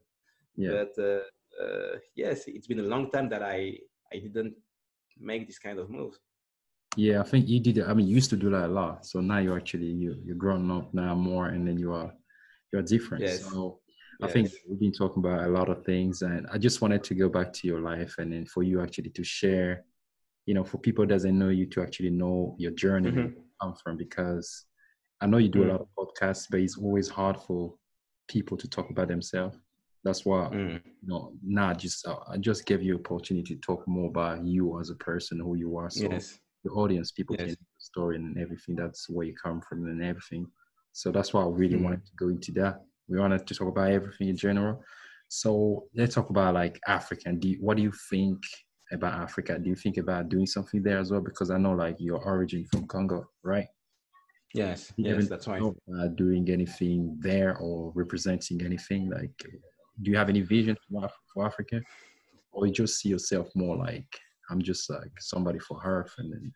yeah. 0.57 0.72
But 0.74 0.93
uh, 0.99 1.20
uh, 1.64 1.99
yes, 2.14 2.45
it's 2.47 2.66
been 2.66 2.80
a 2.80 2.91
long 2.95 3.11
time 3.11 3.28
that 3.30 3.43
I 3.43 3.78
I 4.12 4.18
didn't 4.18 4.55
make 5.18 5.47
this 5.47 5.59
kind 5.59 5.78
of 5.78 5.91
move. 5.91 6.14
Yeah, 6.97 7.20
I 7.20 7.24
think 7.24 7.49
you 7.49 7.61
did. 7.61 7.78
it- 7.78 7.86
I 7.88 7.94
mean, 7.94 8.07
you 8.09 8.14
used 8.14 8.30
to 8.30 8.36
do 8.36 8.51
that 8.51 8.66
a 8.66 8.72
lot. 8.72 9.05
So 9.07 9.20
now 9.20 9.38
you're 9.38 9.57
actually 9.57 9.86
you 9.86 10.16
you're 10.24 10.36
grown 10.36 10.70
up 10.70 10.92
now 10.94 11.14
more, 11.14 11.47
and 11.49 11.66
then 11.66 11.78
you 11.78 11.92
are 11.92 12.12
you're 12.72 12.82
different. 12.82 13.22
Yes. 13.22 13.44
So 13.51 13.80
I 14.22 14.28
think 14.28 14.51
we've 14.68 14.80
been 14.80 14.92
talking 14.92 15.22
about 15.24 15.44
a 15.47 15.51
lot 15.51 15.68
of 15.68 15.84
things, 15.84 16.22
and 16.22 16.47
I 16.51 16.59
just 16.59 16.80
wanted 16.80 17.05
to 17.05 17.14
go 17.14 17.28
back 17.28 17.53
to 17.53 17.66
your 17.66 17.80
life, 17.80 18.14
and 18.18 18.32
then 18.32 18.47
for 18.47 18.62
you 18.62 18.80
actually 18.80 19.11
to 19.11 19.24
share, 19.24 19.84
you 20.47 20.55
know, 20.55 20.64
for 20.64 20.78
people 20.78 21.05
doesn't 21.05 21.38
know 21.38 21.51
you 21.51 21.66
to 21.66 21.82
actually 21.82 22.11
know 22.11 22.57
your 22.59 22.72
journey 22.72 23.11
where 23.11 23.26
Mhm. 23.28 23.36
you 23.36 23.44
come 23.61 23.74
from, 23.82 23.97
because 23.99 24.64
I 25.20 25.26
know 25.26 25.38
you 25.38 25.49
do 25.51 25.61
Mm. 25.61 25.68
a 25.68 25.72
lot 25.72 25.80
of 25.82 25.88
podcasts, 25.99 26.47
but 26.51 26.61
it's 26.61 26.78
always 26.78 27.09
hard 27.09 27.36
for 27.47 27.76
people 28.28 28.57
to 28.57 28.68
talk 28.68 28.88
about 28.90 29.09
themselves. 29.09 29.57
That's 30.03 30.24
why 30.24 30.49
Mm. 30.51 30.80
you 31.03 31.09
know 31.09 31.36
now 31.42 31.68
I 31.70 31.74
just 31.74 32.07
uh, 32.07 32.20
I 32.28 32.38
just 32.38 32.64
gave 32.64 32.82
you 32.82 32.94
opportunity 32.97 33.55
to 33.55 33.61
talk 33.61 33.86
more 33.86 34.09
about 34.09 34.44
you 34.47 34.80
as 34.80 34.88
a 34.90 34.97
person, 34.97 35.38
who 35.40 35.57
you 35.57 35.76
are. 35.76 35.90
So 35.90 36.11
Yes. 36.11 36.40
The 36.67 36.73
audience, 36.73 37.12
people 37.12 37.37
can 37.37 37.49
Yes. 37.49 37.57
the 37.57 37.64
story 37.79 38.17
and 38.17 38.37
everything. 38.39 38.75
That's 38.77 39.09
where 39.09 39.27
you 39.27 39.35
come 39.35 39.61
from 39.61 39.87
and 39.87 40.03
everything. 40.03 40.47
So 40.93 41.12
that's 41.12 41.33
why 41.33 41.43
I 41.43 41.49
really 41.49 41.77
Mm. 41.77 41.85
wanted 41.85 42.05
to 42.07 42.12
go 42.17 42.29
into 42.29 42.53
that. 42.53 42.85
We 43.09 43.19
wanted 43.19 43.47
to 43.47 43.55
talk 43.55 43.69
about 43.69 43.91
everything 43.93 44.29
in 44.29 44.37
general. 44.37 44.83
So 45.29 45.89
let's 45.95 46.14
talk 46.14 46.31
about 46.31 46.55
like 46.55 46.81
Africa. 46.87 47.33
Do 47.33 47.49
you, 47.49 47.59
what 47.61 47.77
do 47.77 47.83
you 47.83 47.93
think 48.11 48.39
about 48.93 49.14
Africa? 49.14 49.59
Do 49.59 49.69
you 49.69 49.77
think 49.77 49.97
about 49.97 50.29
doing 50.29 50.47
something 50.47 50.83
there 50.83 50.99
as 50.99 51.11
well? 51.11 51.21
Because 51.21 51.51
I 51.51 51.59
know 51.59 51.75
like 51.75 51.97
your 51.99 52.19
origin 52.25 52.64
from 52.71 52.87
Congo, 52.87 53.29
right? 53.43 53.69
Yes. 54.55 54.93
Yes. 54.97 55.29
That's 55.29 55.47
right. 55.49 55.62
doing 56.17 56.49
anything 56.51 57.17
there 57.21 57.59
or 57.59 57.93
representing 57.95 58.62
anything? 58.62 59.11
Like, 59.11 59.37
do 60.03 60.11
you 60.11 60.17
have 60.17 60.29
any 60.29 60.41
vision 60.41 60.77
for, 60.89 61.05
Af- 61.05 61.21
for 61.33 61.47
Africa, 61.47 61.83
or 62.53 62.67
you 62.67 62.73
just 62.73 62.99
see 62.99 63.11
yourself 63.11 63.49
more 63.55 63.77
like 63.77 64.09
I'm 64.51 64.62
just 64.62 64.88
like 64.90 65.12
somebody 65.18 65.59
for 65.59 65.80
her, 65.80 66.07
and 66.18 66.32
then 66.32 66.53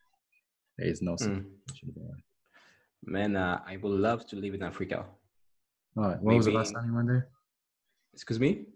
there 0.78 0.88
is 0.88 1.03
no. 1.03 1.14
Mm. 1.16 1.45
Man, 3.05 3.36
uh, 3.36 3.61
I 3.66 3.76
would 3.78 4.01
love 4.01 4.26
to 4.28 4.36
live 4.36 4.55
in 4.55 4.62
Africa. 4.62 5.07
All 5.97 6.05
right. 6.05 6.22
When 6.22 6.36
was 6.36 6.47
the 6.47 6.53
last 6.53 6.72
time 6.72 6.86
you 6.86 6.95
went 6.95 7.09
there? 7.09 7.28
Excuse 8.12 8.38
me? 8.38 8.66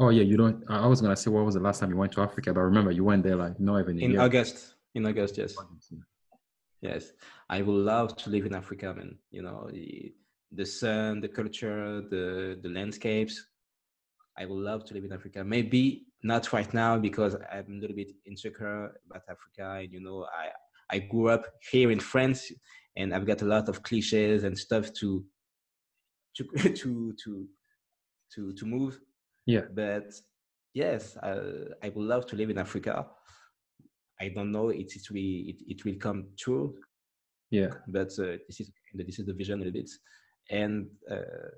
Oh 0.00 0.10
yeah, 0.10 0.22
you 0.22 0.36
don't. 0.36 0.62
I 0.68 0.86
was 0.86 1.00
gonna 1.00 1.16
say 1.16 1.30
when 1.30 1.44
was 1.44 1.54
the 1.54 1.60
last 1.60 1.80
time 1.80 1.90
you 1.90 1.96
went 1.96 2.12
to 2.12 2.20
Africa, 2.20 2.52
but 2.52 2.60
remember 2.60 2.90
you 2.90 3.04
went 3.04 3.22
there 3.22 3.36
like 3.36 3.58
not 3.58 3.80
even 3.80 3.98
In 3.98 4.12
year. 4.12 4.20
August. 4.20 4.74
In 4.94 5.06
August, 5.06 5.38
yes. 5.38 5.56
Yes. 6.80 7.12
I 7.48 7.62
would 7.62 7.72
love 7.72 8.16
to 8.16 8.30
live 8.30 8.46
in 8.46 8.54
Africa, 8.54 8.94
man. 8.94 9.18
You 9.30 9.42
know, 9.42 9.68
the, 9.72 10.14
the 10.52 10.64
sun, 10.64 11.20
the 11.20 11.28
culture, 11.28 12.02
the, 12.02 12.58
the 12.62 12.68
landscapes. 12.68 13.46
I 14.38 14.44
would 14.46 14.62
love 14.62 14.84
to 14.86 14.94
live 14.94 15.04
in 15.04 15.12
Africa. 15.12 15.42
Maybe 15.44 16.06
not 16.22 16.52
right 16.52 16.72
now 16.72 16.96
because 16.98 17.34
I'm 17.52 17.66
a 17.76 17.80
little 17.80 17.96
bit 17.96 18.12
insecure 18.26 18.92
about 19.10 19.22
Africa. 19.28 19.80
And, 19.82 19.92
you 19.92 20.00
know, 20.00 20.26
I, 20.32 20.94
I 20.94 20.98
grew 21.00 21.28
up 21.28 21.44
here 21.70 21.90
in 21.90 22.00
France 22.00 22.52
and 22.96 23.14
I've 23.14 23.26
got 23.26 23.42
a 23.42 23.44
lot 23.44 23.68
of 23.68 23.82
cliches 23.82 24.44
and 24.44 24.56
stuff 24.56 24.92
to, 24.94 25.24
to, 26.36 26.44
to, 26.74 27.14
to, 27.24 27.46
to, 28.34 28.52
to 28.52 28.66
move. 28.66 29.00
Yeah. 29.46 29.62
But 29.74 30.12
yes, 30.74 31.16
uh, 31.16 31.74
I 31.82 31.88
would 31.88 32.06
love 32.06 32.26
to 32.26 32.36
live 32.36 32.50
in 32.50 32.58
Africa. 32.58 33.06
I 34.20 34.28
don't 34.28 34.50
know 34.50 34.70
it 34.70 34.92
it 34.96 35.06
will 35.10 35.48
it, 35.50 35.62
it 35.68 35.84
will 35.84 35.94
come 35.94 36.26
true, 36.36 36.74
Yeah. 37.50 37.68
but 37.86 38.08
uh, 38.18 38.36
this 38.48 38.60
is 38.60 38.72
this 38.92 39.18
is 39.20 39.26
the 39.26 39.32
vision 39.32 39.60
a 39.60 39.64
little 39.64 39.72
bit. 39.80 39.90
And 40.50 40.88
uh, 41.10 41.50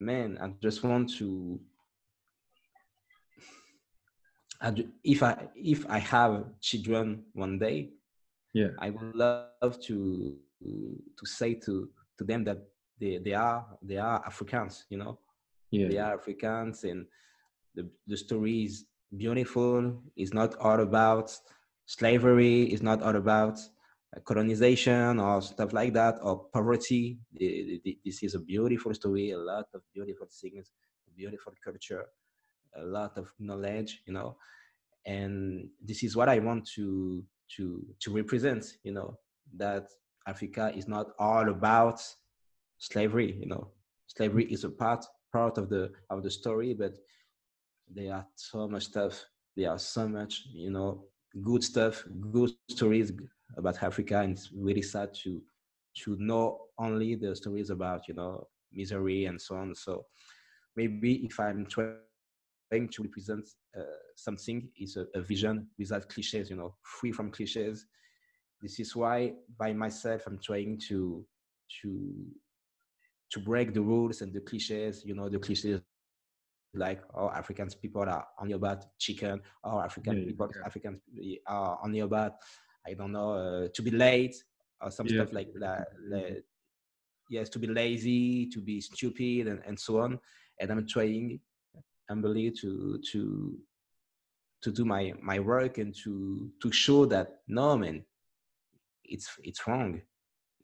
man, 0.00 0.38
I 0.40 0.48
just 0.62 0.82
want 0.84 1.10
to. 1.18 1.58
I 4.60 4.72
if 5.04 5.22
I 5.22 5.48
if 5.54 5.84
I 5.88 5.98
have 5.98 6.44
children 6.60 7.24
one 7.34 7.58
day, 7.58 7.90
Yeah. 8.54 8.70
I 8.78 8.90
would 8.90 9.14
love 9.14 9.80
to 9.88 10.36
to 11.18 11.26
say 11.26 11.54
to 11.54 11.88
to 12.18 12.24
them 12.24 12.44
that 12.44 12.58
they 12.98 13.18
they 13.18 13.34
are 13.34 13.66
they 13.82 13.98
are 13.98 14.24
Africans, 14.24 14.86
you 14.88 14.96
know 14.98 15.18
Yeah. 15.70 15.88
they 15.88 15.98
are 15.98 16.14
Africans 16.14 16.84
and 16.84 17.06
the, 17.74 17.86
the 18.06 18.16
story 18.16 18.64
is 18.64 18.86
beautiful. 19.14 20.02
It's 20.16 20.32
not 20.32 20.54
all 20.58 20.80
about 20.80 21.38
slavery. 21.84 22.64
It's 22.72 22.82
not 22.82 23.02
all 23.02 23.16
about 23.16 23.58
colonization 24.24 25.20
or 25.20 25.42
stuff 25.42 25.72
like 25.72 25.92
that 25.92 26.16
or 26.22 26.44
poverty. 26.52 27.18
This 27.32 28.22
is 28.22 28.34
a 28.34 28.40
beautiful 28.40 28.94
story, 28.94 29.30
a 29.30 29.38
lot 29.38 29.66
of 29.74 29.82
beautiful 29.92 30.26
things, 30.40 30.72
beautiful 31.16 31.52
culture, 31.62 32.04
a 32.76 32.82
lot 32.82 33.16
of 33.16 33.32
knowledge, 33.38 34.02
you 34.06 34.12
know. 34.12 34.36
And 35.04 35.68
this 35.80 36.02
is 36.02 36.16
what 36.16 36.28
I 36.28 36.38
want 36.38 36.66
to 36.74 37.24
to 37.56 37.86
to 38.00 38.12
represent, 38.12 38.64
you 38.82 38.92
know, 38.92 39.18
that 39.56 39.88
Africa 40.26 40.72
is 40.74 40.88
not 40.88 41.06
all 41.18 41.48
about 41.48 42.00
slavery, 42.78 43.36
you 43.40 43.46
know. 43.46 43.68
Slavery 44.08 44.44
is 44.44 44.64
a 44.64 44.70
part 44.70 45.04
part 45.32 45.58
of 45.58 45.68
the 45.68 45.92
of 46.10 46.22
the 46.22 46.30
story, 46.30 46.74
but 46.74 46.94
there 47.88 48.14
are 48.14 48.26
so 48.34 48.68
much 48.68 48.84
stuff. 48.84 49.24
There 49.56 49.70
are 49.70 49.78
so 49.78 50.08
much, 50.08 50.44
you 50.52 50.70
know, 50.70 51.04
good 51.42 51.62
stuff, 51.62 52.04
good 52.32 52.50
stories 52.68 53.12
about 53.56 53.82
Africa, 53.82 54.20
and 54.20 54.32
it's 54.32 54.50
really 54.52 54.82
sad 54.82 55.14
to 55.22 55.40
to 56.04 56.16
know 56.18 56.60
only 56.78 57.14
the 57.14 57.34
stories 57.34 57.70
about, 57.70 58.06
you 58.06 58.14
know, 58.14 58.46
misery 58.70 59.24
and 59.24 59.40
so 59.40 59.56
on. 59.56 59.74
So 59.74 60.04
maybe 60.76 61.24
if 61.24 61.40
I'm 61.40 61.64
trying 61.64 62.88
to 62.90 63.02
represent 63.02 63.48
uh, 63.78 63.82
something, 64.14 64.68
is 64.78 64.96
a, 64.96 65.06
a 65.14 65.22
vision 65.22 65.68
without 65.78 66.08
cliches, 66.08 66.50
you 66.50 66.56
know, 66.56 66.74
free 66.82 67.12
from 67.12 67.30
cliches. 67.30 67.86
This 68.60 68.78
is 68.78 68.94
why 68.94 69.32
by 69.58 69.72
myself 69.72 70.26
I'm 70.26 70.38
trying 70.38 70.78
to 70.88 71.24
to 71.82 72.14
to 73.30 73.40
break 73.40 73.72
the 73.72 73.82
rules 73.82 74.20
and 74.20 74.32
the 74.32 74.40
cliches, 74.40 75.02
you 75.04 75.14
know, 75.14 75.28
the 75.28 75.38
cliches 75.38 75.80
like 76.74 77.02
oh 77.14 77.30
african 77.30 77.68
people 77.80 78.02
are 78.02 78.26
only 78.40 78.52
about 78.52 78.84
chicken 78.98 79.40
or 79.64 79.82
african 79.82 80.16
Yeah, 80.16 80.24
people 80.26 80.50
yeah. 80.54 80.66
african 80.66 81.00
are 81.46 81.78
only 81.82 82.00
about 82.00 82.32
i 82.86 82.94
don't 82.94 83.12
know 83.12 83.32
uh, 83.32 83.68
to 83.74 83.82
be 83.82 83.90
late 83.90 84.36
or 84.80 84.90
some 84.90 85.06
Yeah. 85.08 85.14
stuff 85.16 85.32
like 85.32 85.52
that 85.58 85.88
like, 86.08 86.44
yes 87.30 87.48
to 87.48 87.58
be 87.58 87.66
lazy 87.66 88.46
to 88.46 88.60
be 88.60 88.80
stupid 88.80 89.48
and, 89.48 89.60
and 89.66 89.78
so 89.78 90.00
on 90.00 90.18
and 90.60 90.70
i'm 90.70 90.86
trying 90.86 91.40
humbly 92.08 92.50
to 92.50 93.00
to 93.12 93.58
to 94.62 94.70
do 94.70 94.84
my 94.84 95.12
my 95.22 95.38
work 95.38 95.78
and 95.78 95.94
to 95.94 96.50
to 96.62 96.70
show 96.72 97.04
that 97.06 97.40
no 97.48 97.76
man 97.76 98.04
it's 99.04 99.28
it's 99.42 99.66
wrong 99.66 100.00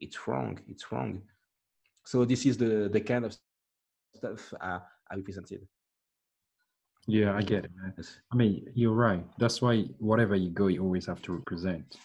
it's 0.01 0.27
wrong 0.27 0.59
it's 0.69 0.91
wrong 0.91 1.23
so 2.05 2.25
this 2.25 2.47
is 2.47 2.57
the 2.57 2.89
the 2.93 3.01
kind 3.01 3.25
of 3.25 3.37
stuff 4.15 4.53
uh, 4.61 4.79
i 5.11 5.15
represented 5.17 5.67
Yeah, 7.07 7.35
I 7.37 7.43
get 7.43 7.65
it, 7.65 7.71
man. 7.75 7.95
I 8.33 8.37
mean, 8.37 8.67
you're 8.75 8.95
right. 8.95 9.25
That's 9.39 9.61
why 9.61 9.87
whatever 9.99 10.37
you 10.37 10.51
go, 10.51 10.69
you 10.69 10.83
always 10.83 11.07
have 11.07 11.21
to 11.23 11.33
represent. 11.33 11.97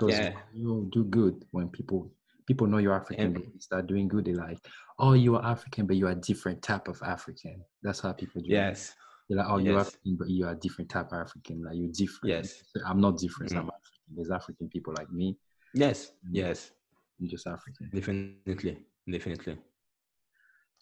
Because 0.00 0.18
Yeah. 0.18 0.32
you 0.54 0.88
do 0.92 1.04
good 1.04 1.44
when 1.50 1.68
people 1.68 2.10
people 2.46 2.66
know 2.66 2.78
you're 2.78 2.94
African, 2.94 3.32
but 3.34 3.42
you 3.44 3.60
start 3.60 3.86
doing 3.86 4.08
good. 4.08 4.24
They're 4.24 4.34
like, 4.34 4.58
"Oh, 4.98 5.12
you 5.12 5.36
are 5.36 5.44
African, 5.44 5.86
but 5.86 5.96
you 5.96 6.06
are 6.06 6.12
a 6.12 6.14
different 6.30 6.62
type 6.62 6.88
of 6.88 6.98
African." 7.02 7.62
That's 7.82 8.00
how 8.00 8.12
people 8.14 8.40
do. 8.40 8.46
it. 8.46 8.52
yes 8.54 8.94
They're 9.28 9.38
like, 9.38 9.46
"Oh, 9.50 9.58
you're 9.58 9.78
African, 9.78 10.16
but 10.16 10.30
you 10.30 10.46
are 10.46 10.52
a 10.52 10.56
different 10.56 10.90
type 10.90 11.12
of 11.12 11.18
African. 11.20 11.62
Like 11.62 11.76
you're 11.76 11.92
different." 11.92 12.32
Yes. 12.34 12.62
I'm 12.86 13.00
not 13.00 13.18
different. 13.18 13.52
Mhm. 13.52 13.58
I'm 13.58 13.68
African. 13.78 14.14
There's 14.16 14.30
African 14.30 14.68
people 14.70 14.94
like 14.94 15.10
me. 15.12 15.36
yes 15.74 16.12
yes 16.32 16.72
I'm 17.20 17.28
just 17.28 17.46
African. 17.46 17.90
definitely 17.92 18.78
definitely 19.06 19.58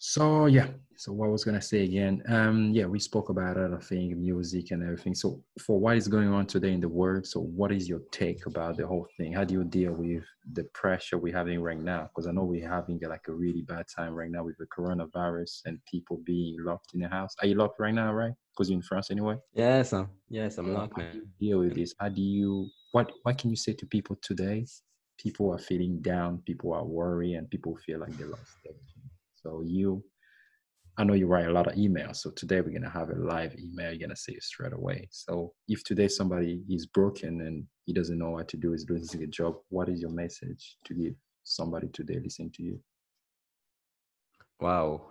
So 0.01 0.45
yeah, 0.45 0.67
so 0.95 1.11
what 1.11 1.25
I 1.25 1.29
was 1.29 1.43
gonna 1.43 1.61
say 1.61 1.83
again, 1.83 2.23
um, 2.29 2.71
yeah, 2.71 2.85
we 2.85 2.99
spoke 2.99 3.27
about 3.27 3.57
other 3.57 3.81
things, 3.81 4.15
music 4.17 4.71
and 4.71 4.81
everything. 4.81 5.13
So 5.13 5.43
for 5.59 5.77
what 5.77 5.97
is 5.97 6.07
going 6.07 6.29
on 6.29 6.45
today 6.45 6.71
in 6.71 6.79
the 6.79 6.87
world, 6.87 7.27
so 7.27 7.41
what 7.41 7.73
is 7.73 7.89
your 7.89 7.99
take 8.13 8.45
about 8.45 8.77
the 8.77 8.87
whole 8.87 9.07
thing? 9.17 9.33
How 9.33 9.43
do 9.43 9.55
you 9.55 9.65
deal 9.65 9.91
with 9.91 10.23
the 10.53 10.63
pressure 10.73 11.17
we're 11.17 11.35
having 11.35 11.61
right 11.61 11.77
now? 11.77 12.03
Because 12.03 12.27
I 12.27 12.31
know 12.31 12.45
we're 12.45 12.67
having 12.67 12.97
like 13.09 13.27
a 13.27 13.33
really 13.33 13.61
bad 13.61 13.87
time 13.93 14.13
right 14.13 14.31
now 14.31 14.45
with 14.45 14.55
the 14.57 14.67
coronavirus 14.67 15.63
and 15.65 15.79
people 15.83 16.21
being 16.25 16.55
locked 16.63 16.93
in 16.93 17.01
the 17.01 17.09
house. 17.09 17.35
Are 17.41 17.47
you 17.47 17.55
locked 17.55 17.81
right 17.81 17.93
now, 17.93 18.13
right? 18.13 18.31
Because 18.53 18.69
you're 18.69 18.77
in 18.77 18.81
France 18.81 19.11
anyway. 19.11 19.35
yes 19.53 19.91
uh, 19.91 20.05
yes 20.29 20.57
i'm 20.57 20.71
not 20.73 20.91
how 20.95 21.01
do 21.11 21.17
you 21.17 21.27
deal 21.39 21.59
with 21.59 21.75
this? 21.75 21.93
How 21.99 22.07
do 22.07 22.21
you 22.21 22.69
what 22.93 23.11
what 23.23 23.37
can 23.37 23.49
you 23.49 23.57
say 23.57 23.73
to 23.73 23.85
people 23.85 24.15
today? 24.21 24.65
People 25.17 25.51
are 25.53 25.59
feeling 25.59 26.01
down, 26.01 26.41
people 26.45 26.71
are 26.73 26.85
worried, 26.85 27.35
and 27.35 27.49
people 27.49 27.75
feel 27.85 27.99
like 27.99 28.17
they 28.17 28.23
lost 28.23 28.55
everything. 28.65 28.98
So 29.43 29.63
you 29.65 30.03
I 30.97 31.05
know 31.05 31.13
you 31.13 31.27
write 31.27 31.47
a 31.47 31.51
lot 31.53 31.67
of 31.67 31.75
emails. 31.75 32.17
So 32.17 32.29
today 32.31 32.59
we're 32.59 32.73
gonna 32.73 32.89
have 32.89 33.09
a 33.09 33.15
live 33.15 33.55
email, 33.57 33.91
you're 33.93 34.05
gonna 34.05 34.17
see 34.17 34.33
it 34.33 34.43
straight 34.43 34.73
away. 34.73 35.07
So 35.11 35.53
if 35.69 35.81
today 35.85 36.09
somebody 36.09 36.61
is 36.69 36.87
broken 36.87 37.39
and 37.41 37.65
he 37.85 37.93
doesn't 37.93 38.17
know 38.19 38.31
what 38.31 38.49
to 38.49 38.57
do, 38.57 38.73
is 38.73 38.85
losing 38.89 39.23
a 39.23 39.27
job, 39.27 39.55
what 39.69 39.87
is 39.87 40.01
your 40.01 40.11
message 40.11 40.75
to 40.85 40.93
give 40.93 41.13
somebody 41.43 41.87
today 41.87 42.19
listening 42.21 42.51
to 42.55 42.63
you? 42.63 42.79
wow 44.61 45.01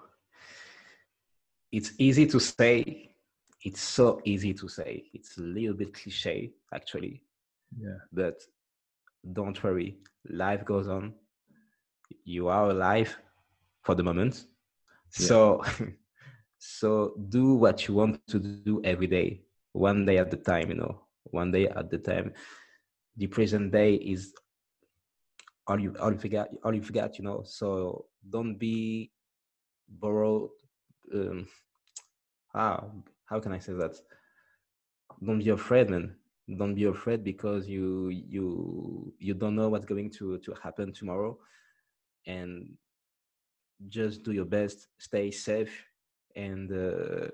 it's 1.72 1.92
easy 1.98 2.26
to 2.26 2.38
say 2.38 3.10
it's 3.64 3.80
so 3.80 4.20
easy 4.24 4.52
to 4.54 4.68
say 4.68 5.04
it's 5.14 5.38
a 5.38 5.40
little 5.42 5.74
bit 5.74 5.94
cliche 5.94 6.52
actually 6.74 7.22
Yeah. 7.78 7.96
but 8.12 8.36
don't 9.32 9.62
worry 9.62 9.96
life 10.28 10.64
goes 10.66 10.86
on 10.88 11.14
you 12.24 12.48
are 12.48 12.70
alive 12.70 13.16
for 13.82 13.94
the 13.94 14.02
moment. 14.02 14.44
Yeah. 15.18 15.26
so 15.26 15.64
so 16.58 17.14
do 17.28 17.54
what 17.54 17.88
you 17.88 17.94
want 17.94 18.26
to 18.28 18.38
do 18.38 18.80
every 18.84 19.06
day. 19.06 19.42
One 19.72 20.04
day 20.04 20.18
at 20.18 20.30
the 20.30 20.36
time 20.36 20.68
you 20.68 20.76
know. 20.76 21.02
One 21.24 21.50
day 21.52 21.68
at 21.68 21.90
the 21.90 21.98
time. 21.98 22.32
The 23.16 23.26
present 23.26 23.72
day 23.72 23.94
is 23.94 24.32
all 25.66 25.78
you 25.78 25.94
all 26.00 26.12
you 26.12 26.18
forgot 26.18 26.48
all 26.64 26.74
you 26.74 26.82
forgot 26.82 27.18
you 27.18 27.24
know. 27.24 27.42
So 27.44 28.06
don't 28.28 28.56
be 28.56 29.10
borrowed 29.88 30.50
um 31.14 31.46
how 32.52 32.92
how 33.26 33.40
can 33.40 33.52
i 33.52 33.58
say 33.58 33.72
that? 33.74 33.96
Don't 35.24 35.38
be 35.38 35.50
afraid 35.50 35.90
man. 35.90 36.14
Don't 36.56 36.74
be 36.74 36.84
afraid 36.84 37.24
because 37.24 37.68
you 37.68 38.08
you 38.08 39.12
you 39.18 39.34
don't 39.34 39.56
know 39.56 39.68
what's 39.68 39.84
going 39.84 40.10
to 40.18 40.38
to 40.38 40.54
happen 40.62 40.92
tomorrow. 40.92 41.38
And 42.26 42.76
just 43.88 44.24
do 44.24 44.32
your 44.32 44.44
best 44.44 44.88
stay 44.98 45.30
safe 45.30 45.84
and 46.34 46.72
uh, 46.72 47.28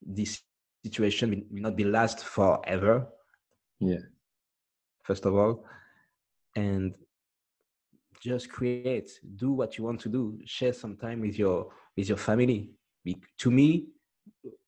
this 0.00 0.42
situation 0.84 1.30
will, 1.30 1.42
will 1.50 1.62
not 1.62 1.76
be 1.76 1.84
last 1.84 2.24
forever. 2.24 3.06
Yeah. 3.80 3.98
first 5.02 5.24
of 5.26 5.34
all. 5.34 5.64
And 6.56 6.94
just 8.20 8.50
create 8.50 9.10
do 9.36 9.52
what 9.52 9.78
you 9.78 9.84
want 9.84 10.00
to 10.00 10.08
do. 10.08 10.38
Share 10.44 10.72
some 10.72 10.96
time 10.96 11.20
with 11.20 11.38
your 11.38 11.68
with 11.96 12.08
your 12.08 12.18
family. 12.18 12.70
Be- 13.04 13.22
to 13.38 13.50
me 13.50 13.86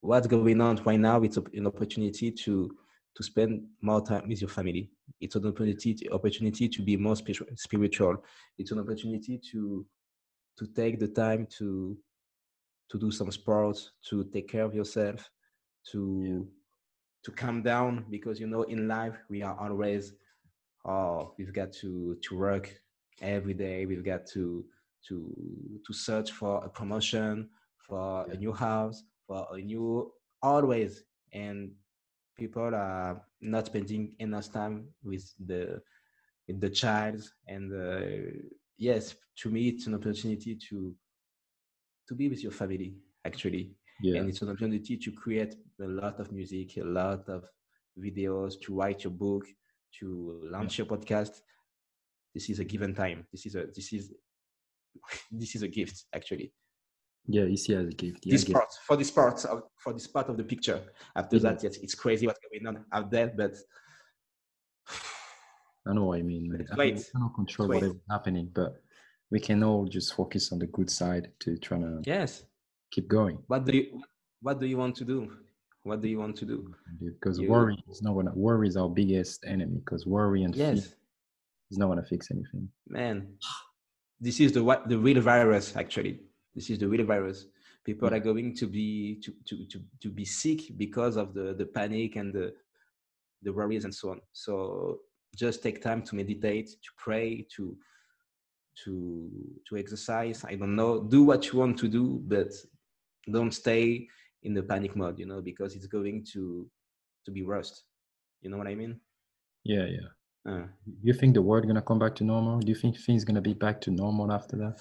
what's 0.00 0.26
going 0.26 0.60
on 0.60 0.76
right 0.84 0.98
now 0.98 1.22
it's 1.22 1.36
an 1.36 1.66
opportunity 1.66 2.30
to 2.30 2.70
to 3.14 3.22
spend 3.22 3.62
more 3.82 4.00
time 4.00 4.26
with 4.28 4.40
your 4.40 4.48
family. 4.48 4.90
It's 5.20 5.36
an 5.36 5.46
opportunity 5.46 5.94
to, 5.94 6.08
opportunity 6.12 6.68
to 6.68 6.82
be 6.82 6.96
more 6.96 7.16
spiritual. 7.16 8.16
It's 8.58 8.72
an 8.72 8.78
opportunity 8.78 9.38
to 9.52 9.86
to 10.58 10.66
take 10.66 10.98
the 10.98 11.08
time 11.08 11.46
to 11.58 11.96
to 12.90 12.98
do 12.98 13.10
some 13.10 13.30
sports 13.30 13.92
to 14.08 14.24
take 14.24 14.48
care 14.48 14.64
of 14.64 14.74
yourself 14.74 15.30
to 15.90 16.46
to 17.24 17.30
calm 17.32 17.62
down 17.62 18.04
because 18.10 18.40
you 18.40 18.46
know 18.46 18.62
in 18.62 18.88
life 18.88 19.16
we 19.30 19.42
are 19.42 19.56
always 19.58 20.14
oh 20.84 21.34
we've 21.38 21.52
got 21.54 21.72
to 21.72 22.16
to 22.22 22.36
work 22.36 22.82
every 23.20 23.54
day. 23.54 23.86
We've 23.86 24.04
got 24.04 24.26
to 24.28 24.64
to 25.08 25.80
to 25.86 25.92
search 25.92 26.32
for 26.32 26.64
a 26.64 26.68
promotion 26.68 27.48
for 27.78 28.24
Yeah. 28.28 28.34
a 28.34 28.36
new 28.36 28.52
house 28.52 29.04
for 29.26 29.46
a 29.52 29.58
new 29.58 30.12
always. 30.42 31.04
And 31.32 31.72
people 32.36 32.74
are 32.74 33.22
not 33.40 33.66
spending 33.66 34.14
enough 34.18 34.52
time 34.52 34.88
with 35.02 35.32
the 35.46 35.80
with 36.48 36.60
the 36.60 36.70
child 36.70 37.22
and 37.46 37.72
uh, 37.72 38.00
yes 38.88 39.04
to 39.40 39.46
me 39.54 39.62
it's 39.72 39.86
an 39.86 39.94
opportunity 39.94 40.52
to 40.68 40.76
to 42.08 42.12
be 42.20 42.28
with 42.32 42.42
your 42.46 42.52
family 42.60 42.90
actually. 43.30 43.64
Yeah. 44.02 44.18
and 44.18 44.28
it's 44.30 44.42
an 44.42 44.48
opportunity 44.48 44.94
to 45.04 45.10
create 45.22 45.54
a 45.80 45.90
lot 46.02 46.16
of 46.22 46.26
music 46.38 46.68
a 46.78 46.88
lot 47.00 47.22
of 47.36 47.40
videos 48.06 48.52
to 48.62 48.68
write 48.78 49.00
your 49.04 49.12
book 49.24 49.44
to 49.98 50.06
launch 50.54 50.72
your 50.78 50.86
podcast. 50.94 51.34
This 52.34 52.48
is 52.52 52.58
a 52.58 52.64
given 52.64 52.92
time. 53.02 53.18
This 53.32 53.44
is 53.48 53.54
a 53.60 53.62
this 53.76 53.88
is 53.92 54.04
this 55.40 55.54
is 55.56 55.62
a 55.62 55.68
gift 55.78 55.96
actually. 56.18 56.48
Yeah, 57.36 57.44
you 57.52 57.58
see 57.64 57.72
it 57.74 57.80
as 57.84 57.88
a 57.96 57.96
gift. 58.04 58.20
Yeah, 58.26 58.32
this 58.34 58.44
get- 58.44 58.54
part 58.56 58.70
for 58.88 58.96
this 58.96 59.10
part 59.20 59.38
of, 59.52 59.58
for 59.82 59.92
this 59.92 60.08
part 60.08 60.28
of 60.30 60.36
the 60.40 60.46
picture. 60.52 60.80
After 61.20 61.36
Yeah. 61.36 61.42
that 61.46 61.62
yes 61.64 61.74
it's 61.84 61.94
crazy 62.04 62.24
what's 62.26 62.40
going 62.46 62.66
on 62.70 62.76
out 62.96 63.08
there 63.14 63.28
but 63.42 63.54
I 65.86 65.92
know 65.94 66.04
what 66.04 66.18
I 66.18 66.22
mean. 66.22 66.54
It's 66.58 66.70
I 66.70 66.76
we 66.76 66.92
cannot 66.92 67.34
control 67.34 67.68
great. 67.68 67.82
whatever's 67.82 68.00
happening, 68.10 68.50
but 68.54 68.80
we 69.30 69.40
can 69.40 69.62
all 69.64 69.86
just 69.86 70.14
focus 70.14 70.52
on 70.52 70.58
the 70.58 70.66
good 70.66 70.90
side 70.90 71.32
to 71.40 71.56
try 71.58 71.78
to 71.78 72.00
yes 72.04 72.44
keep 72.92 73.08
going. 73.08 73.38
what 73.46 73.64
do 73.64 73.76
you 73.76 74.02
what 74.42 74.60
do 74.60 74.66
you 74.66 74.76
want 74.76 74.94
to 74.96 75.04
do 75.04 75.18
what 75.82 76.00
do 76.00 76.08
you 76.08 76.18
want 76.18 76.36
to 76.36 76.44
do 76.44 76.72
Because 77.00 77.38
You- 77.38 77.48
worry 77.50 77.76
is 77.90 78.02
not 78.02 78.14
gonna 78.14 78.32
worry 78.34 78.68
is 78.68 78.76
our 78.76 78.88
biggest 78.90 79.44
enemy. 79.46 79.76
Because 79.84 80.06
worry 80.06 80.42
and 80.44 80.54
fear 80.54 80.74
yes 80.74 80.94
is 81.70 81.78
not 81.78 81.88
gonna 81.88 82.04
fix 82.04 82.30
anything. 82.30 82.68
man 82.86 83.16
this 84.20 84.38
is 84.40 84.52
the 84.52 84.62
what 84.62 84.88
the 84.88 84.98
real 84.98 85.20
virus 85.20 85.74
actually 85.74 86.20
this 86.54 86.68
is 86.70 86.78
the 86.78 86.86
real 86.88 87.04
virus 87.06 87.46
people 87.84 88.08
Yeah. 88.08 88.16
are 88.16 88.20
going 88.30 88.54
to 88.60 88.66
be 88.66 89.18
to, 89.24 89.30
to 89.48 89.54
to 89.70 89.78
to 90.02 90.08
be 90.10 90.24
sick 90.24 90.60
because 90.76 91.16
of 91.16 91.32
the 91.34 91.46
the 91.60 91.66
panic 91.66 92.16
and 92.20 92.32
the 92.38 92.46
the 93.44 93.52
worries 93.52 93.84
and 93.86 93.94
so 94.00 94.10
on 94.12 94.20
so 94.32 94.52
just 95.36 95.62
take 95.62 95.82
time 95.82 96.02
to 96.02 96.14
meditate 96.14 96.68
to 96.68 96.90
pray 96.96 97.46
to 97.54 97.76
to 98.84 99.30
to 99.68 99.76
exercise 99.76 100.44
i 100.44 100.54
don't 100.54 100.74
know 100.76 101.02
do 101.02 101.24
what 101.24 101.52
you 101.52 101.58
want 101.58 101.78
to 101.78 101.88
do 101.88 102.20
but 102.26 102.48
don't 103.30 103.52
stay 103.52 104.06
in 104.42 104.54
the 104.54 104.62
panic 104.62 104.96
mode 104.96 105.18
you 105.18 105.26
know 105.26 105.40
because 105.40 105.74
it's 105.74 105.86
going 105.86 106.24
to 106.24 106.68
to 107.24 107.30
be 107.30 107.42
worse 107.42 107.84
you 108.40 108.50
know 108.50 108.56
what 108.56 108.66
i 108.66 108.74
mean 108.74 108.98
Yeah, 109.64 109.86
yeah. 109.86 110.52
uh, 110.52 110.66
You 111.02 111.12
think 111.14 111.34
the 111.34 111.42
world 111.42 111.66
gonna 111.66 111.82
come 111.82 111.98
back 112.00 112.14
to 112.16 112.24
normal? 112.24 112.58
Do 112.58 112.68
you 112.68 112.74
think 112.74 112.96
things 112.98 113.24
gonna 113.24 113.40
be 113.40 113.54
back 113.54 113.80
to 113.82 113.90
normal 113.90 114.32
after 114.32 114.56
that? 114.56 114.80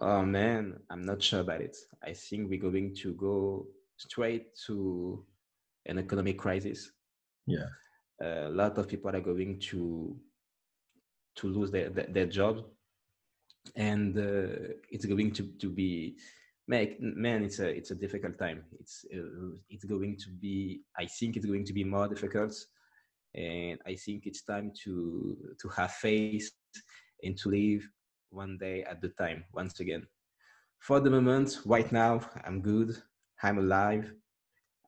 Oh 0.00 0.22
man, 0.24 0.80
I'm 0.90 1.02
not 1.02 1.22
sure 1.22 1.40
about 1.40 1.60
it. 1.60 1.76
I 2.02 2.14
think 2.14 2.48
we're 2.48 2.58
going 2.70 2.94
to 3.02 3.12
go 3.12 3.66
straight 3.98 4.46
to 4.66 5.22
an 5.86 5.98
economic 5.98 6.38
crisis. 6.38 6.90
Yeah. 7.46 7.68
A 8.22 8.50
lot 8.50 8.78
of 8.78 8.88
people 8.88 9.14
are 9.14 9.20
going 9.20 9.58
to 9.58 10.16
to 11.36 11.48
lose 11.48 11.70
their 11.70 11.90
their, 11.90 12.06
their 12.06 12.26
job, 12.26 12.64
and 13.76 14.16
uh, 14.16 14.74
it's 14.90 15.06
going 15.06 15.32
to 15.32 15.42
to 15.58 15.70
be 15.70 16.16
man, 16.68 16.96
man, 17.00 17.44
it's 17.44 17.58
a 17.58 17.68
it's 17.68 17.90
a 17.90 17.94
difficult 17.94 18.38
time. 18.38 18.64
It's 18.80 19.04
uh, 19.14 19.56
it's 19.68 19.84
going 19.84 20.16
to 20.18 20.30
be. 20.30 20.82
I 20.98 21.06
think 21.06 21.36
it's 21.36 21.46
going 21.46 21.64
to 21.64 21.72
be 21.72 21.84
more 21.84 22.08
difficult, 22.08 22.54
and 23.34 23.78
I 23.86 23.94
think 23.94 24.26
it's 24.26 24.42
time 24.42 24.72
to 24.84 25.36
to 25.60 25.68
have 25.68 25.92
faith 25.92 26.50
and 27.22 27.36
to 27.38 27.50
live 27.50 27.88
one 28.30 28.58
day 28.58 28.84
at 28.84 29.00
the 29.00 29.10
time. 29.10 29.44
Once 29.52 29.80
again, 29.80 30.06
for 30.78 31.00
the 31.00 31.10
moment, 31.10 31.60
right 31.64 31.90
now, 31.92 32.20
I'm 32.44 32.60
good. 32.60 32.96
I'm 33.42 33.58
alive. 33.58 34.12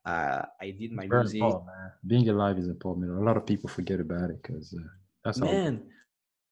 Uh, 0.05 0.43
I 0.61 0.71
did 0.71 0.93
my 0.93 1.07
Very 1.07 1.23
music. 1.23 1.43
Being 2.07 2.29
alive 2.29 2.59
is 2.59 2.69
important. 2.69 3.11
A 3.11 3.25
lot 3.29 3.37
of 3.37 3.47
people 3.47 3.69
forget 3.71 4.01
about 4.01 4.31
it 4.31 4.43
because 4.43 4.75
uh, 4.79 4.83
that's 5.25 5.41
all 5.41 5.49
Man, 5.49 5.83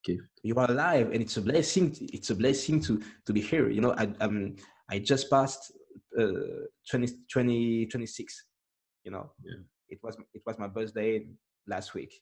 gift. 0.04 0.24
you 0.42 0.54
are 0.56 0.70
alive 0.70 1.10
and 1.12 1.20
it's 1.22 1.36
a 1.36 1.42
blessing 1.42 1.94
it's 2.16 2.30
a 2.30 2.34
blessing 2.34 2.80
to 2.80 3.00
to 3.26 3.32
be 3.32 3.40
here 3.40 3.68
you 3.70 3.80
know 3.80 3.92
i 4.02 4.04
um 4.24 4.56
i 4.90 4.98
just 4.98 5.30
passed 5.30 5.70
uh 6.18 6.66
20 6.90 7.06
20 7.32 7.86
26 7.86 8.46
you 9.04 9.10
know 9.12 9.30
Yeah. 9.44 9.62
it 9.88 9.98
was 10.02 10.16
it 10.34 10.42
was 10.46 10.58
my 10.58 10.66
birthday 10.66 11.24
last 11.68 11.94
week 11.94 12.12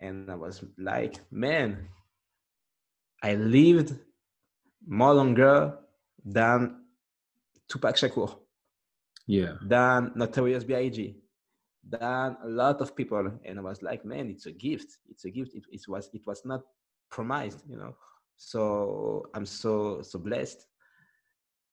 and 0.00 0.28
i 0.30 0.34
was 0.34 0.64
like 0.76 1.14
man 1.30 1.88
i 3.22 3.34
lived 3.34 3.94
more 4.86 5.14
longer 5.14 5.78
than 6.24 6.82
tupac 7.68 7.94
shakur 7.96 8.28
Yeah, 9.28 9.52
than 9.60 10.12
notorious 10.16 10.64
big 10.64 11.14
than 11.86 12.36
a 12.42 12.48
lot 12.48 12.80
of 12.80 12.96
people 12.96 13.30
and 13.44 13.58
i 13.58 13.62
was 13.62 13.82
like 13.82 14.04
man 14.04 14.28
it's 14.28 14.46
a 14.46 14.52
gift. 14.52 14.98
It's 15.08 15.24
a 15.24 15.30
gift. 15.30 15.54
It, 15.54 15.64
it 15.70 15.82
was 15.86 16.10
it 16.12 16.26
was 16.26 16.42
not 16.44 16.62
promised 17.10 17.62
you 17.68 17.76
know? 17.76 17.94
So 18.36 19.26
i'm 19.34 19.46
so 19.46 20.02
so 20.02 20.18
blessed 20.18 20.66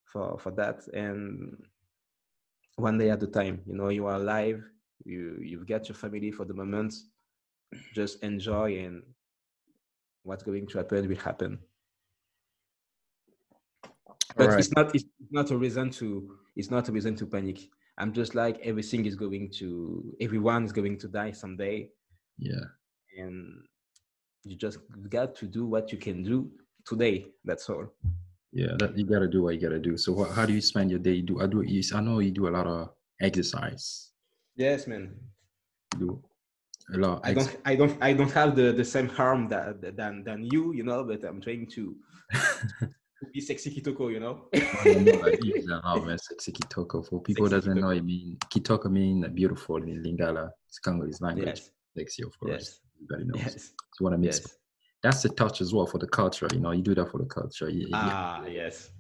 for 0.06 0.38
for 0.38 0.52
that. 0.52 0.86
And 0.94 1.58
one 2.76 2.98
day 2.98 3.10
at 3.10 3.24
a 3.24 3.28
time 3.28 3.62
you 3.66 3.76
know 3.76 3.90
you 3.90 4.06
are 4.06 4.16
alive 4.16 4.62
you 5.06 5.40
you've 5.42 5.66
got 5.66 5.88
your 5.88 5.96
family 5.96 6.32
for 6.32 6.46
the 6.46 6.54
moment. 6.54 6.94
Just 7.94 8.22
enjoy 8.22 8.80
and 8.80 9.02
what's 10.24 10.44
going 10.44 10.68
to 10.68 10.78
happen 10.78 11.08
will 11.08 11.16
happen. 11.16 11.60
But 14.36 14.48
Alright. 14.48 14.60
it's 14.60 14.72
not 14.74 14.94
it's 14.94 15.06
not 15.32 15.52
a 15.52 15.58
reason 15.58 15.90
to 15.90 16.38
it's 16.56 16.72
not 16.72 16.88
a 16.90 16.92
reason 16.92 17.16
to 17.16 17.26
panic 17.26 17.70
i'm 17.98 18.12
just 18.14 18.36
like 18.36 18.60
everything 18.64 19.06
is 19.06 19.16
going 19.16 19.50
to 19.52 20.16
everyone 20.22 20.64
is 20.66 20.72
going 20.72 20.98
to 20.98 21.08
die 21.08 21.32
someday 21.32 21.90
yeah. 22.38 22.66
and 23.18 23.62
you 24.44 24.56
just 24.56 24.80
got 25.10 25.36
to 25.36 25.46
do 25.48 25.66
what 25.66 25.92
you 25.92 25.98
can 25.98 26.24
do 26.24 26.50
today 26.86 27.26
that's 27.46 27.70
all 27.70 27.88
Yeah, 28.52 28.76
that 28.80 28.98
you 28.98 29.06
gotta 29.06 29.28
do 29.28 29.44
what 29.44 29.54
you 29.56 29.60
gotta 29.62 29.80
do. 29.80 29.98
So, 29.98 30.14
what, 30.14 30.32
how 30.32 30.46
do 30.46 30.54
you 30.54 30.62
spend 30.62 30.90
your 30.90 31.00
day? 31.08 31.16
You 31.20 31.24
do 31.24 31.42
I 31.44 31.48
do? 31.48 31.60
You, 31.62 31.82
I 31.94 32.00
know 32.00 32.20
you 32.20 32.32
do 32.32 32.48
a 32.48 32.54
lot 32.58 32.68
of 32.68 32.90
exercise. 33.20 34.12
yes 34.56 34.88
man 34.88 35.04
do 36.00 36.22
a 36.94 36.98
lot. 36.98 37.20
I 37.28 37.34
don't 37.34 37.52
i 37.72 37.74
don't 37.76 37.96
i 38.02 38.12
don't 38.14 38.32
have 38.40 38.56
the 38.56 38.72
the 38.72 38.86
same 38.96 39.10
harm 39.10 39.42
that, 39.50 39.82
that- 39.82 39.98
than 40.00 40.24
than 40.28 40.40
you 40.54 40.72
you 40.78 40.84
know 40.90 41.04
but 41.04 41.24
i'm 41.28 41.42
trying 41.42 41.68
to, 41.76 41.84
to 43.26 43.32
be 43.32 43.42
sexy 43.42 43.70
kitoko 43.72 44.12
you 44.12 44.20
know 44.20 44.48
Sexy 46.18 46.52
Kitoko. 46.52 47.06
For 47.08 47.22
people 47.22 47.46
Sexy 47.48 47.56
doesn't 47.56 47.82
know, 47.82 47.88
Kitoko. 47.88 47.98
it 47.98 48.04
mean 48.06 48.38
Kitoko 48.52 48.92
mean 48.92 49.32
beautiful 49.34 49.78
in 49.78 50.04
Lingala. 50.04 50.50
It's 50.68 50.80
Congolese 50.80 51.22
language. 51.22 51.48
yes 51.48 51.70
Sexy, 51.98 52.24
of 52.24 52.38
course. 52.40 52.52
yes 52.52 52.80
Everybody 53.12 53.24
knows. 53.30 53.42
yes 53.46 53.56
It's 53.90 54.02
what 54.02 54.14
I 54.14 54.18
mean. 54.18 54.26
yes 54.26 54.58
That's 55.04 55.22
the 55.24 55.30
touch 55.30 55.62
as 55.62 55.74
well 55.74 55.86
for 55.86 55.98
the 55.98 56.08
culture. 56.08 56.48
You 56.54 56.60
know, 56.60 56.72
you 56.72 56.82
do 56.82 56.96
that 56.96 57.12
for 57.12 57.20
the 57.20 57.26
culture. 57.26 57.70
You- 57.70 57.90
ah 57.94 58.46
yes 58.46 58.92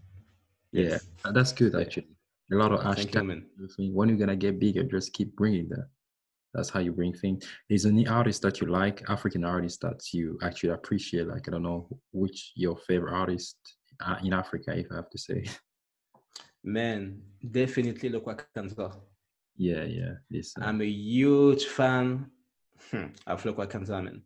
Yeah. 0.71 0.83
yes 0.89 1.07
Uh, 1.25 1.31
That's 1.31 1.53
good 1.53 1.73
actually. 1.75 2.07
A 2.51 2.55
lot 2.55 2.71
of 2.71 2.79
thank 2.81 3.13
you 3.15 3.21
hashtags. 3.21 3.93
When 3.97 4.09
you're 4.09 4.17
gonna 4.23 4.35
get 4.35 4.59
bigger, 4.59 4.83
just 4.83 5.13
keep 5.13 5.35
bringing 5.35 5.67
that. 5.69 5.87
That's 6.53 6.69
how 6.69 6.79
you 6.79 6.93
bring 6.93 7.13
things. 7.13 7.43
Is 7.69 7.85
any 7.85 8.07
artist 8.07 8.41
that 8.43 8.61
you 8.61 8.67
like, 8.67 8.97
African 9.09 9.43
artist 9.43 9.81
that 9.81 9.99
you 10.13 10.37
actually 10.47 10.69
appreciate? 10.79 11.27
Like 11.27 11.47
I 11.47 11.51
don't 11.51 11.63
know 11.63 11.81
which 12.13 12.53
your 12.55 12.77
favorite 12.87 13.13
artist 13.13 13.57
uh, 13.99 14.17
in 14.23 14.33
Africa, 14.33 14.77
if 14.77 14.87
I 14.91 14.95
have 14.95 15.09
to 15.09 15.17
say. 15.17 15.45
man 16.63 17.21
definitely 17.51 18.09
Lokua 18.09 18.39
Kanza. 18.55 18.95
Yeah, 19.57 19.83
yeah. 19.83 20.13
This. 20.29 20.53
Uh, 20.59 20.65
I'm 20.65 20.81
a 20.81 20.85
huge 20.85 21.65
fan 21.65 22.29
of 23.27 23.43
Lokua 23.43 23.67
Kanza, 23.67 24.03
man. 24.03 24.21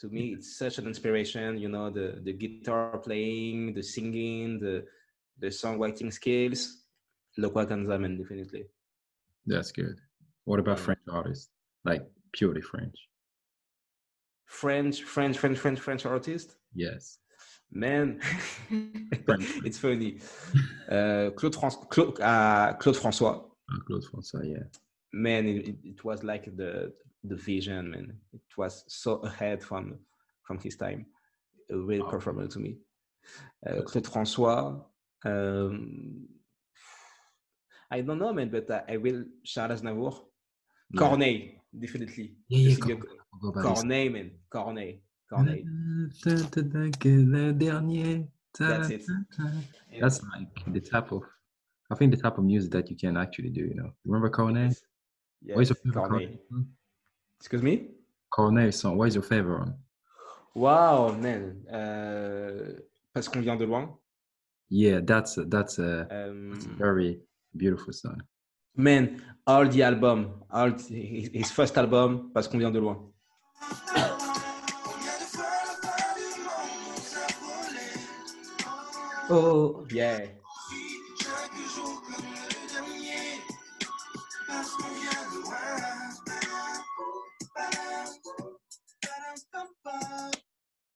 To 0.00 0.08
me, 0.08 0.34
it's 0.34 0.56
such 0.58 0.78
an 0.78 0.86
inspiration. 0.86 1.58
You 1.58 1.68
know, 1.68 1.90
the 1.90 2.20
the 2.22 2.32
guitar 2.32 2.98
playing, 2.98 3.74
the 3.74 3.82
singing, 3.82 4.60
the 4.60 4.84
the 5.38 5.48
songwriting 5.48 6.12
skills. 6.12 6.84
Lokua 7.38 7.66
Kanza, 7.66 7.98
man, 8.00 8.18
definitely. 8.18 8.66
that's 9.46 9.72
good. 9.72 10.00
What 10.44 10.60
about 10.60 10.80
French 10.80 11.00
artists? 11.10 11.50
Like 11.84 12.04
purely 12.32 12.60
French? 12.60 12.96
French, 14.46 15.02
French, 15.02 15.38
French, 15.38 15.58
French, 15.58 15.78
French 15.78 16.06
artist. 16.06 16.56
Yes. 16.74 17.18
Man, 17.70 18.20
it's 19.64 19.78
funny. 19.78 20.18
Uh, 20.90 21.30
Claude, 21.36 21.54
Fran- 21.54 21.86
Claude, 21.90 22.20
uh, 22.20 22.72
Claude 22.80 22.96
François. 22.96 23.44
Uh, 23.70 23.78
Claude 23.86 24.04
François, 24.04 24.44
yeah. 24.44 24.64
man 25.12 25.46
it, 25.46 25.76
it- 25.84 26.04
was 26.04 26.22
like 26.22 26.44
the 26.56 26.92
the 27.24 27.34
vision 27.36 27.90
man 27.90 28.06
it 28.32 28.40
was 28.56 28.84
so 28.88 29.12
ahead 29.30 29.62
from 29.62 29.98
from 30.46 30.58
his 30.58 30.76
time 30.76 31.04
a 31.70 31.76
real 31.76 32.04
Wow. 32.04 32.10
performer 32.10 32.46
to 32.46 32.58
me 32.60 32.76
uh, 33.66 33.80
claude 33.88 34.06
francois 34.06 34.78
um, 35.24 36.28
i 37.90 38.00
don't 38.02 38.18
know 38.18 38.32
man 38.32 38.48
but 38.50 38.70
i, 38.70 38.94
I 38.94 38.96
will 38.98 39.24
charles 39.44 39.80
aznavour 39.80 40.12
Yeah. 40.92 41.00
corneille 41.00 41.42
definitely 41.82 42.26
Yeah, 42.48 42.58
yeah. 42.60 42.68
The 42.68 42.82
singer- 42.82 42.96
Go, 42.96 43.08
go 43.42 43.52
back. 43.52 43.64
It's- 43.64 43.82
corneille 43.82 44.10
man 44.12 44.28
corneille 44.54 45.00
corneille 45.28 45.64
Le 45.64 47.52
dernier. 47.52 48.28
That's 48.58 48.90
it. 48.90 49.02
Yeah. 49.90 50.00
That's 50.00 50.20
like 50.22 50.48
the 50.72 50.80
type 50.80 51.12
of, 51.12 51.22
I 51.90 51.94
think 51.94 52.10
the 52.14 52.20
type 52.20 52.38
of 52.38 52.44
music 52.44 52.70
that 52.72 52.90
you 52.90 52.96
can 52.96 53.16
actually 53.16 53.50
do. 53.50 53.60
You 53.62 53.74
know, 53.74 53.90
remember 54.04 54.30
Corneille? 54.30 54.74
yes, 55.42 55.54
What 55.56 55.62
is 55.62 55.68
your 55.70 55.76
favorite 55.76 55.94
corneille 55.94 56.38
Corneille? 56.50 56.66
excuse 57.40 57.62
me 57.62 57.88
Corneille 58.30 58.72
song. 58.74 58.96
What 58.98 59.08
is 59.08 59.14
your 59.14 59.22
favorite 59.24 59.60
one? 59.60 59.74
wow 60.54 61.12
man 61.12 61.62
euh, 61.72 62.72
parce 63.12 63.28
qu'on 63.28 63.40
vient 63.40 63.56
de 63.56 63.64
loin 63.64 63.96
Yeah, 64.70 65.00
that's 65.00 65.38
a, 65.38 65.44
that's 65.44 65.78
a, 65.78 66.06
um, 66.10 66.50
that's 66.52 66.66
a 66.66 66.68
very 66.76 67.20
beautiful 67.56 67.92
song. 67.92 68.20
Man, 68.76 69.20
all 69.46 69.66
the 69.68 69.82
album, 69.82 70.42
all 70.50 70.70
the- 70.72 70.94
his, 70.94 71.30
his 71.32 71.50
first 71.50 71.76
album, 71.78 72.30
parce 72.34 72.48
qu'on 72.48 72.58
vient 72.58 72.70
de 72.72 72.78
loin. 72.80 72.98
Oh, 79.30 79.86
yeah. 79.90 80.26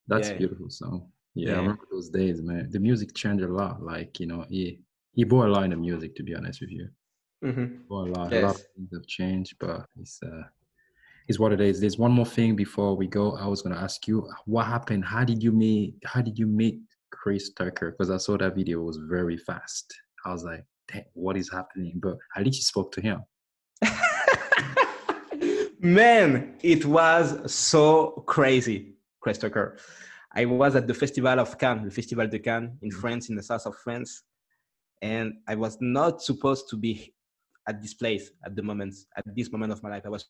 That's 0.08 0.28
Yeah. 0.28 0.34
a 0.34 0.38
beautiful 0.38 0.70
song. 0.70 1.10
Yeah, 1.34 1.48
Yeah. 1.50 1.54
I 1.54 1.60
remember 1.60 1.86
those 1.90 2.10
days, 2.10 2.42
man. 2.42 2.70
The 2.70 2.80
music 2.80 3.14
changed 3.14 3.44
a 3.44 3.48
lot. 3.48 3.82
Like 3.82 4.20
you 4.20 4.26
know, 4.26 4.44
he 4.48 4.80
he 5.14 5.24
brought 5.24 5.46
a 5.48 5.52
lot 5.52 5.64
in 5.64 5.70
the 5.70 5.76
music. 5.76 6.14
To 6.16 6.22
be 6.22 6.34
honest 6.34 6.60
with 6.60 6.70
you, 6.70 6.88
Mhm. 7.42 7.86
brought 7.88 8.08
a 8.08 8.10
lot. 8.12 8.32
A 8.32 8.40
lot 8.40 8.54
of 8.56 8.62
things 8.74 8.90
have 8.92 9.06
changed, 9.06 9.56
but 9.58 9.86
it's 9.96 10.22
uh, 10.22 10.42
it's 11.28 11.38
what 11.38 11.52
it 11.52 11.60
is. 11.60 11.80
There's 11.80 11.98
one 11.98 12.12
more 12.12 12.26
thing 12.26 12.56
before 12.56 12.96
we 12.96 13.06
go. 13.06 13.36
I 13.36 13.46
was 13.46 13.62
gonna 13.62 13.76
ask 13.88 14.06
you 14.06 14.28
what 14.44 14.66
happened. 14.66 15.04
How 15.04 15.24
did 15.24 15.42
you 15.42 15.52
meet? 15.52 15.94
How 16.04 16.20
did 16.20 16.38
you 16.38 16.46
meet 16.46 16.80
Chris 17.12 17.50
Tucker? 17.52 17.92
Because 17.92 18.10
I 18.10 18.16
saw 18.16 18.36
that 18.38 18.56
video 18.56 18.80
was 18.80 18.96
very 19.08 19.36
fast. 19.36 19.92
I 20.24 20.32
was 20.32 20.44
like, 20.44 20.64
Damn, 20.92 21.04
what 21.14 21.36
is 21.36 21.50
happening? 21.50 22.00
But 22.02 22.16
at 22.36 22.44
least 22.44 22.58
you 22.58 22.64
spoke 22.64 22.92
to 22.92 23.00
him. 23.00 23.22
Man, 25.80 26.54
it 26.62 26.84
was 26.84 27.52
so 27.52 28.24
crazy, 28.26 28.94
Chris 29.20 29.38
Tucker. 29.38 29.78
I 30.34 30.44
was 30.44 30.76
at 30.76 30.86
the 30.86 30.94
Festival 30.94 31.38
of 31.40 31.58
Cannes, 31.58 31.84
the 31.84 31.90
Festival 31.90 32.26
de 32.26 32.38
Cannes 32.38 32.78
in 32.82 32.90
France, 32.90 33.28
in 33.28 33.36
the 33.36 33.42
south 33.42 33.66
of 33.66 33.76
France. 33.76 34.22
And 35.02 35.34
I 35.48 35.56
was 35.56 35.76
not 35.80 36.22
supposed 36.22 36.68
to 36.70 36.76
be 36.76 37.12
at 37.68 37.82
this 37.82 37.94
place 37.94 38.30
at 38.44 38.54
the 38.56 38.62
moment, 38.62 38.94
at 39.16 39.24
this 39.36 39.50
moment 39.50 39.72
of 39.72 39.82
my 39.82 39.90
life. 39.90 40.02
I 40.06 40.08
was 40.08 40.26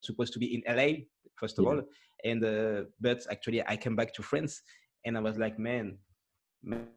supposed 0.00 0.32
to 0.34 0.38
be 0.38 0.54
in 0.54 0.62
LA, 0.76 1.04
first 1.36 1.58
of 1.58 1.64
Yeah. 1.64 1.70
all. 1.70 1.82
And, 2.24 2.44
uh, 2.44 2.82
but 3.00 3.24
actually 3.30 3.62
I 3.66 3.76
came 3.76 3.94
back 3.94 4.12
to 4.14 4.22
France 4.22 4.62
and 5.06 5.16
I 5.16 5.20
was 5.20 5.38
like, 5.38 5.58
man, 5.58 5.98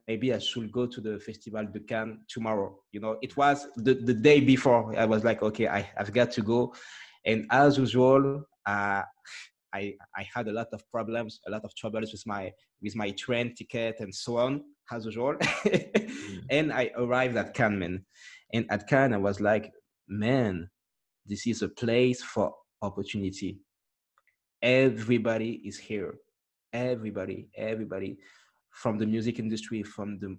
maybe 0.08 0.34
I 0.34 0.40
should 0.40 0.72
go 0.72 0.88
to 0.88 1.00
the 1.00 1.20
Festival 1.20 1.66
de 1.72 1.80
Cannes 1.80 2.20
tomorrow. 2.28 2.76
You 2.92 3.00
know, 3.02 3.18
it 3.22 3.38
was 3.38 3.68
the, 3.78 3.94
the 3.94 4.16
day 4.16 4.40
before. 4.42 4.98
I 4.98 5.06
was 5.06 5.24
like, 5.24 5.44
okay, 5.44 5.68
I, 5.68 5.88
I've 5.98 6.12
got 6.12 6.32
to 6.32 6.42
go. 6.42 6.74
And 7.26 7.46
as 7.52 7.78
usual, 7.78 8.44
uh, 8.66 9.04
I, 9.72 9.94
I 10.18 10.28
had 10.34 10.48
a 10.48 10.52
lot 10.52 10.68
of 10.74 10.82
problems, 10.92 11.40
a 11.48 11.52
lot 11.52 11.64
of 11.64 11.76
troubles 11.76 12.12
with 12.12 12.24
my 12.26 12.52
with 12.82 12.96
my 12.96 13.12
train 13.12 13.54
ticket 13.54 14.00
and 14.00 14.14
so 14.14 14.38
on. 14.38 14.64
as 14.92 15.06
usual. 15.06 15.36
and 16.50 16.74
I 16.74 16.90
arrived 16.98 17.38
at 17.38 17.54
Cannes, 17.54 17.78
man. 17.78 18.06
And 18.54 18.66
at 18.72 18.88
Cannes, 18.88 19.14
I 19.14 19.18
was 19.18 19.40
like, 19.40 19.72
man, 20.08 20.70
this 21.28 21.46
is 21.46 21.62
a 21.62 21.70
place 21.70 22.24
for 22.24 22.56
opportunity. 22.82 23.60
Everybody 24.64 25.62
is 25.64 25.78
here. 25.78 26.16
Everybody, 26.74 27.50
everybody 27.56 28.18
from 28.72 28.98
the 28.98 29.06
music 29.06 29.40
industry, 29.40 29.84
from 29.84 30.20
the 30.20 30.38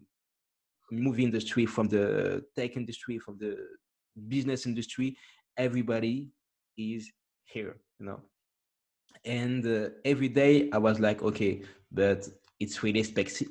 movie 0.91 1.25
industry, 1.25 1.67
from 1.67 1.89
the 1.89 2.45
tech 2.57 2.77
industry, 2.77 3.19
from 3.19 3.39
the 3.39 3.57
business 4.29 4.67
industry, 4.67 5.17
everybody 5.57 6.31
is 6.77 7.11
here, 7.45 7.77
you 7.99 8.07
know. 8.07 8.21
And 9.25 9.67
uh, 9.67 9.91
every 10.05 10.29
day 10.29 10.71
I 10.73 10.79
was 10.79 11.01
like, 11.01 11.23
okay, 11.23 11.63
but 11.93 12.29
it's 12.59 12.83
really 12.83 13.01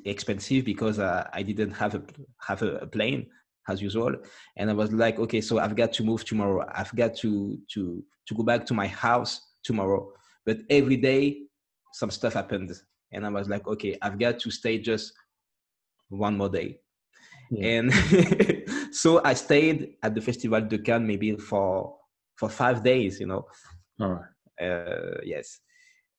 expensive 0.05 0.65
because 0.65 0.99
uh, 0.99 1.27
I 1.33 1.43
didn't 1.43 1.71
have 1.71 1.95
a 1.95 2.01
have 2.47 2.61
a 2.61 2.87
plane 2.87 3.27
as 3.67 3.81
usual, 3.81 4.15
and 4.57 4.69
I 4.69 4.73
was 4.73 4.91
like, 4.91 5.19
okay, 5.19 5.41
so 5.41 5.59
I've 5.59 5.75
got 5.75 5.93
to 5.93 6.03
move 6.03 6.25
tomorrow. 6.25 6.65
I've 6.73 6.95
got 6.95 7.15
to 7.17 7.57
to 7.73 8.03
to 8.27 8.35
go 8.35 8.43
back 8.43 8.65
to 8.67 8.73
my 8.73 8.87
house 8.87 9.41
tomorrow. 9.63 10.11
But 10.45 10.59
every 10.69 10.97
day, 10.97 11.48
some 11.93 12.11
stuff 12.11 12.33
happened, 12.33 12.71
and 13.11 13.25
I 13.25 13.29
was 13.29 13.49
like, 13.49 13.67
okay, 13.67 13.97
I've 14.01 14.19
got 14.19 14.39
to 14.39 14.51
stay 14.51 14.77
just 14.77 15.13
one 16.09 16.37
more 16.37 16.49
day. 16.49 16.79
Yeah. 17.51 17.67
And 17.67 17.93
so 18.95 19.21
I 19.23 19.33
stayed 19.33 19.95
at 20.03 20.13
the 20.13 20.21
Festival 20.21 20.61
de 20.61 20.77
Cannes 20.77 21.07
maybe 21.07 21.35
for 21.37 21.95
for 22.39 22.49
five 22.49 22.83
days, 22.83 23.19
you 23.19 23.27
know. 23.27 23.45
All 23.99 24.13
right. 24.13 24.65
Uh, 24.65 25.19
yes. 25.23 25.59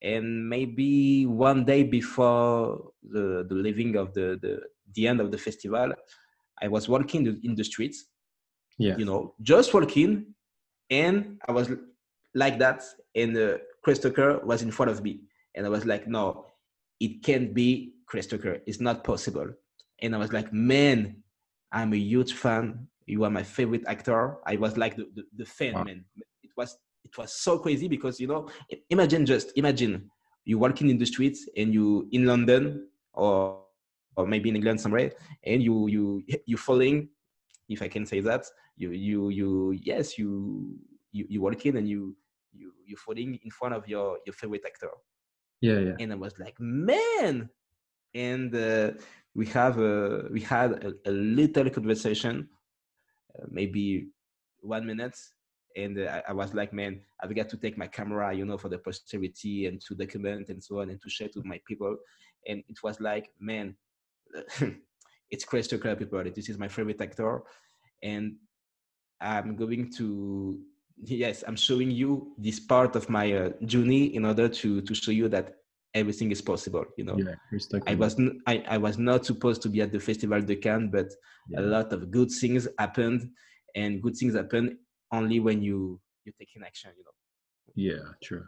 And 0.02 0.48
maybe 0.48 1.26
one 1.26 1.64
day 1.64 1.82
before 1.82 2.90
the, 3.02 3.46
the 3.48 3.54
leaving 3.54 3.96
of 3.96 4.12
the, 4.14 4.38
the, 4.40 4.60
the 4.94 5.08
end 5.08 5.20
of 5.20 5.30
the 5.30 5.38
festival, 5.38 5.92
I 6.62 6.68
was 6.68 6.88
walking 6.88 7.26
in 7.42 7.54
the 7.54 7.64
streets, 7.64 8.06
yeah. 8.78 8.96
you 8.96 9.04
know, 9.04 9.34
just 9.42 9.72
walking. 9.72 10.34
And 10.90 11.38
I 11.48 11.52
was 11.52 11.70
like 12.34 12.58
that. 12.58 12.82
And 13.14 13.36
uh, 13.36 13.58
Chris 13.82 13.98
Tucker 13.98 14.40
was 14.44 14.62
in 14.62 14.70
front 14.70 14.90
of 14.90 15.02
me. 15.02 15.20
And 15.54 15.66
I 15.66 15.68
was 15.68 15.84
like, 15.84 16.06
no, 16.06 16.46
it 17.00 17.22
can't 17.22 17.54
be 17.54 17.94
Chris 18.06 18.26
Tucker. 18.26 18.58
It's 18.66 18.80
not 18.80 19.04
possible. 19.04 19.48
And 20.02 20.14
I 20.14 20.18
was 20.18 20.32
like, 20.32 20.52
man, 20.52 21.22
I'm 21.72 21.92
a 21.92 21.96
huge 21.96 22.32
fan. 22.32 22.86
You 23.06 23.24
are 23.24 23.30
my 23.30 23.42
favorite 23.42 23.84
actor. 23.86 24.38
I 24.46 24.56
was 24.56 24.76
like 24.76 24.96
the, 24.96 25.08
the, 25.14 25.22
the 25.36 25.44
fan, 25.44 25.74
wow. 25.74 25.84
man. 25.84 26.04
It 26.42 26.50
was 26.56 26.78
it 27.04 27.16
was 27.16 27.32
so 27.32 27.58
crazy 27.58 27.88
because 27.88 28.20
you 28.20 28.26
know, 28.26 28.48
imagine 28.90 29.26
just 29.26 29.52
imagine 29.56 30.10
you 30.44 30.58
walking 30.58 30.90
in 30.90 30.98
the 30.98 31.06
streets 31.06 31.48
and 31.56 31.74
you 31.74 32.08
in 32.12 32.26
London 32.26 32.88
or 33.14 33.62
or 34.16 34.26
maybe 34.26 34.48
in 34.48 34.56
England 34.56 34.80
somewhere, 34.80 35.12
and 35.44 35.62
you 35.62 35.88
you 35.88 36.22
you 36.46 36.56
falling, 36.56 37.08
if 37.68 37.82
I 37.82 37.88
can 37.88 38.06
say 38.06 38.20
that, 38.20 38.44
you 38.76 38.90
you 38.90 39.28
you 39.30 39.78
yes 39.82 40.18
you 40.18 40.78
you 41.12 41.26
you 41.28 41.40
walking 41.40 41.76
and 41.76 41.88
you 41.88 42.16
you 42.52 42.72
you 42.86 42.96
falling 42.96 43.38
in 43.42 43.50
front 43.50 43.74
of 43.74 43.88
your 43.88 44.18
your 44.26 44.34
favorite 44.34 44.62
actor. 44.66 44.90
Yeah, 45.60 45.78
yeah. 45.78 45.92
And 46.00 46.12
I 46.12 46.16
was 46.16 46.38
like, 46.38 46.58
man, 46.58 47.50
and 48.14 48.54
uh, 48.54 48.92
we 49.34 49.46
have 49.46 49.78
a, 49.78 50.28
we 50.30 50.40
had 50.40 50.72
a, 50.72 50.92
a 51.06 51.12
little 51.12 51.68
conversation, 51.70 52.48
uh, 53.38 53.46
maybe 53.50 54.08
one 54.60 54.86
minute, 54.86 55.16
and 55.76 55.98
uh, 55.98 56.22
I, 56.28 56.32
was 56.32 56.54
like, 56.54 56.72
man, 56.72 57.00
I've 57.22 57.34
got 57.34 57.48
to 57.50 57.56
take 57.56 57.78
my 57.78 57.86
camera, 57.86 58.32
you 58.34 58.44
know, 58.44 58.58
for 58.58 58.68
the 58.68 58.78
posterity 58.78 59.66
and 59.66 59.80
to 59.82 59.94
document 59.94 60.48
and 60.48 60.62
so 60.62 60.80
on 60.80 60.90
and 60.90 61.00
to 61.02 61.10
share 61.10 61.28
to 61.28 61.42
my 61.44 61.60
people. 61.66 61.96
And 62.46 62.62
it 62.68 62.82
was 62.82 63.00
like, 63.00 63.30
man, 63.38 63.76
it's 65.30 65.44
Chris 65.44 65.68
Tucker, 65.68 65.94
people. 65.94 66.24
This 66.24 66.48
is 66.48 66.58
my 66.58 66.68
favorite 66.68 67.00
actor, 67.00 67.42
and 68.02 68.34
I'm 69.20 69.56
going 69.56 69.92
to 69.98 70.58
yes, 71.02 71.44
I'm 71.46 71.56
showing 71.56 71.90
you 71.90 72.32
this 72.38 72.60
part 72.60 72.96
of 72.96 73.08
my 73.08 73.32
uh, 73.32 73.50
journey 73.64 74.14
in 74.14 74.24
order 74.24 74.48
to 74.48 74.80
to 74.82 74.94
show 74.94 75.10
you 75.10 75.28
that 75.28 75.60
everything 75.94 76.30
is 76.30 76.40
possible 76.40 76.84
you 76.96 77.04
know? 77.04 77.18
Yeah, 77.18 77.34
i 77.86 77.94
was 77.94 78.18
n- 78.18 78.40
I, 78.46 78.64
I 78.68 78.78
was 78.78 78.98
not 78.98 79.26
supposed 79.26 79.62
to 79.62 79.68
be 79.68 79.80
at 79.80 79.92
the 79.92 79.98
festival 79.98 80.40
de 80.40 80.56
cannes 80.56 80.90
but 80.90 81.08
yeah. 81.48 81.60
a 81.60 81.62
lot 81.62 81.92
of 81.92 82.10
good 82.10 82.30
things 82.30 82.68
happened 82.78 83.30
and 83.74 84.02
good 84.02 84.16
things 84.16 84.34
happen 84.34 84.78
only 85.12 85.40
when 85.40 85.62
you 85.62 86.00
you 86.24 86.32
take 86.38 86.50
an 86.56 86.64
action 86.64 86.90
you 86.96 87.04
know? 87.04 87.16
Yeah 87.74 88.04
true. 88.22 88.44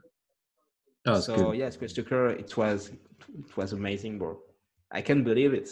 So 1.20 1.34
good. 1.36 1.58
yes 1.58 1.76
Chris 1.76 1.92
Tucker, 1.92 2.30
it 2.30 2.56
was 2.56 2.90
it 2.90 3.56
was 3.56 3.72
amazing 3.72 4.18
bro. 4.18 4.38
I 4.90 5.00
can't 5.00 5.24
believe 5.24 5.52
it. 5.54 5.68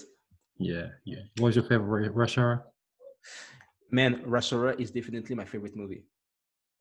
Yeah 0.59 0.89
yeah. 1.05 1.23
What 1.39 1.47
was 1.49 1.57
your 1.57 1.65
favorite 1.65 2.15
rush 2.15 2.39
hour? 2.39 2.67
Man 3.91 4.23
rush 4.25 4.53
hour 4.53 4.73
is 4.73 4.91
definitely 4.91 5.35
my 5.37 5.45
favorite 5.45 5.77
movie 5.77 6.03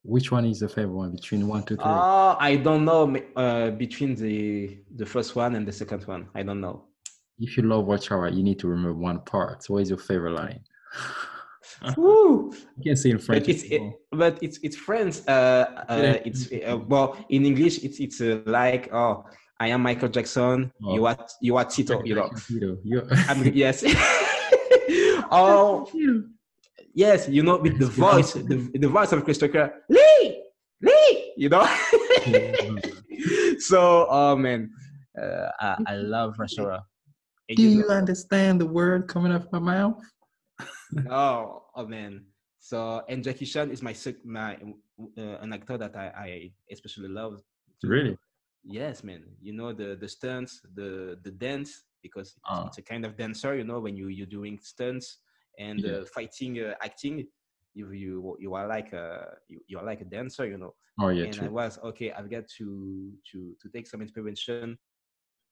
which 0.03 0.31
one 0.31 0.45
is 0.45 0.59
the 0.59 0.69
favorite 0.69 0.95
one 0.95 1.11
between 1.11 1.47
one, 1.47 1.63
two, 1.63 1.75
three? 1.75 1.85
Uh, 1.85 2.35
I 2.39 2.55
don't 2.55 2.85
know 2.85 3.15
uh, 3.35 3.71
between 3.71 4.15
the 4.15 4.79
the 4.95 5.05
first 5.05 5.35
one 5.35 5.55
and 5.55 5.67
the 5.67 5.71
second 5.71 6.05
one. 6.07 6.29
I 6.35 6.43
don't 6.43 6.61
know. 6.61 6.85
If 7.39 7.57
you 7.57 7.63
love 7.63 7.85
Rush 7.85 8.11
Hour, 8.11 8.29
you 8.29 8.43
need 8.43 8.59
to 8.59 8.67
remember 8.67 8.93
one 8.93 9.21
part. 9.21 9.63
So 9.63 9.73
what 9.73 9.83
is 9.83 9.89
your 9.89 9.97
favorite 9.97 10.33
line? 10.33 10.61
Woo! 11.97 12.53
You 12.77 12.83
can 12.83 12.95
say 12.95 13.11
in 13.11 13.19
French. 13.19 13.45
But 13.45 13.49
it's, 13.49 13.63
it, 13.63 13.81
but 14.11 14.37
it's, 14.41 14.59
it's 14.63 14.75
French. 14.75 15.19
Uh, 15.27 15.67
uh, 15.87 16.17
it's 16.25 16.51
uh, 16.51 16.77
well 16.77 17.17
in 17.29 17.45
English. 17.45 17.83
It's 17.83 17.99
it's 17.99 18.21
uh, 18.21 18.41
like 18.45 18.93
oh, 18.93 19.25
I 19.59 19.67
am 19.67 19.81
Michael 19.81 20.09
Jackson. 20.09 20.71
Oh. 20.83 20.95
You 20.95 21.05
are 21.05 21.17
you 21.41 21.57
are 21.57 21.65
Tito. 21.65 22.03
You 22.03 22.15
know. 22.15 22.31
Tito. 22.47 22.77
yes. 23.53 23.83
oh 25.31 25.87
yes, 26.93 27.27
you 27.29 27.43
know, 27.43 27.57
with 27.57 27.79
the 27.79 27.87
voice, 27.87 28.33
the, 28.33 28.69
the 28.73 28.87
voice 28.87 29.11
of 29.11 29.23
Chris 29.23 29.37
Tucker, 29.37 29.73
Lee, 29.89 30.43
Lee, 30.81 31.33
you 31.37 31.49
know. 31.49 31.67
so, 33.59 34.07
oh 34.09 34.35
man, 34.35 34.71
uh, 35.19 35.49
I, 35.59 35.77
I 35.87 35.95
love 35.95 36.35
Rush 36.37 36.57
Hour. 36.59 36.81
Do 37.55 37.63
you, 37.63 37.81
know, 37.81 37.95
understand 37.95 38.61
the 38.61 38.65
word 38.65 39.07
coming 39.07 39.31
out 39.31 39.45
of 39.45 39.51
my 39.51 39.59
mouth? 39.59 40.01
oh, 41.09 41.63
oh 41.75 41.87
man. 41.87 42.25
So, 42.59 43.03
and 43.09 43.23
Jackie 43.23 43.45
Chan 43.45 43.71
is 43.71 43.81
my 43.81 43.95
my 44.23 44.57
uh, 45.17 45.37
an 45.41 45.53
actor 45.53 45.77
that 45.77 45.95
I, 45.95 46.05
I 46.15 46.51
especially 46.71 47.07
love. 47.09 47.41
Really? 47.83 48.17
Yes, 48.63 49.03
man. 49.03 49.23
You 49.41 49.53
know 49.53 49.73
the 49.73 49.97
the 49.99 50.07
stunts, 50.07 50.61
the 50.75 51.17
the 51.23 51.31
dance 51.31 51.85
because 52.03 52.29
it's, 52.29 52.39
oh. 52.49 52.67
it's 52.67 52.77
a 52.77 52.83
kind 52.83 53.05
of 53.05 53.17
dancer. 53.17 53.55
You 53.55 53.63
know 53.63 53.79
when 53.79 53.95
you 53.95 54.09
you're 54.09 54.27
doing 54.27 54.59
stunts 54.61 55.17
and 55.59 55.81
yeah. 55.81 55.91
uh, 55.91 56.05
fighting 56.05 56.59
uh, 56.59 56.73
acting 56.81 57.25
you 57.75 57.91
you 57.91 58.37
you 58.39 58.53
are 58.53 58.67
like 58.67 58.93
a 58.93 59.35
you, 59.47 59.59
you 59.67 59.77
are 59.77 59.85
like 59.85 60.01
a 60.01 60.05
dancer 60.05 60.47
you 60.47 60.57
know 60.57 60.73
oh 60.99 61.09
yeah 61.09 61.25
and 61.25 61.33
true. 61.33 61.47
i 61.47 61.49
was 61.49 61.77
okay 61.83 62.11
i've 62.13 62.29
got 62.29 62.47
to 62.47 63.11
to 63.31 63.55
to 63.61 63.69
take 63.69 63.87
some 63.87 64.01
inspiration 64.01 64.77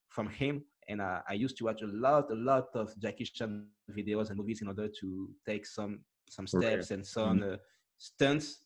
from 0.10 0.30
him 0.30 0.64
and 0.88 1.02
uh, 1.02 1.20
i 1.30 1.34
used 1.34 1.58
to 1.58 1.66
watch 1.66 1.82
a 1.82 1.88
lot 1.88 2.32
a 2.32 2.36
lot 2.36 2.68
of 2.74 2.92
jackie 3.00 3.26
chan 3.26 3.68
videos 3.92 4.30
and 4.30 4.38
movies 4.38 4.62
in 4.62 4.68
order 4.68 4.88
to 4.88 5.30
take 5.46 5.66
some 5.66 6.00
some 6.30 6.48
steps 6.48 6.88
okay. 6.88 6.96
and 6.96 7.06
some 7.06 7.40
mm-hmm. 7.40 7.54
uh, 7.54 7.58
stunts 7.98 8.64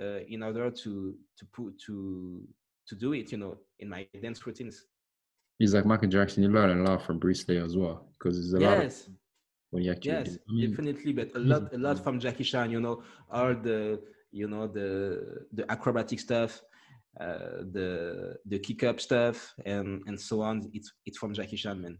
uh, 0.00 0.20
in 0.28 0.42
order 0.42 0.70
to 0.70 1.14
to 1.38 1.46
put 1.52 1.78
to 1.78 2.42
to 2.86 2.94
do 2.94 3.12
it 3.12 3.30
you 3.32 3.38
know 3.38 3.56
in 3.80 3.88
my 3.88 4.06
dance 4.22 4.46
routines 4.46 4.86
he's 5.58 5.74
like 5.74 5.84
michael 5.84 6.08
jackson 6.08 6.42
you 6.42 6.48
learn 6.48 6.80
a 6.80 6.82
lot 6.88 7.02
from 7.02 7.18
bruce 7.18 7.46
lee 7.48 7.58
as 7.58 7.76
well 7.76 8.08
because 8.18 8.36
there's 8.36 8.54
a 8.54 8.60
yes. 8.60 8.70
lot 8.70 8.84
of 8.86 9.14
when 9.76 9.84
you 9.84 9.92
actually 9.92 10.12
yes 10.12 10.38
I 10.48 10.52
mean, 10.52 10.70
definitely 10.70 11.12
but 11.12 11.28
a 11.40 11.42
lot 11.52 11.62
a 11.78 11.80
lot 11.86 11.96
from 12.04 12.18
jackie 12.24 12.48
chan 12.50 12.70
you 12.70 12.80
know 12.80 12.96
all 13.30 13.54
the 13.68 14.00
you 14.32 14.48
know 14.52 14.64
the 14.66 14.90
the 15.58 15.64
acrobatic 15.70 16.18
stuff 16.28 16.62
uh, 17.20 17.64
the 17.76 17.90
the 18.44 18.58
kick 18.58 18.82
up 18.84 19.00
stuff 19.00 19.54
and 19.64 20.02
and 20.06 20.20
so 20.20 20.42
on. 20.42 20.70
It's 20.74 20.92
it's 21.06 21.16
from 21.16 21.32
jackie 21.32 21.56
chan 21.56 21.80
man. 21.80 21.96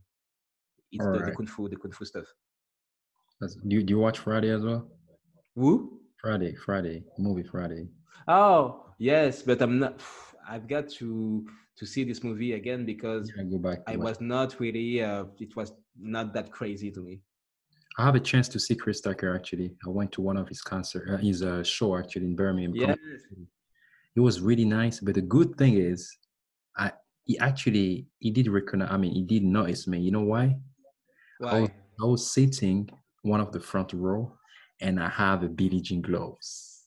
It's 0.92 1.04
the, 1.04 1.10
right. 1.10 1.24
the, 1.26 1.32
kung 1.32 1.46
fu 1.46 1.68
the 1.70 1.76
kung 1.76 1.92
fu 1.92 2.04
stuff. 2.04 2.26
That's, 3.40 3.54
do, 3.54 3.76
you, 3.76 3.82
do 3.82 3.90
you 3.94 3.98
watch 3.98 4.18
friday 4.18 4.50
as 4.50 4.62
well? 4.62 4.82
Who? 5.54 6.00
Friday 6.20 6.54
friday 6.54 7.04
movie 7.18 7.48
friday. 7.52 7.88
Oh 8.28 8.86
yes 8.98 9.42
but 9.42 9.60
i'm 9.60 9.78
not 9.78 10.00
i've 10.48 10.66
got 10.66 10.88
to 10.88 11.46
to 11.76 11.86
see 11.86 12.04
this 12.04 12.24
movie 12.24 12.54
again 12.54 12.86
because 12.86 13.30
yeah, 13.36 13.44
go 13.44 13.58
back 13.58 13.80
i 13.86 13.96
was 13.96 14.20
not 14.20 14.58
really 14.58 15.02
uh, 15.02 15.24
it 15.38 15.54
was 15.54 15.72
not 15.98 16.32
that 16.32 16.50
crazy 16.50 16.90
to 16.90 17.02
me 17.02 17.20
I 17.98 18.05
have 18.05 18.14
a 18.14 18.20
chance 18.20 18.48
to 18.48 18.60
see 18.60 18.74
Chris 18.74 19.01
Tucker 19.01 19.35
actually. 19.35 19.74
I 19.86 19.89
went 19.89 20.12
to 20.12 20.20
one 20.20 20.36
of 20.36 20.48
his 20.48 20.60
concert, 20.60 21.09
uh, 21.10 21.16
his 21.16 21.43
uh, 21.43 21.62
show 21.62 21.97
actually 21.97 22.27
in 22.27 22.36
Birmingham. 22.36 22.74
Yes. 22.74 22.97
It 24.14 24.20
was 24.20 24.40
really 24.40 24.64
nice. 24.64 25.01
But 25.01 25.14
the 25.14 25.23
good 25.23 25.56
thing 25.56 25.78
is, 25.78 26.10
I 26.77 26.93
he 27.24 27.39
actually 27.39 28.06
he 28.18 28.31
did 28.31 28.48
recognize. 28.48 28.90
I 28.90 28.97
mean, 28.98 29.12
he 29.12 29.23
did 29.23 29.44
notice 29.44 29.86
me. 29.86 29.98
You 29.98 30.10
know 30.10 30.23
why? 30.23 30.56
Why? 31.39 31.51
I 31.51 31.60
was, 31.60 31.70
I 32.02 32.05
was 32.05 32.32
sitting 32.32 32.89
one 33.23 33.40
of 33.40 33.52
the 33.52 33.60
front 33.60 33.93
row, 33.93 34.36
and 34.81 35.02
I 35.02 35.09
have 35.09 35.43
a 35.43 35.48
Billie 35.48 35.81
Jean 35.81 36.02
gloves. 36.02 36.85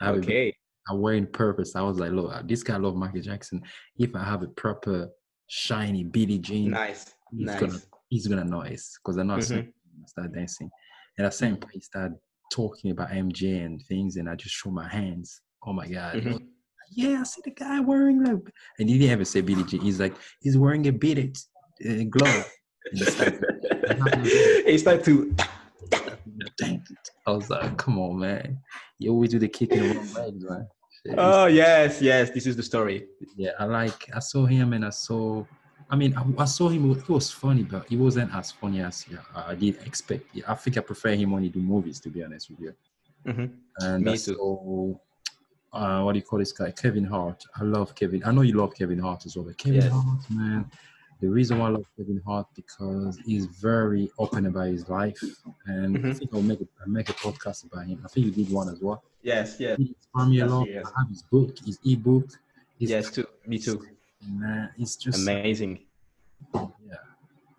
I 0.00 0.10
okay. 0.10 0.48
A, 0.48 0.92
I 0.92 0.94
wear 0.94 1.14
in 1.14 1.26
purpose. 1.26 1.74
I 1.74 1.82
was 1.82 1.98
like, 1.98 2.12
look, 2.12 2.46
this 2.48 2.62
guy 2.62 2.76
love 2.76 2.96
Michael 2.96 3.22
Jackson. 3.22 3.62
If 3.98 4.14
I 4.14 4.24
have 4.24 4.42
a 4.42 4.48
proper 4.48 5.08
shiny 5.48 6.04
Billie 6.04 6.38
Jean, 6.38 6.72
nice, 6.72 7.14
he's 7.32 7.46
nice. 7.46 7.60
gonna 7.60 7.78
he's 8.08 8.26
gonna 8.26 8.44
notice 8.44 8.98
because 8.98 9.16
I'm 9.16 9.28
not 9.28 9.40
Mhm. 9.40 9.72
Saying 9.96 10.04
I 10.04 10.08
start 10.08 10.34
dancing. 10.34 10.70
And 11.18 11.26
at 11.26 11.32
the 11.32 11.36
same 11.38 11.56
point, 11.56 11.74
he 11.74 11.80
started 11.80 12.16
talking 12.52 12.90
about 12.90 13.10
MJ 13.10 13.64
and 13.64 13.82
things, 13.82 14.16
and 14.16 14.28
I 14.28 14.34
just 14.34 14.54
show 14.54 14.70
my 14.70 14.88
hands. 14.88 15.40
Oh 15.66 15.72
my 15.72 15.86
god! 15.88 16.14
Mhm. 16.16 16.46
yeah, 16.90 17.20
I 17.20 17.22
see 17.24 17.40
the 17.44 17.50
guy 17.50 17.80
wearing 17.80 18.22
like, 18.22 18.52
and 18.78 18.88
he 18.88 18.98
didn't 18.98 19.12
even 19.12 19.24
say 19.24 19.40
Billie 19.40 19.64
Jean. 19.64 19.80
He's 19.80 19.98
like, 20.00 20.14
he's 20.40 20.56
wearing 20.58 20.86
a 20.86 20.92
beaded 20.92 21.36
uh, 21.88 22.04
glove. 22.10 22.50
He 24.66 24.78
started- 24.78 25.04
to 25.04 25.34
Dang 26.58 26.74
it. 26.90 27.10
I 27.26 27.30
was 27.32 27.50
like, 27.50 27.76
come 27.76 27.98
on, 27.98 28.18
man. 28.18 28.58
You 28.98 29.10
always 29.12 29.30
do 29.30 29.38
the 29.38 29.48
kick 29.48 29.72
in 29.72 29.88
the 29.88 29.94
wrong 29.94 30.12
legs, 30.12 30.44
man. 30.48 30.66
Shit, 31.06 31.14
oh 31.18 31.46
yes 31.46 32.00
yes 32.00 32.30
this 32.30 32.46
is 32.46 32.56
the 32.56 32.62
story 32.62 33.06
yeah, 33.36 33.50
I 33.58 33.64
like. 33.64 34.08
I 34.14 34.18
saw 34.20 34.44
him 34.46 34.72
and 34.72 34.84
I 34.84 34.90
saw. 34.90 35.44
I 35.88 35.96
mean, 35.96 36.14
I, 36.16 36.24
I 36.42 36.44
saw 36.46 36.68
him. 36.68 36.82
He 37.00 37.12
was 37.12 37.30
funny, 37.30 37.62
but 37.62 37.88
he 37.88 37.96
wasn't 37.96 38.34
as 38.34 38.50
funny 38.50 38.80
as 38.80 39.06
yeah, 39.10 39.18
I 39.34 39.54
did 39.54 39.76
expect. 39.86 40.24
Yeah, 40.34 40.44
I 40.48 40.54
think 40.54 40.76
I 40.76 40.80
prefer 40.80 41.10
him 41.14 41.30
when 41.30 41.42
he 41.44 41.48
do 41.48 41.60
movies, 41.60 42.00
to 42.00 42.08
be 42.10 42.24
honest 42.24 42.50
with 42.50 42.60
you. 42.60 42.74
Mhm. 43.24 43.50
And 43.78 44.04
Me 44.04 44.12
I 44.12 44.16
too. 44.16 44.98
uh, 45.72 46.02
what 46.02 46.12
do 46.12 46.18
you 46.18 46.24
call 46.24 46.38
this 46.38 46.52
guy? 46.52 46.70
Kevin 46.70 47.04
Hart. 47.04 47.44
I 47.56 47.62
love 47.62 47.94
Kevin. 47.94 48.22
I 48.24 48.32
know 48.32 48.40
you 48.42 48.54
love 48.54 48.74
Kevin 48.74 48.98
Hart 48.98 49.26
as 49.26 49.36
well, 49.36 49.44
but 49.44 49.58
Kevin 49.58 49.80
Yes. 49.82 49.92
Hart, 49.92 50.30
man. 50.30 50.70
The 51.20 51.28
reason 51.28 51.58
why 51.58 51.66
I 51.68 51.70
love 51.70 51.86
Kevin 51.96 52.20
Hart 52.26 52.46
because 52.54 53.18
he's 53.24 53.46
very 53.46 54.10
open 54.18 54.46
about 54.46 54.68
his 54.68 54.88
life, 54.88 55.18
and 55.66 55.96
I 55.96 56.00
Mhm. 56.00 56.18
think 56.18 56.30
I'll 56.34 56.42
make 56.42 56.60
a 56.60 56.68
I'll 56.80 56.88
make 56.88 57.08
a 57.08 57.14
podcast 57.14 57.64
about 57.64 57.86
him. 57.86 58.00
I 58.04 58.08
think 58.08 58.26
you 58.26 58.32
did 58.32 58.50
one 58.52 58.68
as 58.68 58.80
well. 58.80 59.02
yes 59.22 59.56
yes 59.60 59.78
He 59.78 59.88
inspired 59.88 60.28
me 60.28 60.40
a 60.40 60.46
lot. 60.46 60.68
yes. 60.68 60.84
I 60.86 61.00
have 61.00 61.08
his 61.08 61.22
book, 61.22 61.56
his 61.64 61.78
ebook. 61.84 62.28
His 62.78 62.90
yes 62.90 63.10
too 63.10 63.26
me 63.46 63.58
too 63.58 63.78
Man, 64.28 64.70
it's 64.78 64.96
just 64.96 65.18
amazing 65.22 65.80
yeah. 66.54 66.96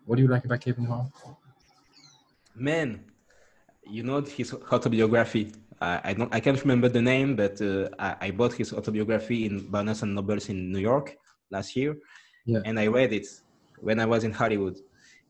What 0.04 0.16
do 0.16 0.22
you 0.22 0.28
like 0.28 0.44
about 0.44 0.60
Kevin 0.60 0.84
Hart? 0.84 1.06
man 2.54 3.04
you 3.84 4.02
know 4.02 4.20
his 4.20 4.52
autobiography 4.72 5.52
I, 5.80 6.00
I 6.04 6.12
don't 6.12 6.34
i 6.34 6.40
can't 6.40 6.60
remember 6.60 6.88
the 6.88 7.00
name 7.00 7.36
but 7.36 7.60
uh, 7.62 7.88
I, 7.98 8.16
I 8.26 8.30
bought 8.32 8.54
his 8.54 8.72
autobiography 8.72 9.46
in 9.46 9.70
barnes 9.70 10.02
and 10.02 10.14
nobles 10.14 10.48
in 10.48 10.72
new 10.72 10.78
york 10.80 11.16
last 11.50 11.76
year 11.76 11.96
Yeah. 12.46 12.60
and 12.64 12.78
i 12.80 12.86
read 12.86 13.12
it 13.12 13.26
when 13.78 14.00
i 14.00 14.06
was 14.06 14.24
in 14.24 14.32
hollywood 14.32 14.76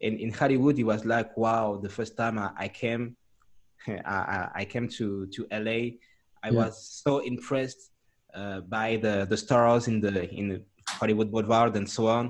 and 0.01 0.19
in 0.19 0.32
hollywood 0.32 0.78
it 0.78 0.85
was 0.85 1.05
like 1.05 1.36
wow 1.36 1.77
the 1.77 1.89
first 1.89 2.16
time 2.16 2.39
i, 2.39 2.51
I 2.56 2.69
came 2.69 3.16
I, 3.86 3.93
I, 4.36 4.51
I 4.60 4.65
came 4.65 4.89
to 4.98 5.27
to 5.27 5.47
la 5.51 5.70
i 5.70 6.51
Yeah. 6.51 6.52
was 6.60 7.02
so 7.05 7.19
impressed 7.19 7.90
uh, 8.35 8.60
by 8.60 8.97
the 8.97 9.27
the 9.28 9.36
stars 9.36 9.89
in 9.89 10.01
the 10.01 10.31
in 10.35 10.48
the 10.48 10.62
hollywood 11.00 11.30
boulevard 11.34 11.72
and 11.78 11.88
so 11.96 12.02
on. 12.18 12.24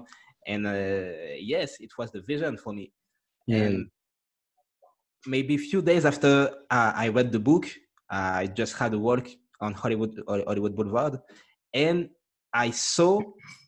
And 0.52 0.62
uh, 0.66 1.36
yes 1.54 1.70
it 1.86 1.92
was 1.98 2.08
the 2.14 2.22
vision 2.32 2.54
for 2.64 2.72
me. 2.78 2.86
And 3.62 3.76
maybe 5.26 5.54
a 5.54 5.58
few 5.70 5.80
days 5.82 6.04
after 6.04 6.32
uh, 6.70 6.92
I 6.94 7.08
read 7.08 7.32
the 7.32 7.42
book, 7.50 7.66
I 8.10 8.46
just 8.60 8.74
had 8.80 8.94
a 8.94 8.98
walk 8.98 9.26
on 9.60 9.72
Hollywood 9.74 10.12
Hollywood 10.28 10.74
Boulevard, 10.76 11.14
and 11.74 12.08
I 12.52 12.70
saw 12.70 13.20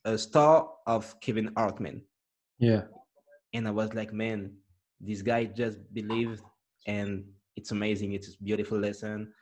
a 0.04 0.16
star 0.16 0.54
of 0.86 1.02
Kevin 1.20 1.48
Hartman, 1.56 2.02
yeah, 2.58 2.82
and 3.52 3.68
I 3.68 3.72
was 3.80 3.92
like, 3.94 4.12
man, 4.12 4.40
this 5.00 5.20
guy 5.22 5.44
just 5.62 5.78
believed, 5.92 6.42
and 6.86 7.24
it's 7.56 7.72
amazing. 7.72 8.12
It's 8.16 8.28
a 8.34 8.42
beautiful 8.42 8.78
lesson, 8.78 9.32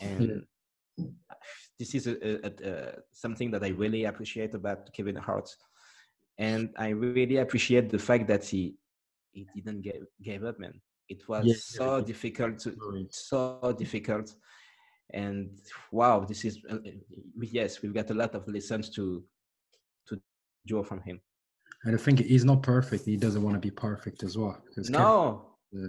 and 0.00 0.44
this 1.78 1.94
is 1.94 2.06
a, 2.06 2.46
a, 2.46 2.50
a, 2.70 2.92
something 3.12 3.50
that 3.52 3.62
I 3.62 3.68
really 3.68 4.04
appreciate 4.04 4.54
about 4.54 4.92
Kevin 4.92 5.16
Hart, 5.16 5.54
and 6.38 6.70
I 6.76 6.88
really 6.90 7.36
appreciate 7.36 7.90
the 7.90 7.98
fact 7.98 8.26
that 8.28 8.44
he 8.44 8.76
he 9.32 9.46
didn't 9.54 9.82
give 9.82 10.06
gave 10.22 10.44
up, 10.44 10.58
man. 10.58 10.80
It 11.08 11.28
was 11.28 11.46
Yeah, 11.46 11.54
so 11.58 11.96
yeah. 11.98 12.04
difficult 12.04 12.58
to 12.60 13.06
so 13.10 13.74
difficult, 13.78 14.34
and 15.12 15.50
wow, 15.92 16.24
this 16.24 16.44
is 16.44 16.58
uh, 16.70 16.74
uh, 16.74 16.90
yes, 17.40 17.82
we've 17.82 17.94
got 17.94 18.10
a 18.10 18.14
lot 18.14 18.34
of 18.34 18.46
lessons 18.48 18.90
to 18.90 19.24
to 20.08 20.20
draw 20.66 20.82
from 20.82 21.00
him. 21.02 21.20
And 21.84 21.94
I 21.94 21.98
think 21.98 22.18
he's 22.18 22.44
not 22.44 22.62
perfect. 22.62 23.04
He 23.04 23.16
doesn't 23.16 23.42
want 23.42 23.54
to 23.54 23.60
be 23.60 23.70
perfect 23.70 24.24
as 24.24 24.36
well. 24.36 24.60
Because 24.66 24.90
Kevin 24.90 25.04
No, 25.04 25.46
uh, 25.76 25.88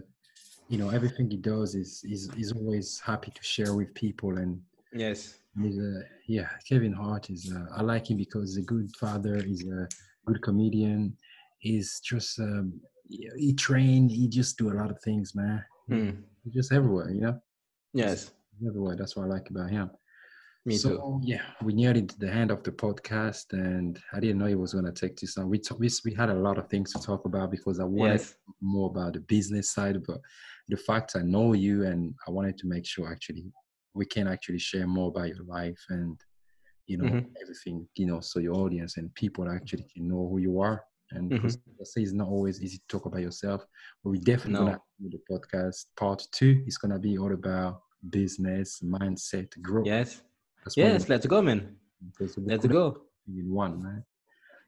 you 0.69 0.77
know 0.77 0.89
everything 0.89 1.29
he 1.29 1.37
does 1.37 1.73
is 1.73 2.03
is 2.03 2.29
he's 2.35 2.51
always 2.51 2.99
happy 2.99 3.31
to 3.31 3.43
share 3.43 3.73
with 3.73 3.93
people 3.95 4.37
and 4.37 4.61
yes, 4.93 5.38
a 5.57 6.01
yeah 6.27 6.47
kevin 6.67 6.93
hart 6.93 7.29
is 7.29 7.51
uh, 7.55 7.65
i 7.77 7.81
like 7.81 8.09
him 8.09 8.17
because 8.17 8.55
he's 8.55 8.63
a 8.63 8.67
good 8.67 8.89
father 8.99 9.41
he's 9.43 9.65
a 9.67 9.87
good 10.25 10.41
comedian. 10.41 11.15
He's 11.59 11.99
just 12.01 12.39
um 12.39 12.79
he 13.37 13.53
trained 13.53 14.11
he 14.11 14.27
just 14.29 14.57
do 14.57 14.71
a 14.71 14.77
lot 14.81 14.91
of 14.91 14.99
things 15.01 15.33
man. 15.35 15.63
Hmm. 15.89 16.09
he's 16.43 16.53
just 16.53 16.71
everywhere 16.71 17.09
you 17.11 17.21
know? 17.21 17.39
Yes, 17.93 18.31
He's 18.59 18.67
everywhere 18.69 18.95
that's 18.95 19.15
what 19.15 19.23
i 19.23 19.27
like 19.27 19.49
about 19.49 19.69
him. 19.71 19.89
Me 20.65 20.77
so 20.77 20.89
too. 20.89 21.19
yeah 21.23 21.41
we 21.63 21.73
neared 21.73 22.09
the 22.19 22.31
end 22.31 22.51
of 22.51 22.63
the 22.63 22.71
podcast 22.71 23.45
and 23.53 23.99
i 24.13 24.19
didn't 24.19 24.37
know 24.37 24.45
it 24.45 24.59
was 24.59 24.73
going 24.73 24.85
to 24.85 24.91
take 24.91 25.17
this 25.17 25.35
long. 25.37 25.49
We, 25.49 25.57
talk, 25.59 25.79
we 25.79 25.89
we 26.05 26.13
had 26.13 26.29
a 26.29 26.35
lot 26.47 26.57
of 26.57 26.67
things 26.69 26.93
to 26.93 27.01
talk 27.01 27.25
about 27.25 27.49
because 27.51 27.79
i 27.79 27.83
wanted 27.83 28.19
Yes, 28.19 28.35
more 28.61 28.89
about 28.89 29.13
the 29.13 29.21
business 29.21 29.71
side, 29.71 29.97
but 30.05 30.19
the 30.67 30.77
fact 30.77 31.15
I 31.15 31.21
know 31.23 31.53
you 31.53 31.85
and 31.85 32.13
I 32.27 32.31
wanted 32.31 32.57
to 32.59 32.67
make 32.67 32.85
sure 32.85 33.11
actually 33.11 33.45
we 33.93 34.05
can 34.05 34.27
actually 34.27 34.59
share 34.59 34.87
more 34.87 35.09
about 35.09 35.29
your 35.29 35.43
life 35.45 35.79
and 35.89 36.19
you 36.87 36.97
know 36.97 37.05
Mhm. 37.05 37.25
everything, 37.41 37.87
you 37.95 38.05
know, 38.05 38.19
so 38.19 38.39
your 38.39 38.55
audience 38.55 38.97
and 38.97 39.13
people 39.15 39.49
actually 39.49 39.85
can 39.93 40.07
know 40.07 40.27
who 40.29 40.37
you 40.39 40.59
are. 40.59 40.83
And 41.11 41.31
Mhm. 41.31 41.41
because 41.41 41.57
I 41.81 41.83
say 41.83 42.01
it's 42.01 42.13
not 42.13 42.27
always 42.27 42.61
easy 42.61 42.77
to 42.77 42.87
talk 42.87 43.05
about 43.05 43.21
yourself, 43.21 43.65
but 44.03 44.11
we 44.11 44.19
definitely 44.19 44.71
No. 44.73 44.83
do 45.01 45.09
the 45.09 45.21
podcast 45.31 45.85
part 45.95 46.21
two. 46.31 46.63
It's 46.67 46.77
gonna 46.77 46.99
be 46.99 47.17
all 47.17 47.33
about 47.33 47.81
business, 48.09 48.79
mindset, 48.81 49.49
growth. 49.61 49.87
yes, 49.87 50.21
That's 50.63 50.77
yes. 50.77 51.09
Let's 51.09 51.25
go, 51.27 51.41
man. 51.41 51.75
Let's 52.19 52.65
go. 52.67 53.01
in 53.27 53.51
one, 53.51 53.83
man. 53.83 54.03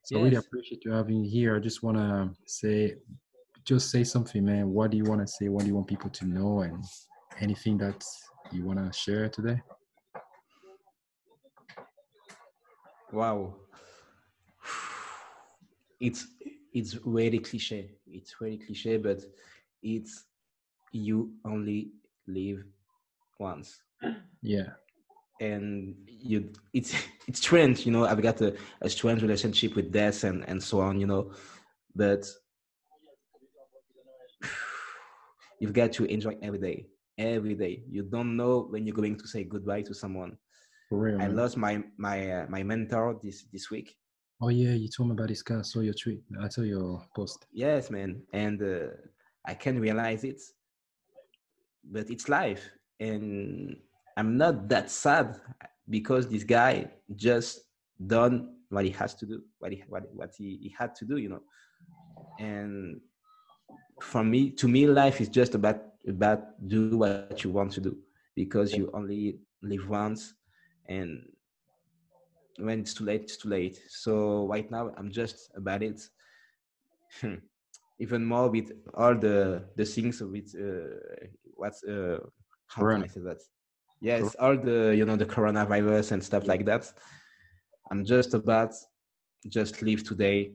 So 0.04 0.20
I 0.20 0.24
really 0.24 0.36
appreciate 0.36 0.84
you 0.86 0.92
having 0.92 1.22
me 1.22 1.30
here. 1.30 1.56
I 1.56 1.60
just 1.60 1.84
want 1.84 1.98
to 1.98 2.36
say, 2.46 2.98
just 3.66 3.90
say 3.92 4.04
something, 4.04 4.44
man. 4.44 4.70
What 4.70 4.92
do 4.92 4.98
you 4.98 5.04
want 5.04 5.22
to 5.22 5.28
say? 5.28 5.48
What 5.48 5.62
do 5.62 5.68
you 5.68 5.76
want 5.76 5.88
people 5.88 6.10
to 6.10 6.26
know? 6.26 6.62
And 6.62 6.84
anything 7.40 7.78
that 7.80 8.04
you 8.52 8.64
want 8.64 8.80
to 8.80 8.92
share 8.98 9.30
today? 9.30 9.62
Wow. 13.12 13.56
It's 16.00 16.28
it's 16.74 16.94
very 16.94 17.40
cliche. 17.40 17.92
It's 18.08 18.36
very 18.40 18.58
cliche, 18.58 18.98
but 18.98 19.22
it's 19.84 20.26
you 20.92 21.34
only 21.46 21.92
live 22.28 22.64
once. 23.40 23.82
Yeah, 24.42 24.70
And 25.40 25.96
you 26.08 26.52
it's 26.74 26.94
it's 27.28 27.40
strange, 27.40 27.86
you 27.86 27.92
know, 27.92 28.06
I've 28.06 28.22
got 28.22 28.42
a, 28.42 28.56
a 28.82 28.90
strange 28.90 29.22
relationship 29.22 29.76
with 29.76 29.92
death 29.92 30.24
and, 30.24 30.48
and 30.48 30.62
so 30.62 30.80
on, 30.82 31.00
you 31.00 31.08
know. 31.08 31.32
But 31.96 32.26
you've 35.60 35.74
got 35.74 35.92
to 35.94 36.06
enjoy 36.06 36.38
every 36.42 36.60
day. 36.60 36.88
Every 37.18 37.56
day. 37.56 37.84
You 37.90 38.04
don't 38.04 38.36
know 38.36 38.68
when 38.70 38.86
you're 38.86 38.96
going 38.96 39.18
to 39.18 39.28
say 39.28 39.44
goodbye 39.44 39.84
to 39.84 39.94
someone. 39.94 40.38
for 40.90 40.98
real. 41.00 41.16
I 41.16 41.28
man. 41.28 41.36
lost 41.36 41.58
my 41.58 41.84
my 41.98 42.32
uh, 42.32 42.46
my 42.50 42.64
mentor 42.64 43.20
this 43.22 43.46
this 43.54 43.70
week. 43.70 43.96
oh 44.42 44.50
yeah, 44.50 44.74
you 44.74 44.90
told 44.90 45.10
me 45.10 45.14
about 45.14 45.30
this 45.30 45.44
guy. 45.44 45.60
I 45.60 45.62
saw 45.62 45.82
your 45.82 45.94
tweet. 45.94 46.22
I 46.42 46.50
saw 46.50 46.62
your 46.62 47.06
post. 47.16 47.46
Yes, 47.54 47.92
man, 47.92 48.22
and 48.34 48.62
uh, 48.62 48.90
I 49.46 49.54
can 49.54 49.80
realize 49.80 50.24
it, 50.24 50.42
but 51.84 52.10
it's 52.10 52.28
life, 52.28 52.70
and 53.00 53.76
I'm 54.18 54.38
not 54.38 54.68
that 54.70 54.90
sad 54.90 55.40
because 55.90 56.28
this 56.28 56.44
guy 56.44 56.90
just 57.16 57.60
done 58.08 58.56
what 58.70 58.86
he 58.86 58.92
has 58.92 59.14
to 59.16 59.26
do, 59.26 59.42
what 59.60 59.72
he 59.72 59.84
what, 59.88 60.04
what 60.14 60.32
he, 60.38 60.58
he 60.62 60.76
had 60.78 60.96
to 60.96 61.06
do, 61.06 61.18
you 61.18 61.30
know. 61.30 61.42
And 62.40 63.02
for 64.02 64.24
me, 64.24 64.52
to 64.52 64.68
me, 64.68 64.88
life 64.88 65.22
is 65.22 65.30
just 65.30 65.56
about 65.56 65.91
about 66.08 66.68
do 66.68 66.98
what 66.98 67.44
you 67.44 67.52
want 67.52 67.72
to 67.74 67.82
do 67.82 67.98
because 68.36 68.76
you 68.76 68.90
only 68.94 69.40
live 69.62 69.88
once, 69.90 70.34
and 70.88 71.24
when 72.58 72.80
it's 72.80 72.94
too 72.94 73.06
late, 73.06 73.22
it's 73.24 73.38
too 73.38 73.50
late. 73.50 73.80
So 73.90 74.48
right 74.48 74.70
now, 74.70 74.92
I'm 74.98 75.12
just 75.12 75.52
about 75.56 75.84
it. 75.84 76.02
Even 78.00 78.26
more 78.26 78.50
with 78.50 78.72
all 78.96 79.16
the 79.16 79.64
the 79.76 79.86
things 79.86 80.22
with 80.22 80.54
uh, 80.58 81.28
what's 81.56 81.84
uh, 81.84 82.18
how 82.68 82.86
can 82.86 83.04
I 83.04 83.08
say 83.08 83.22
that? 83.22 83.42
Yes, 84.00 84.36
all 84.40 84.58
the 84.58 84.96
you 84.96 85.06
know 85.06 85.16
the 85.16 85.26
coronavirus 85.26 86.14
and 86.14 86.24
stuff 86.24 86.48
like 86.48 86.66
that. 86.66 86.92
I'm 87.92 88.06
just 88.06 88.34
about 88.34 88.74
just 89.50 89.82
live 89.82 90.04
today 90.04 90.54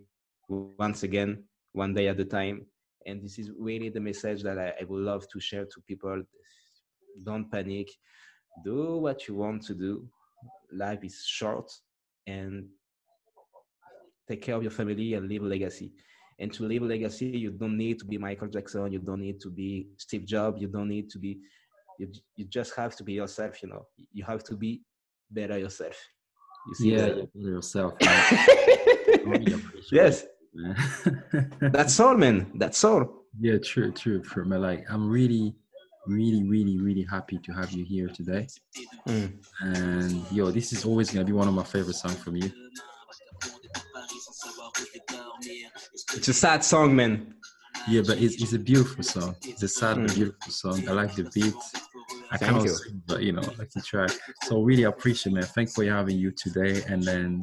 once 0.49 1.03
again, 1.03 1.45
one 1.73 1.95
day 1.95 2.09
at 2.09 2.21
a 2.21 2.25
time. 2.25 2.67
And 3.07 3.23
this 3.23 3.39
is 3.39 3.51
really 3.59 3.89
the 3.89 4.01
message 4.01 4.43
that 4.43 4.59
I, 4.59 4.75
I 4.81 4.85
would 4.85 5.03
love 5.03 5.27
to 5.33 5.41
share 5.41 5.65
to 5.65 5.81
people. 5.87 6.23
Don't 7.25 7.51
panic. 7.51 7.89
Do 8.65 8.99
what 8.99 9.29
you 9.29 9.37
want 9.37 9.63
to 9.67 9.75
do. 9.75 10.09
Life 10.73 11.05
is 11.05 11.23
short 11.25 11.71
and 12.27 12.67
take 14.29 14.43
care 14.43 14.57
of 14.57 14.63
your 14.63 14.73
family 14.73 15.15
and 15.15 15.29
leave 15.29 15.43
a 15.43 15.47
legacy. 15.47 15.93
and 16.39 16.53
to 16.53 16.65
leave 16.65 16.83
a 16.83 16.87
legacy 16.87 17.27
you 17.27 17.51
don't 17.51 17.77
need 17.77 17.99
to 17.99 18.05
be 18.05 18.19
michael 18.19 18.49
jackson 18.49 18.93
you 18.93 18.99
don't 18.99 19.21
need 19.21 19.41
to 19.41 19.51
be 19.51 19.89
steve 19.97 20.25
jobs 20.27 20.61
you 20.61 20.69
don't 20.69 20.89
need 20.89 21.09
to 21.09 21.19
be 21.19 21.39
you, 21.99 22.07
you 22.37 22.45
just 22.45 22.75
have 22.77 22.95
to 22.97 23.03
be 23.03 23.15
yourself 23.15 23.63
you 23.63 23.69
know 23.69 23.87
you 24.13 24.25
have 24.25 24.45
to 24.45 24.55
be 24.55 24.83
better 25.31 25.59
yourself 25.59 25.97
you 26.69 26.75
see 26.75 26.93
yeah 26.93 27.07
that? 27.07 27.29
yourself 27.35 27.95
yes 29.93 30.27
that's 31.61 32.01
all 32.01 32.17
man 32.17 32.51
that's 32.55 32.83
all 32.85 33.25
yeah 33.41 33.59
true 33.59 33.93
true 33.93 34.21
true 34.21 34.45
man 34.45 34.63
like 34.63 34.85
i'm 34.91 35.09
really 35.09 35.55
really 36.07 36.43
really 36.45 36.79
really 36.79 37.07
happy 37.11 37.39
to 37.39 37.53
have 37.53 37.71
you 37.73 37.85
here 37.85 38.09
today 38.09 38.47
mm. 39.09 39.33
and 39.61 40.25
yo 40.31 40.51
this 40.51 40.73
is 40.73 40.85
always 40.85 41.11
gonna 41.11 41.25
be 41.25 41.33
one 41.33 41.49
of 41.49 41.55
my 41.55 41.65
favorite 41.65 41.95
songs 41.97 42.17
from 42.17 42.37
you 42.37 42.51
it's 46.15 46.29
a 46.29 46.35
sad 46.35 46.65
song 46.65 46.95
man 46.95 47.35
yeah 47.89 48.03
but 48.07 48.21
it's, 48.21 48.41
it's 48.43 48.53
a 48.53 48.59
beautiful 48.59 49.03
song 49.03 49.35
it's 49.43 49.63
a 49.63 49.69
sad 49.69 49.97
mm. 49.97 50.15
beautiful 50.15 50.53
song 50.53 50.89
i 50.89 50.93
like 50.93 51.15
the 51.15 51.29
beat 51.35 51.55
I 52.31 52.39
Thank 52.39 52.65
you. 52.65 52.69
Sing, 52.71 53.03
but 53.07 53.23
you 53.23 53.33
know, 53.33 53.43
I 53.43 53.55
like 53.59 53.71
to 53.71 53.81
try. 53.81 54.07
So 54.45 54.63
really 54.63 54.85
appreciate, 54.85 55.33
man. 55.33 55.45
Thanks 55.45 55.75
for 55.75 55.85
having 55.85 56.19
you 56.19 56.33
today. 56.33 56.83
And 56.89 57.03
then 57.03 57.41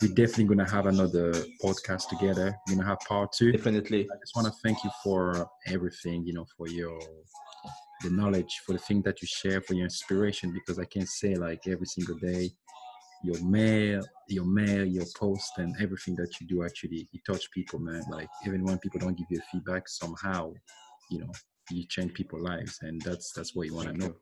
we're 0.00 0.14
definitely 0.14 0.44
gonna 0.44 0.68
have 0.68 0.86
another 0.86 1.32
podcast 1.62 2.08
together. 2.08 2.56
We're 2.66 2.76
gonna 2.76 2.88
have 2.88 3.00
part 3.00 3.32
two. 3.32 3.52
Definitely. 3.52 4.02
I 4.04 4.16
just 4.20 4.36
wanna 4.36 4.52
thank 4.62 4.84
you 4.84 4.90
for 5.02 5.48
everything, 5.66 6.24
you 6.24 6.34
know, 6.34 6.46
for 6.56 6.68
your 6.68 7.00
the 8.02 8.10
knowledge, 8.10 8.62
for 8.64 8.74
the 8.74 8.78
thing 8.78 9.02
that 9.02 9.20
you 9.20 9.26
share, 9.26 9.60
for 9.60 9.74
your 9.74 9.84
inspiration, 9.84 10.52
because 10.52 10.78
I 10.78 10.84
can 10.84 11.04
say 11.04 11.34
like 11.34 11.66
every 11.66 11.86
single 11.86 12.14
day, 12.16 12.50
your 13.24 13.42
mail, 13.42 14.04
your 14.28 14.44
mail, 14.44 14.84
your 14.84 15.06
post, 15.16 15.58
and 15.58 15.74
everything 15.80 16.14
that 16.16 16.40
you 16.40 16.46
do 16.46 16.64
actually 16.64 17.08
it 17.12 17.20
touch 17.26 17.50
people, 17.50 17.80
man. 17.80 18.04
Like 18.08 18.28
even 18.46 18.64
when 18.64 18.78
people 18.78 19.00
don't 19.00 19.18
give 19.18 19.26
you 19.30 19.40
feedback, 19.50 19.88
somehow, 19.88 20.52
you 21.10 21.20
know, 21.20 21.32
you 21.70 21.84
change 21.88 22.14
people's 22.14 22.42
lives, 22.42 22.78
and 22.82 23.02
that's 23.02 23.32
that's 23.32 23.56
what 23.56 23.66
you 23.66 23.74
want 23.74 23.88
to 23.88 23.94
know. 23.94 24.14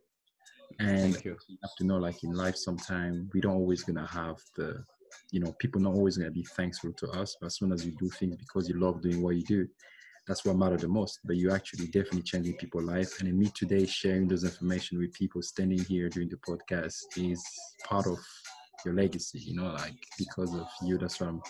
And 0.78 1.22
you. 1.24 1.36
you 1.48 1.58
have 1.62 1.76
to 1.78 1.84
know, 1.84 1.98
like 1.98 2.24
in 2.24 2.32
life, 2.32 2.56
sometimes 2.56 3.28
we 3.34 3.40
don't 3.42 3.56
always 3.56 3.82
gonna 3.82 4.06
have 4.06 4.38
the, 4.56 4.82
you 5.30 5.40
know, 5.40 5.52
people 5.58 5.80
not 5.80 5.94
always 5.94 6.16
gonna 6.16 6.30
be 6.30 6.46
thankful 6.56 6.92
to 6.92 7.08
us. 7.10 7.36
But 7.40 7.46
as 7.46 7.56
soon 7.56 7.72
as 7.72 7.84
you 7.84 7.92
do 7.98 8.08
things 8.10 8.36
because 8.36 8.68
you 8.68 8.78
love 8.78 9.02
doing 9.02 9.22
what 9.22 9.36
you 9.36 9.42
do, 9.42 9.68
that's 10.26 10.44
what 10.44 10.56
matters 10.56 10.82
the 10.82 10.88
most. 10.88 11.20
But 11.24 11.36
you 11.36 11.50
actually 11.52 11.86
definitely 11.86 12.22
changing 12.22 12.54
people's 12.54 12.84
life. 12.84 13.20
And 13.20 13.28
in 13.28 13.38
me 13.38 13.50
today, 13.54 13.86
sharing 13.86 14.28
those 14.28 14.44
information 14.44 14.98
with 14.98 15.12
people 15.12 15.42
standing 15.42 15.78
here 15.78 16.08
during 16.08 16.28
the 16.28 16.36
podcast 16.36 16.96
is 17.16 17.44
part 17.84 18.06
of 18.06 18.18
your 18.84 18.94
legacy. 18.94 19.38
You 19.38 19.56
know, 19.56 19.72
like 19.72 19.94
because 20.18 20.54
of 20.54 20.66
you, 20.82 20.98
that's 20.98 21.20
why 21.20 21.28
I'm. 21.28 21.42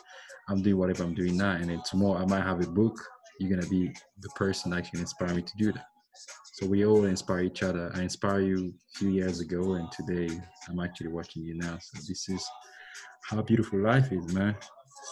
I'm 0.49 0.63
doing 0.63 0.79
whatever 0.79 1.03
I'm 1.03 1.13
doing 1.13 1.37
now, 1.37 1.57
and 1.57 1.71
then 1.71 1.83
tomorrow 1.85 2.23
I 2.23 2.25
might 2.25 2.45
have 2.45 2.61
a 2.61 2.71
book 2.71 2.97
you're 3.39 3.51
gonna 3.51 3.69
be 3.69 3.93
the 4.21 4.29
person 4.31 4.71
that 4.71 4.91
can 4.91 5.01
inspire 5.01 5.35
me 5.35 5.43
to 5.43 5.53
do 5.59 5.73
that. 5.73 5.87
So 6.55 6.67
we 6.67 6.87
all 6.87 7.05
inspire 7.05 7.43
each 7.43 7.63
other. 7.63 7.93
I 7.95 8.03
inspire 8.03 8.41
you 8.41 8.73
a 8.95 8.99
few 8.99 9.11
years 9.11 9.41
ago, 9.41 9.75
and 9.75 9.91
today 9.93 10.41
I'm 10.69 10.81
actually 10.81 11.09
watching 11.09 11.43
you 11.43 11.55
now. 11.57 11.79
So 11.81 12.01
this 12.09 12.29
is 12.29 12.49
how 13.28 13.43
beautiful 13.43 13.81
life 13.81 14.12
is, 14.12 14.32
man. 14.32 14.57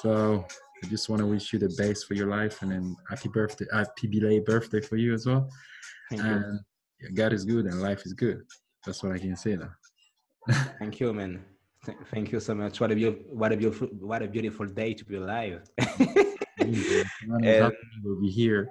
So 0.01 0.45
I 0.83 0.87
just 0.87 1.09
want 1.09 1.21
to 1.21 1.27
wish 1.27 1.53
you 1.53 1.59
the 1.59 1.75
best 1.77 2.07
for 2.07 2.15
your 2.15 2.29
life, 2.29 2.63
and 2.63 2.71
then 2.71 2.97
happy 3.09 3.29
birthday, 3.29 3.67
happy 3.73 4.07
belated 4.07 4.45
birthday 4.45 4.81
for 4.81 4.97
you 4.97 5.15
as 5.15 5.27
well. 5.27 5.49
Thank 6.11 6.23
and 6.23 6.61
you. 7.01 7.13
God 7.15 7.33
is 7.33 7.45
good, 7.45 7.67
and 7.67 7.81
life 7.83 8.07
is 8.07 8.13
good. 8.13 8.43
That's 8.85 9.03
what 9.03 9.13
I 9.13 9.19
can 9.19 9.37
say 9.37 9.57
now. 9.57 9.71
Thank 10.79 11.01
you, 11.01 11.13
man. 11.13 11.45
Thank 12.11 12.33
you 12.33 12.41
so 12.41 12.55
much. 12.55 12.81
What 12.81 12.93
a 12.93 12.95
beautiful, 12.95 13.25
what 13.37 13.53
a 13.53 13.57
beautiful, 13.57 13.89
what 13.99 14.23
a 14.23 14.29
beautiful 14.29 14.67
day 14.67 14.95
to 14.95 15.05
be 15.05 15.17
alive. 15.17 15.63
and, 16.59 17.73
we'll 18.03 18.21
be 18.21 18.31
here 18.31 18.71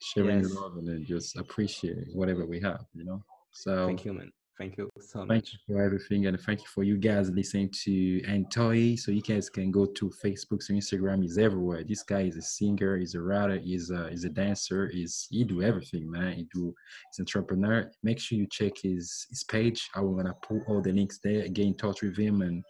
sharing 0.00 0.40
yes. 0.40 0.54
love 0.54 0.76
and 0.76 0.88
then 0.88 1.04
just 1.04 1.36
appreciate 1.36 2.08
whatever 2.14 2.46
we 2.46 2.60
have, 2.60 2.84
you 2.94 3.04
know. 3.04 3.22
So 3.52 3.86
thank 3.86 4.04
you, 4.04 4.12
man. 4.12 4.30
Thank 4.58 4.76
you 4.76 4.90
so 4.98 5.20
much. 5.20 5.28
Thank 5.28 5.52
you 5.52 5.58
for 5.68 5.80
everything, 5.80 6.26
and 6.26 6.40
thank 6.40 6.60
you 6.60 6.66
for 6.66 6.82
you 6.82 6.96
guys 6.96 7.30
listening 7.30 7.70
to 7.84 8.20
Antoy. 8.26 8.96
So 8.96 9.12
you 9.12 9.22
guys 9.22 9.48
can 9.48 9.70
go 9.70 9.86
to 9.86 10.10
Facebook, 10.22 10.64
so 10.64 10.74
Instagram 10.74 11.24
is 11.24 11.38
everywhere. 11.38 11.84
This 11.84 12.02
guy 12.02 12.22
is 12.22 12.36
a 12.36 12.42
singer, 12.42 12.96
he's 12.96 13.14
a 13.14 13.20
writer, 13.20 13.56
he's 13.56 13.90
a 13.90 14.10
he's 14.10 14.24
a 14.24 14.28
dancer, 14.28 14.88
he's 14.92 15.28
he 15.30 15.44
do 15.44 15.62
everything, 15.62 16.10
man. 16.10 16.32
He 16.32 16.48
do 16.52 16.74
he's 17.08 17.20
entrepreneur. 17.20 17.88
Make 18.02 18.18
sure 18.18 18.36
you 18.36 18.48
check 18.50 18.72
his 18.82 19.28
his 19.30 19.44
page. 19.44 19.88
I 19.94 20.00
will 20.00 20.16
gonna 20.16 20.34
put 20.42 20.62
all 20.66 20.82
the 20.82 20.92
links 20.92 21.20
there. 21.22 21.46
Get 21.46 21.66
in 21.66 21.76
touch 21.76 22.02
with 22.02 22.16
him 22.16 22.42
and 22.42 22.64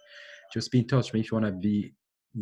just 0.52 0.70
be 0.70 0.80
in 0.80 0.88
touch. 0.88 1.14
If 1.14 1.30
you 1.30 1.36
wanna 1.36 1.52
be 1.52 1.94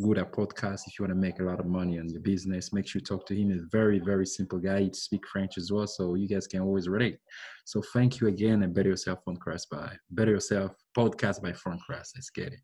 good 0.02 0.18
at 0.18 0.32
podcast 0.32 0.82
if 0.86 0.98
you 0.98 1.04
want 1.04 1.10
to 1.10 1.14
make 1.14 1.40
a 1.40 1.42
lot 1.42 1.60
of 1.60 1.66
money 1.66 1.98
on 1.98 2.08
your 2.08 2.20
business 2.20 2.72
make 2.72 2.86
sure 2.86 3.00
you 3.00 3.04
talk 3.04 3.26
to 3.26 3.34
him. 3.34 3.50
He's 3.50 3.62
a 3.62 3.66
very 3.70 3.98
very 3.98 4.26
simple 4.26 4.58
guy. 4.58 4.82
He 4.82 4.90
speaks 4.92 5.28
french 5.28 5.58
as 5.58 5.72
well 5.72 5.86
so 5.86 6.14
you 6.14 6.28
guys 6.28 6.46
can 6.46 6.60
always 6.60 6.88
relate. 6.88 7.18
So 7.64 7.82
thank 7.92 8.20
you 8.20 8.28
again 8.28 8.62
and 8.62 8.74
better 8.74 8.90
yourself 8.90 9.20
on 9.26 9.36
Cross 9.36 9.66
by 9.66 9.96
better 10.10 10.32
yourself 10.32 10.72
podcast 10.96 11.42
by 11.42 11.52
Frank 11.52 11.82
Cross. 11.82 12.12
Let's 12.16 12.30
get 12.30 12.52
it 12.52 12.60